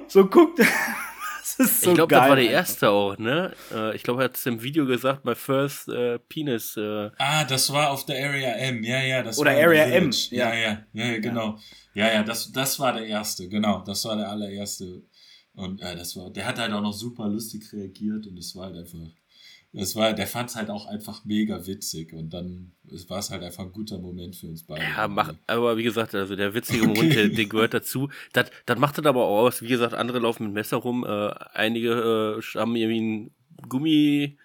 so 0.09 0.27
guckt. 0.27 0.59
das 1.41 1.59
ist 1.59 1.81
so 1.83 1.91
ich 1.91 1.95
glaube, 1.97 2.15
das 2.15 2.29
war 2.29 2.37
der 2.37 2.51
erste 2.51 2.91
auch, 2.91 3.17
ne? 3.19 3.53
Äh, 3.73 3.97
Ich 3.97 4.03
glaube, 4.03 4.23
er 4.23 4.27
hat 4.27 4.37
es 4.37 4.47
im 4.47 4.63
Video 4.63 4.87
gesagt, 4.87 5.25
my 5.25 5.35
first 5.35 5.89
äh, 5.89 6.19
penis. 6.19 6.77
Äh, 6.77 7.11
Ah, 7.19 7.45
das 7.45 7.73
war 7.73 7.91
auf 7.91 8.05
der 8.07 8.25
Area 8.25 8.53
M, 8.57 8.83
ja, 8.83 9.01
ja. 9.03 9.23
Das 9.23 9.39
Oder 9.39 9.53
Area 9.53 9.85
M. 9.85 10.11
Ja, 10.31 10.55
ja, 10.55 10.85
ja, 10.93 11.05
ja, 11.07 11.19
genau. 11.19 11.59
Ja, 11.95 12.13
ja, 12.13 12.23
das, 12.23 12.51
das 12.53 12.79
war 12.81 12.93
der 12.93 13.07
erste, 13.07 13.49
genau. 13.49 13.83
Das 13.85 14.05
war 14.05 14.17
der 14.17 14.29
allererste. 14.29 15.03
Und 15.55 15.81
äh, 15.83 15.95
das 15.95 16.17
war, 16.17 16.31
der 16.31 16.47
hat 16.47 16.59
halt 16.59 16.73
auch 16.73 16.81
noch 16.83 16.93
super 16.93 17.29
lustig 17.29 17.73
reagiert 17.73 18.27
und 18.27 18.37
es 18.39 18.57
war 18.57 18.67
halt 18.67 18.77
einfach, 18.77 18.99
das 19.77 19.97
war, 19.97 20.13
der 20.13 20.29
fand 20.29 20.51
es 20.51 20.57
halt 20.57 20.71
auch 20.71 20.87
einfach 20.87 21.25
mega 21.25 21.67
witzig 21.67 22.13
und 22.13 22.33
dann 22.33 22.73
war 23.09 23.19
es 23.19 23.31
halt 23.31 23.43
einfach 23.43 23.65
ein 23.65 23.73
guter 23.73 23.99
Moment 23.99 24.37
für 24.37 24.47
uns 24.47 24.65
beide. 24.65 24.83
ja, 24.83 25.09
mach, 25.09 25.35
aber 25.49 25.77
wie 25.77 25.83
gesagt, 25.83 26.15
also 26.15 26.37
der 26.37 26.55
witzige 26.55 26.87
Moment, 26.87 27.15
der, 27.15 27.29
der 27.29 27.47
gehört 27.47 27.75
dazu. 27.75 28.09
Das, 28.33 28.51
das 28.67 28.79
macht 28.79 28.99
das 28.99 29.05
aber 29.05 29.25
auch 29.25 29.47
aus. 29.47 29.63
Wie 29.63 29.69
gesagt, 29.69 29.95
andere 29.95 30.21
laufen 30.21 30.45
mit 30.45 30.55
Messer 30.55 30.77
rum. 30.77 31.05
Äh, 31.05 31.31
einige 31.55 32.39
äh, 32.39 32.59
haben 32.59 32.77
irgendwie 32.77 33.01
ein 33.01 33.31
Gummi 33.69 34.39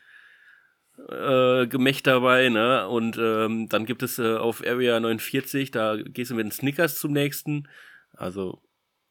äh, 1.08 1.68
Gemächt 1.68 2.08
dabei, 2.08 2.50
ne? 2.50 2.88
Und 2.88 3.18
ähm, 3.20 3.70
dann 3.70 3.86
gibt 3.86 4.02
es 4.02 4.18
äh, 4.18 4.36
auf 4.36 4.64
Area 4.66 5.00
49, 5.00 5.70
da 5.70 5.96
gehst 5.96 6.32
du 6.32 6.36
mit 6.36 6.46
den 6.46 6.52
Snickers 6.52 7.00
zum 7.00 7.14
nächsten. 7.14 7.68
Also, 8.14 8.64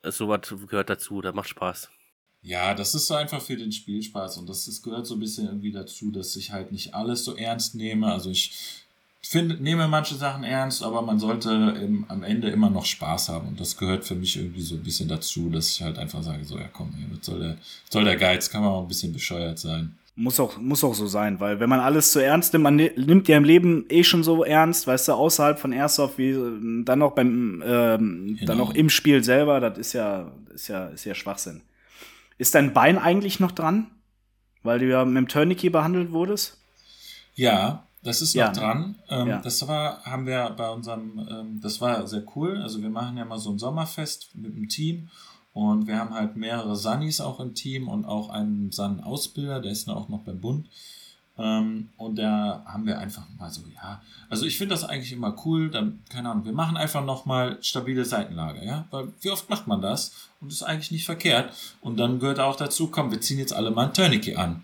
sowas 0.03 0.53
gehört 0.69 0.91
dazu, 0.91 1.21
das 1.21 1.35
macht 1.35 1.49
Spaß. 1.49 1.91
Ja, 2.49 2.73
das 2.75 2.95
ist 2.95 3.07
so 3.07 3.15
einfach 3.15 3.43
für 3.43 3.57
den 3.57 3.71
Spielspaß 3.73 4.39
und 4.39 4.49
das, 4.49 4.65
das 4.65 4.81
gehört 4.83 5.07
so 5.07 5.15
ein 5.17 5.21
bisschen 5.21 5.47
irgendwie 5.47 5.71
dazu, 5.71 6.11
dass 6.11 6.35
ich 6.37 6.51
halt 6.51 6.73
nicht 6.73 6.95
alles 6.95 7.25
so 7.25 7.37
ernst 7.37 7.75
nehme. 7.75 8.11
Also 8.11 8.31
ich 8.31 8.53
finde, 9.21 9.63
nehme 9.63 9.87
manche 9.87 10.15
Sachen 10.15 10.45
ernst, 10.45 10.83
aber 10.83 11.03
man 11.03 11.19
sollte 11.19 11.51
im, 11.85 12.07
am 12.09 12.23
Ende 12.23 12.49
immer 12.49 12.71
noch 12.71 12.87
Spaß 12.87 13.29
haben 13.29 13.49
und 13.49 13.61
das 13.61 13.77
gehört 13.77 14.05
für 14.07 14.15
mich 14.15 14.37
irgendwie 14.37 14.63
so 14.63 14.77
ein 14.77 14.83
bisschen 14.83 15.09
dazu, 15.09 15.51
dass 15.51 15.69
ich 15.69 15.83
halt 15.83 15.99
einfach 15.99 16.23
sage, 16.23 16.43
so 16.47 16.57
ja 16.57 16.69
komm, 16.73 16.95
ey, 16.99 17.05
was 17.15 17.27
soll 17.27 17.39
der, 17.41 17.51
was 17.59 17.93
soll 17.93 18.05
der 18.05 18.17
Geiz, 18.17 18.49
kann 18.49 18.63
man 18.63 18.71
auch 18.71 18.83
ein 18.83 18.89
bisschen 18.89 19.13
bescheuert 19.13 19.59
sein. 19.59 19.95
Muss 20.17 20.41
auch, 20.41 20.57
muss 20.59 20.83
auch 20.83 20.95
so 20.95 21.07
sein, 21.07 21.39
weil 21.41 21.61
wenn 21.61 21.69
man 21.69 21.81
alles 21.81 22.13
zu 22.13 22.19
ernst 22.25 22.53
nimmt, 22.55 22.63
man 22.65 22.77
ni- 22.77 22.91
nimmt 22.97 23.29
ja 23.29 23.37
im 23.37 23.45
Leben 23.45 23.85
eh 23.91 24.03
schon 24.03 24.25
so 24.25 24.43
ernst, 24.43 24.87
weißt 24.87 25.09
du, 25.09 25.13
außerhalb 25.13 25.59
von 25.61 25.73
Airsoft, 25.73 26.17
wie 26.19 26.33
dann 26.85 26.99
noch 26.99 27.13
beim, 27.13 27.63
ähm, 27.65 28.37
dann 28.39 28.39
Genau. 28.39 28.55
noch 28.55 28.75
im 28.75 28.89
Spiel 28.89 29.23
selber, 29.23 29.61
das 29.61 29.77
ist 29.79 29.93
ja, 29.93 30.33
ist 30.55 30.69
ja, 30.69 30.87
ist 30.89 31.05
ja 31.05 31.15
Schwachsinn. 31.15 31.61
Ist 32.39 32.55
dein 32.55 32.73
Bein 32.73 32.99
eigentlich 32.99 33.41
noch 33.41 33.53
dran? 33.53 33.91
Weil 34.63 34.79
du 34.79 34.89
ja 34.89 35.05
mit 35.05 35.17
dem 35.17 35.29
Tourniquet 35.29 35.71
behandelt 35.71 36.13
wurdest? 36.13 36.59
Ja, 37.35 37.85
das 38.03 38.23
ist 38.23 38.35
Ja, 38.35 38.49
noch 38.49 38.55
ne? 38.55 38.61
dran. 38.61 38.95
Ähm, 39.09 39.27
Ja. 39.29 39.39
Das 39.41 39.67
war, 39.69 40.05
haben 40.05 40.27
wir 40.27 40.51
bei 40.51 40.71
unserem, 40.71 41.27
ähm, 41.31 41.61
das 41.61 41.81
war 41.81 42.07
sehr 42.07 42.25
cool. 42.35 42.61
Also 42.63 42.81
wir 42.83 42.91
machen 42.91 43.17
ja 43.17 43.25
mal 43.25 43.39
so 43.39 43.51
ein 43.51 43.59
Sommerfest 43.59 44.35
mit 44.35 44.55
dem 44.57 44.69
Team 44.69 45.09
und 45.53 45.87
wir 45.87 45.99
haben 45.99 46.15
halt 46.15 46.37
mehrere 46.37 46.77
Sunnis 46.77 47.21
auch 47.21 47.41
im 47.41 47.55
Team 47.55 47.89
und 47.89 48.05
auch 48.05 48.29
einen 48.31 48.71
Sun-Ausbilder, 48.71 49.61
der 49.61 49.73
ist 49.73 49.89
dann 49.89 49.97
auch 49.97 50.09
noch 50.09 50.23
beim 50.23 50.41
Bund. 50.41 50.69
Ähm, 51.39 51.89
und 51.97 52.17
da 52.19 52.65
haben 52.67 52.85
wir 52.85 52.99
einfach 52.99 53.23
mal 53.39 53.49
so, 53.51 53.63
ja, 53.75 54.03
also 54.29 54.45
ich 54.45 54.59
finde 54.59 54.75
das 54.75 54.83
eigentlich 54.85 55.13
immer 55.13 55.37
cool, 55.47 55.71
dann, 55.71 56.01
keine 56.09 56.31
Ahnung, 56.31 56.45
wir 56.45 56.53
machen 56.53 56.77
einfach 56.77 57.05
nochmal 57.05 57.59
stabile 57.63 58.05
Seitenlage, 58.05 58.65
ja, 58.67 58.87
weil 58.91 59.09
wie 59.21 59.31
oft 59.31 59.49
macht 59.49 59.67
man 59.69 59.81
das? 59.81 60.13
Und 60.41 60.53
ist 60.53 60.63
eigentlich 60.65 60.91
nicht 60.91 61.05
verkehrt. 61.05 61.53
Und 61.81 61.97
dann 61.99 62.19
gehört 62.19 62.41
auch 62.41 62.57
dazu, 62.57 62.89
komm, 62.89 63.11
wir 63.13 63.21
ziehen 63.21 63.39
jetzt 63.39 63.53
alle 63.53 63.71
mal 63.71 63.87
ein 63.87 63.95
Tourniquet 63.95 64.37
an. 64.37 64.63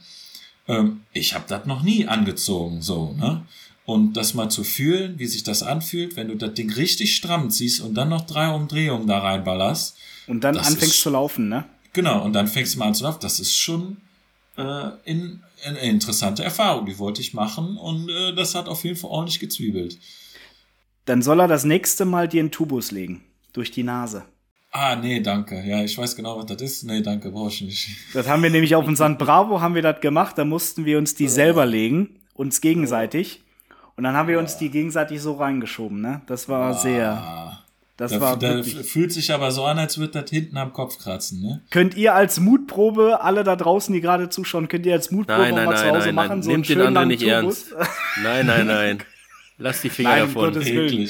Ähm, 0.66 1.02
ich 1.12 1.34
habe 1.34 1.44
das 1.46 1.66
noch 1.66 1.82
nie 1.82 2.06
angezogen, 2.08 2.82
so, 2.82 3.12
ne? 3.12 3.42
Und 3.86 4.14
das 4.14 4.32
mal 4.32 4.48
zu 4.48 4.64
fühlen, 4.64 5.18
wie 5.18 5.26
sich 5.26 5.42
das 5.42 5.62
anfühlt, 5.62 6.16
wenn 6.16 6.28
du 6.28 6.36
das 6.36 6.54
Ding 6.54 6.72
richtig 6.72 7.14
stramm 7.14 7.50
ziehst 7.50 7.82
und 7.82 7.94
dann 7.94 8.08
noch 8.08 8.22
drei 8.22 8.48
Umdrehungen 8.50 9.06
da 9.06 9.18
reinballerst. 9.18 9.96
Und 10.26 10.42
dann 10.42 10.56
anfängst 10.56 10.82
ist- 10.82 11.00
zu 11.02 11.10
laufen, 11.10 11.48
ne? 11.50 11.64
Genau, 11.92 12.24
und 12.24 12.32
dann 12.32 12.48
fängst 12.48 12.74
du 12.74 12.78
mal 12.78 12.86
an 12.86 12.94
zu 12.94 13.04
laufen. 13.04 13.18
Das 13.20 13.38
ist 13.40 13.54
schon 13.54 13.98
äh, 14.56 14.90
in, 15.04 15.42
eine 15.64 15.78
interessante 15.80 16.44
Erfahrung, 16.44 16.86
die 16.86 16.98
wollte 16.98 17.20
ich 17.20 17.34
machen 17.34 17.76
und 17.76 18.08
äh, 18.08 18.34
das 18.34 18.54
hat 18.54 18.68
auf 18.68 18.84
jeden 18.84 18.96
Fall 18.96 19.10
ordentlich 19.10 19.40
gezwiebelt. 19.40 19.98
Dann 21.04 21.22
soll 21.22 21.40
er 21.40 21.48
das 21.48 21.64
nächste 21.64 22.04
Mal 22.04 22.28
dir 22.28 22.40
einen 22.40 22.50
Tubus 22.50 22.90
legen. 22.90 23.22
Durch 23.52 23.70
die 23.70 23.84
Nase. 23.84 24.24
Ah, 24.72 24.96
nee, 24.96 25.20
danke. 25.20 25.62
Ja, 25.64 25.84
ich 25.84 25.96
weiß 25.96 26.16
genau, 26.16 26.36
was 26.36 26.46
das 26.46 26.60
ist. 26.60 26.82
Nee, 26.82 27.02
danke, 27.02 27.30
brauche 27.30 27.50
ich 27.50 27.60
nicht. 27.60 27.88
Das 28.12 28.26
haben 28.26 28.42
wir 28.42 28.50
nämlich 28.50 28.74
auf 28.74 28.86
unseren 28.86 29.16
Bravo 29.16 29.60
haben 29.60 29.76
wir 29.76 29.82
das 29.82 30.00
gemacht, 30.00 30.36
da 30.36 30.44
mussten 30.44 30.84
wir 30.84 30.98
uns 30.98 31.14
die 31.14 31.28
selber 31.28 31.64
legen, 31.64 32.18
uns 32.34 32.60
gegenseitig. 32.60 33.42
Und 33.96 34.02
dann 34.02 34.16
haben 34.16 34.28
wir 34.28 34.40
uns 34.40 34.56
die 34.56 34.70
gegenseitig 34.70 35.22
so 35.22 35.34
reingeschoben, 35.34 36.00
ne? 36.00 36.22
Das 36.26 36.48
war 36.48 36.74
sehr, 36.74 37.12
Ah, 37.12 37.63
das 37.96 38.12
da, 38.12 38.20
war 38.20 38.36
da 38.38 38.56
wirklich. 38.56 38.86
fühlt 38.90 39.12
sich 39.12 39.32
aber 39.32 39.52
so 39.52 39.64
an, 39.64 39.78
als 39.78 39.98
würde 39.98 40.20
das 40.20 40.30
hinten 40.30 40.56
am 40.56 40.72
Kopf 40.72 40.98
kratzen, 40.98 41.40
ne? 41.40 41.62
Könnt 41.70 41.96
ihr 41.96 42.14
als 42.14 42.40
Mutprobe, 42.40 43.20
alle 43.22 43.44
da 43.44 43.54
draußen, 43.56 43.94
die 43.94 44.00
gerade 44.00 44.28
zuschauen, 44.30 44.66
könnt 44.68 44.84
ihr 44.86 44.94
als 44.94 45.10
Mutprobe 45.12 45.40
Nein, 45.42 45.54
nein, 45.54 45.64
mal 45.66 45.76
zu 45.76 45.84
Hause 45.90 46.06
nein, 46.06 46.14
machen? 46.14 46.28
nein. 46.30 46.42
So 46.42 46.50
einen 46.50 46.60
Nehmt 46.62 46.68
den 46.70 46.80
anderen 46.80 47.08
nicht 47.08 47.22
Tubus? 47.22 47.70
ernst. 47.72 47.90
Nein, 48.22 48.46
nein, 48.46 48.66
nein. 48.66 49.02
Lass 49.58 49.80
die 49.82 49.90
Finger 49.90 50.10
Nein, 50.10 50.20
davon. 50.26 50.52
Gottes 50.52 50.66
Willen. 50.66 51.08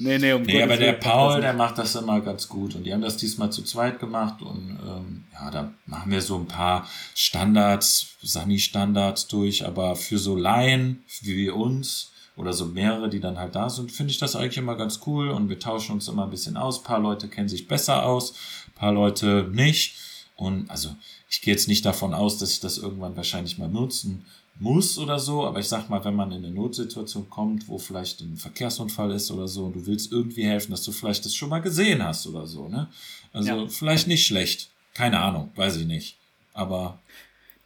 Nee, 0.00 0.18
nee, 0.18 0.32
um 0.32 0.42
Nee, 0.42 0.62
aber 0.62 0.76
der 0.76 0.88
Willen. 0.92 1.00
Paul, 1.00 1.40
der 1.40 1.54
macht 1.54 1.78
das 1.78 1.94
immer 1.96 2.20
ganz 2.20 2.48
gut. 2.48 2.74
Und 2.74 2.84
die 2.84 2.92
haben 2.92 3.00
das 3.00 3.16
diesmal 3.16 3.50
zu 3.50 3.62
zweit 3.62 3.98
gemacht. 3.98 4.42
Und 4.42 4.78
ähm, 4.86 5.24
ja, 5.32 5.50
da 5.50 5.72
machen 5.86 6.10
wir 6.12 6.20
so 6.20 6.36
ein 6.36 6.46
paar 6.46 6.86
Standards, 7.14 8.16
Sani-Standards 8.22 9.26
durch. 9.28 9.66
Aber 9.66 9.96
für 9.96 10.18
so 10.18 10.36
Laien 10.36 11.02
wie 11.22 11.50
uns 11.50 12.12
oder 12.38 12.52
so 12.52 12.66
mehrere, 12.66 13.10
die 13.10 13.20
dann 13.20 13.38
halt 13.38 13.54
da 13.54 13.68
sind, 13.68 13.92
finde 13.92 14.12
ich 14.12 14.18
das 14.18 14.36
eigentlich 14.36 14.56
immer 14.56 14.76
ganz 14.76 15.00
cool. 15.06 15.28
Und 15.30 15.48
wir 15.48 15.58
tauschen 15.58 15.92
uns 15.92 16.08
immer 16.08 16.24
ein 16.24 16.30
bisschen 16.30 16.56
aus. 16.56 16.78
Ein 16.78 16.84
paar 16.84 17.00
Leute 17.00 17.28
kennen 17.28 17.48
sich 17.48 17.68
besser 17.68 18.06
aus, 18.06 18.32
ein 18.68 18.74
paar 18.74 18.92
Leute 18.92 19.48
nicht. 19.52 19.96
Und 20.36 20.70
also 20.70 20.94
ich 21.28 21.42
gehe 21.42 21.52
jetzt 21.52 21.68
nicht 21.68 21.84
davon 21.84 22.14
aus, 22.14 22.38
dass 22.38 22.52
ich 22.52 22.60
das 22.60 22.78
irgendwann 22.78 23.16
wahrscheinlich 23.16 23.58
mal 23.58 23.68
nutzen 23.68 24.24
muss 24.60 24.98
oder 24.98 25.18
so, 25.18 25.46
aber 25.46 25.60
ich 25.60 25.68
sag 25.68 25.88
mal, 25.88 26.04
wenn 26.04 26.16
man 26.16 26.32
in 26.32 26.44
eine 26.44 26.52
Notsituation 26.52 27.30
kommt, 27.30 27.68
wo 27.68 27.78
vielleicht 27.78 28.20
ein 28.20 28.36
Verkehrsunfall 28.36 29.12
ist 29.12 29.30
oder 29.30 29.46
so 29.46 29.66
und 29.66 29.76
du 29.76 29.86
willst 29.86 30.10
irgendwie 30.10 30.44
helfen, 30.44 30.72
dass 30.72 30.82
du 30.82 30.90
vielleicht 30.90 31.24
das 31.24 31.34
schon 31.34 31.48
mal 31.48 31.60
gesehen 31.60 32.02
hast 32.02 32.26
oder 32.26 32.46
so, 32.46 32.68
ne? 32.68 32.88
Also 33.32 33.48
ja. 33.50 33.68
vielleicht 33.68 34.08
nicht 34.08 34.26
schlecht. 34.26 34.70
Keine 34.94 35.20
Ahnung, 35.20 35.50
weiß 35.54 35.76
ich 35.76 35.86
nicht. 35.86 36.16
Aber 36.54 36.98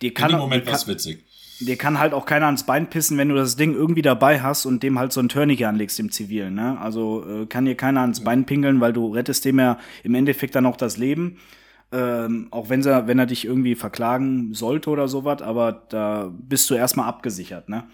dir 0.02 0.12
kann, 0.12 0.30
in 0.30 0.36
dem 0.36 0.40
Moment 0.40 0.66
war 0.66 0.74
es 0.74 0.86
witzig. 0.86 1.24
Dir 1.66 1.76
kann 1.76 1.98
halt 1.98 2.14
auch 2.14 2.26
keiner 2.26 2.46
ans 2.46 2.64
Bein 2.64 2.90
pissen, 2.90 3.18
wenn 3.18 3.28
du 3.28 3.34
das 3.34 3.56
Ding 3.56 3.74
irgendwie 3.74 4.02
dabei 4.02 4.40
hast 4.40 4.66
und 4.66 4.82
dem 4.82 4.98
halt 4.98 5.12
so 5.12 5.20
ein 5.20 5.28
Tourniquet 5.28 5.66
anlegst 5.66 5.98
im 6.00 6.10
Zivilen. 6.10 6.54
Ne? 6.54 6.78
Also 6.80 7.24
äh, 7.28 7.46
kann 7.46 7.64
dir 7.64 7.76
keiner 7.76 8.00
ans 8.00 8.24
Bein 8.24 8.46
pingeln, 8.46 8.80
weil 8.80 8.92
du 8.92 9.12
rettest 9.12 9.44
dem 9.44 9.58
ja 9.58 9.78
im 10.02 10.14
Endeffekt 10.14 10.54
dann 10.54 10.66
auch 10.66 10.76
das 10.76 10.96
Leben. 10.96 11.38
Ähm, 11.92 12.48
auch 12.50 12.70
wenn 12.70 12.82
er, 12.84 13.06
wenn 13.06 13.18
er 13.18 13.26
dich 13.26 13.44
irgendwie 13.44 13.74
verklagen 13.74 14.54
sollte 14.54 14.88
oder 14.88 15.08
sowas, 15.08 15.42
aber 15.42 15.82
da 15.90 16.32
bist 16.32 16.70
du 16.70 16.74
erstmal 16.74 17.06
abgesichert, 17.06 17.68
ne? 17.68 17.84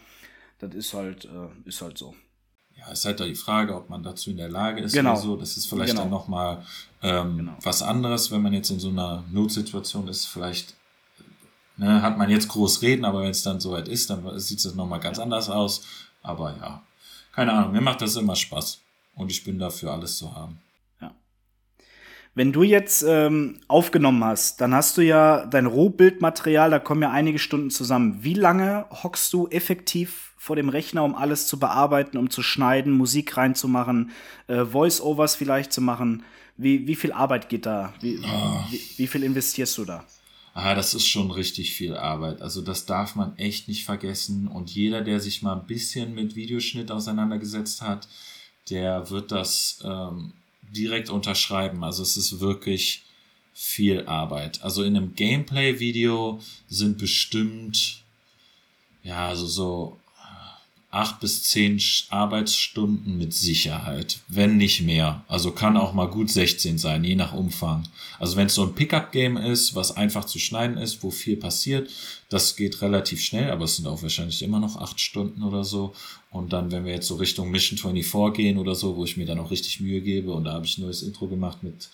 Das 0.60 0.72
ist 0.74 0.94
halt, 0.94 1.24
äh, 1.24 1.68
ist 1.68 1.82
halt 1.82 1.98
so. 1.98 2.14
Ja, 2.76 2.92
ist 2.92 3.04
halt 3.04 3.18
da 3.18 3.24
die 3.24 3.34
Frage, 3.34 3.74
ob 3.74 3.90
man 3.90 4.04
dazu 4.04 4.30
in 4.30 4.36
der 4.36 4.48
Lage 4.48 4.82
ist 4.82 4.92
genau. 4.92 5.12
oder 5.12 5.20
so. 5.20 5.36
Das 5.36 5.56
ist 5.56 5.66
vielleicht 5.66 5.90
genau. 5.90 6.02
dann 6.02 6.10
nochmal 6.10 6.64
ähm, 7.02 7.38
genau. 7.38 7.56
was 7.62 7.82
anderes, 7.82 8.30
wenn 8.30 8.40
man 8.40 8.52
jetzt 8.52 8.70
in 8.70 8.78
so 8.78 8.88
einer 8.88 9.24
Notsituation 9.32 10.06
ist. 10.06 10.26
Vielleicht 10.26 10.74
ne, 11.78 12.02
hat 12.02 12.18
man 12.18 12.30
jetzt 12.30 12.48
groß 12.48 12.82
reden, 12.82 13.04
aber 13.04 13.22
wenn 13.22 13.30
es 13.30 13.42
dann 13.42 13.60
soweit 13.60 13.88
ist, 13.88 14.10
dann 14.10 14.38
sieht 14.38 14.58
es 14.58 14.74
nochmal 14.74 15.00
ganz 15.00 15.18
anders 15.18 15.48
aus. 15.48 15.82
Aber 16.22 16.54
ja, 16.60 16.82
keine 17.32 17.52
Ahnung, 17.52 17.72
mir 17.72 17.80
macht 17.80 18.02
das 18.02 18.16
immer 18.16 18.36
Spaß. 18.36 18.80
Und 19.14 19.30
ich 19.30 19.42
bin 19.42 19.58
dafür, 19.58 19.92
alles 19.92 20.18
zu 20.18 20.34
haben. 20.34 20.60
Wenn 22.38 22.52
du 22.52 22.62
jetzt 22.62 23.02
ähm, 23.02 23.58
aufgenommen 23.66 24.22
hast, 24.22 24.60
dann 24.60 24.72
hast 24.72 24.96
du 24.96 25.00
ja 25.00 25.44
dein 25.46 25.66
Rohbildmaterial, 25.66 26.70
da 26.70 26.78
kommen 26.78 27.02
ja 27.02 27.10
einige 27.10 27.40
Stunden 27.40 27.68
zusammen. 27.68 28.18
Wie 28.22 28.34
lange 28.34 28.86
hockst 28.90 29.32
du 29.32 29.48
effektiv 29.48 30.34
vor 30.36 30.54
dem 30.54 30.68
Rechner, 30.68 31.02
um 31.02 31.16
alles 31.16 31.48
zu 31.48 31.58
bearbeiten, 31.58 32.16
um 32.16 32.30
zu 32.30 32.44
schneiden, 32.44 32.92
Musik 32.92 33.36
reinzumachen, 33.36 34.12
äh, 34.46 34.64
Voice-Overs 34.64 35.34
vielleicht 35.34 35.72
zu 35.72 35.80
machen? 35.80 36.22
Wie, 36.56 36.86
wie 36.86 36.94
viel 36.94 37.10
Arbeit 37.10 37.48
geht 37.48 37.66
da? 37.66 37.92
Wie, 38.00 38.20
oh. 38.20 38.60
wie, 38.70 38.80
wie 38.98 39.06
viel 39.08 39.24
investierst 39.24 39.76
du 39.76 39.84
da? 39.84 40.04
Ah, 40.60 40.74
das 40.74 40.92
ist 40.92 41.06
schon 41.06 41.30
richtig 41.30 41.72
viel 41.72 41.96
Arbeit. 41.96 42.42
Also 42.42 42.62
das 42.62 42.84
darf 42.84 43.14
man 43.14 43.38
echt 43.38 43.68
nicht 43.68 43.84
vergessen. 43.84 44.48
Und 44.48 44.74
jeder, 44.74 45.02
der 45.02 45.20
sich 45.20 45.40
mal 45.40 45.52
ein 45.52 45.68
bisschen 45.68 46.16
mit 46.16 46.34
Videoschnitt 46.34 46.90
auseinandergesetzt 46.90 47.80
hat, 47.80 48.08
der 48.68 49.08
wird 49.08 49.30
das 49.30 49.78
ähm, 49.84 50.32
direkt 50.62 51.10
unterschreiben. 51.10 51.84
Also 51.84 52.02
es 52.02 52.16
ist 52.16 52.40
wirklich 52.40 53.04
viel 53.54 54.04
Arbeit. 54.06 54.60
Also 54.64 54.82
in 54.82 54.96
einem 54.96 55.14
Gameplay-Video 55.14 56.40
sind 56.68 56.98
bestimmt, 56.98 58.02
ja, 59.04 59.28
also 59.28 59.46
so 59.46 60.00
acht 60.98 61.20
bis 61.20 61.44
zehn 61.44 61.80
Arbeitsstunden 62.08 63.18
mit 63.18 63.32
Sicherheit, 63.32 64.18
wenn 64.26 64.56
nicht 64.56 64.80
mehr. 64.80 65.22
Also 65.28 65.52
kann 65.52 65.76
auch 65.76 65.92
mal 65.92 66.08
gut 66.08 66.28
16 66.28 66.76
sein, 66.76 67.04
je 67.04 67.14
nach 67.14 67.32
Umfang. 67.32 67.84
Also 68.18 68.36
wenn 68.36 68.48
es 68.48 68.54
so 68.56 68.64
ein 68.64 68.74
Pickup-Game 68.74 69.36
ist, 69.36 69.76
was 69.76 69.96
einfach 69.96 70.24
zu 70.24 70.40
schneiden 70.40 70.76
ist, 70.76 71.04
wo 71.04 71.12
viel 71.12 71.36
passiert, 71.36 71.88
das 72.30 72.56
geht 72.56 72.82
relativ 72.82 73.22
schnell, 73.22 73.52
aber 73.52 73.66
es 73.66 73.76
sind 73.76 73.86
auch 73.86 74.02
wahrscheinlich 74.02 74.42
immer 74.42 74.58
noch 74.58 74.74
acht 74.74 74.98
Stunden 74.98 75.44
oder 75.44 75.62
so. 75.62 75.94
Und 76.32 76.52
dann, 76.52 76.72
wenn 76.72 76.84
wir 76.84 76.94
jetzt 76.94 77.06
so 77.06 77.14
Richtung 77.14 77.52
Mission 77.52 77.78
24 77.78 78.36
gehen 78.36 78.58
oder 78.58 78.74
so, 78.74 78.96
wo 78.96 79.04
ich 79.04 79.16
mir 79.16 79.24
dann 79.24 79.38
auch 79.38 79.52
richtig 79.52 79.78
Mühe 79.78 80.00
gebe 80.00 80.32
und 80.32 80.44
da 80.44 80.54
habe 80.54 80.66
ich 80.66 80.78
ein 80.78 80.82
neues 80.82 81.02
Intro 81.02 81.28
gemacht 81.28 81.62
mit 81.62 81.90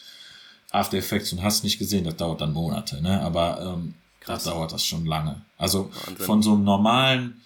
After 0.70 0.96
Effects 0.96 1.30
und 1.34 1.42
hast 1.42 1.62
nicht 1.62 1.78
gesehen, 1.78 2.04
das 2.04 2.16
dauert 2.16 2.40
dann 2.40 2.54
Monate, 2.54 3.02
ne? 3.02 3.20
Aber 3.20 3.60
ähm, 3.60 3.94
Krass. 4.20 4.44
da 4.44 4.52
dauert 4.52 4.72
das 4.72 4.84
schon 4.84 5.04
lange. 5.04 5.42
Also 5.58 5.90
Wahnsinn. 6.06 6.26
von 6.26 6.42
so 6.42 6.54
einem 6.54 6.64
normalen 6.64 7.42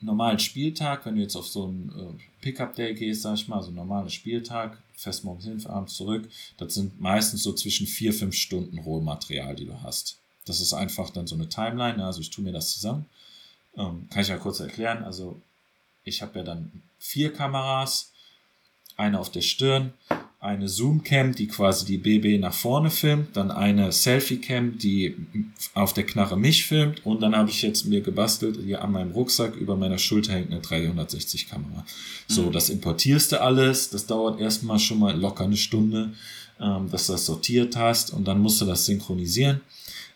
normalen 0.00 0.38
Spieltag, 0.38 1.04
wenn 1.04 1.16
du 1.16 1.22
jetzt 1.22 1.36
auf 1.36 1.48
so 1.48 1.66
einen 1.66 1.90
äh, 1.90 2.22
Pickup-Day 2.42 2.94
gehst, 2.94 3.22
sag 3.22 3.34
ich 3.34 3.48
mal, 3.48 3.62
so 3.62 3.70
ein 3.70 3.74
normaler 3.74 4.10
Spieltag, 4.10 4.78
fest 4.94 5.24
morgens 5.24 5.44
hin, 5.44 5.66
abends 5.66 5.94
zurück, 5.94 6.28
das 6.56 6.74
sind 6.74 7.00
meistens 7.00 7.42
so 7.42 7.52
zwischen 7.52 7.86
vier, 7.86 8.12
fünf 8.12 8.34
Stunden 8.34 8.78
Rohmaterial, 8.78 9.56
die 9.56 9.66
du 9.66 9.82
hast. 9.82 10.18
Das 10.44 10.60
ist 10.60 10.72
einfach 10.72 11.10
dann 11.10 11.26
so 11.26 11.34
eine 11.34 11.48
Timeline, 11.48 12.04
also 12.04 12.20
ich 12.20 12.30
tue 12.30 12.44
mir 12.44 12.52
das 12.52 12.72
zusammen. 12.72 13.06
Ähm, 13.76 14.08
kann 14.10 14.22
ich 14.22 14.28
ja 14.28 14.38
kurz 14.38 14.60
erklären. 14.60 15.04
Also 15.04 15.40
ich 16.04 16.22
habe 16.22 16.38
ja 16.38 16.44
dann 16.44 16.82
vier 16.98 17.32
Kameras, 17.32 18.12
eine 18.96 19.20
auf 19.20 19.30
der 19.30 19.42
Stirn, 19.42 19.92
eine 20.40 20.68
Zoom-Cam, 20.68 21.34
die 21.34 21.48
quasi 21.48 21.84
die 21.84 21.98
BB 21.98 22.40
nach 22.40 22.54
vorne 22.54 22.90
filmt, 22.90 23.36
dann 23.36 23.50
eine 23.50 23.90
Selfie-Cam, 23.90 24.78
die 24.78 25.16
auf 25.74 25.92
der 25.92 26.06
Knarre 26.06 26.36
mich 26.36 26.64
filmt 26.64 27.04
und 27.04 27.20
dann 27.22 27.34
habe 27.34 27.50
ich 27.50 27.62
jetzt 27.62 27.86
mir 27.86 28.02
gebastelt, 28.02 28.58
hier 28.64 28.82
an 28.82 28.92
meinem 28.92 29.10
Rucksack 29.10 29.56
über 29.56 29.76
meiner 29.76 29.98
Schulter 29.98 30.34
hängt 30.34 30.52
eine 30.52 30.60
360-Kamera. 30.60 31.84
So, 32.28 32.42
mhm. 32.42 32.52
das 32.52 32.70
importierst 32.70 33.32
du 33.32 33.40
alles, 33.40 33.90
das 33.90 34.06
dauert 34.06 34.40
erstmal 34.40 34.78
schon 34.78 35.00
mal 35.00 35.18
locker 35.18 35.44
eine 35.44 35.56
Stunde, 35.56 36.12
ähm, 36.60 36.88
dass 36.88 37.06
du 37.06 37.12
das 37.14 37.26
sortiert 37.26 37.74
hast 37.74 38.12
und 38.12 38.28
dann 38.28 38.40
musst 38.40 38.60
du 38.60 38.64
das 38.64 38.86
synchronisieren. 38.86 39.60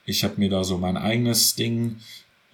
Ich 0.06 0.22
habe 0.22 0.34
mir 0.38 0.50
da 0.50 0.62
so 0.62 0.78
mein 0.78 0.96
eigenes 0.96 1.56
Ding 1.56 1.96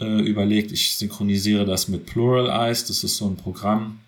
äh, 0.00 0.22
überlegt, 0.22 0.72
ich 0.72 0.94
synchronisiere 0.96 1.66
das 1.66 1.88
mit 1.88 2.06
Plural 2.06 2.48
Eyes, 2.48 2.86
das 2.86 3.04
ist 3.04 3.18
so 3.18 3.26
ein 3.26 3.36
Programm, 3.36 4.00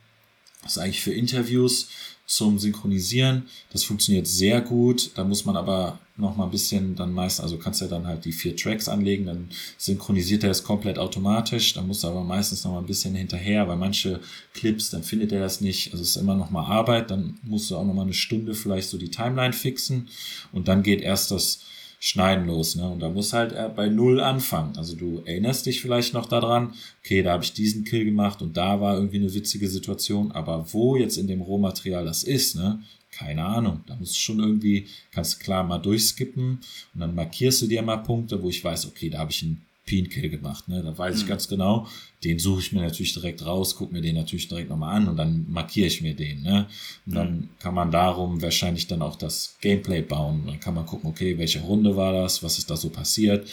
das 0.63 0.73
ist 0.73 0.79
eigentlich 0.79 1.03
für 1.03 1.13
Interviews, 1.13 1.89
zum 2.31 2.61
Synchronisieren. 2.61 3.49
Das 3.73 3.83
funktioniert 3.83 4.27
sehr 4.29 4.61
gut. 4.61 5.11
Da 5.17 5.25
muss 5.25 5.45
man 5.45 5.57
aber 5.57 5.99
noch 6.17 6.37
mal 6.37 6.45
ein 6.45 6.51
bisschen 6.53 6.95
dann 6.95 7.13
meist, 7.13 7.41
also 7.41 7.59
kannst 7.59 7.81
du 7.81 7.87
ja 7.87 7.91
dann 7.91 8.07
halt 8.07 8.25
die 8.25 8.31
vier 8.33 8.55
Tracks 8.55 8.89
anlegen, 8.89 9.27
dann 9.27 9.49
synchronisiert 9.79 10.45
er 10.45 10.51
es 10.51 10.63
komplett 10.63 10.97
automatisch. 10.97 11.73
Dann 11.75 11.89
musst 11.89 12.05
du 12.05 12.09
aber 12.09 12.23
meistens 12.23 12.63
noch 12.63 12.73
mal 12.73 12.79
ein 12.79 12.87
bisschen 12.87 13.17
hinterher, 13.17 13.67
weil 13.67 13.77
manche 13.77 14.21
Clips, 14.55 14.91
dann 14.91 15.03
findet 15.03 15.33
er 15.33 15.41
das 15.41 15.61
nicht. 15.61 15.91
Also 15.93 16.03
es 16.03 16.11
ist 16.11 16.23
immer 16.23 16.37
noch 16.37 16.51
mal 16.51 16.65
Arbeit. 16.65 17.11
Dann 17.11 17.37
musst 17.43 17.69
du 17.69 17.77
auch 17.77 17.85
noch 17.85 17.95
mal 17.95 18.03
eine 18.03 18.15
Stunde 18.15 18.55
vielleicht 18.55 18.91
so 18.91 18.97
die 18.97 19.11
Timeline 19.11 19.53
fixen 19.53 20.09
und 20.53 20.69
dann 20.69 20.85
geht 20.85 21.01
erst 21.01 21.33
das 21.33 21.63
Schneiden 22.03 22.47
los. 22.47 22.77
Ne? 22.77 22.89
Und 22.89 23.01
da 23.01 23.11
muss 23.11 23.35
halt 23.35 23.53
er 23.53 23.69
bei 23.69 23.91
Null 23.91 24.21
anfangen. 24.21 24.75
Also 24.77 24.97
du 24.97 25.23
erinnerst 25.27 25.67
dich 25.67 25.83
vielleicht 25.83 26.15
noch 26.15 26.27
daran, 26.27 26.73
okay, 27.05 27.23
da 27.23 27.33
habe 27.33 27.45
ich 27.45 27.53
diesen 27.53 27.85
Kill 27.85 28.07
gemacht 28.07 28.41
und 28.41 28.57
da 28.57 28.81
war 28.81 28.97
irgendwie 28.97 29.19
eine 29.19 29.35
witzige 29.35 29.69
Situation, 29.69 30.33
aber 30.33 30.73
wo 30.73 30.97
jetzt 30.97 31.19
in 31.19 31.29
dem 31.29 31.43
Rohmaterial 31.43 32.07
das 32.07 32.25
ist, 32.25 32.57
ne? 32.57 32.83
Keine 33.13 33.45
Ahnung. 33.45 33.81
Da 33.87 33.97
musst 33.97 34.15
du 34.15 34.21
schon 34.21 34.41
irgendwie, 34.41 34.87
kannst 35.13 35.41
klar 35.41 35.63
mal 35.63 35.79
durchskippen 35.79 36.61
und 36.95 37.01
dann 37.01 37.15
markierst 37.15 37.61
du 37.61 37.67
dir 37.67 37.83
mal 37.83 37.99
Punkte, 37.99 38.43
wo 38.43 38.49
ich 38.49 38.65
weiß, 38.65 38.87
okay, 38.87 39.11
da 39.11 39.19
habe 39.19 39.31
ich 39.31 39.43
einen 39.43 39.61
Peen-Kill 39.91 40.31
gemacht. 40.31 40.69
Ne? 40.69 40.85
Da 40.85 40.97
weiß 40.97 41.17
ich 41.17 41.25
mhm. 41.25 41.29
ganz 41.29 41.49
genau, 41.49 41.89
den 42.23 42.39
suche 42.39 42.61
ich 42.61 42.73
mir 42.73 42.81
natürlich 42.81 43.13
direkt 43.13 43.45
raus, 43.45 43.75
gucke 43.75 43.93
mir 43.93 44.01
den 44.01 44.15
natürlich 44.15 44.47
direkt 44.47 44.71
nochmal 44.71 44.97
an 44.97 45.09
und 45.09 45.17
dann 45.17 45.47
markiere 45.49 45.89
ich 45.89 46.01
mir 46.01 46.15
den. 46.15 46.43
Ne? 46.43 46.69
Und 47.07 47.15
dann 47.17 47.33
mhm. 47.33 47.49
kann 47.59 47.75
man 47.75 47.91
darum 47.91 48.41
wahrscheinlich 48.41 48.87
dann 48.87 49.03
auch 49.03 49.17
das 49.17 49.57
Gameplay 49.61 50.01
bauen. 50.03 50.45
Dann 50.47 50.61
kann 50.61 50.75
man 50.75 50.87
gucken, 50.87 51.11
okay, 51.11 51.37
welche 51.39 51.61
Runde 51.61 51.97
war 51.97 52.13
das, 52.13 52.41
was 52.45 52.59
ist 52.59 52.71
da 52.71 52.77
so 52.77 52.91
passiert, 52.91 53.51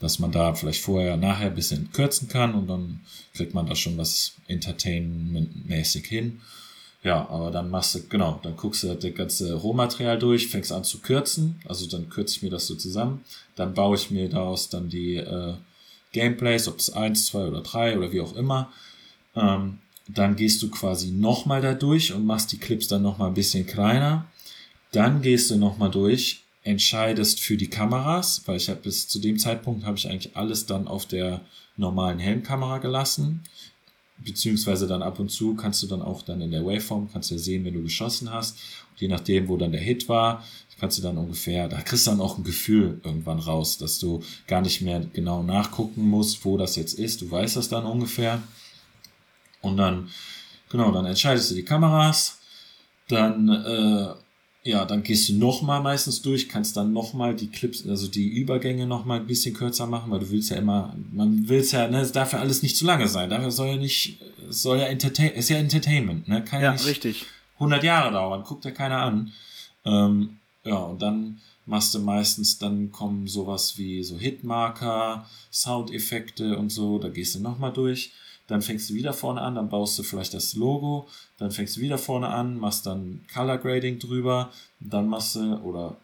dass 0.00 0.18
man 0.18 0.32
da 0.32 0.54
vielleicht 0.54 0.80
vorher, 0.80 1.18
nachher 1.18 1.48
ein 1.48 1.54
bisschen 1.54 1.92
kürzen 1.92 2.28
kann 2.28 2.54
und 2.54 2.66
dann 2.66 3.00
kriegt 3.34 3.52
man 3.52 3.66
da 3.66 3.74
schon 3.74 3.98
was 3.98 4.36
Entertainment-mäßig 4.48 6.06
hin. 6.06 6.40
Ja, 7.02 7.28
aber 7.28 7.50
dann 7.50 7.68
machst 7.68 7.94
du, 7.94 8.08
genau, 8.08 8.40
dann 8.42 8.56
guckst 8.56 8.82
du 8.82 8.94
das 8.94 9.14
ganze 9.14 9.52
Rohmaterial 9.52 10.18
durch, 10.18 10.48
fängst 10.48 10.72
an 10.72 10.84
zu 10.84 11.00
kürzen, 11.00 11.60
also 11.68 11.86
dann 11.86 12.08
kürze 12.08 12.36
ich 12.36 12.42
mir 12.42 12.48
das 12.48 12.66
so 12.66 12.74
zusammen, 12.74 13.20
dann 13.56 13.74
baue 13.74 13.96
ich 13.96 14.10
mir 14.10 14.30
daraus 14.30 14.70
dann 14.70 14.88
die 14.88 15.16
äh, 15.16 15.52
Gameplays, 16.14 16.66
ob 16.68 16.78
es 16.78 16.90
eins, 16.90 17.26
zwei 17.26 17.46
oder 17.46 17.60
drei 17.60 17.98
oder 17.98 18.10
wie 18.12 18.22
auch 18.22 18.34
immer. 18.34 18.72
Ähm, 19.36 19.78
dann 20.08 20.36
gehst 20.36 20.62
du 20.62 20.70
quasi 20.70 21.10
nochmal 21.10 21.60
da 21.60 21.74
durch 21.74 22.12
und 22.14 22.24
machst 22.24 22.52
die 22.52 22.58
Clips 22.58 22.88
dann 22.88 23.02
nochmal 23.02 23.28
ein 23.28 23.34
bisschen 23.34 23.66
kleiner. 23.66 24.26
Dann 24.92 25.20
gehst 25.20 25.50
du 25.50 25.56
nochmal 25.56 25.90
durch, 25.90 26.44
entscheidest 26.62 27.40
für 27.40 27.56
die 27.56 27.68
Kameras, 27.68 28.42
weil 28.46 28.56
ich 28.56 28.68
habe 28.70 28.80
bis 28.80 29.08
zu 29.08 29.18
dem 29.18 29.38
Zeitpunkt 29.38 29.84
habe 29.84 29.98
ich 29.98 30.08
eigentlich 30.08 30.36
alles 30.36 30.66
dann 30.66 30.88
auf 30.88 31.06
der 31.06 31.40
normalen 31.76 32.18
Helmkamera 32.18 32.78
gelassen. 32.78 33.42
Beziehungsweise 34.24 34.86
dann 34.86 35.02
ab 35.02 35.18
und 35.18 35.30
zu 35.30 35.54
kannst 35.54 35.82
du 35.82 35.86
dann 35.86 36.02
auch 36.02 36.22
dann 36.22 36.40
in 36.40 36.50
der 36.50 36.64
Waveform, 36.64 37.10
kannst 37.12 37.30
du 37.30 37.34
ja 37.34 37.40
sehen, 37.40 37.64
wenn 37.64 37.74
du 37.74 37.82
geschossen 37.82 38.32
hast. 38.32 38.56
Und 38.90 39.00
je 39.00 39.08
nachdem, 39.08 39.48
wo 39.48 39.56
dann 39.56 39.72
der 39.72 39.80
Hit 39.80 40.08
war, 40.08 40.42
kannst 40.84 40.98
du 40.98 41.02
dann 41.02 41.16
ungefähr, 41.16 41.68
da 41.68 41.80
kriegst 41.80 42.06
du 42.06 42.10
dann 42.10 42.20
auch 42.20 42.36
ein 42.36 42.44
Gefühl 42.44 43.00
irgendwann 43.04 43.38
raus, 43.38 43.78
dass 43.78 43.98
du 43.98 44.22
gar 44.46 44.60
nicht 44.60 44.82
mehr 44.82 45.00
genau 45.12 45.42
nachgucken 45.42 46.02
musst, 46.02 46.44
wo 46.44 46.58
das 46.58 46.76
jetzt 46.76 46.98
ist. 46.98 47.22
Du 47.22 47.30
weißt 47.30 47.56
das 47.56 47.70
dann 47.70 47.86
ungefähr. 47.86 48.42
Und 49.62 49.78
dann, 49.78 50.10
genau, 50.68 50.92
dann 50.92 51.06
entscheidest 51.06 51.50
du 51.50 51.54
die 51.54 51.64
Kameras. 51.64 52.38
Dann, 53.08 53.48
äh, 53.48 54.14
ja, 54.66 54.86
dann 54.86 55.02
gehst 55.02 55.28
du 55.28 55.34
nochmal 55.34 55.82
meistens 55.82 56.22
durch, 56.22 56.48
kannst 56.48 56.78
dann 56.78 56.94
nochmal 56.94 57.36
die 57.36 57.48
Clips, 57.48 57.86
also 57.86 58.08
die 58.08 58.28
Übergänge 58.28 58.86
nochmal 58.86 59.20
ein 59.20 59.26
bisschen 59.26 59.54
kürzer 59.54 59.86
machen, 59.86 60.10
weil 60.10 60.20
du 60.20 60.30
willst 60.30 60.50
ja 60.50 60.56
immer, 60.56 60.96
man 61.12 61.46
will 61.48 61.60
es 61.60 61.72
ja, 61.72 61.86
ne, 61.86 62.00
es 62.00 62.12
darf 62.12 62.32
ja 62.32 62.38
alles 62.38 62.62
nicht 62.62 62.76
zu 62.76 62.86
lange 62.86 63.06
sein. 63.06 63.28
Dafür 63.28 63.50
soll 63.50 63.68
ja 63.68 63.76
nicht, 63.76 64.18
soll 64.48 64.78
ja 64.78 64.86
Entertain, 64.86 65.32
ist 65.32 65.50
ja 65.50 65.58
Entertainment, 65.58 66.28
ne? 66.28 66.42
Kann 66.42 66.62
ja 66.62 66.72
nicht 66.72 66.86
richtig. 66.86 67.26
100 67.56 67.84
Jahre 67.84 68.12
dauern, 68.12 68.42
guckt 68.42 68.64
ja 68.64 68.70
keiner 68.70 69.02
an. 69.02 69.32
Ähm, 69.84 70.38
ja, 70.64 70.76
und 70.76 71.02
dann 71.02 71.40
machst 71.66 71.94
du 71.94 71.98
meistens, 71.98 72.58
dann 72.58 72.90
kommen 72.90 73.26
sowas 73.26 73.76
wie 73.76 74.02
so 74.02 74.18
Hitmarker, 74.18 75.26
Soundeffekte 75.52 76.56
und 76.56 76.70
so, 76.70 76.98
da 76.98 77.10
gehst 77.10 77.34
du 77.34 77.40
nochmal 77.40 77.72
durch. 77.74 78.12
Dann 78.46 78.60
fängst 78.60 78.90
du 78.90 78.94
wieder 78.94 79.12
vorne 79.12 79.40
an, 79.40 79.54
dann 79.54 79.70
baust 79.70 79.98
du 79.98 80.02
vielleicht 80.02 80.34
das 80.34 80.54
Logo, 80.54 81.08
dann 81.38 81.50
fängst 81.50 81.76
du 81.76 81.80
wieder 81.80 81.96
vorne 81.96 82.28
an, 82.28 82.58
machst 82.58 82.84
dann 82.86 83.24
Color 83.32 83.58
Grading 83.58 83.98
drüber, 83.98 84.50
dann 84.80 85.08
machst 85.08 85.36
du 85.36 85.56
oder, 85.62 85.96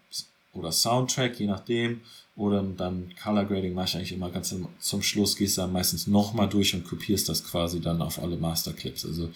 oder 0.55 0.72
Soundtrack, 0.72 1.38
je 1.38 1.47
nachdem, 1.47 2.01
oder 2.36 2.62
dann 2.62 3.12
Color 3.22 3.45
Grading 3.45 3.74
mache 3.74 3.88
ich 3.88 3.97
eigentlich 3.97 4.12
immer 4.12 4.30
ganz 4.30 4.55
zum 4.78 5.03
Schluss, 5.03 5.36
gehst 5.36 5.59
dann 5.59 5.72
meistens 5.72 6.07
nochmal 6.07 6.49
durch 6.49 6.74
und 6.74 6.84
kopierst 6.84 7.28
das 7.28 7.45
quasi 7.45 7.80
dann 7.80 8.01
auf 8.01 8.22
alle 8.22 8.36
Masterclips. 8.36 9.05
Also 9.05 9.28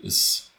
ist, 0.00 0.50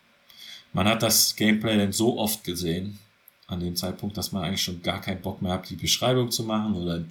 man 0.74 0.88
hat 0.88 1.02
das 1.02 1.36
Gameplay 1.38 1.78
dann 1.78 1.94
so 1.94 2.20
oft 2.20 2.44
gesehen, 2.44 3.00
an 3.48 3.60
dem 3.60 3.76
Zeitpunkt, 3.76 4.18
dass 4.18 4.32
man 4.32 4.44
eigentlich 4.44 4.64
schon 4.64 4.82
gar 4.82 5.02
keinen 5.02 5.22
Bock 5.22 5.42
mehr 5.42 5.54
hat, 5.54 5.70
die 5.70 5.76
Beschreibung 5.76 6.32
zu 6.32 6.44
machen 6.44 6.74
oder 6.74 7.04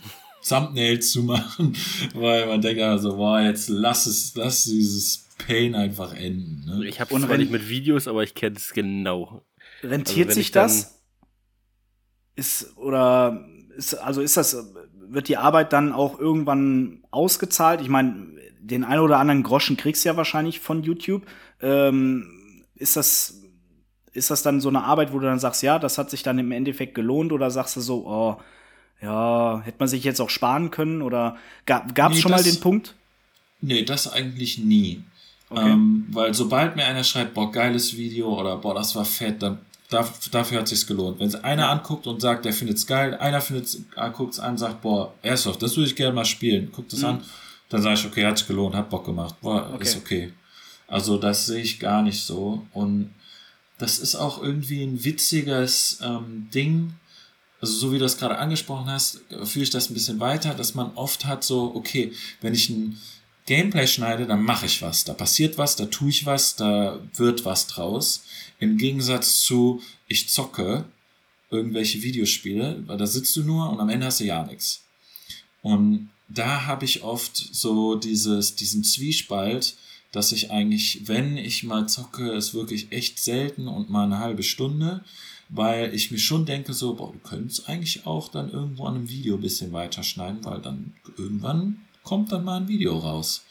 Thumbnails 0.47 1.11
zu 1.13 1.23
machen, 1.23 1.77
weil 2.15 2.47
man 2.47 2.61
denkt 2.61 2.83
also, 2.83 3.17
boah, 3.17 3.41
jetzt 3.41 3.69
lass 3.69 4.07
es, 4.07 4.35
lass 4.35 4.65
dieses 4.65 5.29
Pain 5.39 5.75
einfach 5.75 6.15
enden. 6.15 6.65
Ne? 6.67 6.87
Ich 6.87 7.01
habe 7.01 7.19
nicht 7.19 7.51
mit 7.51 7.69
Videos, 7.69 8.07
aber 8.07 8.23
ich 8.23 8.35
kenne 8.35 8.57
es 8.57 8.73
genau. 8.73 9.43
Rentiert 9.83 10.29
also 10.29 10.41
sich 10.41 10.51
das? 10.53 11.03
Ist 12.37 12.77
oder 12.77 13.47
ist 13.77 13.95
also 13.95 14.21
ist 14.21 14.37
das 14.37 14.57
wird 15.07 15.29
die 15.29 15.37
Arbeit 15.37 15.73
dann 15.73 15.93
auch 15.93 16.19
irgendwann 16.19 17.05
ausgezahlt? 17.11 17.81
Ich 17.81 17.89
meine, 17.89 18.29
den 18.61 18.85
einen 18.85 19.03
oder 19.03 19.19
anderen 19.19 19.43
Groschen 19.43 19.77
kriegst 19.77 20.05
du 20.05 20.09
ja 20.09 20.17
wahrscheinlich 20.17 20.61
von 20.61 20.83
YouTube. 20.83 21.27
Ähm, 21.61 22.65
ist 22.75 22.97
das 22.97 23.43
ist 24.13 24.31
das 24.31 24.43
dann 24.43 24.61
so 24.61 24.69
eine 24.69 24.85
Arbeit, 24.85 25.13
wo 25.13 25.19
du 25.19 25.27
dann 25.27 25.41
sagst, 25.41 25.63
ja, 25.63 25.79
das 25.79 25.99
hat 25.99 26.11
sich 26.11 26.23
dann 26.23 26.39
im 26.39 26.53
Endeffekt 26.53 26.95
gelohnt 26.95 27.33
oder 27.33 27.51
sagst 27.51 27.77
du 27.77 27.81
so, 27.81 28.07
oh, 28.07 28.41
ja, 29.01 29.61
hätte 29.65 29.77
man 29.79 29.89
sich 29.89 30.05
jetzt 30.05 30.21
auch 30.21 30.31
sparen 30.31 30.71
können 30.71 31.03
oder 31.03 31.37
gab 31.67 31.89
es 32.11 32.17
nee, 32.17 32.23
schon 32.23 32.33
das, 32.33 32.45
mal 32.45 32.51
den 32.51 32.61
Punkt? 32.61 32.95
Nee, 33.61 33.83
das 33.85 34.13
eigentlich 34.13 34.59
nie. 34.59 35.03
Okay. 35.51 35.71
Ähm, 35.71 36.07
weil 36.11 36.35
sobald 36.35 36.77
mir 36.77 36.85
einer 36.85 37.05
schreibt, 37.05 37.35
boah, 37.35 37.53
geiles 37.53 37.97
Video 37.97 38.39
oder 38.39 38.57
boah, 38.57 38.75
das 38.75 38.95
war 38.97 39.05
fett, 39.05 39.43
dann 39.43 39.59
dafür 39.89 40.61
hat 40.61 40.69
sich's 40.69 40.87
gelohnt. 40.87 41.21
Wenn 41.21 41.29
es 41.29 41.37
einer 41.37 41.71
anguckt 41.71 42.07
und 42.07 42.21
sagt, 42.21 42.45
der 42.45 42.53
findet's 42.53 42.87
geil, 42.87 43.15
einer 43.15 43.41
findet's, 43.41 43.83
guckt's 44.15 44.41
an, 44.41 44.59
sagt, 44.59 44.83
boah, 44.83 45.15
Airsoft, 45.23 45.63
das 45.63 45.77
würde 45.77 45.89
ich 45.89 45.97
gerne 45.97 46.15
mal 46.15 46.25
spielen, 46.25 46.73
guckt 46.73 46.93
es 46.93 47.01
mhm. 47.01 47.07
an, 47.07 47.25
dann 47.69 47.83
sage 47.83 47.95
ich, 48.01 48.07
okay, 48.07 48.27
hat 48.27 48.39
sich 48.39 48.49
gelohnt, 48.49 48.75
hat 48.75 48.91
Bock 48.91 49.05
gemacht, 49.05 49.37
boah, 49.41 49.71
okay. 49.73 49.83
ist 49.83 49.97
okay. 49.97 50.33
Also 50.87 51.19
das 51.19 51.47
sehe 51.47 51.63
ich 51.63 51.79
gar 51.79 52.03
nicht 52.03 52.23
so 52.23 52.67
und 52.73 53.15
das 53.79 53.99
ist 53.99 54.15
auch 54.15 54.43
irgendwie 54.43 54.83
ein 54.83 55.05
witziges 55.05 55.99
ähm, 56.03 56.49
Ding. 56.55 56.95
Also 57.65 57.79
so 57.79 57.93
wie 57.93 57.99
du 57.99 58.05
das 58.05 58.19
gerade 58.19 58.37
angesprochen 58.37 58.91
hast, 58.91 59.21
führe 59.45 59.63
ich 59.63 59.71
das 59.71 59.89
ein 59.89 59.95
bisschen 59.95 60.21
weiter, 60.21 60.53
dass 60.53 60.75
man 60.75 60.93
oft 60.97 61.25
hat 61.25 61.45
so, 61.45 61.75
okay, 61.75 62.13
wenn 62.43 62.53
ich 62.53 62.69
ein 62.69 63.01
Gameplay 63.47 63.87
schneide, 63.87 64.27
dann 64.27 64.43
mache 64.43 64.67
ich 64.67 64.83
was. 64.83 65.05
Da 65.05 65.15
passiert 65.15 65.57
was, 65.57 65.75
da 65.75 65.87
tue 65.87 66.11
ich 66.11 66.27
was, 66.27 66.57
da 66.57 67.01
wird 67.15 67.47
was 67.47 67.67
draus. 67.67 68.25
Im 68.59 68.77
Gegensatz 68.77 69.41
zu, 69.41 69.81
ich 70.09 70.29
zocke 70.29 70.85
irgendwelche 71.51 72.03
Videospiele, 72.03 72.83
weil 72.85 72.99
da 72.99 73.07
sitzt 73.07 73.35
du 73.35 73.45
nur 73.45 73.71
und 73.71 73.81
am 73.81 73.89
Ende 73.89 74.05
hast 74.05 74.21
du 74.21 74.25
ja 74.25 74.45
nichts. 74.45 74.83
Und 75.63 76.11
da 76.29 76.67
habe 76.67 76.85
ich 76.85 77.03
oft 77.03 77.35
so 77.35 77.95
dieses, 77.95 78.57
diesen 78.57 78.85
Zwiespalt, 78.85 79.75
dass 80.13 80.33
ich 80.33 80.51
eigentlich, 80.51 81.09
wenn 81.09 81.39
ich 81.39 81.63
mal 81.63 81.89
zocke, 81.89 82.31
ist 82.33 82.53
wirklich 82.53 82.93
echt 82.93 83.19
selten 83.19 83.69
und 83.69 83.89
mal 83.89 84.05
eine 84.05 84.19
halbe 84.19 84.43
Stunde, 84.43 85.03
weil 85.49 85.95
ich 85.95 86.11
mir 86.11 86.19
schon 86.19 86.47
denke 86.47 86.73
so, 86.73 86.95
boah, 86.95 87.13
du 87.13 87.19
könntest 87.19 87.69
eigentlich 87.69 88.07
auch 88.07 88.29
dann 88.29 88.51
irgendwo 88.51 88.85
an 88.87 88.95
einem 88.97 89.09
Video 89.09 89.37
ein 89.37 89.41
bisschen 89.41 89.73
weiterschneiden, 89.73 90.45
weil 90.45 90.61
dann 90.61 90.95
irgendwann 91.17 91.81
kommt 92.03 92.33
dann 92.33 92.45
mal 92.45 92.61
ein 92.61 92.69
Video 92.69 92.99
raus. 92.99 93.45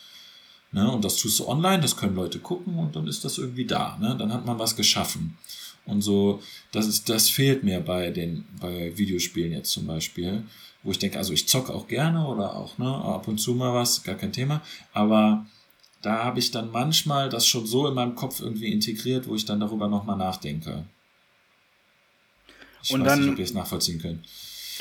Ne? 0.72 0.92
Und 0.92 1.06
das 1.06 1.18
tust 1.18 1.40
du 1.40 1.48
online, 1.48 1.82
das 1.82 1.98
können 1.98 2.16
Leute 2.16 2.40
gucken 2.40 2.78
und 2.78 2.96
dann 2.96 3.08
ist 3.08 3.24
das 3.24 3.38
irgendwie 3.38 3.66
da. 3.66 3.98
Ne? 4.00 4.16
Dann 4.18 4.34
hat 4.34 4.46
man 4.46 4.60
was 4.60 4.76
geschaffen. 4.76 5.38
Und 5.86 6.02
so, 6.02 6.42
das 6.72 6.88
ist, 6.88 7.10
das 7.10 7.30
fehlt 7.30 7.64
mir 7.64 7.80
bei 7.80 8.10
den, 8.10 8.46
bei 8.60 8.98
Videospielen 8.98 9.52
jetzt 9.52 9.72
zum 9.72 9.86
Beispiel, 9.86 10.44
wo 10.82 10.92
ich 10.92 11.00
denke, 11.00 11.18
also 11.18 11.34
ich 11.34 11.48
zocke 11.48 11.74
auch 11.74 11.88
gerne 11.88 12.26
oder 12.26 12.56
auch, 12.56 12.78
ne, 12.78 12.88
ab 12.88 13.28
und 13.28 13.40
zu 13.40 13.54
mal 13.54 13.74
was, 13.74 14.04
gar 14.04 14.16
kein 14.16 14.32
Thema, 14.32 14.62
aber 14.94 15.46
da 16.02 16.24
habe 16.24 16.40
ich 16.40 16.52
dann 16.52 16.72
manchmal 16.72 17.30
das 17.30 17.46
schon 17.46 17.66
so 17.66 17.88
in 17.88 17.94
meinem 17.94 18.16
Kopf 18.16 18.40
irgendwie 18.42 18.72
integriert, 18.72 19.28
wo 19.28 19.36
ich 19.36 19.46
dann 19.46 19.60
darüber 19.60 19.88
nochmal 19.88 20.18
nachdenke. 20.18 20.86
Ich 22.84 22.92
und 22.92 23.02
weiß 23.02 23.08
dann, 23.08 23.22
nicht, 23.22 23.32
ob 23.32 23.40
ihr 23.40 23.46
es 23.46 23.54
nachvollziehen 23.54 24.02
könnt. 24.02 24.26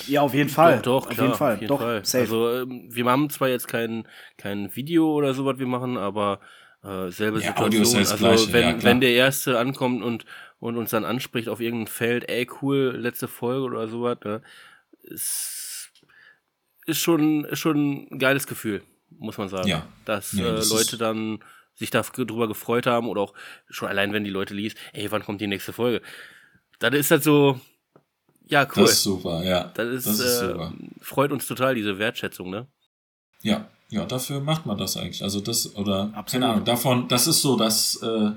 Ja, 0.06 0.22
auf 0.22 0.34
jeden 0.34 0.48
Fall. 0.48 0.80
Doch, 0.82 0.82
doch 0.82 1.06
auf 1.06 1.14
klar, 1.14 1.26
jeden 1.26 1.38
Fall. 1.38 1.54
Auf 1.54 1.60
jeden 1.60 1.68
doch, 1.68 1.80
Fall. 1.80 2.04
Safe. 2.04 2.22
Also 2.22 2.50
ähm, 2.62 2.88
wir 2.90 3.04
haben 3.06 3.30
zwar 3.30 3.48
jetzt 3.48 3.68
kein, 3.68 4.06
kein 4.36 4.74
Video 4.74 5.12
oder 5.12 5.34
so, 5.34 5.44
was 5.44 5.58
wir 5.58 5.66
machen, 5.66 5.96
aber 5.96 6.40
äh, 6.82 7.10
selbe 7.10 7.40
ja, 7.40 7.48
Situation. 7.48 7.96
Also 7.96 8.16
Gleiche, 8.16 8.52
wenn, 8.52 8.78
ja, 8.78 8.82
wenn 8.82 9.00
der 9.00 9.12
Erste 9.12 9.58
ankommt 9.58 10.02
und, 10.02 10.24
und 10.58 10.76
uns 10.76 10.90
dann 10.90 11.04
anspricht 11.04 11.48
auf 11.48 11.60
irgendein 11.60 11.88
Feld, 11.88 12.28
ey 12.28 12.48
cool, 12.60 12.96
letzte 12.98 13.28
Folge 13.28 13.64
oder 13.64 13.86
sowas, 13.86 14.18
ne, 14.24 14.42
ist, 15.02 15.90
ist 16.86 16.98
schon, 16.98 17.44
ist 17.44 17.60
schon 17.60 18.08
ein 18.10 18.18
geiles 18.18 18.46
Gefühl 18.46 18.82
muss 19.18 19.38
man 19.38 19.48
sagen. 19.48 19.68
Ja. 19.68 19.86
Dass 20.04 20.32
ja, 20.32 20.52
das 20.52 20.70
äh, 20.70 20.74
Leute 20.74 20.98
dann 20.98 21.38
sich 21.74 21.90
darüber 21.90 22.48
gefreut 22.48 22.86
haben 22.86 23.08
oder 23.08 23.22
auch 23.22 23.34
schon 23.68 23.88
allein, 23.88 24.12
wenn 24.12 24.24
die 24.24 24.30
Leute 24.30 24.54
liest, 24.54 24.76
ey, 24.92 25.10
wann 25.10 25.22
kommt 25.22 25.40
die 25.40 25.46
nächste 25.46 25.72
Folge? 25.72 26.02
Dann 26.78 26.92
ist 26.92 27.10
das 27.10 27.24
so, 27.24 27.60
ja, 28.48 28.62
cool. 28.76 28.82
Das 28.82 28.92
ist 28.92 29.02
super, 29.02 29.44
ja. 29.44 29.70
Das 29.74 29.88
ist, 29.88 30.06
das 30.06 30.18
ist 30.20 30.42
äh, 30.42 30.56
freut 31.00 31.32
uns 31.32 31.46
total, 31.46 31.74
diese 31.74 31.98
Wertschätzung, 31.98 32.50
ne? 32.50 32.66
Ja, 33.42 33.66
ja, 33.88 34.04
dafür 34.04 34.40
macht 34.40 34.66
man 34.66 34.78
das 34.78 34.96
eigentlich. 34.96 35.22
Also 35.22 35.40
das, 35.40 35.76
oder, 35.76 36.10
Absolut. 36.14 36.26
keine 36.30 36.48
Ahnung, 36.48 36.64
davon, 36.64 37.08
das 37.08 37.26
ist 37.26 37.42
so 37.42 37.56
das, 37.56 37.96
äh, 38.02 38.30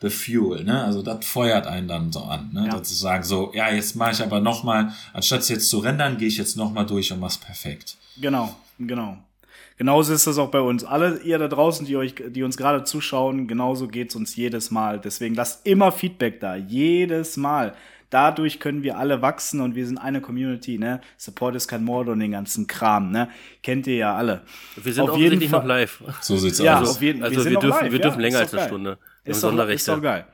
the 0.00 0.10
fuel, 0.10 0.64
ne? 0.64 0.84
Also 0.84 1.02
das 1.02 1.24
feuert 1.26 1.66
einen 1.66 1.88
dann 1.88 2.12
so 2.12 2.20
an, 2.20 2.50
ne? 2.52 2.66
Ja. 2.66 2.82
zu 2.82 2.94
sagen, 2.94 3.24
so, 3.24 3.52
ja, 3.54 3.70
jetzt 3.70 3.96
mache 3.96 4.12
ich 4.12 4.22
aber 4.22 4.40
nochmal, 4.40 4.92
anstatt 5.12 5.40
es 5.40 5.48
jetzt 5.48 5.68
zu 5.68 5.78
rendern, 5.78 6.18
gehe 6.18 6.28
ich 6.28 6.36
jetzt 6.36 6.56
nochmal 6.56 6.86
durch 6.86 7.12
und 7.12 7.20
mach's 7.20 7.38
perfekt. 7.38 7.96
Genau, 8.20 8.54
genau. 8.78 9.18
Genauso 9.76 10.12
ist 10.12 10.26
das 10.26 10.38
auch 10.38 10.50
bei 10.50 10.60
uns. 10.60 10.82
Alle 10.82 11.20
ihr 11.20 11.38
da 11.38 11.46
draußen, 11.46 11.86
die 11.86 11.96
euch, 11.96 12.16
die 12.16 12.42
uns 12.42 12.56
gerade 12.56 12.82
zuschauen, 12.82 13.46
genauso 13.46 13.86
geht's 13.86 14.16
uns 14.16 14.34
jedes 14.34 14.72
Mal. 14.72 14.98
Deswegen 14.98 15.36
lasst 15.36 15.64
immer 15.64 15.92
Feedback 15.92 16.40
da. 16.40 16.56
Jedes 16.56 17.36
Mal. 17.36 17.74
Dadurch 18.10 18.58
können 18.58 18.82
wir 18.82 18.96
alle 18.96 19.20
wachsen 19.20 19.60
und 19.60 19.74
wir 19.74 19.86
sind 19.86 19.98
eine 19.98 20.20
Community, 20.20 20.78
ne? 20.78 21.00
Support 21.18 21.56
ist 21.56 21.68
kein 21.68 21.84
Mord 21.84 22.08
und 22.08 22.20
den 22.20 22.32
ganzen 22.32 22.66
Kram, 22.66 23.10
ne? 23.10 23.28
Kennt 23.62 23.86
ihr 23.86 23.96
ja 23.96 24.14
alle. 24.14 24.42
Wir 24.76 24.92
sind 24.94 25.10
auf 25.10 25.18
jeden 25.18 25.40
Fall 25.42 25.60
noch 25.60 25.66
live. 25.66 26.02
So 26.22 26.36
sieht's 26.36 26.58
ja, 26.58 26.80
aus. 26.80 26.96
Auf 26.96 27.02
jeden, 27.02 27.22
also 27.22 27.44
wir, 27.44 27.50
wir 27.50 27.58
dürfen, 27.58 27.84
live, 27.84 27.92
wir 27.92 27.98
dürfen 27.98 28.20
ja, 28.20 28.26
länger 28.26 28.38
als 28.38 28.52
eine 28.52 28.60
geil. 28.60 28.68
Stunde. 28.68 28.98
Ist 29.24 29.44
doch, 29.44 29.68
ist 29.68 29.88
doch 29.88 30.02
geil. 30.02 30.26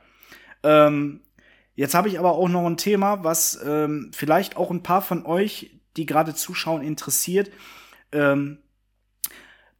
Ähm, 0.63 1.19
jetzt 1.75 1.93
habe 1.95 2.07
ich 2.07 2.17
aber 2.17 2.31
auch 2.31 2.47
noch 2.47 2.65
ein 2.65 2.77
Thema, 2.77 3.23
was 3.25 3.59
ähm, 3.65 4.11
vielleicht 4.13 4.55
auch 4.55 4.71
ein 4.71 4.81
paar 4.81 5.01
von 5.01 5.25
euch, 5.25 5.71
die 5.97 6.05
gerade 6.05 6.33
zuschauen, 6.33 6.81
interessiert. 6.81 7.51
Ähm, 8.11 8.59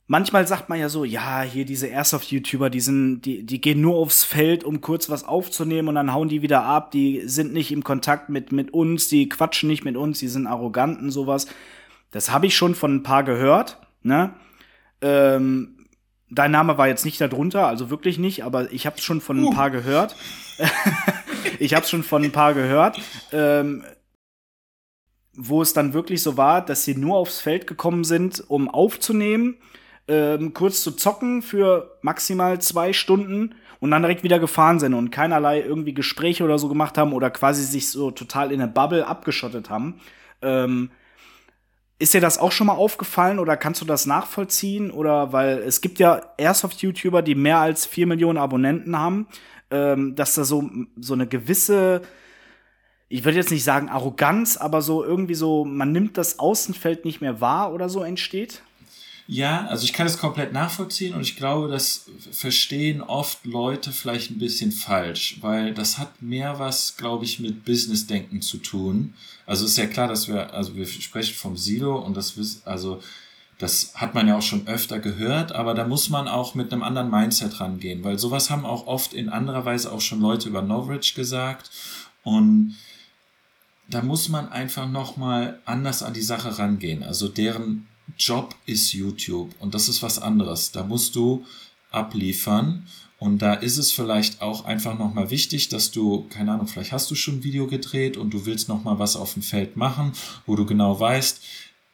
manchmal 0.08 0.48
sagt 0.48 0.70
man 0.70 0.80
ja 0.80 0.90
so, 0.90 1.04
ja, 1.04 1.42
hier 1.42 1.66
diese 1.66 1.88
Airsoft-YouTuber, 1.88 2.70
die 2.70 2.80
sind, 2.80 3.22
die, 3.22 3.44
die 3.44 3.62
gehen 3.62 3.82
nur 3.82 3.96
aufs 3.96 4.24
Feld, 4.24 4.64
um 4.64 4.82
kurz 4.82 5.10
was 5.10 5.24
aufzunehmen 5.24 5.88
und 5.90 5.96
dann 5.96 6.14
hauen 6.14 6.30
die 6.30 6.42
wieder 6.42 6.64
ab, 6.64 6.92
die 6.92 7.24
sind 7.26 7.54
nicht 7.54 7.72
im 7.72 7.84
Kontakt 7.84 8.30
mit, 8.30 8.52
mit 8.52 8.74
uns, 8.74 9.08
die 9.08 9.30
quatschen 9.30 9.68
nicht 9.68 9.86
mit 9.86 9.98
uns, 9.98 10.20
die 10.20 10.28
sind 10.28 10.48
arrogant 10.48 11.02
und 11.02 11.12
sowas. 11.12 11.48
Das 12.12 12.32
habe 12.32 12.48
ich 12.48 12.56
schon 12.56 12.76
von 12.76 12.96
ein 12.96 13.04
paar 13.04 13.24
gehört, 13.24 13.80
ne? 14.04 14.34
Ähm, 15.02 15.88
dein 16.30 16.52
Name 16.52 16.78
war 16.78 16.88
jetzt 16.88 17.06
nicht 17.06 17.20
darunter, 17.20 17.68
also 17.68 17.90
wirklich 17.90 18.18
nicht, 18.18 18.44
aber 18.44 18.72
ich 18.72 18.86
habe 18.86 19.00
schon 19.00 19.22
von 19.22 19.40
ein 19.40 19.46
uh. 19.46 19.52
paar 19.52 19.70
gehört. 19.70 20.16
ich 21.60 21.74
habe 21.74 21.86
schon 21.86 22.04
von 22.04 22.24
ein 22.24 22.32
paar 22.32 22.54
gehört. 22.54 23.00
Ähm, 23.32 23.84
wo 25.38 25.62
es 25.62 25.74
dann 25.74 25.94
wirklich 25.94 26.24
so 26.24 26.38
war, 26.38 26.64
dass 26.64 26.86
sie 26.86 26.96
nur 26.96 27.18
aufs 27.18 27.42
Feld 27.42 27.68
gekommen 27.68 28.06
sind, 28.06 28.42
um 28.48 28.70
aufzunehmen 28.70 29.58
ähm, 30.08 30.54
kurz 30.54 30.82
zu 30.82 30.92
zocken 30.92 31.42
für 31.42 31.98
maximal 32.02 32.60
zwei 32.62 32.94
Stunden 32.94 33.56
und 33.80 33.92
dann 33.92 34.02
direkt 34.02 34.24
wieder 34.24 34.40
gefahren 34.40 34.80
sind 34.80 34.94
und 34.94 35.12
keinerlei 35.12 35.62
irgendwie 35.62 35.94
Gespräche 35.94 36.44
oder 36.44 36.60
so 36.60 36.70
gemacht 36.70 36.98
haben 36.98 37.14
oder 37.14 37.30
quasi 37.30 37.64
sich 37.64 37.90
so 37.90 38.12
total 38.12 38.52
in 38.52 38.62
eine 38.62 38.72
Bubble 38.72 39.08
abgeschottet 39.08 39.70
haben. 39.70 40.00
Ähm, 40.42 40.90
ist 41.98 42.14
dir 42.14 42.22
das 42.22 42.38
auch 42.38 42.52
schon 42.52 42.68
mal 42.68 42.74
aufgefallen 42.74 43.40
oder 43.40 43.56
kannst 43.56 43.82
du 43.82 43.86
das 43.86 44.06
nachvollziehen? 44.06 44.92
Oder 44.92 45.32
weil 45.32 45.60
es 45.60 45.82
gibt 45.82 46.00
ja 46.00 46.22
Airsoft-YouTuber, 46.38 47.22
die 47.22 47.36
mehr 47.36 47.60
als 47.60 47.86
vier 47.86 48.06
Millionen 48.06 48.38
Abonnenten 48.38 48.98
haben, 48.98 49.28
ähm, 49.72 50.16
dass 50.16 50.36
da 50.36 50.44
so, 50.44 50.70
so 50.98 51.14
eine 51.14 51.26
gewisse, 51.26 52.02
ich 53.08 53.24
würde 53.24 53.38
jetzt 53.38 53.52
nicht 53.52 53.64
sagen 53.64 53.90
Arroganz, 53.90 54.58
aber 54.58 54.82
so 54.82 55.04
irgendwie 55.06 55.36
so, 55.36 55.64
man 55.64 55.92
nimmt 55.94 56.18
das 56.18 56.38
Außenfeld 56.38 57.06
nicht 57.06 57.22
mehr 57.22 57.40
wahr 57.40 57.74
oder 57.74 57.88
so 57.88 58.04
entsteht? 58.04 58.62
Ja, 59.28 59.66
also 59.68 59.86
ich 59.86 59.94
kann 59.94 60.06
es 60.06 60.20
komplett 60.20 60.54
nachvollziehen 60.54 61.16
und 61.16 61.22
ich 61.22 61.36
glaube, 61.36 61.68
das 61.68 62.06
verstehen 62.32 63.02
oft 63.02 63.44
Leute 63.46 63.92
vielleicht 63.92 64.30
ein 64.30 64.38
bisschen 64.38 64.72
falsch, 64.72 65.38
weil 65.42 65.74
das 65.74 65.98
hat 65.98 66.22
mehr 66.22 66.60
was, 66.60 66.96
glaube 66.96 67.26
ich, 67.26 67.40
mit 67.40 67.66
Business-Denken 67.66 68.42
zu 68.44 68.58
tun. 68.58 69.16
Also 69.48 69.66
ist 69.66 69.78
ja 69.78 69.88
klar, 69.88 70.08
dass 70.08 70.28
wir, 70.28 70.54
also 70.54 70.76
wir 70.76 70.86
sprechen 70.86 71.34
vom 71.34 71.58
Silo 71.58 71.98
und 71.98 72.16
das 72.16 72.36
also 72.66 73.02
das 73.58 73.94
hat 73.96 74.14
man 74.14 74.28
ja 74.28 74.38
auch 74.38 74.42
schon 74.42 74.68
öfter 74.68 75.00
gehört, 75.00 75.54
aber 75.54 75.74
da 75.74 75.88
muss 75.88 76.10
man 76.10 76.28
auch 76.28 76.56
mit 76.56 76.72
einem 76.72 76.84
anderen 76.84 77.10
Mindset 77.10 77.60
rangehen, 77.60 78.04
weil 78.04 78.20
sowas 78.20 78.50
haben 78.50 78.66
auch 78.66 78.86
oft 78.86 79.14
in 79.14 79.30
anderer 79.30 79.66
Weise 79.66 79.92
auch 79.92 80.02
schon 80.02 80.20
Leute 80.20 80.50
über 80.50 80.62
Norwich 80.62 81.16
gesagt 81.16 81.72
und 82.24 82.76
da 83.88 84.02
muss 84.02 84.30
man 84.30 84.52
einfach 84.52 84.90
nochmal 84.90 85.60
anders 85.66 86.04
an 86.04 86.14
die 86.14 86.22
Sache 86.22 86.58
rangehen. 86.58 87.04
Also 87.04 87.28
deren 87.28 87.88
Job 88.18 88.56
ist 88.66 88.94
YouTube 88.94 89.54
und 89.60 89.74
das 89.74 89.90
ist 89.90 90.04
was 90.04 90.20
anderes. 90.20 90.72
Da 90.72 90.84
musst 90.84 91.16
du 91.16 91.46
abliefern 91.92 92.88
und 93.18 93.42
da 93.42 93.54
ist 93.54 93.78
es 93.78 93.92
vielleicht 93.92 94.42
auch 94.42 94.66
einfach 94.66 94.98
nochmal 94.98 95.32
wichtig, 95.32 95.70
dass 95.70 95.92
du, 95.92 96.28
keine 96.30 96.52
Ahnung, 96.52 96.68
vielleicht 96.68 96.92
hast 96.92 97.10
du 97.10 97.16
schon 97.16 97.36
ein 97.36 97.44
Video 97.44 97.68
gedreht 97.68 98.18
und 98.18 98.34
du 98.34 98.46
willst 98.46 98.70
nochmal 98.70 99.00
was 99.00 99.16
auf 99.16 99.34
dem 99.34 99.42
Feld 99.42 99.78
machen, 99.78 100.12
wo 100.46 100.56
du 100.56 100.66
genau 100.66 101.00
weißt, 101.00 101.42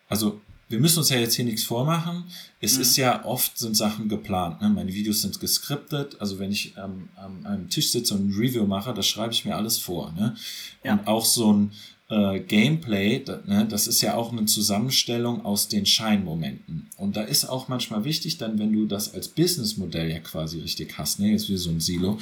also 0.10 0.42
wir 0.72 0.80
müssen 0.80 1.00
uns 1.00 1.10
ja 1.10 1.18
jetzt 1.18 1.36
hier 1.36 1.46
nichts 1.46 1.64
vormachen. 1.64 2.24
Es 2.62 2.76
mhm. 2.76 2.82
ist 2.82 2.98
ja 2.98 3.26
oft 3.26 3.58
sind 3.58 3.76
Sachen 3.76 4.08
geplant. 4.08 4.62
Ne? 4.62 4.70
Meine 4.70 4.94
Videos 4.94 5.22
sind 5.22 5.40
geskriptet. 5.40 6.16
Also 6.20 6.40
wenn 6.40 6.52
ich 6.52 6.76
ähm, 6.78 7.10
an 7.16 7.46
einem 7.46 7.70
Tisch 7.70 7.92
sitze 7.92 8.14
und 8.14 8.30
ein 8.30 8.34
Review 8.34 8.66
mache, 8.66 8.94
das 8.94 9.06
schreibe 9.06 9.34
ich 9.34 9.44
mir 9.44 9.56
alles 9.56 9.78
vor. 9.78 10.14
Ne? 10.14 10.36
Ja. 10.84 10.94
Und 10.94 11.08
auch 11.08 11.26
so 11.26 11.52
ein 11.52 11.72
äh, 12.12 12.40
Gameplay, 12.42 13.24
da, 13.24 13.40
ne, 13.46 13.66
das 13.66 13.88
ist 13.88 14.02
ja 14.02 14.16
auch 14.16 14.34
eine 14.34 14.46
Zusammenstellung 14.46 15.46
aus 15.46 15.70
den 15.70 15.86
Scheinmomenten. 15.86 16.90
Und 16.98 17.16
da 17.16 17.22
ist 17.22 17.46
auch 17.46 17.70
manchmal 17.70 18.04
wichtig, 18.04 18.38
dann, 18.38 18.60
wenn 18.60 18.74
du 18.74 18.86
das 18.86 19.14
als 19.14 19.30
Businessmodell 19.30 20.12
ja 20.12 20.20
quasi 20.20 20.60
richtig 20.60 20.98
hast, 20.98 21.22
ne, 21.22 21.32
jetzt 21.32 21.50
wie 21.50 21.56
so 21.56 21.70
ein 21.70 21.80
Silo, 21.80 22.20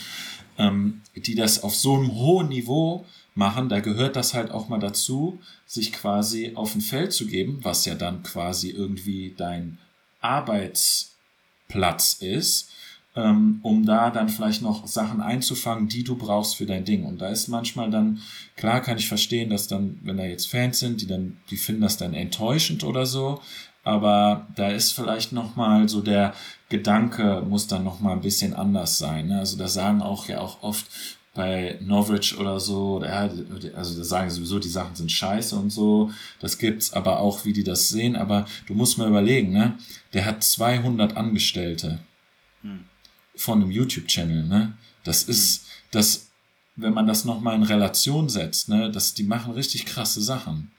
ähm, 0.59 1.01
die 1.15 1.33
das 1.33 1.63
auf 1.63 1.75
so 1.75 1.95
einem 1.95 2.13
hohen 2.13 2.49
Niveau 2.49 3.03
machen, 3.33 3.67
da 3.67 3.79
gehört 3.79 4.15
das 4.15 4.35
halt 4.35 4.51
auch 4.51 4.69
mal 4.69 4.79
dazu, 4.79 5.39
sich 5.65 5.91
quasi 5.91 6.51
auf 6.53 6.75
ein 6.75 6.81
Feld 6.81 7.11
zu 7.11 7.25
geben, 7.25 7.57
was 7.63 7.85
ja 7.85 7.95
dann 7.95 8.21
quasi 8.21 8.69
irgendwie 8.69 9.33
dein 9.35 9.79
Arbeitsplatz 10.21 12.13
ist, 12.19 12.69
ähm, 13.15 13.59
um 13.63 13.85
da 13.85 14.11
dann 14.11 14.29
vielleicht 14.29 14.61
noch 14.61 14.87
Sachen 14.87 15.21
einzufangen, 15.21 15.87
die 15.87 16.03
du 16.03 16.15
brauchst 16.15 16.55
für 16.55 16.65
dein 16.65 16.85
Ding. 16.85 17.05
Und 17.05 17.19
da 17.19 17.29
ist 17.29 17.47
manchmal 17.47 17.89
dann, 17.89 18.19
klar 18.55 18.81
kann 18.81 18.97
ich 18.97 19.07
verstehen, 19.07 19.49
dass 19.49 19.67
dann, 19.67 19.99
wenn 20.03 20.17
da 20.17 20.25
jetzt 20.25 20.49
Fans 20.49 20.79
sind, 20.79 21.01
die 21.01 21.07
dann, 21.07 21.37
die 21.49 21.57
finden 21.57 21.81
das 21.81 21.97
dann 21.97 22.13
enttäuschend 22.13 22.83
oder 22.83 23.05
so, 23.05 23.41
aber 23.83 24.47
da 24.55 24.69
ist 24.69 24.91
vielleicht 24.91 25.31
nochmal 25.31 25.89
so 25.89 26.01
der 26.01 26.33
Gedanke 26.69 27.43
muss 27.47 27.65
dann 27.67 27.83
nochmal 27.83 28.13
ein 28.13 28.21
bisschen 28.21 28.53
anders 28.53 28.97
sein. 28.99 29.27
Ne? 29.27 29.39
Also 29.39 29.57
da 29.57 29.67
sagen 29.67 30.01
auch 30.01 30.27
ja 30.27 30.39
auch 30.39 30.61
oft 30.61 30.85
bei 31.33 31.79
Norwich 31.81 32.37
oder 32.37 32.59
so, 32.59 33.01
ja, 33.03 33.29
also 33.75 33.97
da 33.97 34.03
sagen 34.03 34.29
sowieso, 34.29 34.59
die 34.59 34.69
Sachen 34.69 34.95
sind 34.95 35.11
scheiße 35.11 35.55
und 35.55 35.69
so, 35.69 36.11
das 36.41 36.57
gibt's, 36.57 36.91
aber 36.91 37.19
auch, 37.19 37.45
wie 37.45 37.53
die 37.53 37.63
das 37.63 37.89
sehen, 37.89 38.15
aber 38.15 38.45
du 38.67 38.73
musst 38.73 38.97
mal 38.97 39.07
überlegen, 39.07 39.51
ne, 39.51 39.77
der 40.13 40.25
hat 40.25 40.43
200 40.43 41.15
Angestellte 41.15 41.99
hm. 42.61 42.88
Von 43.39 43.61
einem 43.61 43.71
YouTube-Channel, 43.71 44.43
ne, 44.43 44.73
das 45.03 45.23
ist, 45.23 45.65
das, 45.91 46.27
wenn 46.75 46.93
man 46.93 47.07
das 47.07 47.25
nochmal 47.25 47.55
in 47.55 47.63
Relation 47.63 48.29
setzt, 48.29 48.69
ne, 48.69 48.91
das, 48.91 49.13
die 49.13 49.23
machen 49.23 49.53
richtig 49.53 49.85
krasse 49.85 50.21
Sachen. 50.21 50.71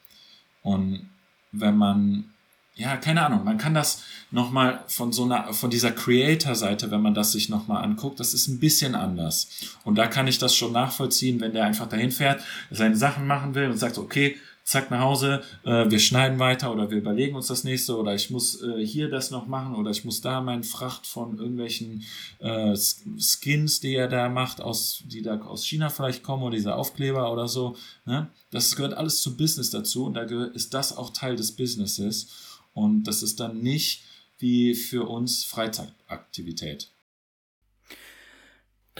Und 0.61 1.09
wenn 1.51 1.75
man 1.75 2.31
ja, 2.75 2.95
keine 2.97 3.25
Ahnung, 3.25 3.43
man 3.43 3.57
kann 3.57 3.73
das 3.73 4.01
nochmal 4.31 4.83
von 4.87 5.11
so 5.11 5.25
einer, 5.25 5.53
von 5.53 5.69
dieser 5.69 5.91
Creator-Seite, 5.91 6.89
wenn 6.89 7.01
man 7.01 7.13
das 7.13 7.33
sich 7.33 7.49
nochmal 7.49 7.83
anguckt, 7.83 8.19
das 8.19 8.33
ist 8.33 8.47
ein 8.47 8.59
bisschen 8.59 8.95
anders. 8.95 9.49
Und 9.83 9.95
da 9.95 10.07
kann 10.07 10.27
ich 10.27 10.37
das 10.37 10.55
schon 10.55 10.71
nachvollziehen, 10.71 11.41
wenn 11.41 11.53
der 11.53 11.65
einfach 11.65 11.89
dahin 11.89 12.11
fährt, 12.11 12.41
seine 12.71 12.95
Sachen 12.95 13.27
machen 13.27 13.55
will 13.55 13.69
und 13.69 13.77
sagt, 13.77 13.97
okay, 13.97 14.37
zack 14.63 14.91
nach 14.91 15.01
Hause, 15.01 15.41
äh, 15.63 15.89
wir 15.89 15.99
schneiden 15.99 16.39
weiter 16.39 16.71
oder 16.71 16.89
wir 16.89 16.97
überlegen 16.97 17.35
uns 17.35 17.47
das 17.47 17.63
nächste 17.63 17.97
oder 17.97 18.13
ich 18.15 18.29
muss 18.29 18.61
äh, 18.61 18.85
hier 18.85 19.09
das 19.09 19.31
noch 19.31 19.47
machen 19.47 19.75
oder 19.75 19.91
ich 19.91 20.05
muss 20.05 20.21
da 20.21 20.41
meinen 20.41 20.63
Fracht 20.63 21.07
von 21.07 21.37
irgendwelchen 21.37 22.03
äh, 22.39 22.75
Skins, 22.75 23.79
die 23.79 23.95
er 23.95 24.07
da 24.07 24.29
macht, 24.29 24.61
aus, 24.61 25.03
die 25.05 25.21
da 25.21 25.39
aus 25.41 25.65
China 25.65 25.89
vielleicht 25.89 26.23
kommen 26.23 26.43
oder 26.43 26.55
diese 26.55 26.75
Aufkleber 26.75 27.31
oder 27.31 27.47
so. 27.47 27.75
Ne? 28.05 28.29
Das 28.51 28.75
gehört 28.75 28.93
alles 28.93 29.21
zum 29.21 29.37
Business 29.37 29.69
dazu 29.69 30.05
und 30.05 30.13
da 30.13 30.21
ist 30.21 30.73
das 30.73 30.95
auch 30.95 31.11
Teil 31.11 31.35
des 31.35 31.51
Businesses. 31.51 32.27
Und 32.73 33.03
das 33.03 33.21
ist 33.21 33.39
dann 33.39 33.61
nicht 33.61 34.03
wie 34.39 34.75
für 34.75 35.07
uns 35.07 35.43
Freizeitaktivität. 35.43 36.89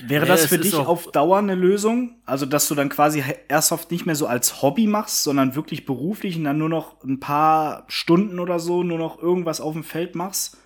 Wäre 0.08 0.26
das 0.26 0.46
für 0.46 0.58
dich 0.58 0.74
auf 0.76 1.12
Dauer 1.12 1.38
eine 1.38 1.56
Lösung? 1.56 2.16
Also, 2.26 2.46
dass 2.46 2.68
du 2.68 2.76
dann 2.76 2.90
quasi 2.90 3.24
Airsoft 3.48 3.92
nicht 3.92 4.06
mehr 4.06 4.16
so 4.16 4.28
als 4.28 4.62
Hobby 4.62 4.88
machst, 4.88 5.24
sondern 5.24 5.56
wirklich 5.56 5.86
beruflich 5.86 6.38
und 6.38 6.46
dann 6.46 6.58
nur 6.58 6.70
noch 6.70 7.04
ein 7.04 7.20
paar 7.20 7.86
Stunden 7.88 8.40
oder 8.40 8.60
so 8.60 8.84
nur 8.84 8.98
noch 8.98 9.22
irgendwas 9.22 9.62
auf 9.62 9.74
dem 9.74 9.84
Feld 9.84 10.16
machst? 10.16 10.58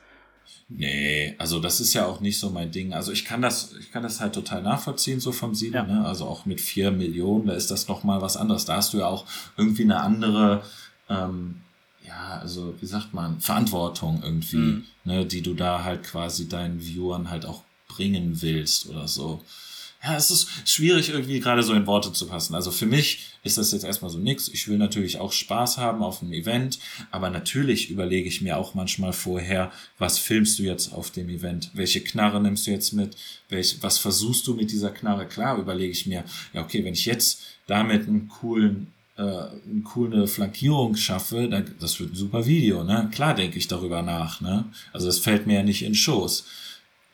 Nee, 0.67 1.35
also 1.37 1.59
das 1.59 1.79
ist 1.79 1.93
ja 1.93 2.05
auch 2.05 2.21
nicht 2.21 2.39
so 2.39 2.49
mein 2.49 2.71
Ding. 2.71 2.93
Also 2.93 3.11
ich 3.11 3.23
kann 3.23 3.41
das, 3.41 3.73
ich 3.79 3.91
kann 3.91 4.01
das 4.01 4.19
halt 4.19 4.33
total 4.33 4.63
nachvollziehen, 4.63 5.19
so 5.19 5.31
vom 5.31 5.53
Siedler, 5.53 5.87
ja. 5.87 5.93
ne? 6.01 6.05
Also 6.05 6.25
auch 6.25 6.45
mit 6.45 6.59
vier 6.59 6.91
Millionen, 6.91 7.47
da 7.47 7.53
ist 7.53 7.69
das 7.69 7.87
noch 7.87 8.03
mal 8.03 8.21
was 8.21 8.35
anderes. 8.35 8.65
Da 8.65 8.77
hast 8.77 8.93
du 8.93 8.97
ja 8.97 9.05
auch 9.05 9.25
irgendwie 9.57 9.83
eine 9.83 9.99
andere, 9.99 10.63
ähm, 11.07 11.61
ja, 12.07 12.39
also 12.39 12.73
wie 12.81 12.85
sagt 12.85 13.13
man, 13.13 13.39
Verantwortung 13.41 14.21
irgendwie, 14.23 14.57
mhm. 14.57 14.85
ne, 15.03 15.25
die 15.25 15.41
du 15.41 15.53
da 15.53 15.83
halt 15.83 16.03
quasi 16.03 16.49
deinen 16.49 16.79
Viewern 16.79 17.29
halt 17.29 17.45
auch 17.45 17.63
bringen 17.87 18.41
willst 18.41 18.87
oder 18.87 19.07
so. 19.07 19.41
Ja, 20.03 20.15
es 20.15 20.29
ist 20.29 20.47
schwierig 20.69 21.09
irgendwie 21.09 21.39
gerade 21.39 21.63
so 21.63 21.73
in 21.73 21.87
Worte 21.87 22.13
zu 22.13 22.27
passen. 22.27 22.53
Also 22.53 22.69
für 22.69 22.85
mich 22.85 23.31
ist 23.43 23.57
das 23.57 23.71
jetzt 23.71 23.83
erstmal 23.83 24.11
so 24.11 24.19
nix. 24.19 24.47
Ich 24.49 24.67
will 24.67 24.77
natürlich 24.77 25.19
auch 25.19 25.31
Spaß 25.31 25.79
haben 25.79 26.03
auf 26.03 26.19
dem 26.19 26.31
Event, 26.31 26.77
aber 27.09 27.31
natürlich 27.31 27.89
überlege 27.89 28.27
ich 28.27 28.41
mir 28.41 28.57
auch 28.57 28.75
manchmal 28.75 29.13
vorher, 29.13 29.71
was 29.97 30.19
filmst 30.19 30.59
du 30.59 30.63
jetzt 30.63 30.93
auf 30.93 31.09
dem 31.09 31.27
Event? 31.29 31.71
Welche 31.73 32.01
Knarre 32.01 32.39
nimmst 32.39 32.67
du 32.67 32.71
jetzt 32.71 32.93
mit? 32.93 33.17
Welch, 33.49 33.77
was 33.81 33.97
versuchst 33.97 34.45
du 34.45 34.53
mit 34.53 34.71
dieser 34.71 34.91
Knarre? 34.91 35.27
Klar 35.27 35.57
überlege 35.57 35.91
ich 35.91 36.05
mir, 36.05 36.23
ja 36.53 36.61
okay, 36.61 36.83
wenn 36.85 36.93
ich 36.93 37.05
jetzt 37.07 37.41
damit 37.65 38.07
einen 38.07 38.27
coolen 38.27 38.93
äh, 39.17 39.21
eine 39.21 39.81
coole 39.85 40.27
Flankierung 40.27 40.95
schaffe, 40.95 41.47
dann, 41.47 41.73
das 41.79 41.99
wird 41.99 42.11
ein 42.11 42.15
super 42.15 42.45
Video, 42.45 42.83
ne? 42.83 43.09
Klar 43.13 43.33
denke 43.33 43.57
ich 43.57 43.67
darüber 43.67 44.01
nach, 44.01 44.41
ne? 44.41 44.65
Also 44.91 45.07
das 45.07 45.19
fällt 45.19 45.47
mir 45.47 45.55
ja 45.55 45.63
nicht 45.63 45.83
in 45.83 45.95
Schoß. 45.95 46.45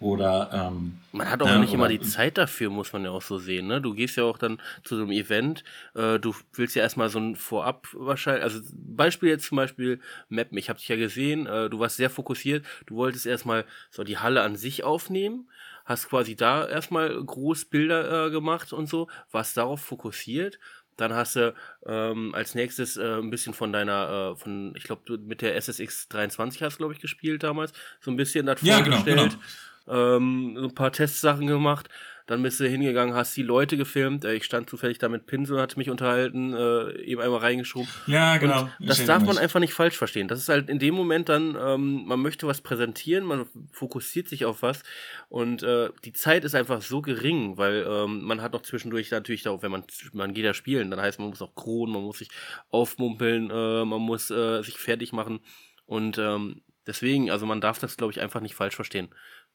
Oder 0.02 0.50
ähm, 0.52 0.98
man 1.12 1.30
hat 1.30 1.44
auch 1.44 1.48
ne, 1.48 1.60
nicht 1.60 1.74
immer 1.74 1.88
die 1.88 2.00
Zeit 2.00 2.40
dafür, 2.40 2.72
muss 2.72 2.92
man 2.92 3.04
ja 3.04 3.12
auch 3.12 3.22
so 3.22 3.38
sehen. 3.38 3.68
Ne? 3.68 3.82
Du 3.82 3.94
gehst 3.94 4.18
ja 4.18 4.24
auch 4.24 4.40
dann 4.40 4.60
zu 4.84 4.96
so 4.96 5.04
einem 5.04 5.12
Event, 5.12 5.64
äh, 5.94 6.18
du 6.18 6.34
willst 6.54 6.76
ja 6.76 6.82
erstmal 6.82 7.10
so 7.10 7.20
ein 7.20 7.36
Vorab 7.36 7.88
wahrscheinlich, 7.94 8.44
also 8.44 8.62
Beispiel 8.74 9.30
jetzt 9.30 9.46
zum 9.46 9.58
Beispiel 9.58 10.00
Mappen, 10.28 10.58
ich 10.58 10.70
habe 10.70 10.80
dich 10.80 10.88
ja 10.88 10.96
gesehen, 10.96 11.46
äh, 11.46 11.70
du 11.70 11.80
warst 11.80 11.98
sehr 11.98 12.10
fokussiert, 12.10 12.66
du 12.88 12.96
wolltest 12.96 13.28
erstmal 13.28 13.64
so 13.92 14.04
die 14.04 14.18
Halle 14.18 14.42
an 14.42 14.56
sich 14.56 14.84
aufnehmen, 14.84 15.48
hast 15.86 16.10
quasi 16.10 16.36
da 16.36 16.68
erstmal 16.68 17.24
groß 17.24 17.66
Bilder 17.66 18.26
äh, 18.26 18.32
gemacht 18.32 18.74
und 18.74 18.90
so, 18.90 19.08
warst 19.32 19.56
darauf 19.56 19.82
fokussiert 19.82 20.58
dann 20.98 21.14
hast 21.14 21.36
du 21.36 21.54
ähm, 21.88 22.36
als 22.36 22.54
nächstes 22.54 22.96
äh, 22.98 23.18
ein 23.18 23.32
bisschen 23.32 23.54
von 23.54 23.74
deiner, 23.74 24.34
äh, 24.34 24.36
von, 24.36 24.74
ich 24.76 24.84
glaube, 24.84 25.18
mit 25.18 25.42
der 25.42 25.56
SSX 25.56 26.10
23 26.10 26.62
hast 26.62 26.76
du, 26.76 26.78
glaube 26.80 26.94
ich, 26.94 27.00
gespielt 27.00 27.42
damals. 27.42 27.74
So 28.02 28.12
ein 28.12 28.18
bisschen 28.18 28.46
das 28.46 28.62
ja, 28.62 28.82
genau, 28.82 28.98
vorgestellt. 28.98 29.18
Genau, 29.18 29.30
genau. 29.30 29.44
Ähm, 29.88 30.56
so 30.58 30.64
ein 30.66 30.76
paar 30.76 30.92
Testsachen 30.92 31.48
gemacht. 31.48 31.90
Dann 32.28 32.44
bist 32.44 32.62
du 32.62 32.68
hingegangen, 32.68 33.14
hast 33.14 33.36
die 33.36 33.44
Leute 33.44 33.76
gefilmt. 33.76 34.24
Äh, 34.24 34.36
ich 34.36 34.46
stand 34.46 34.70
zufällig 34.70 34.98
da 35.00 35.10
mit 35.10 35.26
Pinsel 35.26 35.58
und 35.58 35.62
hatte 35.62 35.78
mich 35.78 35.90
unterhalten, 35.90 36.54
äh, 36.54 36.98
eben 37.02 37.20
einmal 37.20 37.40
reingeschoben. 37.40 37.90
Ja, 38.08 38.38
genau. 38.38 38.70
Und 38.80 38.90
das 38.90 39.04
darf 39.06 39.24
man 39.24 39.38
einfach 39.38 39.60
nicht 39.60 39.74
falsch 39.74 39.98
verstehen. 39.98 40.30
Das 40.30 40.40
ist 40.40 40.48
halt 40.48 40.70
in 40.70 40.80
dem 40.80 40.96
Moment 40.96 41.28
dann, 41.28 41.58
ähm, 41.60 42.06
man 42.06 42.22
möchte 42.22 42.48
was 42.48 42.62
präsentieren, 42.62 43.26
man 43.26 43.48
fokussiert 43.74 44.30
sich 44.30 44.46
auf 44.46 44.62
was 44.62 44.84
und 45.28 45.64
äh, 45.64 45.90
die 46.06 46.14
Zeit 46.14 46.46
ist 46.46 46.56
einfach 46.56 46.82
so 46.82 47.02
gering, 47.02 47.58
weil 47.58 47.86
ähm, 47.86 48.24
man 48.24 48.42
hat 48.42 48.54
noch 48.54 48.62
zwischendurch 48.62 49.12
natürlich 49.12 49.46
auch, 49.48 49.62
wenn 49.62 49.72
man, 49.72 49.84
man 50.14 50.34
geht 50.34 50.46
ja 50.46 50.54
spielen, 50.54 50.90
dann 50.90 51.02
heißt 51.02 51.20
man 51.20 51.30
muss 51.30 51.42
auch 51.42 51.56
kronen, 51.56 51.94
man 51.94 52.04
muss 52.04 52.20
sich 52.20 52.30
aufmumpeln, 52.70 53.50
äh, 53.50 53.84
man 53.84 54.02
muss 54.02 54.32
äh, 54.32 54.62
sich 54.62 54.78
fertig 54.78 55.12
machen 55.12 55.42
und 55.86 56.18
ähm, 56.18 56.62
deswegen, 56.88 57.30
also 57.30 57.46
man 57.46 57.62
darf 57.62 57.80
das, 57.80 57.98
glaube 57.98 58.14
ich, 58.14 58.22
einfach 58.22 58.42
nicht 58.42 58.56
falsch 58.56 58.76
verstehen. 58.76 59.10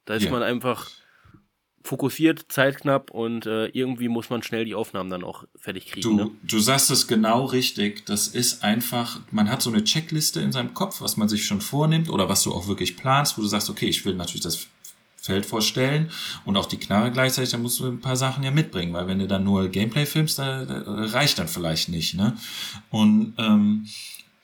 Da 0.07 0.15
ist 0.15 0.25
ja. 0.25 0.31
man 0.31 0.43
einfach 0.43 0.91
fokussiert, 1.87 2.47
zeitknapp 2.49 3.11
und 3.11 3.47
äh, 3.47 3.67
irgendwie 3.67 4.09
muss 4.09 4.29
man 4.29 4.43
schnell 4.43 4.65
die 4.65 4.75
Aufnahmen 4.75 5.09
dann 5.09 5.25
auch 5.25 5.45
fertig 5.57 5.87
kriegen. 5.87 6.03
Du, 6.03 6.17
ne? 6.17 6.31
du 6.43 6.59
sagst 6.59 6.91
es 6.91 7.07
genau 7.07 7.45
richtig. 7.45 8.05
Das 8.07 8.29
ist 8.29 8.65
einfach, 8.65 9.21
man 9.31 9.51
hat 9.51 9.63
so 9.63 9.71
eine 9.71 9.85
Checkliste 9.85 10.41
in 10.41 10.53
seinem 10.53 10.75
Kopf, 10.75 11.01
was 11.01 11.17
man 11.17 11.29
sich 11.29 11.47
schon 11.47 11.61
vornimmt 11.61 12.11
oder 12.11 12.29
was 12.29 12.43
du 12.43 12.53
auch 12.53 12.67
wirklich 12.67 12.97
planst, 12.97 13.39
wo 13.39 13.43
du 13.43 13.49
sagst, 13.49 13.71
okay, 13.71 13.87
ich 13.87 14.05
will 14.05 14.15
natürlich 14.15 14.43
das 14.43 14.67
Feld 15.17 15.47
vorstellen 15.47 16.11
und 16.45 16.57
auch 16.57 16.67
die 16.67 16.77
Knarre 16.77 17.11
gleichzeitig, 17.11 17.51
da 17.51 17.59
musst 17.59 17.81
du 17.81 17.87
ein 17.87 18.01
paar 18.01 18.17
Sachen 18.17 18.45
ja 18.45 18.51
mitbringen, 18.51 18.93
weil 18.93 19.09
wenn 19.09 19.19
du 19.19 19.27
dann 19.27 19.45
nur 19.45 19.69
Gameplay 19.69 20.07
filmst, 20.07 20.39
da, 20.39 20.65
da 20.65 20.83
reicht 20.87 21.39
dann 21.39 21.49
vielleicht 21.49 21.89
nicht. 21.89 22.15
Ne? 22.15 22.37
Und 22.91 23.35
ähm, 23.39 23.87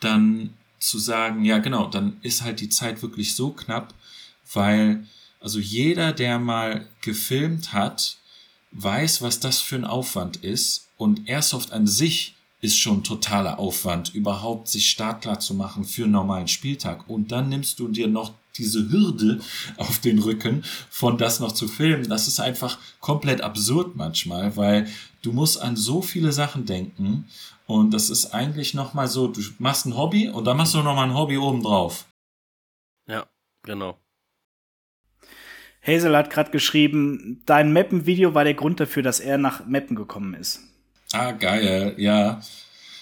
dann 0.01 0.51
zu 0.79 0.99
sagen, 0.99 1.45
ja 1.45 1.59
genau, 1.59 1.87
dann 1.87 2.17
ist 2.23 2.43
halt 2.43 2.61
die 2.61 2.69
Zeit 2.69 3.03
wirklich 3.03 3.37
so 3.37 3.51
knapp, 3.51 3.95
weil 4.53 5.05
also 5.43 5.59
jeder, 5.59 6.13
der 6.13 6.39
mal 6.39 6.87
gefilmt 7.01 7.73
hat, 7.73 8.17
weiß, 8.73 9.23
was 9.23 9.41
das 9.41 9.61
für 9.61 9.77
ein 9.77 9.85
Aufwand 9.85 10.37
ist 10.37 10.89
und 10.97 11.29
Airsoft 11.29 11.73
an 11.73 11.87
sich 11.87 12.35
ist 12.61 12.79
schon 12.79 13.03
totaler 13.03 13.59
Aufwand, 13.59 14.15
überhaupt 14.15 14.69
sich 14.69 14.89
startklar 14.89 15.41
zu 15.41 15.55
machen 15.55 15.85
für 15.85 16.05
einen 16.05 16.13
normalen 16.13 16.47
Spieltag. 16.47 17.09
Und 17.09 17.33
dann 17.33 17.49
nimmst 17.49 17.81
du 17.81 17.89
dir 17.89 18.07
noch 18.07 18.33
diese 18.57 18.91
Hürde 18.91 19.41
auf 19.77 19.99
den 19.99 20.21
Rücken, 20.21 20.63
von 20.89 21.19
das 21.19 21.41
noch 21.41 21.53
zu 21.53 21.67
filmen. 21.67 22.09
Das 22.09 22.29
ist 22.29 22.39
einfach 22.39 22.79
komplett 23.01 23.41
absurd 23.41 23.97
manchmal, 23.97 24.57
weil 24.57 24.89
du 25.23 25.33
musst 25.33 25.61
an 25.61 25.77
so 25.77 26.03
viele 26.03 26.33
Sachen 26.33 26.65
denken. 26.65 27.29
Und 27.67 27.93
das 27.93 28.11
ist 28.11 28.33
eigentlich 28.33 28.75
nochmal 28.75 29.09
so, 29.09 29.27
du 29.27 29.41
machst 29.59 29.87
ein 29.87 29.97
Hobby 29.97 30.29
und 30.29 30.45
dann 30.45 30.57
machst 30.57 30.75
du 30.75 30.83
nochmal 30.83 31.09
ein 31.09 31.15
Hobby 31.15 31.39
obendrauf. 31.39 32.07
Ja, 33.09 33.27
genau. 33.63 33.99
Hazel 35.87 36.17
hat 36.17 36.31
gerade 36.31 36.51
geschrieben, 36.51 37.43
dein 37.47 37.73
Mappen-Video 37.73 38.35
war 38.35 38.45
der 38.45 38.55
Grund 38.55 38.79
dafür, 38.81 39.03
dass 39.03 39.21
er 39.21 39.39
nach 39.39 39.67
Mappen 39.67 39.97
gekommen 39.97 40.35
ist. 40.35 40.61
Ah, 41.13 41.33
geil, 41.33 41.95
ja. 41.99 42.41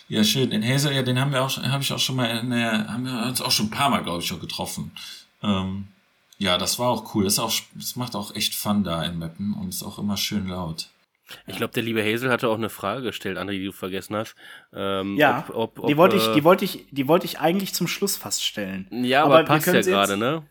Ja, 0.09 0.25
schön. 0.25 0.51
Den 0.51 0.67
Hazel, 0.67 0.93
ja, 0.93 1.03
den 1.03 1.21
haben 1.21 1.33
wir 1.33 1.43
auch, 1.43 1.57
habe 1.57 1.83
ich 1.83 1.93
auch 1.93 1.99
schon 1.99 2.17
mal, 2.17 2.27
in 2.27 2.51
der, 2.51 2.89
haben 2.93 3.05
wir 3.05 3.27
uns 3.27 3.41
auch 3.41 3.51
schon 3.51 3.67
ein 3.67 3.71
paar 3.71 3.91
Mal, 3.91 4.03
glaube 4.03 4.21
ich, 4.21 4.27
schon 4.27 4.41
getroffen. 4.41 4.91
Ähm, 5.43 5.87
ja, 6.39 6.59
das 6.59 6.79
war 6.79 6.89
auch 6.89 7.15
cool. 7.15 7.25
Das, 7.25 7.35
ist 7.35 7.39
auch, 7.39 7.53
das 7.75 7.97
macht 7.97 8.17
auch 8.17 8.35
echt 8.35 8.55
Fun 8.55 8.83
da 8.83 9.05
in 9.05 9.19
Mappen 9.19 9.55
und 9.55 9.69
ist 9.69 9.85
auch 9.85 9.99
immer 9.99 10.17
schön 10.17 10.49
laut. 10.49 10.89
Ich 11.47 11.57
glaube, 11.57 11.73
der 11.73 11.85
liebe 11.85 12.03
Hazel 12.03 12.31
hatte 12.31 12.49
auch 12.49 12.57
eine 12.57 12.71
Frage 12.71 13.03
gestellt, 13.03 13.39
André, 13.39 13.53
die 13.53 13.67
du 13.67 13.73
vergessen 13.73 14.17
hast. 14.17 14.35
Ähm, 14.73 15.17
ja, 15.17 15.45
ob, 15.51 15.55
ob, 15.55 15.79
ob, 15.81 15.87
die 15.87 15.97
wollte 15.97 16.17
ich, 16.17 16.27
die 16.33 16.43
wollte 16.43 16.65
ich, 16.65 16.87
die 16.91 17.07
wollte 17.07 17.27
ich 17.27 17.39
eigentlich 17.39 17.73
zum 17.73 17.87
Schluss 17.87 18.17
fast 18.17 18.45
stellen. 18.45 18.89
Ja, 18.91 19.25
aber, 19.25 19.39
aber 19.39 19.45
passt 19.45 19.67
ja 19.69 19.81
gerade, 19.81 20.17
ne? 20.17 20.43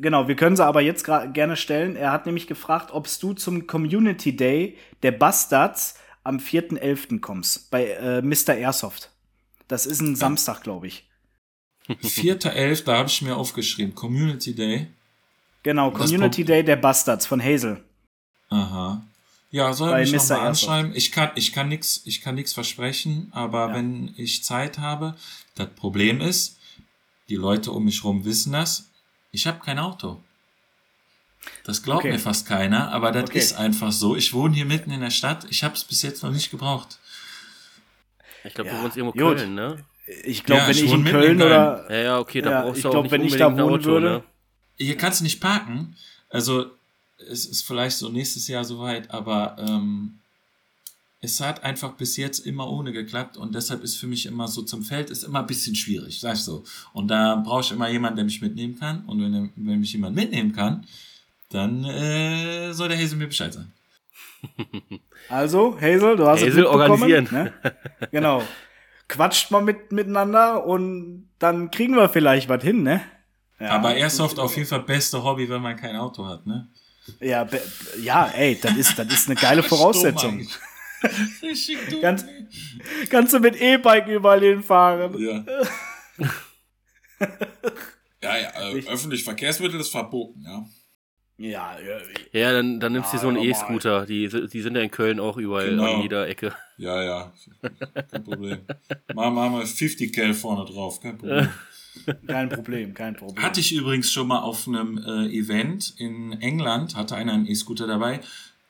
Genau, 0.00 0.28
wir 0.28 0.36
können 0.36 0.56
sie 0.56 0.64
aber 0.64 0.80
jetzt 0.80 1.04
gerne 1.04 1.56
stellen. 1.56 1.96
Er 1.96 2.12
hat 2.12 2.26
nämlich 2.26 2.46
gefragt, 2.46 2.90
ob 2.92 3.08
du 3.20 3.32
zum 3.34 3.66
Community 3.66 4.34
Day 4.34 4.76
der 5.02 5.12
Bastards 5.12 5.96
am 6.24 6.38
4.11. 6.38 7.20
kommst, 7.20 7.70
bei 7.70 7.86
äh, 7.86 8.22
Mr. 8.22 8.54
Airsoft. 8.54 9.10
Das 9.68 9.86
ist 9.86 10.00
ein 10.00 10.16
Samstag, 10.16 10.62
glaube 10.62 10.86
ich. 10.86 11.06
4.11., 11.88 12.84
da 12.84 12.96
habe 12.96 13.08
ich 13.08 13.22
mir 13.22 13.36
aufgeschrieben. 13.36 13.94
Community 13.94 14.54
Day. 14.54 14.88
Genau, 15.62 15.90
Community 15.90 16.44
Day 16.44 16.64
der 16.64 16.76
Bastards 16.76 17.26
von 17.26 17.42
Hazel. 17.42 17.82
Aha. 18.48 19.02
Ja, 19.50 19.72
soll 19.72 20.00
ich 20.00 20.10
mich 20.10 20.28
nochmal 20.28 20.48
anschreiben? 20.48 20.92
Ich 20.94 21.12
kann, 21.12 21.30
ich 21.36 21.52
kann 21.52 21.68
nichts, 21.68 22.02
ich 22.06 22.20
kann 22.20 22.34
nichts 22.34 22.52
versprechen, 22.52 23.28
aber 23.32 23.68
ja. 23.68 23.74
wenn 23.74 24.12
ich 24.16 24.42
Zeit 24.42 24.78
habe, 24.78 25.14
das 25.54 25.68
Problem 25.76 26.20
ist, 26.20 26.58
die 27.28 27.36
Leute 27.36 27.70
um 27.70 27.84
mich 27.84 28.02
rum 28.02 28.24
wissen 28.24 28.52
das, 28.52 28.90
ich 29.34 29.46
habe 29.46 29.58
kein 29.58 29.78
Auto. 29.78 30.22
Das 31.64 31.82
glaubt 31.82 32.00
okay. 32.00 32.12
mir 32.12 32.18
fast 32.18 32.46
keiner, 32.46 32.92
aber 32.92 33.12
das 33.12 33.24
okay. 33.24 33.38
ist 33.38 33.54
einfach 33.54 33.92
so. 33.92 34.16
Ich 34.16 34.32
wohne 34.32 34.54
hier 34.54 34.64
mitten 34.64 34.90
in 34.90 35.00
der 35.00 35.10
Stadt. 35.10 35.46
Ich 35.50 35.62
habe 35.62 35.74
es 35.74 35.84
bis 35.84 36.02
jetzt 36.02 36.22
noch 36.22 36.30
nicht 36.30 36.50
gebraucht. 36.50 36.98
Ich 38.44 38.54
glaube, 38.54 38.70
ja. 38.70 38.76
du 38.76 38.82
wohnst 38.82 38.96
irgendwo 38.96 39.18
Gut. 39.18 39.38
Köln, 39.38 39.54
ne? 39.54 39.84
Ich 40.24 40.44
glaube, 40.44 40.62
ja, 40.62 40.68
wenn 40.68 40.76
ich, 40.76 40.84
ich 40.84 40.92
in 40.92 41.04
Köln, 41.04 41.32
in 41.32 41.38
Köln 41.38 41.42
oder. 41.42 41.86
Ja, 41.90 41.96
ja, 41.96 42.18
okay, 42.18 42.42
da 42.42 42.50
ja, 42.50 42.62
brauchst 42.62 42.76
du 42.76 42.78
ich 42.80 42.86
auch 42.86 42.90
glaub, 42.92 43.10
wenn 43.10 43.24
ich 43.24 43.36
da 43.36 43.50
wohnen 43.52 43.60
Auto, 43.60 43.84
würde. 43.84 44.06
Ne? 44.06 44.22
Hier 44.76 44.96
kannst 44.96 45.20
du 45.20 45.24
nicht 45.24 45.40
parken. 45.40 45.96
Also, 46.28 46.70
es 47.16 47.46
ist 47.46 47.62
vielleicht 47.62 47.96
so 47.96 48.10
nächstes 48.10 48.48
Jahr 48.48 48.64
soweit, 48.64 49.10
aber 49.10 49.56
ähm, 49.58 50.18
es 51.24 51.40
hat 51.40 51.64
einfach 51.64 51.94
bis 51.94 52.16
jetzt 52.18 52.40
immer 52.40 52.70
ohne 52.70 52.92
geklappt 52.92 53.38
und 53.38 53.54
deshalb 53.54 53.82
ist 53.82 53.96
für 53.96 54.06
mich 54.06 54.26
immer 54.26 54.46
so 54.46 54.62
zum 54.62 54.82
Feld 54.82 55.08
ist 55.08 55.24
immer 55.24 55.40
ein 55.40 55.46
bisschen 55.46 55.74
schwierig, 55.74 56.20
sag 56.20 56.34
ich 56.34 56.42
so. 56.42 56.64
Und 56.92 57.08
da 57.08 57.36
brauche 57.36 57.62
ich 57.62 57.72
immer 57.72 57.88
jemanden, 57.88 58.16
der 58.16 58.26
mich 58.26 58.42
mitnehmen 58.42 58.78
kann. 58.78 59.04
Und 59.06 59.22
wenn, 59.22 59.50
wenn 59.56 59.80
mich 59.80 59.92
jemand 59.94 60.14
mitnehmen 60.14 60.52
kann, 60.52 60.86
dann 61.48 61.84
äh, 61.84 62.72
soll 62.74 62.90
der 62.90 62.98
Hazel 62.98 63.16
mir 63.16 63.26
Bescheid 63.26 63.52
sagen. 63.52 63.72
Also, 65.30 65.80
Hazel, 65.80 66.16
du 66.16 66.26
hast 66.26 66.42
Hazel 66.42 66.64
es 66.64 66.66
organisieren. 66.66 67.26
Ne? 67.30 67.50
Genau. 68.10 68.42
Quatscht 69.08 69.50
mal 69.50 69.62
mit, 69.62 69.90
miteinander 69.90 70.66
und 70.66 71.30
dann 71.38 71.70
kriegen 71.70 71.96
wir 71.96 72.10
vielleicht 72.10 72.50
was 72.50 72.62
hin, 72.62 72.82
ne? 72.82 73.00
Ja, 73.58 73.70
Aber 73.70 73.94
Airsoft 73.94 74.38
auf 74.38 74.54
jeden 74.54 74.68
Fall 74.68 74.80
beste 74.80 75.24
Hobby, 75.24 75.48
wenn 75.48 75.62
man 75.62 75.76
kein 75.76 75.96
Auto 75.96 76.26
hat, 76.26 76.46
ne? 76.46 76.68
Ja, 77.20 77.48
ja, 78.02 78.26
ey, 78.34 78.58
das 78.60 78.76
ist, 78.76 78.98
das 78.98 79.06
ist 79.06 79.30
eine 79.30 79.36
geile 79.36 79.62
Voraussetzung. 79.70 80.46
Richtig 81.42 81.78
dumm. 81.90 82.00
Ganz, 82.00 82.24
kannst 83.10 83.32
du 83.32 83.40
mit 83.40 83.60
E-Bike 83.60 84.08
überall 84.08 84.40
hinfahren. 84.40 85.18
Ja. 85.18 85.44
ja, 88.22 88.38
ja, 88.38 88.50
also 88.50 88.88
öffentliche 88.88 89.24
Verkehrsmittel 89.24 89.80
ist 89.80 89.90
verboten, 89.90 90.42
ja. 90.44 90.64
Ja, 91.36 91.76
ja, 91.80 91.98
ja 92.30 92.52
dann, 92.52 92.78
dann 92.78 92.92
nimmst 92.92 93.12
du 93.12 93.16
ja, 93.16 93.22
so 93.22 93.28
einen 93.28 93.38
E-Scooter. 93.38 94.06
Die, 94.06 94.28
die 94.28 94.60
sind 94.60 94.76
ja 94.76 94.82
in 94.82 94.90
Köln 94.90 95.18
auch 95.18 95.36
überall 95.36 95.70
genau. 95.70 95.96
an 95.96 96.02
jeder 96.02 96.28
Ecke. 96.28 96.54
Ja, 96.76 97.02
ja, 97.02 97.32
kein 98.10 98.22
Problem. 98.22 98.58
Machen 99.14 99.34
wir 99.34 99.50
mal 99.50 99.66
50 99.66 100.12
Cal 100.12 100.32
vorne 100.32 100.64
drauf, 100.64 101.00
kein 101.00 101.18
Problem. 101.18 101.48
Kein 102.26 102.48
Problem, 102.48 102.92
kein 102.92 103.14
Problem. 103.14 103.40
Hatte 103.40 103.60
ich 103.60 103.72
übrigens 103.72 104.10
schon 104.12 104.26
mal 104.26 104.40
auf 104.40 104.66
einem 104.66 104.98
äh, 104.98 105.26
Event 105.28 105.94
in 105.96 106.32
England, 106.40 106.96
hatte 106.96 107.14
einer 107.14 107.32
einen 107.32 107.46
E-Scooter 107.46 107.86
dabei. 107.86 108.18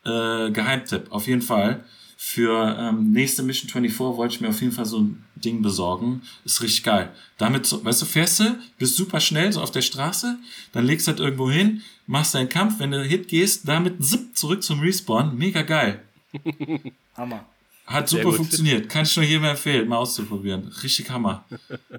Äh, 0.05 0.51
Geheimtipp, 0.51 1.11
auf 1.11 1.27
jeden 1.27 1.40
Fall 1.40 1.85
für 2.16 2.77
ähm, 2.78 3.12
nächste 3.12 3.43
Mission 3.43 3.70
24 3.70 3.99
wollte 3.99 4.35
ich 4.35 4.41
mir 4.41 4.49
auf 4.49 4.61
jeden 4.61 4.73
Fall 4.73 4.86
so 4.86 5.01
ein 5.01 5.24
Ding 5.36 5.62
besorgen. 5.62 6.23
Ist 6.45 6.62
richtig 6.62 6.85
geil. 6.85 7.12
Damit, 7.39 7.66
so, 7.66 7.85
weißt 7.85 8.03
du, 8.03 8.07
fährst 8.07 8.41
du, 8.41 8.57
bist 8.78 8.97
super 8.97 9.20
schnell 9.20 9.53
so 9.53 9.61
auf 9.61 9.70
der 9.70 9.82
Straße, 9.82 10.39
dann 10.73 10.86
legst 10.86 11.07
du 11.07 11.12
das 11.12 11.20
irgendwo 11.20 11.51
hin, 11.51 11.82
machst 12.07 12.35
deinen 12.35 12.49
Kampf, 12.49 12.78
wenn 12.78 12.91
du 12.91 13.03
Hit 13.03 13.28
gehst, 13.28 13.69
damit 13.69 14.05
zip, 14.05 14.36
zurück 14.36 14.62
zum 14.62 14.81
Respawn. 14.81 15.36
Mega 15.36 15.62
geil. 15.62 16.03
Hammer. 17.16 17.47
Hat 17.86 18.09
super 18.09 18.32
funktioniert. 18.32 18.89
Kann 18.89 19.03
ich 19.05 19.15
nur 19.16 19.24
jedem 19.24 19.45
empfehlen, 19.45 19.89
mal 19.89 19.99
auszuprobieren. 19.99 20.69
Richtig 20.82 21.11
Hammer. 21.11 21.45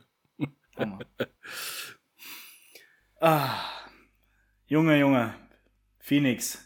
Hammer. 0.78 1.00
Ah. 3.22 3.60
Junge, 4.68 5.00
Junge. 5.00 5.36
Phoenix. 6.00 6.60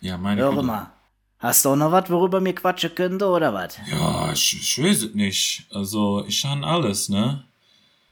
Ja, 0.00 0.18
meine 0.18 0.42
Höre 0.42 0.62
mal. 0.62 0.92
Hast 1.40 1.64
du 1.64 1.70
auch 1.70 1.76
noch 1.76 1.90
was, 1.90 2.10
worüber 2.10 2.38
mir 2.38 2.54
quatschen 2.54 2.94
könnte, 2.94 3.26
oder 3.26 3.54
was? 3.54 3.78
Ja, 3.90 4.30
ich, 4.30 4.58
ich 4.60 4.82
weiß 4.82 5.04
es 5.04 5.14
nicht. 5.14 5.66
Also, 5.70 6.22
ich 6.28 6.42
kann 6.42 6.62
alles, 6.62 7.08
ne? 7.08 7.44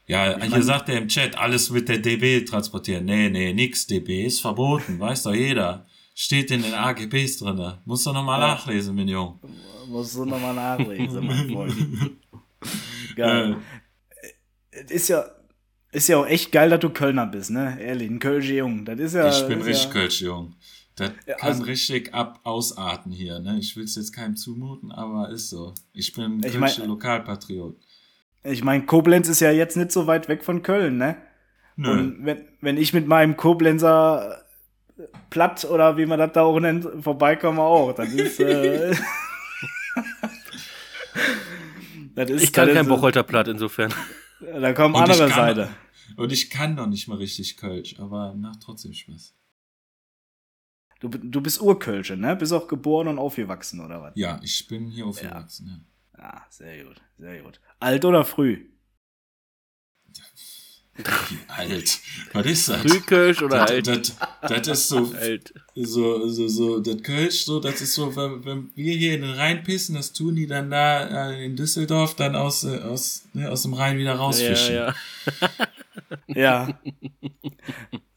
Ja, 0.07 0.33
ich 0.33 0.45
hier 0.45 0.51
mein, 0.51 0.63
sagt 0.63 0.89
er 0.89 0.97
im 0.97 1.09
Chat, 1.09 1.37
alles 1.37 1.69
mit 1.69 1.91
der 1.91 1.99
DB 1.99 2.43
transportieren. 2.47 3.05
Nee, 3.05 3.29
nee, 3.29 3.53
nix 3.53 3.87
DB 3.87 4.25
ist 4.25 4.41
verboten, 4.41 4.99
weiß 4.99 5.25
doch 5.25 5.35
jeder. 5.35 5.87
Steht 6.15 6.51
in 6.51 6.63
den 6.63 6.73
AGBs 6.73 7.39
drin. 7.39 7.75
Musst 7.85 8.07
du 8.07 8.13
nochmal 8.13 8.41
ja. 8.41 8.49
nachlesen, 8.49 8.97
mein 8.97 9.09
Junge. 9.09 9.39
Musst 9.87 10.17
du 10.17 10.25
nochmal 10.25 10.55
nachlesen, 10.55 11.27
mein 11.27 11.51
Freund. 11.53 12.17
Geil. 13.15 13.57
Äh. 14.73 14.95
Ist 14.95 15.09
ja, 15.09 15.27
ist 15.93 16.09
ja 16.09 16.17
auch 16.17 16.27
echt 16.27 16.51
geil, 16.51 16.71
dass 16.71 16.81
du 16.81 16.89
Kölner 16.89 17.27
bist, 17.27 17.51
ne? 17.51 17.79
Ehrlich, 17.79 18.11
ein 18.11 18.19
Kölsche 18.19 18.55
Jung. 18.55 18.87
Das 18.87 18.99
ist 18.99 19.15
ja. 19.15 19.29
Ich 19.29 19.47
bin 19.47 19.61
richtig 19.61 19.85
ja, 19.85 19.91
Kölsche 19.91 20.25
Jung. 20.25 20.55
Das 20.99 21.13
kann 21.39 21.51
also, 21.51 21.63
richtig 21.65 22.15
ab 22.15 22.41
ausarten 22.45 23.13
hier. 23.13 23.39
Ne? 23.39 23.59
Ich 23.59 23.77
will 23.77 23.85
es 23.85 23.97
jetzt 23.97 24.13
keinem 24.13 24.37
zumuten, 24.37 24.93
aber 24.93 25.31
ist 25.31 25.51
so. 25.51 25.75
Ich 25.93 26.13
bin 26.13 26.43
ich 26.45 26.59
mein, 26.59 26.73
Lokalpatriot. 26.87 27.77
Ich 28.45 28.65
meine, 28.65 28.85
Koblenz 28.85 29.29
ist 29.29 29.41
ja 29.41 29.51
jetzt 29.51 29.77
nicht 29.77 29.93
so 29.93 30.07
weit 30.07 30.29
weg 30.29 30.45
von 30.45 30.63
Köln, 30.63 30.97
ne? 30.97 31.17
Nö. 31.77 31.91
Und 31.91 32.25
wenn, 32.25 32.45
wenn 32.61 32.77
ich 32.77 32.93
mit 32.93 33.07
meinem 33.07 33.37
Koblenzer 33.37 34.43
Platt 35.31 35.65
oder 35.65 35.97
wie 35.97 36.07
man 36.07 36.19
das 36.19 36.33
da 36.33 36.43
auch 36.43 36.59
nennt, 36.59 36.87
vorbeikomme 37.01 37.63
auch, 37.63 37.93
dann 37.93 38.11
ist. 38.19 38.41
Äh, 38.41 38.91
das 42.15 42.31
ist 42.31 42.43
ich 42.43 42.53
kann 42.53 42.73
kein 42.73 42.89
Bocholter 42.89 43.23
Platt 43.23 43.47
insofern. 43.49 43.95
Da 44.41 44.73
kommen 44.73 44.97
andere 44.97 45.29
Seite. 45.29 45.69
Und 46.17 46.33
ich 46.33 46.51
kann 46.51 46.75
noch 46.75 46.87
nicht 46.87 47.07
mal 47.07 47.19
richtig 47.19 47.57
Kölsch, 47.57 47.95
aber 47.99 48.35
macht 48.35 48.61
trotzdem 48.63 48.93
Spaß. 48.93 49.35
Du, 51.01 51.09
du 51.09 51.41
bist 51.41 51.61
Urkölsche, 51.61 52.17
ne? 52.17 52.35
Bist 52.35 52.53
auch 52.53 52.67
geboren 52.67 53.09
und 53.09 53.19
aufgewachsen, 53.19 53.81
oder 53.81 54.03
was? 54.03 54.13
Ja, 54.17 54.41
ich 54.43 54.67
bin 54.67 54.89
hier 54.89 55.07
aufgewachsen, 55.07 55.87
ja. 56.17 56.23
ja. 56.23 56.31
Ah, 56.31 56.47
sehr 56.51 56.85
gut, 56.85 57.01
sehr 57.17 57.43
gut. 57.43 57.61
Alt 57.79 58.05
oder 58.05 58.25
früh? 58.25 58.67
Wie 60.97 61.39
alt? 61.47 62.01
Was 62.33 62.47
ist 62.47 62.69
das? 62.69 62.81
Frühkölsch 62.81 63.41
oder 63.43 63.59
das, 63.59 63.71
alt? 63.71 63.87
Das, 63.87 64.63
das, 64.63 64.69
ist 64.69 64.89
so, 64.89 65.13
alt. 65.21 65.55
so, 65.77 66.29
so, 66.29 66.49
so, 66.49 66.81
das 66.81 67.01
Kölsch, 67.05 67.45
so, 67.45 67.61
das 67.61 67.81
ist 67.81 67.95
so, 67.95 68.17
wenn, 68.17 68.45
wenn 68.45 68.71
wir 68.75 68.97
hier 68.97 69.15
in 69.15 69.23
den 69.23 69.31
Rhein 69.31 69.63
pissen, 69.63 69.95
das 69.95 70.13
tun 70.13 70.35
die 70.35 70.49
dann 70.49 70.71
da 70.71 71.31
äh, 71.31 71.45
in 71.45 71.55
Düsseldorf 71.55 72.17
dann 72.17 72.35
aus, 72.35 72.65
äh, 72.65 72.79
aus, 72.79 73.27
ne, 73.33 73.49
aus 73.49 73.63
dem 73.63 73.75
Rhein 73.75 73.97
wieder 73.99 74.17
rausfischen. 74.17 74.75
Ja, 74.75 74.95
ja. 76.27 76.67
ja. 76.67 76.81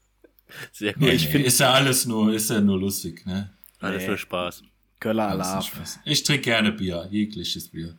Sehr 0.72 0.92
gut. 0.92 1.02
Nee, 1.02 1.10
ich 1.12 1.28
finde, 1.28 1.46
ist 1.48 1.60
ja 1.60 1.72
alles 1.72 2.06
nur, 2.06 2.32
ist 2.32 2.50
ja 2.50 2.60
nur 2.60 2.78
lustig, 2.78 3.24
ne? 3.26 3.50
Alles 3.80 4.02
nee. 4.02 4.08
nur 4.08 4.18
Spaß. 4.18 4.62
Köller 5.00 5.28
Alarm. 5.28 5.64
Ich 6.04 6.22
trinke 6.22 6.42
gerne 6.42 6.72
Bier, 6.72 7.08
jegliches 7.10 7.68
Bier. 7.68 7.98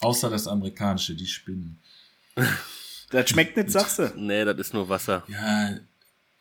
Außer 0.00 0.30
das 0.30 0.46
amerikanische, 0.46 1.14
die 1.14 1.26
Spinnen. 1.26 1.80
Das 3.10 3.30
schmeckt 3.30 3.56
nicht, 3.56 3.70
sagst 3.70 4.00
du? 4.00 4.12
Nee, 4.16 4.44
das 4.44 4.58
ist 4.58 4.74
nur 4.74 4.86
Wasser. 4.86 5.24
Ja, 5.28 5.78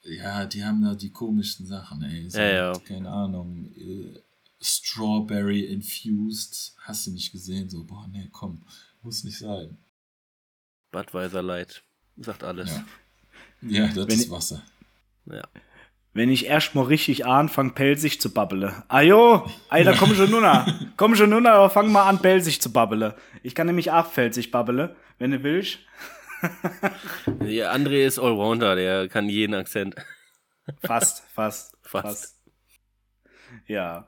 ja, 0.03 0.45
die 0.45 0.65
haben 0.65 0.83
da 0.83 0.95
die 0.95 1.11
komischsten 1.11 1.65
Sachen, 1.65 2.03
ey. 2.03 2.29
So, 2.29 2.39
Ja, 2.39 2.47
ja. 2.49 2.73
Keine 2.79 3.09
Ahnung. 3.09 3.71
Äh, 3.77 4.19
Strawberry 4.61 5.61
infused. 5.61 6.75
Hast 6.79 7.07
du 7.07 7.11
nicht 7.11 7.31
gesehen? 7.31 7.69
So, 7.69 7.85
boah, 7.85 8.05
nee, 8.11 8.27
komm. 8.33 8.61
Muss 9.01 9.23
nicht 9.23 9.37
sein. 9.37 9.77
Budweiser 10.91 11.41
Light. 11.41 11.83
Sagt 12.17 12.43
alles. 12.43 12.69
Ja, 12.69 12.85
ja 13.61 13.87
das 13.87 14.07
Wenn 14.07 14.15
ist 14.19 14.25
ich- 14.25 14.31
Wasser. 14.31 14.61
Ja. 15.31 15.43
Wenn 16.13 16.29
ich 16.31 16.47
erst 16.47 16.73
mal 16.73 16.85
richtig 16.85 17.25
anfange, 17.27 17.71
pelzig 17.73 18.19
zu 18.19 18.33
babbeln. 18.33 18.73
Ajo, 18.87 19.47
Alter, 19.69 19.93
komm 19.93 20.15
schon 20.15 20.31
nunna. 20.31 20.65
Komm 20.97 21.15
schon 21.15 21.29
nunna, 21.29 21.53
aber 21.53 21.69
fang 21.69 21.91
mal 21.91 22.07
an, 22.09 22.19
pelzig 22.19 22.59
zu 22.59 22.71
babbeln. 22.73 23.13
Ich 23.43 23.53
kann 23.53 23.67
nämlich 23.67 23.91
auch 23.91 24.11
pelzig 24.11 24.49
babbeln, 24.49 24.89
wenn 25.19 25.31
du 25.31 25.43
willst. 25.43 25.79
Ja, 27.45 27.71
André 27.71 28.05
ist 28.05 28.19
Allrounder, 28.19 28.75
der 28.75 29.07
kann 29.07 29.27
jeden 29.27 29.55
Akzent. 29.55 29.95
Fast, 30.85 31.23
fast, 31.33 31.75
Fast. 31.81 32.35
Ja. 33.65 34.07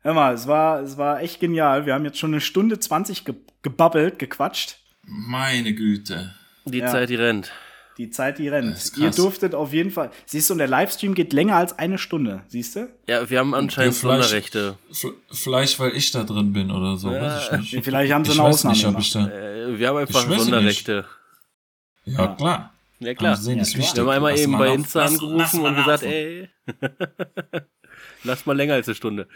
Hör 0.00 0.14
mal, 0.14 0.32
es 0.34 0.46
war, 0.46 0.80
es 0.80 0.96
war 0.96 1.20
echt 1.20 1.40
genial. 1.40 1.84
Wir 1.86 1.92
haben 1.94 2.04
jetzt 2.04 2.18
schon 2.18 2.32
eine 2.32 2.40
Stunde 2.40 2.78
20 2.78 3.24
ge 3.24 3.34
gebabbelt, 3.62 4.18
gequatscht. 4.18 4.78
Meine 5.02 5.74
Güte. 5.74 6.34
Die 6.64 6.78
Ja. 6.78 6.86
Zeit, 6.88 7.10
die 7.10 7.16
rennt. 7.16 7.52
Die 8.02 8.10
Zeit, 8.10 8.38
die 8.40 8.48
rennt. 8.48 8.92
Ihr 8.96 9.10
durftet 9.12 9.54
auf 9.54 9.72
jeden 9.72 9.92
Fall. 9.92 10.10
Siehst 10.26 10.50
du, 10.50 10.54
und 10.54 10.58
der 10.58 10.66
Livestream 10.66 11.14
geht 11.14 11.32
länger 11.32 11.54
als 11.54 11.78
eine 11.78 11.98
Stunde. 11.98 12.42
Siehst 12.48 12.74
du? 12.74 12.88
Ja, 13.06 13.30
wir 13.30 13.38
haben 13.38 13.54
anscheinend 13.54 13.94
Ja, 13.94 14.00
vielleicht- 14.00 14.22
Sonderrechte. 14.24 14.76
Vielleicht, 15.30 15.78
weil 15.78 15.92
ich 15.94 16.10
da 16.10 16.24
drin 16.24 16.52
bin 16.52 16.72
oder 16.72 16.96
so. 16.96 17.10
Weiß 17.12 17.60
ich 17.62 17.72
nicht. 17.74 17.84
Vielleicht 17.84 18.12
haben 18.12 18.24
sie 18.24 18.32
Ich 18.32 18.40
eine 18.40 18.48
weiß 18.48 18.54
Ausnahme 18.56 18.74
nicht, 18.74 18.84
ob 18.86 18.90
gemacht. 18.92 19.06
ich 19.06 19.12
da. 19.12 19.28
Äh, 19.28 19.78
wir 19.78 19.88
haben 19.88 19.96
einfach 19.98 20.28
Sonderrechte. 20.36 21.04
Ja, 22.06 22.26
klar. 22.34 22.72
Ja, 22.98 23.14
klar. 23.14 23.36
Sehen, 23.36 23.56
Ja, 23.58 23.62
ist 23.62 23.70
klar. 23.70 23.82
wichtig. 23.82 23.96
Wir 23.96 24.02
haben 24.02 24.08
einmal 24.10 24.32
Lass 24.32 24.40
eben 24.40 24.52
mal 24.52 24.58
bei 24.58 24.74
Insta 24.74 25.04
angerufen 25.04 25.60
und 25.60 25.76
gesagt, 25.76 26.02
ey, 26.02 26.48
lass 28.24 28.46
mal 28.46 28.56
länger 28.56 28.74
als 28.74 28.88
eine 28.88 28.94
Stunde. 28.96 29.28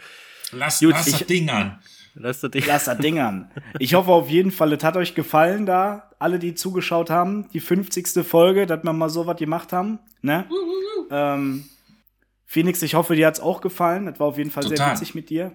Lass, 0.51 0.79
Gut, 0.79 0.91
lass 0.91 1.07
ich- 1.07 1.17
das 1.19 1.27
Ding 1.27 1.49
an. 1.49 1.79
Lass 2.19 2.41
das 2.41 2.51
Ding. 2.51 2.63
Lass 2.67 2.85
das 2.85 2.97
Ding 2.97 3.19
an. 3.19 3.51
Ich 3.79 3.93
hoffe 3.93 4.11
auf 4.11 4.29
jeden 4.29 4.51
Fall, 4.51 4.73
es 4.73 4.83
hat 4.83 4.97
euch 4.97 5.13
gefallen 5.13 5.65
da, 5.65 6.11
alle, 6.19 6.39
die 6.39 6.55
zugeschaut 6.55 7.09
haben. 7.09 7.47
Die 7.53 7.59
50. 7.59 8.25
Folge, 8.25 8.65
dass 8.65 8.83
wir 8.83 8.93
mal 8.93 9.09
so 9.09 9.27
was 9.27 9.37
gemacht 9.37 9.71
haben. 9.71 9.99
Ne? 10.21 10.45
Ähm, 11.11 11.65
Phoenix, 12.45 12.81
ich 12.81 12.95
hoffe, 12.95 13.15
dir 13.15 13.27
hat's 13.27 13.39
auch 13.39 13.61
gefallen. 13.61 14.07
Das 14.07 14.19
war 14.19 14.27
auf 14.27 14.37
jeden 14.37 14.51
Fall 14.51 14.63
sehr 14.63 14.77
Total. 14.77 14.93
witzig 14.95 15.13
mit 15.15 15.29
dir. 15.29 15.51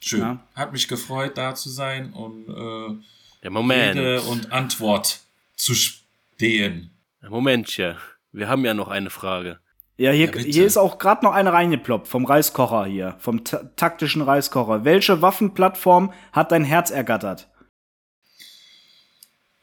Schön. 0.00 0.20
Ja. 0.20 0.46
Hat 0.54 0.72
mich 0.72 0.86
gefreut, 0.86 1.36
da 1.36 1.54
zu 1.54 1.70
sein 1.70 2.12
und 2.12 2.48
äh, 2.48 3.02
Ja, 3.42 3.50
Moment. 3.50 3.98
Rede 3.98 4.20
und 4.22 4.52
Antwort 4.52 5.20
zu 5.56 5.74
stehen. 5.74 6.90
Momentchen. 7.28 7.96
Wir 8.30 8.48
haben 8.48 8.64
ja 8.64 8.74
noch 8.74 8.88
eine 8.88 9.10
Frage. 9.10 9.58
Ja, 9.98 10.10
hier, 10.10 10.34
Ja, 10.34 10.42
hier 10.42 10.66
ist 10.66 10.76
auch 10.76 10.98
gerade 10.98 11.24
noch 11.24 11.32
eine 11.32 11.52
reingeploppt 11.52 12.06
vom 12.06 12.26
Reiskocher 12.26 12.84
hier, 12.84 13.16
vom 13.18 13.44
ta 13.44 13.64
taktischen 13.76 14.20
Reiskocher. 14.20 14.84
Welche 14.84 15.22
Waffenplattform 15.22 16.12
hat 16.32 16.52
dein 16.52 16.64
Herz 16.64 16.90
ergattert? 16.90 17.48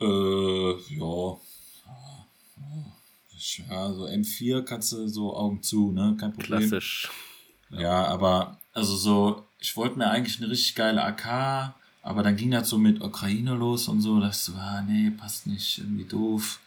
Äh, 0.01 0.05
ja. 0.05 1.37
Ja, 3.69 3.93
so 3.93 4.05
M4 4.07 4.63
kannst 4.63 4.91
du 4.93 5.07
so 5.07 5.35
Augen 5.35 5.61
zu, 5.61 5.91
ne? 5.91 6.17
Kein 6.19 6.33
Problem. 6.33 6.59
Klassisch. 6.59 7.11
Ja, 7.69 8.05
aber 8.05 8.57
also 8.73 8.95
so, 8.95 9.43
ich 9.59 9.75
wollte 9.77 9.97
mir 9.97 10.09
eigentlich 10.09 10.39
eine 10.41 10.49
richtig 10.49 10.73
geile 10.75 11.03
AK, 11.03 11.75
aber 12.01 12.23
dann 12.23 12.35
ging 12.35 12.51
das 12.51 12.69
so 12.69 12.77
mit 12.77 13.01
Ukraine 13.01 13.53
los 13.53 13.87
und 13.87 14.01
so, 14.01 14.19
dass 14.19 14.45
so, 14.45 14.53
ah, 14.53 14.81
nee, 14.81 15.11
passt 15.11 15.45
nicht, 15.45 15.77
irgendwie 15.77 16.05
doof. 16.05 16.59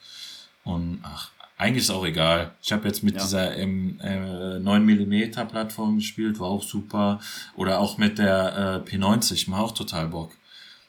Und 0.64 1.00
ach, 1.02 1.30
eigentlich 1.58 1.84
ist 1.84 1.90
auch 1.90 2.04
egal. 2.04 2.52
Ich 2.62 2.72
habe 2.72 2.86
jetzt 2.86 3.02
mit 3.02 3.14
Ja. 3.16 3.22
dieser 3.22 3.56
ähm, 3.56 3.98
äh, 4.02 4.58
9mm 4.58 5.44
Plattform 5.46 5.96
gespielt, 5.96 6.38
war 6.38 6.48
auch 6.48 6.62
super. 6.62 7.20
Oder 7.56 7.78
auch 7.80 7.96
mit 7.98 8.18
der 8.18 8.84
äh, 8.86 8.88
P90, 8.90 9.48
macht 9.50 9.60
auch 9.62 9.72
total 9.72 10.08
Bock. 10.08 10.32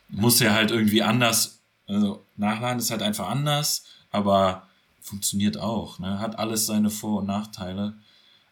Muss 0.09 0.39
ja 0.39 0.53
halt 0.53 0.71
irgendwie 0.71 1.03
anders, 1.03 1.59
also 1.85 2.23
nachladen 2.35 2.79
ist 2.79 2.91
halt 2.91 3.01
einfach 3.01 3.29
anders, 3.29 3.85
aber 4.11 4.63
funktioniert 5.01 5.57
auch. 5.57 5.99
Ne? 5.99 6.19
Hat 6.19 6.37
alles 6.39 6.65
seine 6.65 6.89
Vor- 6.89 7.19
und 7.19 7.27
Nachteile. 7.27 7.93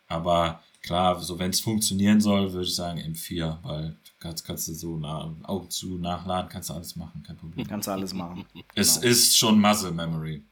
Aber 0.07 0.61
klar, 0.81 1.19
so 1.21 1.37
wenn 1.39 1.49
es 1.49 1.59
funktionieren 1.59 2.21
soll, 2.21 2.53
würde 2.53 2.67
ich 2.67 2.75
sagen 2.75 2.99
M4, 2.99 3.57
weil 3.63 3.97
kannst, 4.19 4.45
kannst 4.45 4.67
du 4.67 4.73
so 4.73 4.97
nah, 4.97 5.33
Augen 5.43 5.69
zu 5.69 5.97
nachladen, 5.97 6.49
kannst 6.49 6.69
du 6.69 6.73
alles 6.73 6.95
machen, 6.95 7.23
kein 7.23 7.35
Problem. 7.37 7.67
Kannst 7.67 7.87
du 7.87 7.91
alles 7.91 8.13
machen. 8.13 8.45
Es 8.73 8.95
Genau. 8.99 9.11
ist 9.11 9.37
schon 9.37 9.59
Muscle 9.59 9.91
Memory. 9.91 10.43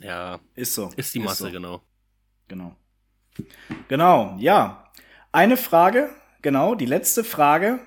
Ja, 0.00 0.40
Ist 0.54 0.74
so. 0.74 0.90
ist 0.96 1.14
die 1.14 1.20
Masse, 1.20 1.44
so. 1.44 1.50
genau. 1.50 1.82
Genau. 2.48 2.76
Genau, 3.88 4.36
ja. 4.38 4.90
Eine 5.32 5.56
Frage, 5.56 6.10
genau, 6.42 6.74
die 6.74 6.86
letzte 6.86 7.24
Frage, 7.24 7.78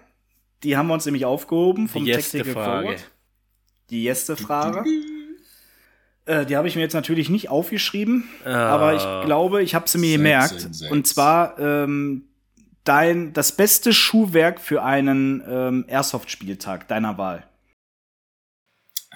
die 0.64 0.78
haben 0.78 0.88
wir 0.88 0.94
uns 0.96 1.06
nämlich 1.06 1.26
aufgehoben 1.26 1.88
vom 1.88 2.06
Die 2.06 2.12
Tactical 2.12 2.54
Frage. 2.54 2.88
Forward. 2.88 3.12
Die 3.92 4.06
erste 4.06 4.36
Frage. 4.36 4.84
Äh, 6.26 6.46
die 6.48 6.58
habe 6.58 6.68
ich 6.68 6.76
mir 6.76 6.82
jetzt 6.82 6.94
natürlich 6.94 7.30
nicht 7.30 7.50
aufgeschrieben, 7.50 8.28
aber 8.44 8.96
ich 8.96 9.26
glaube, 9.26 9.62
ich 9.62 9.76
habe 9.76 9.88
sie 9.88 10.00
mir 10.00 10.18
gemerkt. 10.18 10.68
Und 10.90 11.06
zwar 11.06 11.60
ähm, 11.60 12.24
dein 12.84 13.34
das 13.34 13.52
beste 13.52 13.94
Schuhwerk 13.94 14.60
für 14.60 14.82
einen 14.82 15.44
ähm, 15.48 15.86
Airsoft-Spieltag 15.88 16.88
deiner 16.88 17.20
Wahl. 17.20 17.46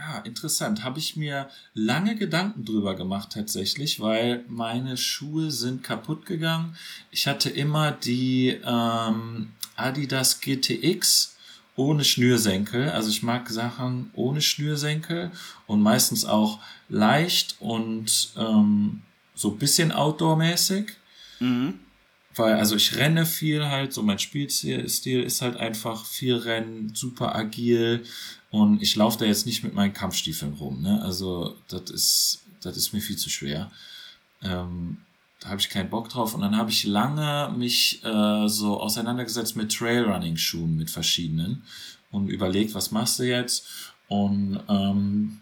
Ah, 0.02 0.20
interessant. 0.20 0.84
Habe 0.86 1.00
ich 1.00 1.18
mir 1.18 1.50
lange 1.74 2.16
Gedanken 2.16 2.64
drüber 2.64 2.96
gemacht 2.96 3.32
tatsächlich, 3.34 4.00
weil 4.00 4.46
meine 4.48 4.96
Schuhe 4.96 5.52
sind 5.52 5.84
kaputt 5.84 6.26
gegangen. 6.26 6.78
Ich 7.12 7.28
hatte 7.28 7.50
immer 7.50 7.92
die 7.92 8.58
ähm, 8.64 9.52
Adidas 9.76 10.40
GTX 10.40 11.36
ohne 11.76 12.06
Schnürsenkel. 12.06 12.90
Also 12.90 13.10
ich 13.10 13.24
mag 13.24 13.50
Sachen 13.50 14.10
ohne 14.14 14.42
Schnürsenkel 14.42 15.32
und 15.68 15.82
meistens 15.82 16.24
auch 16.24 16.60
leicht 16.88 17.58
und 17.60 18.30
ähm, 18.38 19.02
so 19.36 19.52
ein 19.52 19.58
bisschen 19.58 19.92
outdoor-mäßig. 19.92 20.94
Mhm. 21.42 21.80
Weil, 22.36 22.56
also 22.56 22.78
ich 22.78 22.96
renne 22.96 23.26
viel 23.26 23.66
halt, 23.66 23.92
so 23.92 24.02
mein 24.02 24.20
Spielstil 24.20 24.88
Stil 24.88 25.24
ist 25.24 25.42
halt 25.42 25.58
einfach 25.58 26.06
viel 26.06 26.36
Rennen, 26.36 26.94
super 26.96 27.36
agil 27.36 28.06
und 28.52 28.82
ich 28.82 28.96
laufe 28.96 29.20
da 29.20 29.26
jetzt 29.26 29.46
nicht 29.46 29.64
mit 29.64 29.74
meinen 29.74 29.94
Kampfstiefeln 29.94 30.54
rum, 30.54 30.82
ne? 30.82 31.02
Also 31.04 31.56
das 31.68 31.90
ist, 31.92 32.42
das 32.62 32.78
ist 32.78 32.94
mir 32.94 33.02
viel 33.02 33.18
zu 33.18 33.30
schwer. 33.30 33.72
Ähm, 34.42 34.98
da 35.40 35.50
habe 35.50 35.62
ich 35.62 35.70
keinen 35.70 35.90
Bock 35.90 36.10
drauf 36.10 36.34
und 36.34 36.42
dann 36.42 36.58
habe 36.58 36.70
ich 36.72 36.84
lange 36.84 37.54
mich 37.56 38.04
äh, 38.04 38.48
so 38.48 38.80
auseinandergesetzt 38.80 39.56
mit 39.56 39.72
Trailrunning-Schuhen, 39.72 40.76
mit 40.76 40.90
verschiedenen 40.90 41.64
und 42.12 42.30
überlegt, 42.30 42.74
was 42.74 42.92
machst 42.92 43.20
du 43.20 43.24
jetzt? 43.24 43.68
Und 44.08 44.60
ähm, 44.68 45.42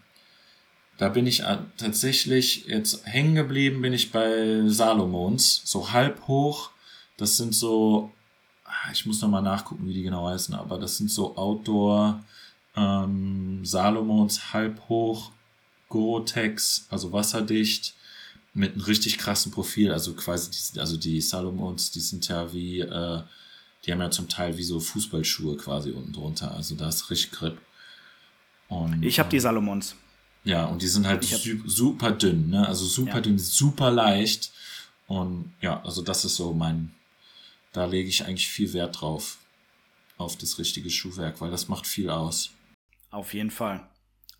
da 0.98 1.08
bin 1.08 1.26
ich 1.26 1.42
tatsächlich 1.76 2.66
jetzt 2.66 3.06
hängen 3.06 3.34
geblieben, 3.34 3.82
bin 3.82 3.92
ich 3.92 4.12
bei 4.12 4.62
Salomons, 4.66 5.62
so 5.64 5.92
halb 5.92 6.26
hoch. 6.28 6.70
Das 7.16 7.36
sind 7.36 7.54
so, 7.54 8.12
ah, 8.64 8.92
ich 8.92 9.06
muss 9.06 9.22
nochmal 9.22 9.42
nachgucken, 9.42 9.88
wie 9.88 9.94
die 9.94 10.02
genau 10.02 10.28
heißen, 10.28 10.54
aber 10.54 10.78
das 10.78 10.98
sind 10.98 11.10
so 11.10 11.36
Outdoor 11.36 12.22
ähm, 12.78 13.64
Salomons 13.64 14.52
halb 14.52 14.80
hoch, 14.88 15.32
Gore-Tex, 15.88 16.86
also 16.90 17.12
wasserdicht, 17.12 17.94
mit 18.54 18.72
einem 18.74 18.82
richtig 18.82 19.18
krassen 19.18 19.52
Profil. 19.52 19.92
Also 19.92 20.14
quasi, 20.14 20.50
die, 20.50 20.80
also 20.80 20.96
die 20.96 21.20
Salomons, 21.20 21.90
die 21.90 22.00
sind 22.00 22.28
ja 22.28 22.52
wie, 22.52 22.80
äh, 22.80 23.22
die 23.84 23.92
haben 23.92 24.00
ja 24.00 24.10
zum 24.10 24.28
Teil 24.28 24.56
wie 24.56 24.64
so 24.64 24.80
Fußballschuhe 24.80 25.56
quasi 25.56 25.90
unten 25.90 26.12
drunter. 26.12 26.52
Also 26.54 26.74
da 26.74 26.88
ist 26.88 27.10
richtig 27.10 27.32
Grip. 27.32 27.58
Und, 28.68 29.02
Ich 29.02 29.18
habe 29.18 29.30
die 29.30 29.36
ähm, 29.36 29.42
Salomons. 29.42 29.94
ja, 30.44 30.66
und 30.66 30.82
die 30.82 30.88
sind 30.88 31.06
halt 31.06 31.24
super 31.66 32.12
dünn, 32.12 32.50
ne? 32.50 32.66
Also 32.66 32.84
super 32.84 33.14
Ja. 33.16 33.20
dünn, 33.20 33.38
super 33.38 33.90
leicht. 33.90 34.50
Und 35.06 35.52
ja, 35.62 35.82
also 35.84 36.02
das 36.02 36.24
ist 36.26 36.36
so 36.36 36.52
mein, 36.52 36.92
da 37.72 37.86
lege 37.86 38.08
ich 38.10 38.24
eigentlich 38.26 38.48
viel 38.48 38.72
Wert 38.74 39.00
drauf. 39.00 39.38
Auf 40.18 40.36
das 40.36 40.58
richtige 40.58 40.90
Schuhwerk, 40.90 41.40
weil 41.40 41.50
das 41.52 41.68
macht 41.68 41.86
viel 41.86 42.10
aus. 42.10 42.50
Auf 43.10 43.34
jeden 43.34 43.50
Fall. 43.50 43.80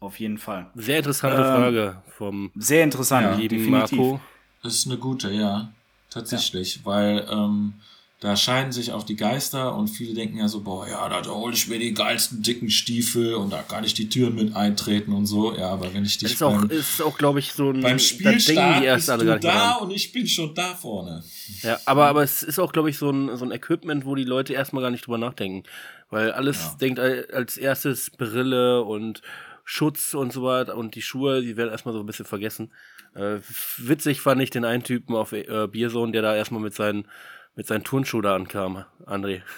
Auf 0.00 0.20
jeden 0.20 0.38
Fall. 0.38 0.70
Sehr 0.74 0.98
interessante 0.98 1.38
Ähm, 1.38 1.42
Frage 1.44 2.02
vom 2.16 2.50
Sehr 2.56 2.84
interessant, 2.84 3.26
Ja, 3.26 3.34
lieben 3.34 3.56
definitiv. 3.56 3.98
Marco. 3.98 4.20
Das 4.62 4.74
ist 4.74 4.86
eine 4.86 4.96
gute, 4.96 5.30
ja. 5.32 5.72
Tatsächlich, 6.10 6.80
weil 6.84 7.26
ähm, 7.30 7.74
da 8.20 8.34
scheiden 8.36 8.72
sich 8.72 8.92
auch 8.92 9.02
die 9.04 9.14
Geister 9.14 9.76
und 9.76 9.88
viele 9.88 10.14
denken 10.14 10.38
ja 10.38 10.48
so, 10.48 10.62
boah, 10.62 10.88
ja, 10.88 11.08
da 11.08 11.24
hole 11.30 11.52
ich 11.54 11.68
mir 11.68 11.78
die 11.78 11.94
geilsten 11.94 12.42
dicken 12.42 12.70
Stiefel 12.70 13.34
und 13.34 13.50
da 13.52 13.62
kann 13.62 13.84
ich 13.84 13.94
die 13.94 14.08
Türen 14.08 14.34
mit 14.34 14.56
eintreten 14.56 15.12
und 15.12 15.26
so. 15.26 15.54
Ja, 15.54 15.68
aber 15.70 15.92
wenn 15.94 16.04
ich 16.04 16.14
Das 16.18 16.30
dich 16.30 16.32
ist 16.32 16.42
auch, 16.42 16.52
beim, 16.60 16.70
ist 16.70 17.02
auch 17.02 17.18
glaube 17.18 17.38
ich, 17.40 17.52
so 17.52 17.70
ein. 17.70 17.80
beim 17.80 17.98
Spielstart 17.98 18.56
denken 18.56 18.80
die 18.80 18.86
erst 18.86 19.06
bist 19.06 19.10
alle 19.10 19.20
du 19.22 19.26
gar 19.26 19.34
nicht 19.34 19.44
mehr 19.44 19.52
da 19.52 19.72
und 19.76 19.90
ich 19.90 20.10
bin 20.12 20.26
schon 20.26 20.54
da 20.54 20.74
vorne. 20.74 21.22
Ja, 21.62 21.78
aber, 21.84 22.06
aber 22.06 22.22
es 22.22 22.42
ist 22.42 22.58
auch, 22.58 22.72
glaube 22.72 22.90
ich, 22.90 22.98
so 22.98 23.10
ein, 23.10 23.36
so 23.36 23.44
ein 23.44 23.52
Equipment, 23.52 24.04
wo 24.06 24.14
die 24.14 24.24
Leute 24.24 24.52
erstmal 24.54 24.82
gar 24.82 24.90
nicht 24.90 25.06
drüber 25.06 25.18
nachdenken. 25.18 25.62
Weil 26.10 26.32
alles 26.32 26.58
Ja. 26.58 26.76
denkt 26.80 26.98
al- 27.00 27.28
als 27.32 27.56
erstes 27.58 28.10
Brille 28.10 28.82
und 28.82 29.22
Schutz 29.64 30.14
und 30.14 30.32
so 30.32 30.42
weiter 30.42 30.76
und 30.76 30.94
die 30.94 31.02
Schuhe, 31.02 31.42
die 31.42 31.56
werden 31.56 31.70
erstmal 31.70 31.92
so 31.92 32.00
ein 32.00 32.06
bisschen 32.06 32.24
vergessen. 32.24 32.72
Äh, 33.14 33.40
witzig 33.76 34.20
fand 34.20 34.40
ich 34.40 34.50
den 34.50 34.64
einen 34.64 34.82
Typen 34.82 35.14
auf 35.14 35.32
äh, 35.32 35.66
Biersohn, 35.70 36.12
der 36.12 36.22
da 36.22 36.34
erstmal 36.34 36.62
mit 36.62 36.74
seinen, 36.74 37.06
mit 37.54 37.66
seinen 37.66 37.84
Turnschuhen 37.84 38.22
da 38.22 38.34
ankam, 38.34 38.84
André. 39.04 39.42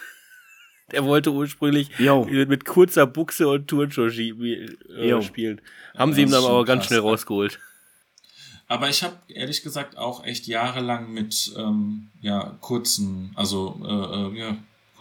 Der 0.90 1.04
wollte 1.04 1.30
ursprünglich 1.30 1.88
Yo. 2.00 2.24
mit 2.24 2.64
kurzer 2.64 3.06
Buchse 3.06 3.46
und 3.46 3.68
Turnschuhe 3.68 4.08
äh, 4.08 5.22
spielen. 5.22 5.60
Haben 5.96 6.14
sie 6.14 6.22
ihm 6.22 6.32
dann 6.32 6.42
aber 6.42 6.64
ganz 6.64 6.86
schnell 6.86 6.98
rausgeholt. 6.98 7.60
Aber 8.66 8.88
ich 8.88 9.04
habe 9.04 9.14
ehrlich 9.28 9.62
gesagt 9.62 9.96
auch 9.96 10.24
echt 10.24 10.48
jahrelang 10.48 11.12
mit 11.12 11.52
ähm, 11.56 12.08
ja, 12.20 12.56
kurzen, 12.60 13.30
also 13.36 13.80
äh, 13.84 14.36
äh 14.36 14.38
ja, 14.40 14.56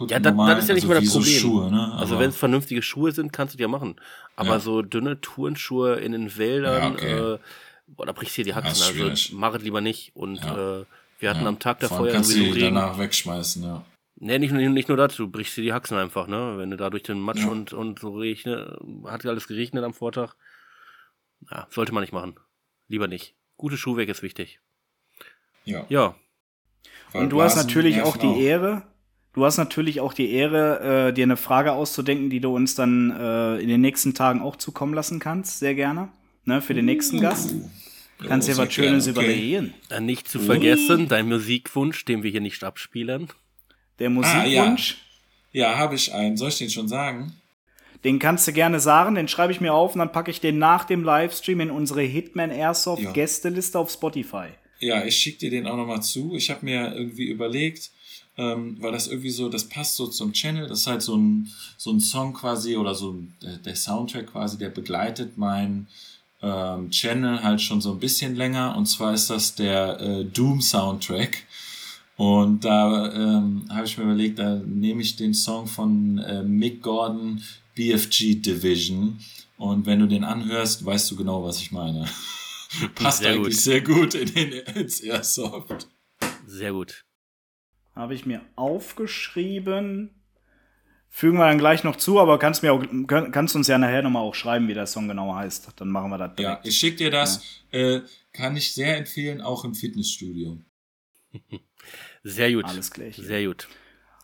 ja, 0.08 0.18
das, 0.18 0.32
normalen, 0.32 0.54
das 0.56 0.64
ist 0.64 0.68
ja 0.68 0.74
nicht 0.74 0.84
also 0.84 0.94
mal 0.94 1.00
das 1.00 1.12
Problem. 1.12 1.32
So 1.32 1.38
Schuhe, 1.40 1.70
ne? 1.70 1.92
also 1.94 2.18
wenn 2.18 2.30
es 2.30 2.36
vernünftige 2.36 2.82
Schuhe 2.82 3.12
sind, 3.12 3.32
kannst 3.32 3.54
du 3.54 3.56
die 3.58 3.62
ja 3.62 3.68
machen. 3.68 3.96
Aber 4.36 4.50
Ja. 4.50 4.60
so 4.60 4.82
dünne 4.82 5.20
Turnschuhe 5.20 5.96
in 5.96 6.12
den 6.12 6.36
Wäldern, 6.36 6.82
Ja, 6.82 6.90
okay. 6.90 7.34
äh, 7.34 7.38
boah, 7.88 8.06
da 8.06 8.12
brichst 8.12 8.36
du 8.38 8.42
dir 8.42 8.52
die 8.52 8.54
Haxen. 8.54 8.70
also 8.82 8.84
schwierig. 8.92 9.32
mach 9.34 9.54
es 9.54 9.62
lieber 9.62 9.80
nicht. 9.80 10.14
Und 10.14 10.36
Ja. 10.44 10.80
äh, 10.80 10.84
wir 11.18 11.30
hatten 11.30 11.42
ja, 11.42 11.48
am 11.48 11.58
Tag 11.58 11.80
vor 11.80 11.88
davor 11.88 12.06
ja 12.06 12.12
kannst 12.14 12.30
du 12.30 12.34
sowieso 12.36 12.54
die 12.54 12.60
Regen. 12.62 12.74
danach 12.76 12.98
wegschmeißen, 12.98 13.62
ja. 13.62 13.84
Nee, 14.22 14.38
nicht, 14.38 14.52
nur- 14.52 14.60
nicht 14.68 14.88
nur 14.88 14.96
das, 14.98 15.16
du 15.16 15.28
brichst 15.28 15.56
dir 15.56 15.62
die 15.62 15.72
Haxen 15.72 15.96
einfach, 15.96 16.26
ne? 16.26 16.54
Wenn 16.58 16.70
du 16.70 16.76
da 16.76 16.90
durch 16.90 17.02
den 17.02 17.18
Matsch 17.20 17.40
Ja. 17.40 17.48
und, 17.48 17.72
und 17.72 17.98
so 18.00 18.14
regnet, 18.16 18.78
hat 19.06 19.24
ja 19.24 19.30
alles 19.30 19.48
geregnet 19.48 19.82
am 19.84 19.94
Vortag. 19.94 20.34
Ja, 21.50 21.66
sollte 21.70 21.92
man 21.92 22.02
nicht 22.02 22.12
machen. 22.12 22.34
Lieber 22.88 23.08
nicht. 23.08 23.34
Gute 23.56 23.76
Schuhwerk 23.78 24.08
ist 24.10 24.22
wichtig. 24.22 24.60
ja. 25.64 25.84
Ja, 25.88 26.14
Weil 27.12 27.22
Und 27.24 27.30
du 27.30 27.42
hast 27.42 27.56
natürlich 27.56 28.02
auch 28.02 28.16
die 28.16 28.42
Ehre, 28.42 28.82
du 29.34 29.44
hast 29.44 29.56
natürlich 29.58 30.00
auch 30.00 30.12
die 30.12 30.30
Ehre, 30.30 31.08
äh, 31.08 31.12
dir 31.12 31.24
eine 31.24 31.36
Frage 31.36 31.72
auszudenken, 31.72 32.30
die 32.30 32.40
du 32.40 32.54
uns 32.54 32.74
dann 32.74 33.10
äh, 33.10 33.56
in 33.58 33.68
den 33.68 33.80
nächsten 33.80 34.14
Tagen 34.14 34.40
auch 34.42 34.56
zukommen 34.56 34.94
lassen 34.94 35.18
kannst, 35.18 35.58
sehr 35.58 35.74
gerne. 35.74 36.08
Ne, 36.44 36.62
für 36.62 36.74
den 36.74 36.86
nächsten 36.86 37.20
Gast. 37.20 37.54
Kannst 38.26 38.48
dir 38.48 38.56
was 38.56 38.72
Schönes 38.72 39.06
okay. 39.08 39.10
überlegen. 39.18 39.74
dann 39.88 40.06
nicht 40.06 40.28
zu 40.28 40.38
vergessen, 40.40 41.08
dein 41.08 41.28
Musikwunsch, 41.28 42.04
den 42.04 42.22
wir 42.22 42.30
hier 42.30 42.40
nicht 42.40 42.64
abspielen. 42.64 43.28
Der 43.98 44.08
Ah, 44.08 44.10
Musikwunsch, 44.10 44.98
Ja, 45.52 45.76
habe 45.76 45.94
ich 45.94 46.12
einen. 46.14 46.36
Soll 46.36 46.48
ich 46.48 46.58
den 46.58 46.70
schon 46.70 46.88
sagen? 46.88 47.34
den 48.02 48.18
kannst 48.18 48.48
du 48.48 48.52
gerne 48.54 48.80
sagen, 48.80 49.14
den 49.14 49.28
schreibe 49.28 49.52
ich 49.52 49.60
mir 49.60 49.74
auf 49.74 49.92
und 49.92 49.98
dann 49.98 50.10
packe 50.10 50.30
ich 50.30 50.40
den 50.40 50.56
nach 50.58 50.84
dem 50.84 51.04
Livestream 51.04 51.60
in 51.60 51.70
unsere 51.70 52.00
Hitman 52.00 52.50
Airsoft 52.50 53.02
Ja. 53.02 53.12
Gästeliste 53.12 53.78
auf 53.78 53.90
Spotify. 53.90 54.46
Ja, 54.78 55.04
ich 55.04 55.16
schicke 55.18 55.38
dir 55.40 55.50
den 55.50 55.66
auch 55.66 55.76
nochmal 55.76 56.02
zu. 56.02 56.34
Ich 56.34 56.48
habe 56.48 56.64
mir 56.64 56.94
irgendwie 56.94 57.26
überlegt, 57.28 57.90
ähm, 58.40 58.76
weil 58.80 58.92
das 58.92 59.06
irgendwie 59.06 59.30
so, 59.30 59.50
das 59.50 59.64
passt 59.64 59.96
so 59.96 60.06
zum 60.06 60.32
Channel. 60.32 60.66
Das 60.66 60.80
ist 60.80 60.86
halt 60.86 61.02
so 61.02 61.14
ein, 61.14 61.52
so 61.76 61.90
ein 61.90 62.00
Song 62.00 62.32
quasi 62.32 62.76
oder 62.76 62.94
so 62.94 63.18
der, 63.42 63.58
der 63.58 63.76
Soundtrack 63.76 64.32
quasi, 64.32 64.56
der 64.56 64.70
begleitet 64.70 65.36
mein 65.36 65.86
ähm, 66.40 66.90
Channel 66.90 67.42
halt 67.42 67.60
schon 67.60 67.82
so 67.82 67.92
ein 67.92 68.00
bisschen 68.00 68.36
länger. 68.36 68.76
Und 68.76 68.86
zwar 68.86 69.12
ist 69.12 69.28
das 69.28 69.54
der 69.54 70.00
äh, 70.00 70.24
Doom 70.24 70.62
Soundtrack. 70.62 71.44
Und 72.16 72.64
da 72.64 73.12
ähm, 73.12 73.66
habe 73.68 73.84
ich 73.84 73.98
mir 73.98 74.04
überlegt, 74.04 74.38
da 74.38 74.56
nehme 74.56 75.02
ich 75.02 75.16
den 75.16 75.34
Song 75.34 75.66
von 75.66 76.18
äh, 76.18 76.42
Mick 76.42 76.82
Gordon, 76.82 77.42
BFG 77.74 78.36
Division. 78.36 79.18
Und 79.58 79.84
wenn 79.84 80.00
du 80.00 80.06
den 80.06 80.24
anhörst, 80.24 80.84
weißt 80.84 81.10
du 81.10 81.16
genau, 81.16 81.44
was 81.44 81.60
ich 81.60 81.72
meine. 81.72 82.06
Passt 82.94 83.18
Sehr 83.18 83.32
eigentlich 83.32 83.56
gut. 83.56 83.62
sehr 83.62 83.80
gut 83.82 84.14
in 84.14 84.32
den 84.32 84.52
ins 84.52 85.00
Airsoft. 85.00 85.88
Sehr 86.46 86.72
gut. 86.72 87.04
Habe 87.94 88.14
ich 88.14 88.26
mir 88.26 88.40
aufgeschrieben. 88.56 90.10
Fügen 91.08 91.38
wir 91.38 91.46
dann 91.48 91.58
gleich 91.58 91.82
noch 91.82 91.96
zu, 91.96 92.20
aber 92.20 92.38
kannst 92.38 92.62
mir 92.62 92.72
auch, 92.72 92.84
kannst 93.06 93.56
uns 93.56 93.66
ja 93.66 93.78
nachher 93.78 94.02
nochmal 94.02 94.22
auch 94.22 94.34
schreiben, 94.34 94.68
wie 94.68 94.74
der 94.74 94.86
Song 94.86 95.08
genau 95.08 95.34
heißt. 95.34 95.72
Dann 95.76 95.88
machen 95.88 96.10
wir 96.10 96.18
das 96.18 96.30
Ja, 96.30 96.34
direkt. 96.36 96.66
ich 96.66 96.76
schicke 96.78 96.96
dir 96.98 97.10
das. 97.10 97.44
Äh, 97.72 98.00
kann 98.32 98.56
ich 98.56 98.72
sehr 98.72 98.96
empfehlen, 98.96 99.40
auch 99.40 99.64
im 99.64 99.74
Fitnessstudio. 99.74 100.58
Sehr 102.22 102.52
gut. 102.52 102.64
Alles 102.66 102.90
gleich. 102.90 103.16
Sehr 103.16 103.46
gut. 103.46 103.68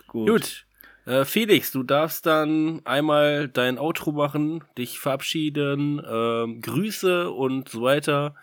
Gut. 0.09 0.29
Gut. 0.29 0.67
Äh, 1.07 1.25
Felix, 1.25 1.71
du 1.73 1.83
darfst 1.83 2.27
dann 2.27 2.85
einmal 2.85 3.49
dein 3.49 3.79
Outro 3.79 4.13
machen, 4.13 4.65
dich 4.77 4.99
verabschieden, 4.99 6.03
ähm, 6.07 6.61
Grüße 6.61 7.31
und 7.31 7.69
so 7.69 7.83
weiter. 7.83 8.35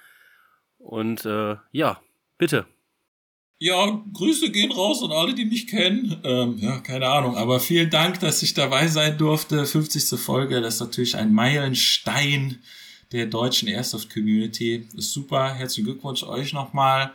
Und 0.79 1.25
äh, 1.25 1.57
ja, 1.71 2.01
bitte. 2.37 2.65
Ja, 3.63 4.03
Grüße 4.11 4.51
gehen 4.51 4.73
raus 4.73 5.01
an 5.03 5.13
alle, 5.13 5.33
die 5.33 5.45
mich 5.45 5.67
kennen. 5.67 6.19
Ähm, 6.25 6.57
ja, 6.57 6.79
keine 6.79 7.07
Ahnung, 7.07 7.37
aber 7.37 7.61
vielen 7.61 7.89
Dank, 7.89 8.19
dass 8.19 8.43
ich 8.43 8.53
dabei 8.53 8.87
sein 8.87 9.17
durfte. 9.17 9.65
50. 9.65 10.19
Folge, 10.19 10.59
das 10.59 10.73
ist 10.73 10.79
natürlich 10.81 11.15
ein 11.15 11.33
Meilenstein 11.33 12.59
der 13.13 13.27
deutschen 13.27 13.69
Airsoft-Community. 13.69 14.89
Ist 14.97 15.13
super. 15.13 15.53
Herzlichen 15.53 15.85
Glückwunsch 15.85 16.23
euch 16.23 16.51
nochmal. 16.51 17.13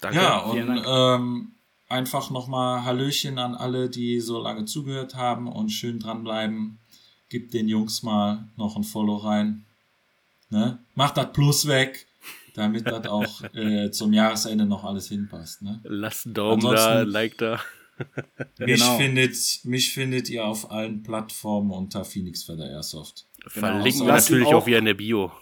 Danke. 0.00 0.16
Ja, 0.16 0.38
und 0.40 0.82
ähm, 0.84 1.52
einfach 1.88 2.30
nochmal 2.30 2.84
Hallöchen 2.84 3.38
an 3.38 3.54
alle, 3.54 3.88
die 3.88 4.18
so 4.18 4.42
lange 4.42 4.64
zugehört 4.64 5.14
haben 5.14 5.46
und 5.46 5.68
schön 5.68 6.00
dranbleiben. 6.00 6.80
Gebt 7.28 7.54
den 7.54 7.68
Jungs 7.68 8.02
mal 8.02 8.48
noch 8.56 8.74
ein 8.74 8.82
Follow 8.82 9.18
rein. 9.18 9.64
Ne? 10.50 10.80
Macht 10.96 11.16
das 11.16 11.32
Plus 11.32 11.68
weg, 11.68 12.08
damit 12.56 12.86
das 12.86 13.06
auch 13.06 13.42
äh, 13.54 13.90
zum 13.90 14.12
Jahresende 14.12 14.66
noch 14.66 14.84
alles 14.84 15.08
hinpasst. 15.08 15.62
Ne? 15.62 15.80
Lasst 15.84 16.26
einen 16.26 16.34
Daumen 16.34 16.62
da, 16.62 16.68
Ansonsten- 16.70 17.10
Like 17.12 17.38
da. 17.38 17.60
Mich, 18.58 18.78
Genau. 18.80 18.98
findet, 18.98 19.36
mich 19.64 19.92
findet 19.94 20.28
ihr 20.28 20.44
auf 20.44 20.70
allen 20.70 21.02
Plattformen 21.02 21.70
unter 21.70 22.04
Phoenix 22.04 22.44
Feather 22.44 22.68
Airsoft. 22.68 23.26
Verlinken 23.46 24.06
wir 24.06 24.12
natürlich 24.12 24.46
auch 24.48 24.54
auch- 24.54 24.66
wieder 24.66 24.78
in 24.78 24.84
der 24.84 24.94
Bio. 24.94 25.32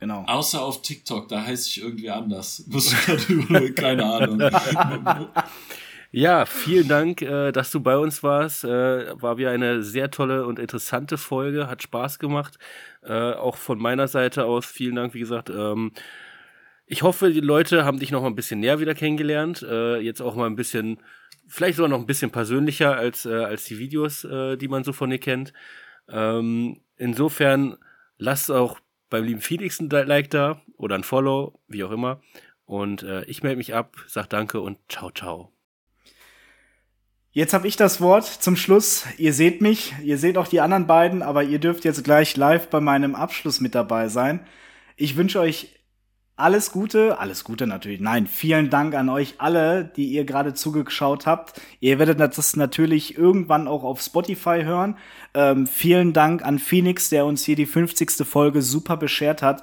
Genau. 0.00 0.24
Außer 0.26 0.60
auf 0.62 0.82
TikTok, 0.82 1.28
da 1.28 1.44
heiße 1.44 1.68
ich 1.68 1.80
irgendwie 1.82 2.10
anders. 2.10 2.64
Muss 2.68 2.92
ich 2.92 3.74
keine 3.74 4.04
Ahnung. 4.04 4.40
Ja, 6.12 6.46
vielen 6.46 6.88
Dank, 6.88 7.20
äh, 7.20 7.52
dass 7.52 7.70
du 7.72 7.80
bei 7.80 7.98
uns 7.98 8.22
warst. 8.22 8.64
Äh, 8.64 9.20
war 9.20 9.36
wieder 9.36 9.50
eine 9.50 9.82
sehr 9.82 10.10
tolle 10.10 10.46
und 10.46 10.58
interessante 10.58 11.18
Folge, 11.18 11.66
hat 11.68 11.82
Spaß 11.82 12.18
gemacht. 12.18 12.58
Äh, 13.02 13.32
auch 13.32 13.56
von 13.56 13.78
meiner 13.78 14.08
Seite 14.08 14.44
aus 14.44 14.64
vielen 14.64 14.94
Dank, 14.96 15.12
wie 15.14 15.18
gesagt. 15.20 15.50
Ich 16.86 17.02
hoffe, 17.02 17.32
die 17.32 17.40
Leute 17.40 17.84
haben 17.84 17.98
dich 17.98 18.12
noch 18.12 18.22
mal 18.22 18.28
ein 18.28 18.36
bisschen 18.36 18.60
näher 18.60 18.78
wieder 18.78 18.94
kennengelernt. 18.94 19.62
Äh, 19.68 19.98
jetzt 19.98 20.22
auch 20.22 20.36
mal 20.36 20.46
ein 20.46 20.54
bisschen, 20.54 20.98
vielleicht 21.48 21.76
sogar 21.76 21.88
noch 21.88 21.98
ein 21.98 22.06
bisschen 22.06 22.30
persönlicher 22.30 22.96
als, 22.96 23.26
äh, 23.26 23.44
als 23.44 23.64
die 23.64 23.78
Videos, 23.78 24.24
äh, 24.24 24.56
die 24.56 24.68
man 24.68 24.84
so 24.84 24.92
von 24.92 25.10
dir 25.10 25.18
kennt. 25.18 25.52
Ähm, 26.08 26.80
insofern 26.96 27.76
lasst 28.18 28.52
auch 28.52 28.78
beim 29.10 29.24
lieben 29.24 29.40
Felix 29.40 29.80
ein 29.80 29.90
Like 29.90 30.30
da 30.30 30.62
oder 30.76 30.94
ein 30.94 31.02
Follow, 31.02 31.58
wie 31.66 31.82
auch 31.82 31.90
immer. 31.90 32.20
Und 32.66 33.02
äh, 33.02 33.24
ich 33.24 33.42
melde 33.42 33.58
mich 33.58 33.74
ab, 33.74 33.96
sag 34.06 34.28
danke 34.28 34.60
und 34.60 34.78
ciao, 34.88 35.10
ciao. 35.10 35.52
Jetzt 37.32 37.52
habe 37.52 37.68
ich 37.68 37.76
das 37.76 38.00
Wort 38.00 38.24
zum 38.24 38.56
Schluss. 38.56 39.04
Ihr 39.18 39.32
seht 39.32 39.60
mich, 39.60 39.92
ihr 40.02 40.18
seht 40.18 40.38
auch 40.38 40.48
die 40.48 40.60
anderen 40.60 40.86
beiden, 40.86 41.22
aber 41.22 41.42
ihr 41.42 41.58
dürft 41.58 41.84
jetzt 41.84 42.02
gleich 42.02 42.36
live 42.36 42.68
bei 42.68 42.80
meinem 42.80 43.14
Abschluss 43.14 43.60
mit 43.60 43.74
dabei 43.74 44.08
sein. 44.08 44.46
Ich 44.96 45.16
wünsche 45.16 45.40
euch 45.40 45.75
alles 46.36 46.70
Gute, 46.70 47.18
alles 47.18 47.44
Gute 47.44 47.66
natürlich. 47.66 48.00
Nein, 48.00 48.26
vielen 48.26 48.68
Dank 48.68 48.94
an 48.94 49.08
euch 49.08 49.36
alle, 49.38 49.84
die 49.96 50.08
ihr 50.08 50.24
gerade 50.24 50.52
zugeschaut 50.52 51.24
habt. 51.24 51.58
Ihr 51.80 51.98
werdet 51.98 52.20
das 52.20 52.56
natürlich 52.56 53.16
irgendwann 53.16 53.66
auch 53.66 53.84
auf 53.84 54.02
Spotify 54.02 54.62
hören. 54.62 54.98
Ähm, 55.32 55.66
vielen 55.66 56.12
Dank 56.12 56.44
an 56.44 56.58
Phoenix, 56.58 57.08
der 57.08 57.24
uns 57.24 57.42
hier 57.44 57.56
die 57.56 57.64
50. 57.64 58.26
Folge 58.26 58.60
super 58.60 58.98
beschert 58.98 59.40
hat. 59.40 59.62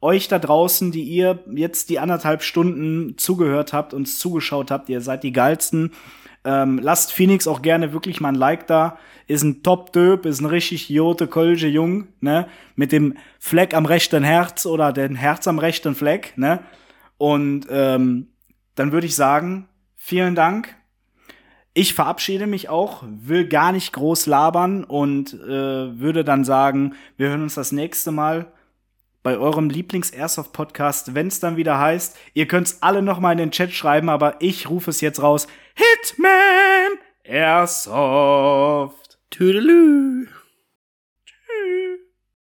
Euch 0.00 0.28
da 0.28 0.38
draußen, 0.38 0.92
die 0.92 1.02
ihr 1.02 1.42
jetzt 1.52 1.90
die 1.90 1.98
anderthalb 1.98 2.42
Stunden 2.44 3.18
zugehört 3.18 3.72
habt, 3.72 3.92
uns 3.92 4.18
zugeschaut 4.20 4.70
habt, 4.70 4.88
ihr 4.88 5.00
seid 5.00 5.24
die 5.24 5.32
geilsten. 5.32 5.92
Ähm, 6.44 6.80
lasst 6.82 7.12
Phoenix 7.12 7.46
auch 7.46 7.62
gerne 7.62 7.92
wirklich 7.92 8.20
mal 8.20 8.30
ein 8.30 8.34
Like 8.34 8.66
da. 8.66 8.98
Ist 9.26 9.42
ein 9.42 9.62
Top-Döp, 9.62 10.26
ist 10.26 10.40
ein 10.40 10.46
richtig 10.46 10.88
jote 10.88 11.28
Kölsche 11.28 11.68
Jung, 11.68 12.08
ne? 12.20 12.48
Mit 12.74 12.90
dem 12.92 13.16
Fleck 13.38 13.74
am 13.74 13.86
rechten 13.86 14.24
Herz 14.24 14.66
oder 14.66 14.92
den 14.92 15.14
Herz 15.14 15.46
am 15.46 15.58
rechten 15.58 15.94
Fleck, 15.94 16.36
ne? 16.36 16.60
Und 17.18 17.66
ähm, 17.70 18.28
dann 18.74 18.92
würde 18.92 19.06
ich 19.06 19.14
sagen, 19.14 19.68
vielen 19.94 20.34
Dank. 20.34 20.74
Ich 21.74 21.94
verabschiede 21.94 22.46
mich 22.46 22.68
auch, 22.68 23.04
will 23.06 23.46
gar 23.46 23.72
nicht 23.72 23.92
groß 23.92 24.26
labern 24.26 24.84
und 24.84 25.32
äh, 25.32 25.98
würde 25.98 26.24
dann 26.24 26.44
sagen, 26.44 26.94
wir 27.16 27.28
hören 27.28 27.42
uns 27.42 27.54
das 27.54 27.72
nächste 27.72 28.10
Mal 28.10 28.52
bei 29.22 29.38
eurem 29.38 29.70
Lieblings-Airsoft-Podcast, 29.70 31.14
wenn 31.14 31.28
es 31.28 31.40
dann 31.40 31.56
wieder 31.56 31.78
heißt, 31.78 32.16
ihr 32.34 32.46
könnt's 32.46 32.78
alle 32.80 33.02
noch 33.02 33.20
mal 33.20 33.32
in 33.32 33.38
den 33.38 33.50
Chat 33.50 33.72
schreiben, 33.72 34.08
aber 34.08 34.36
ich 34.40 34.68
rufe 34.68 34.90
es 34.90 35.00
jetzt 35.00 35.22
raus. 35.22 35.46
Hitman 35.74 36.98
Airsoft. 37.24 39.18
Tüdelü. 39.30 40.28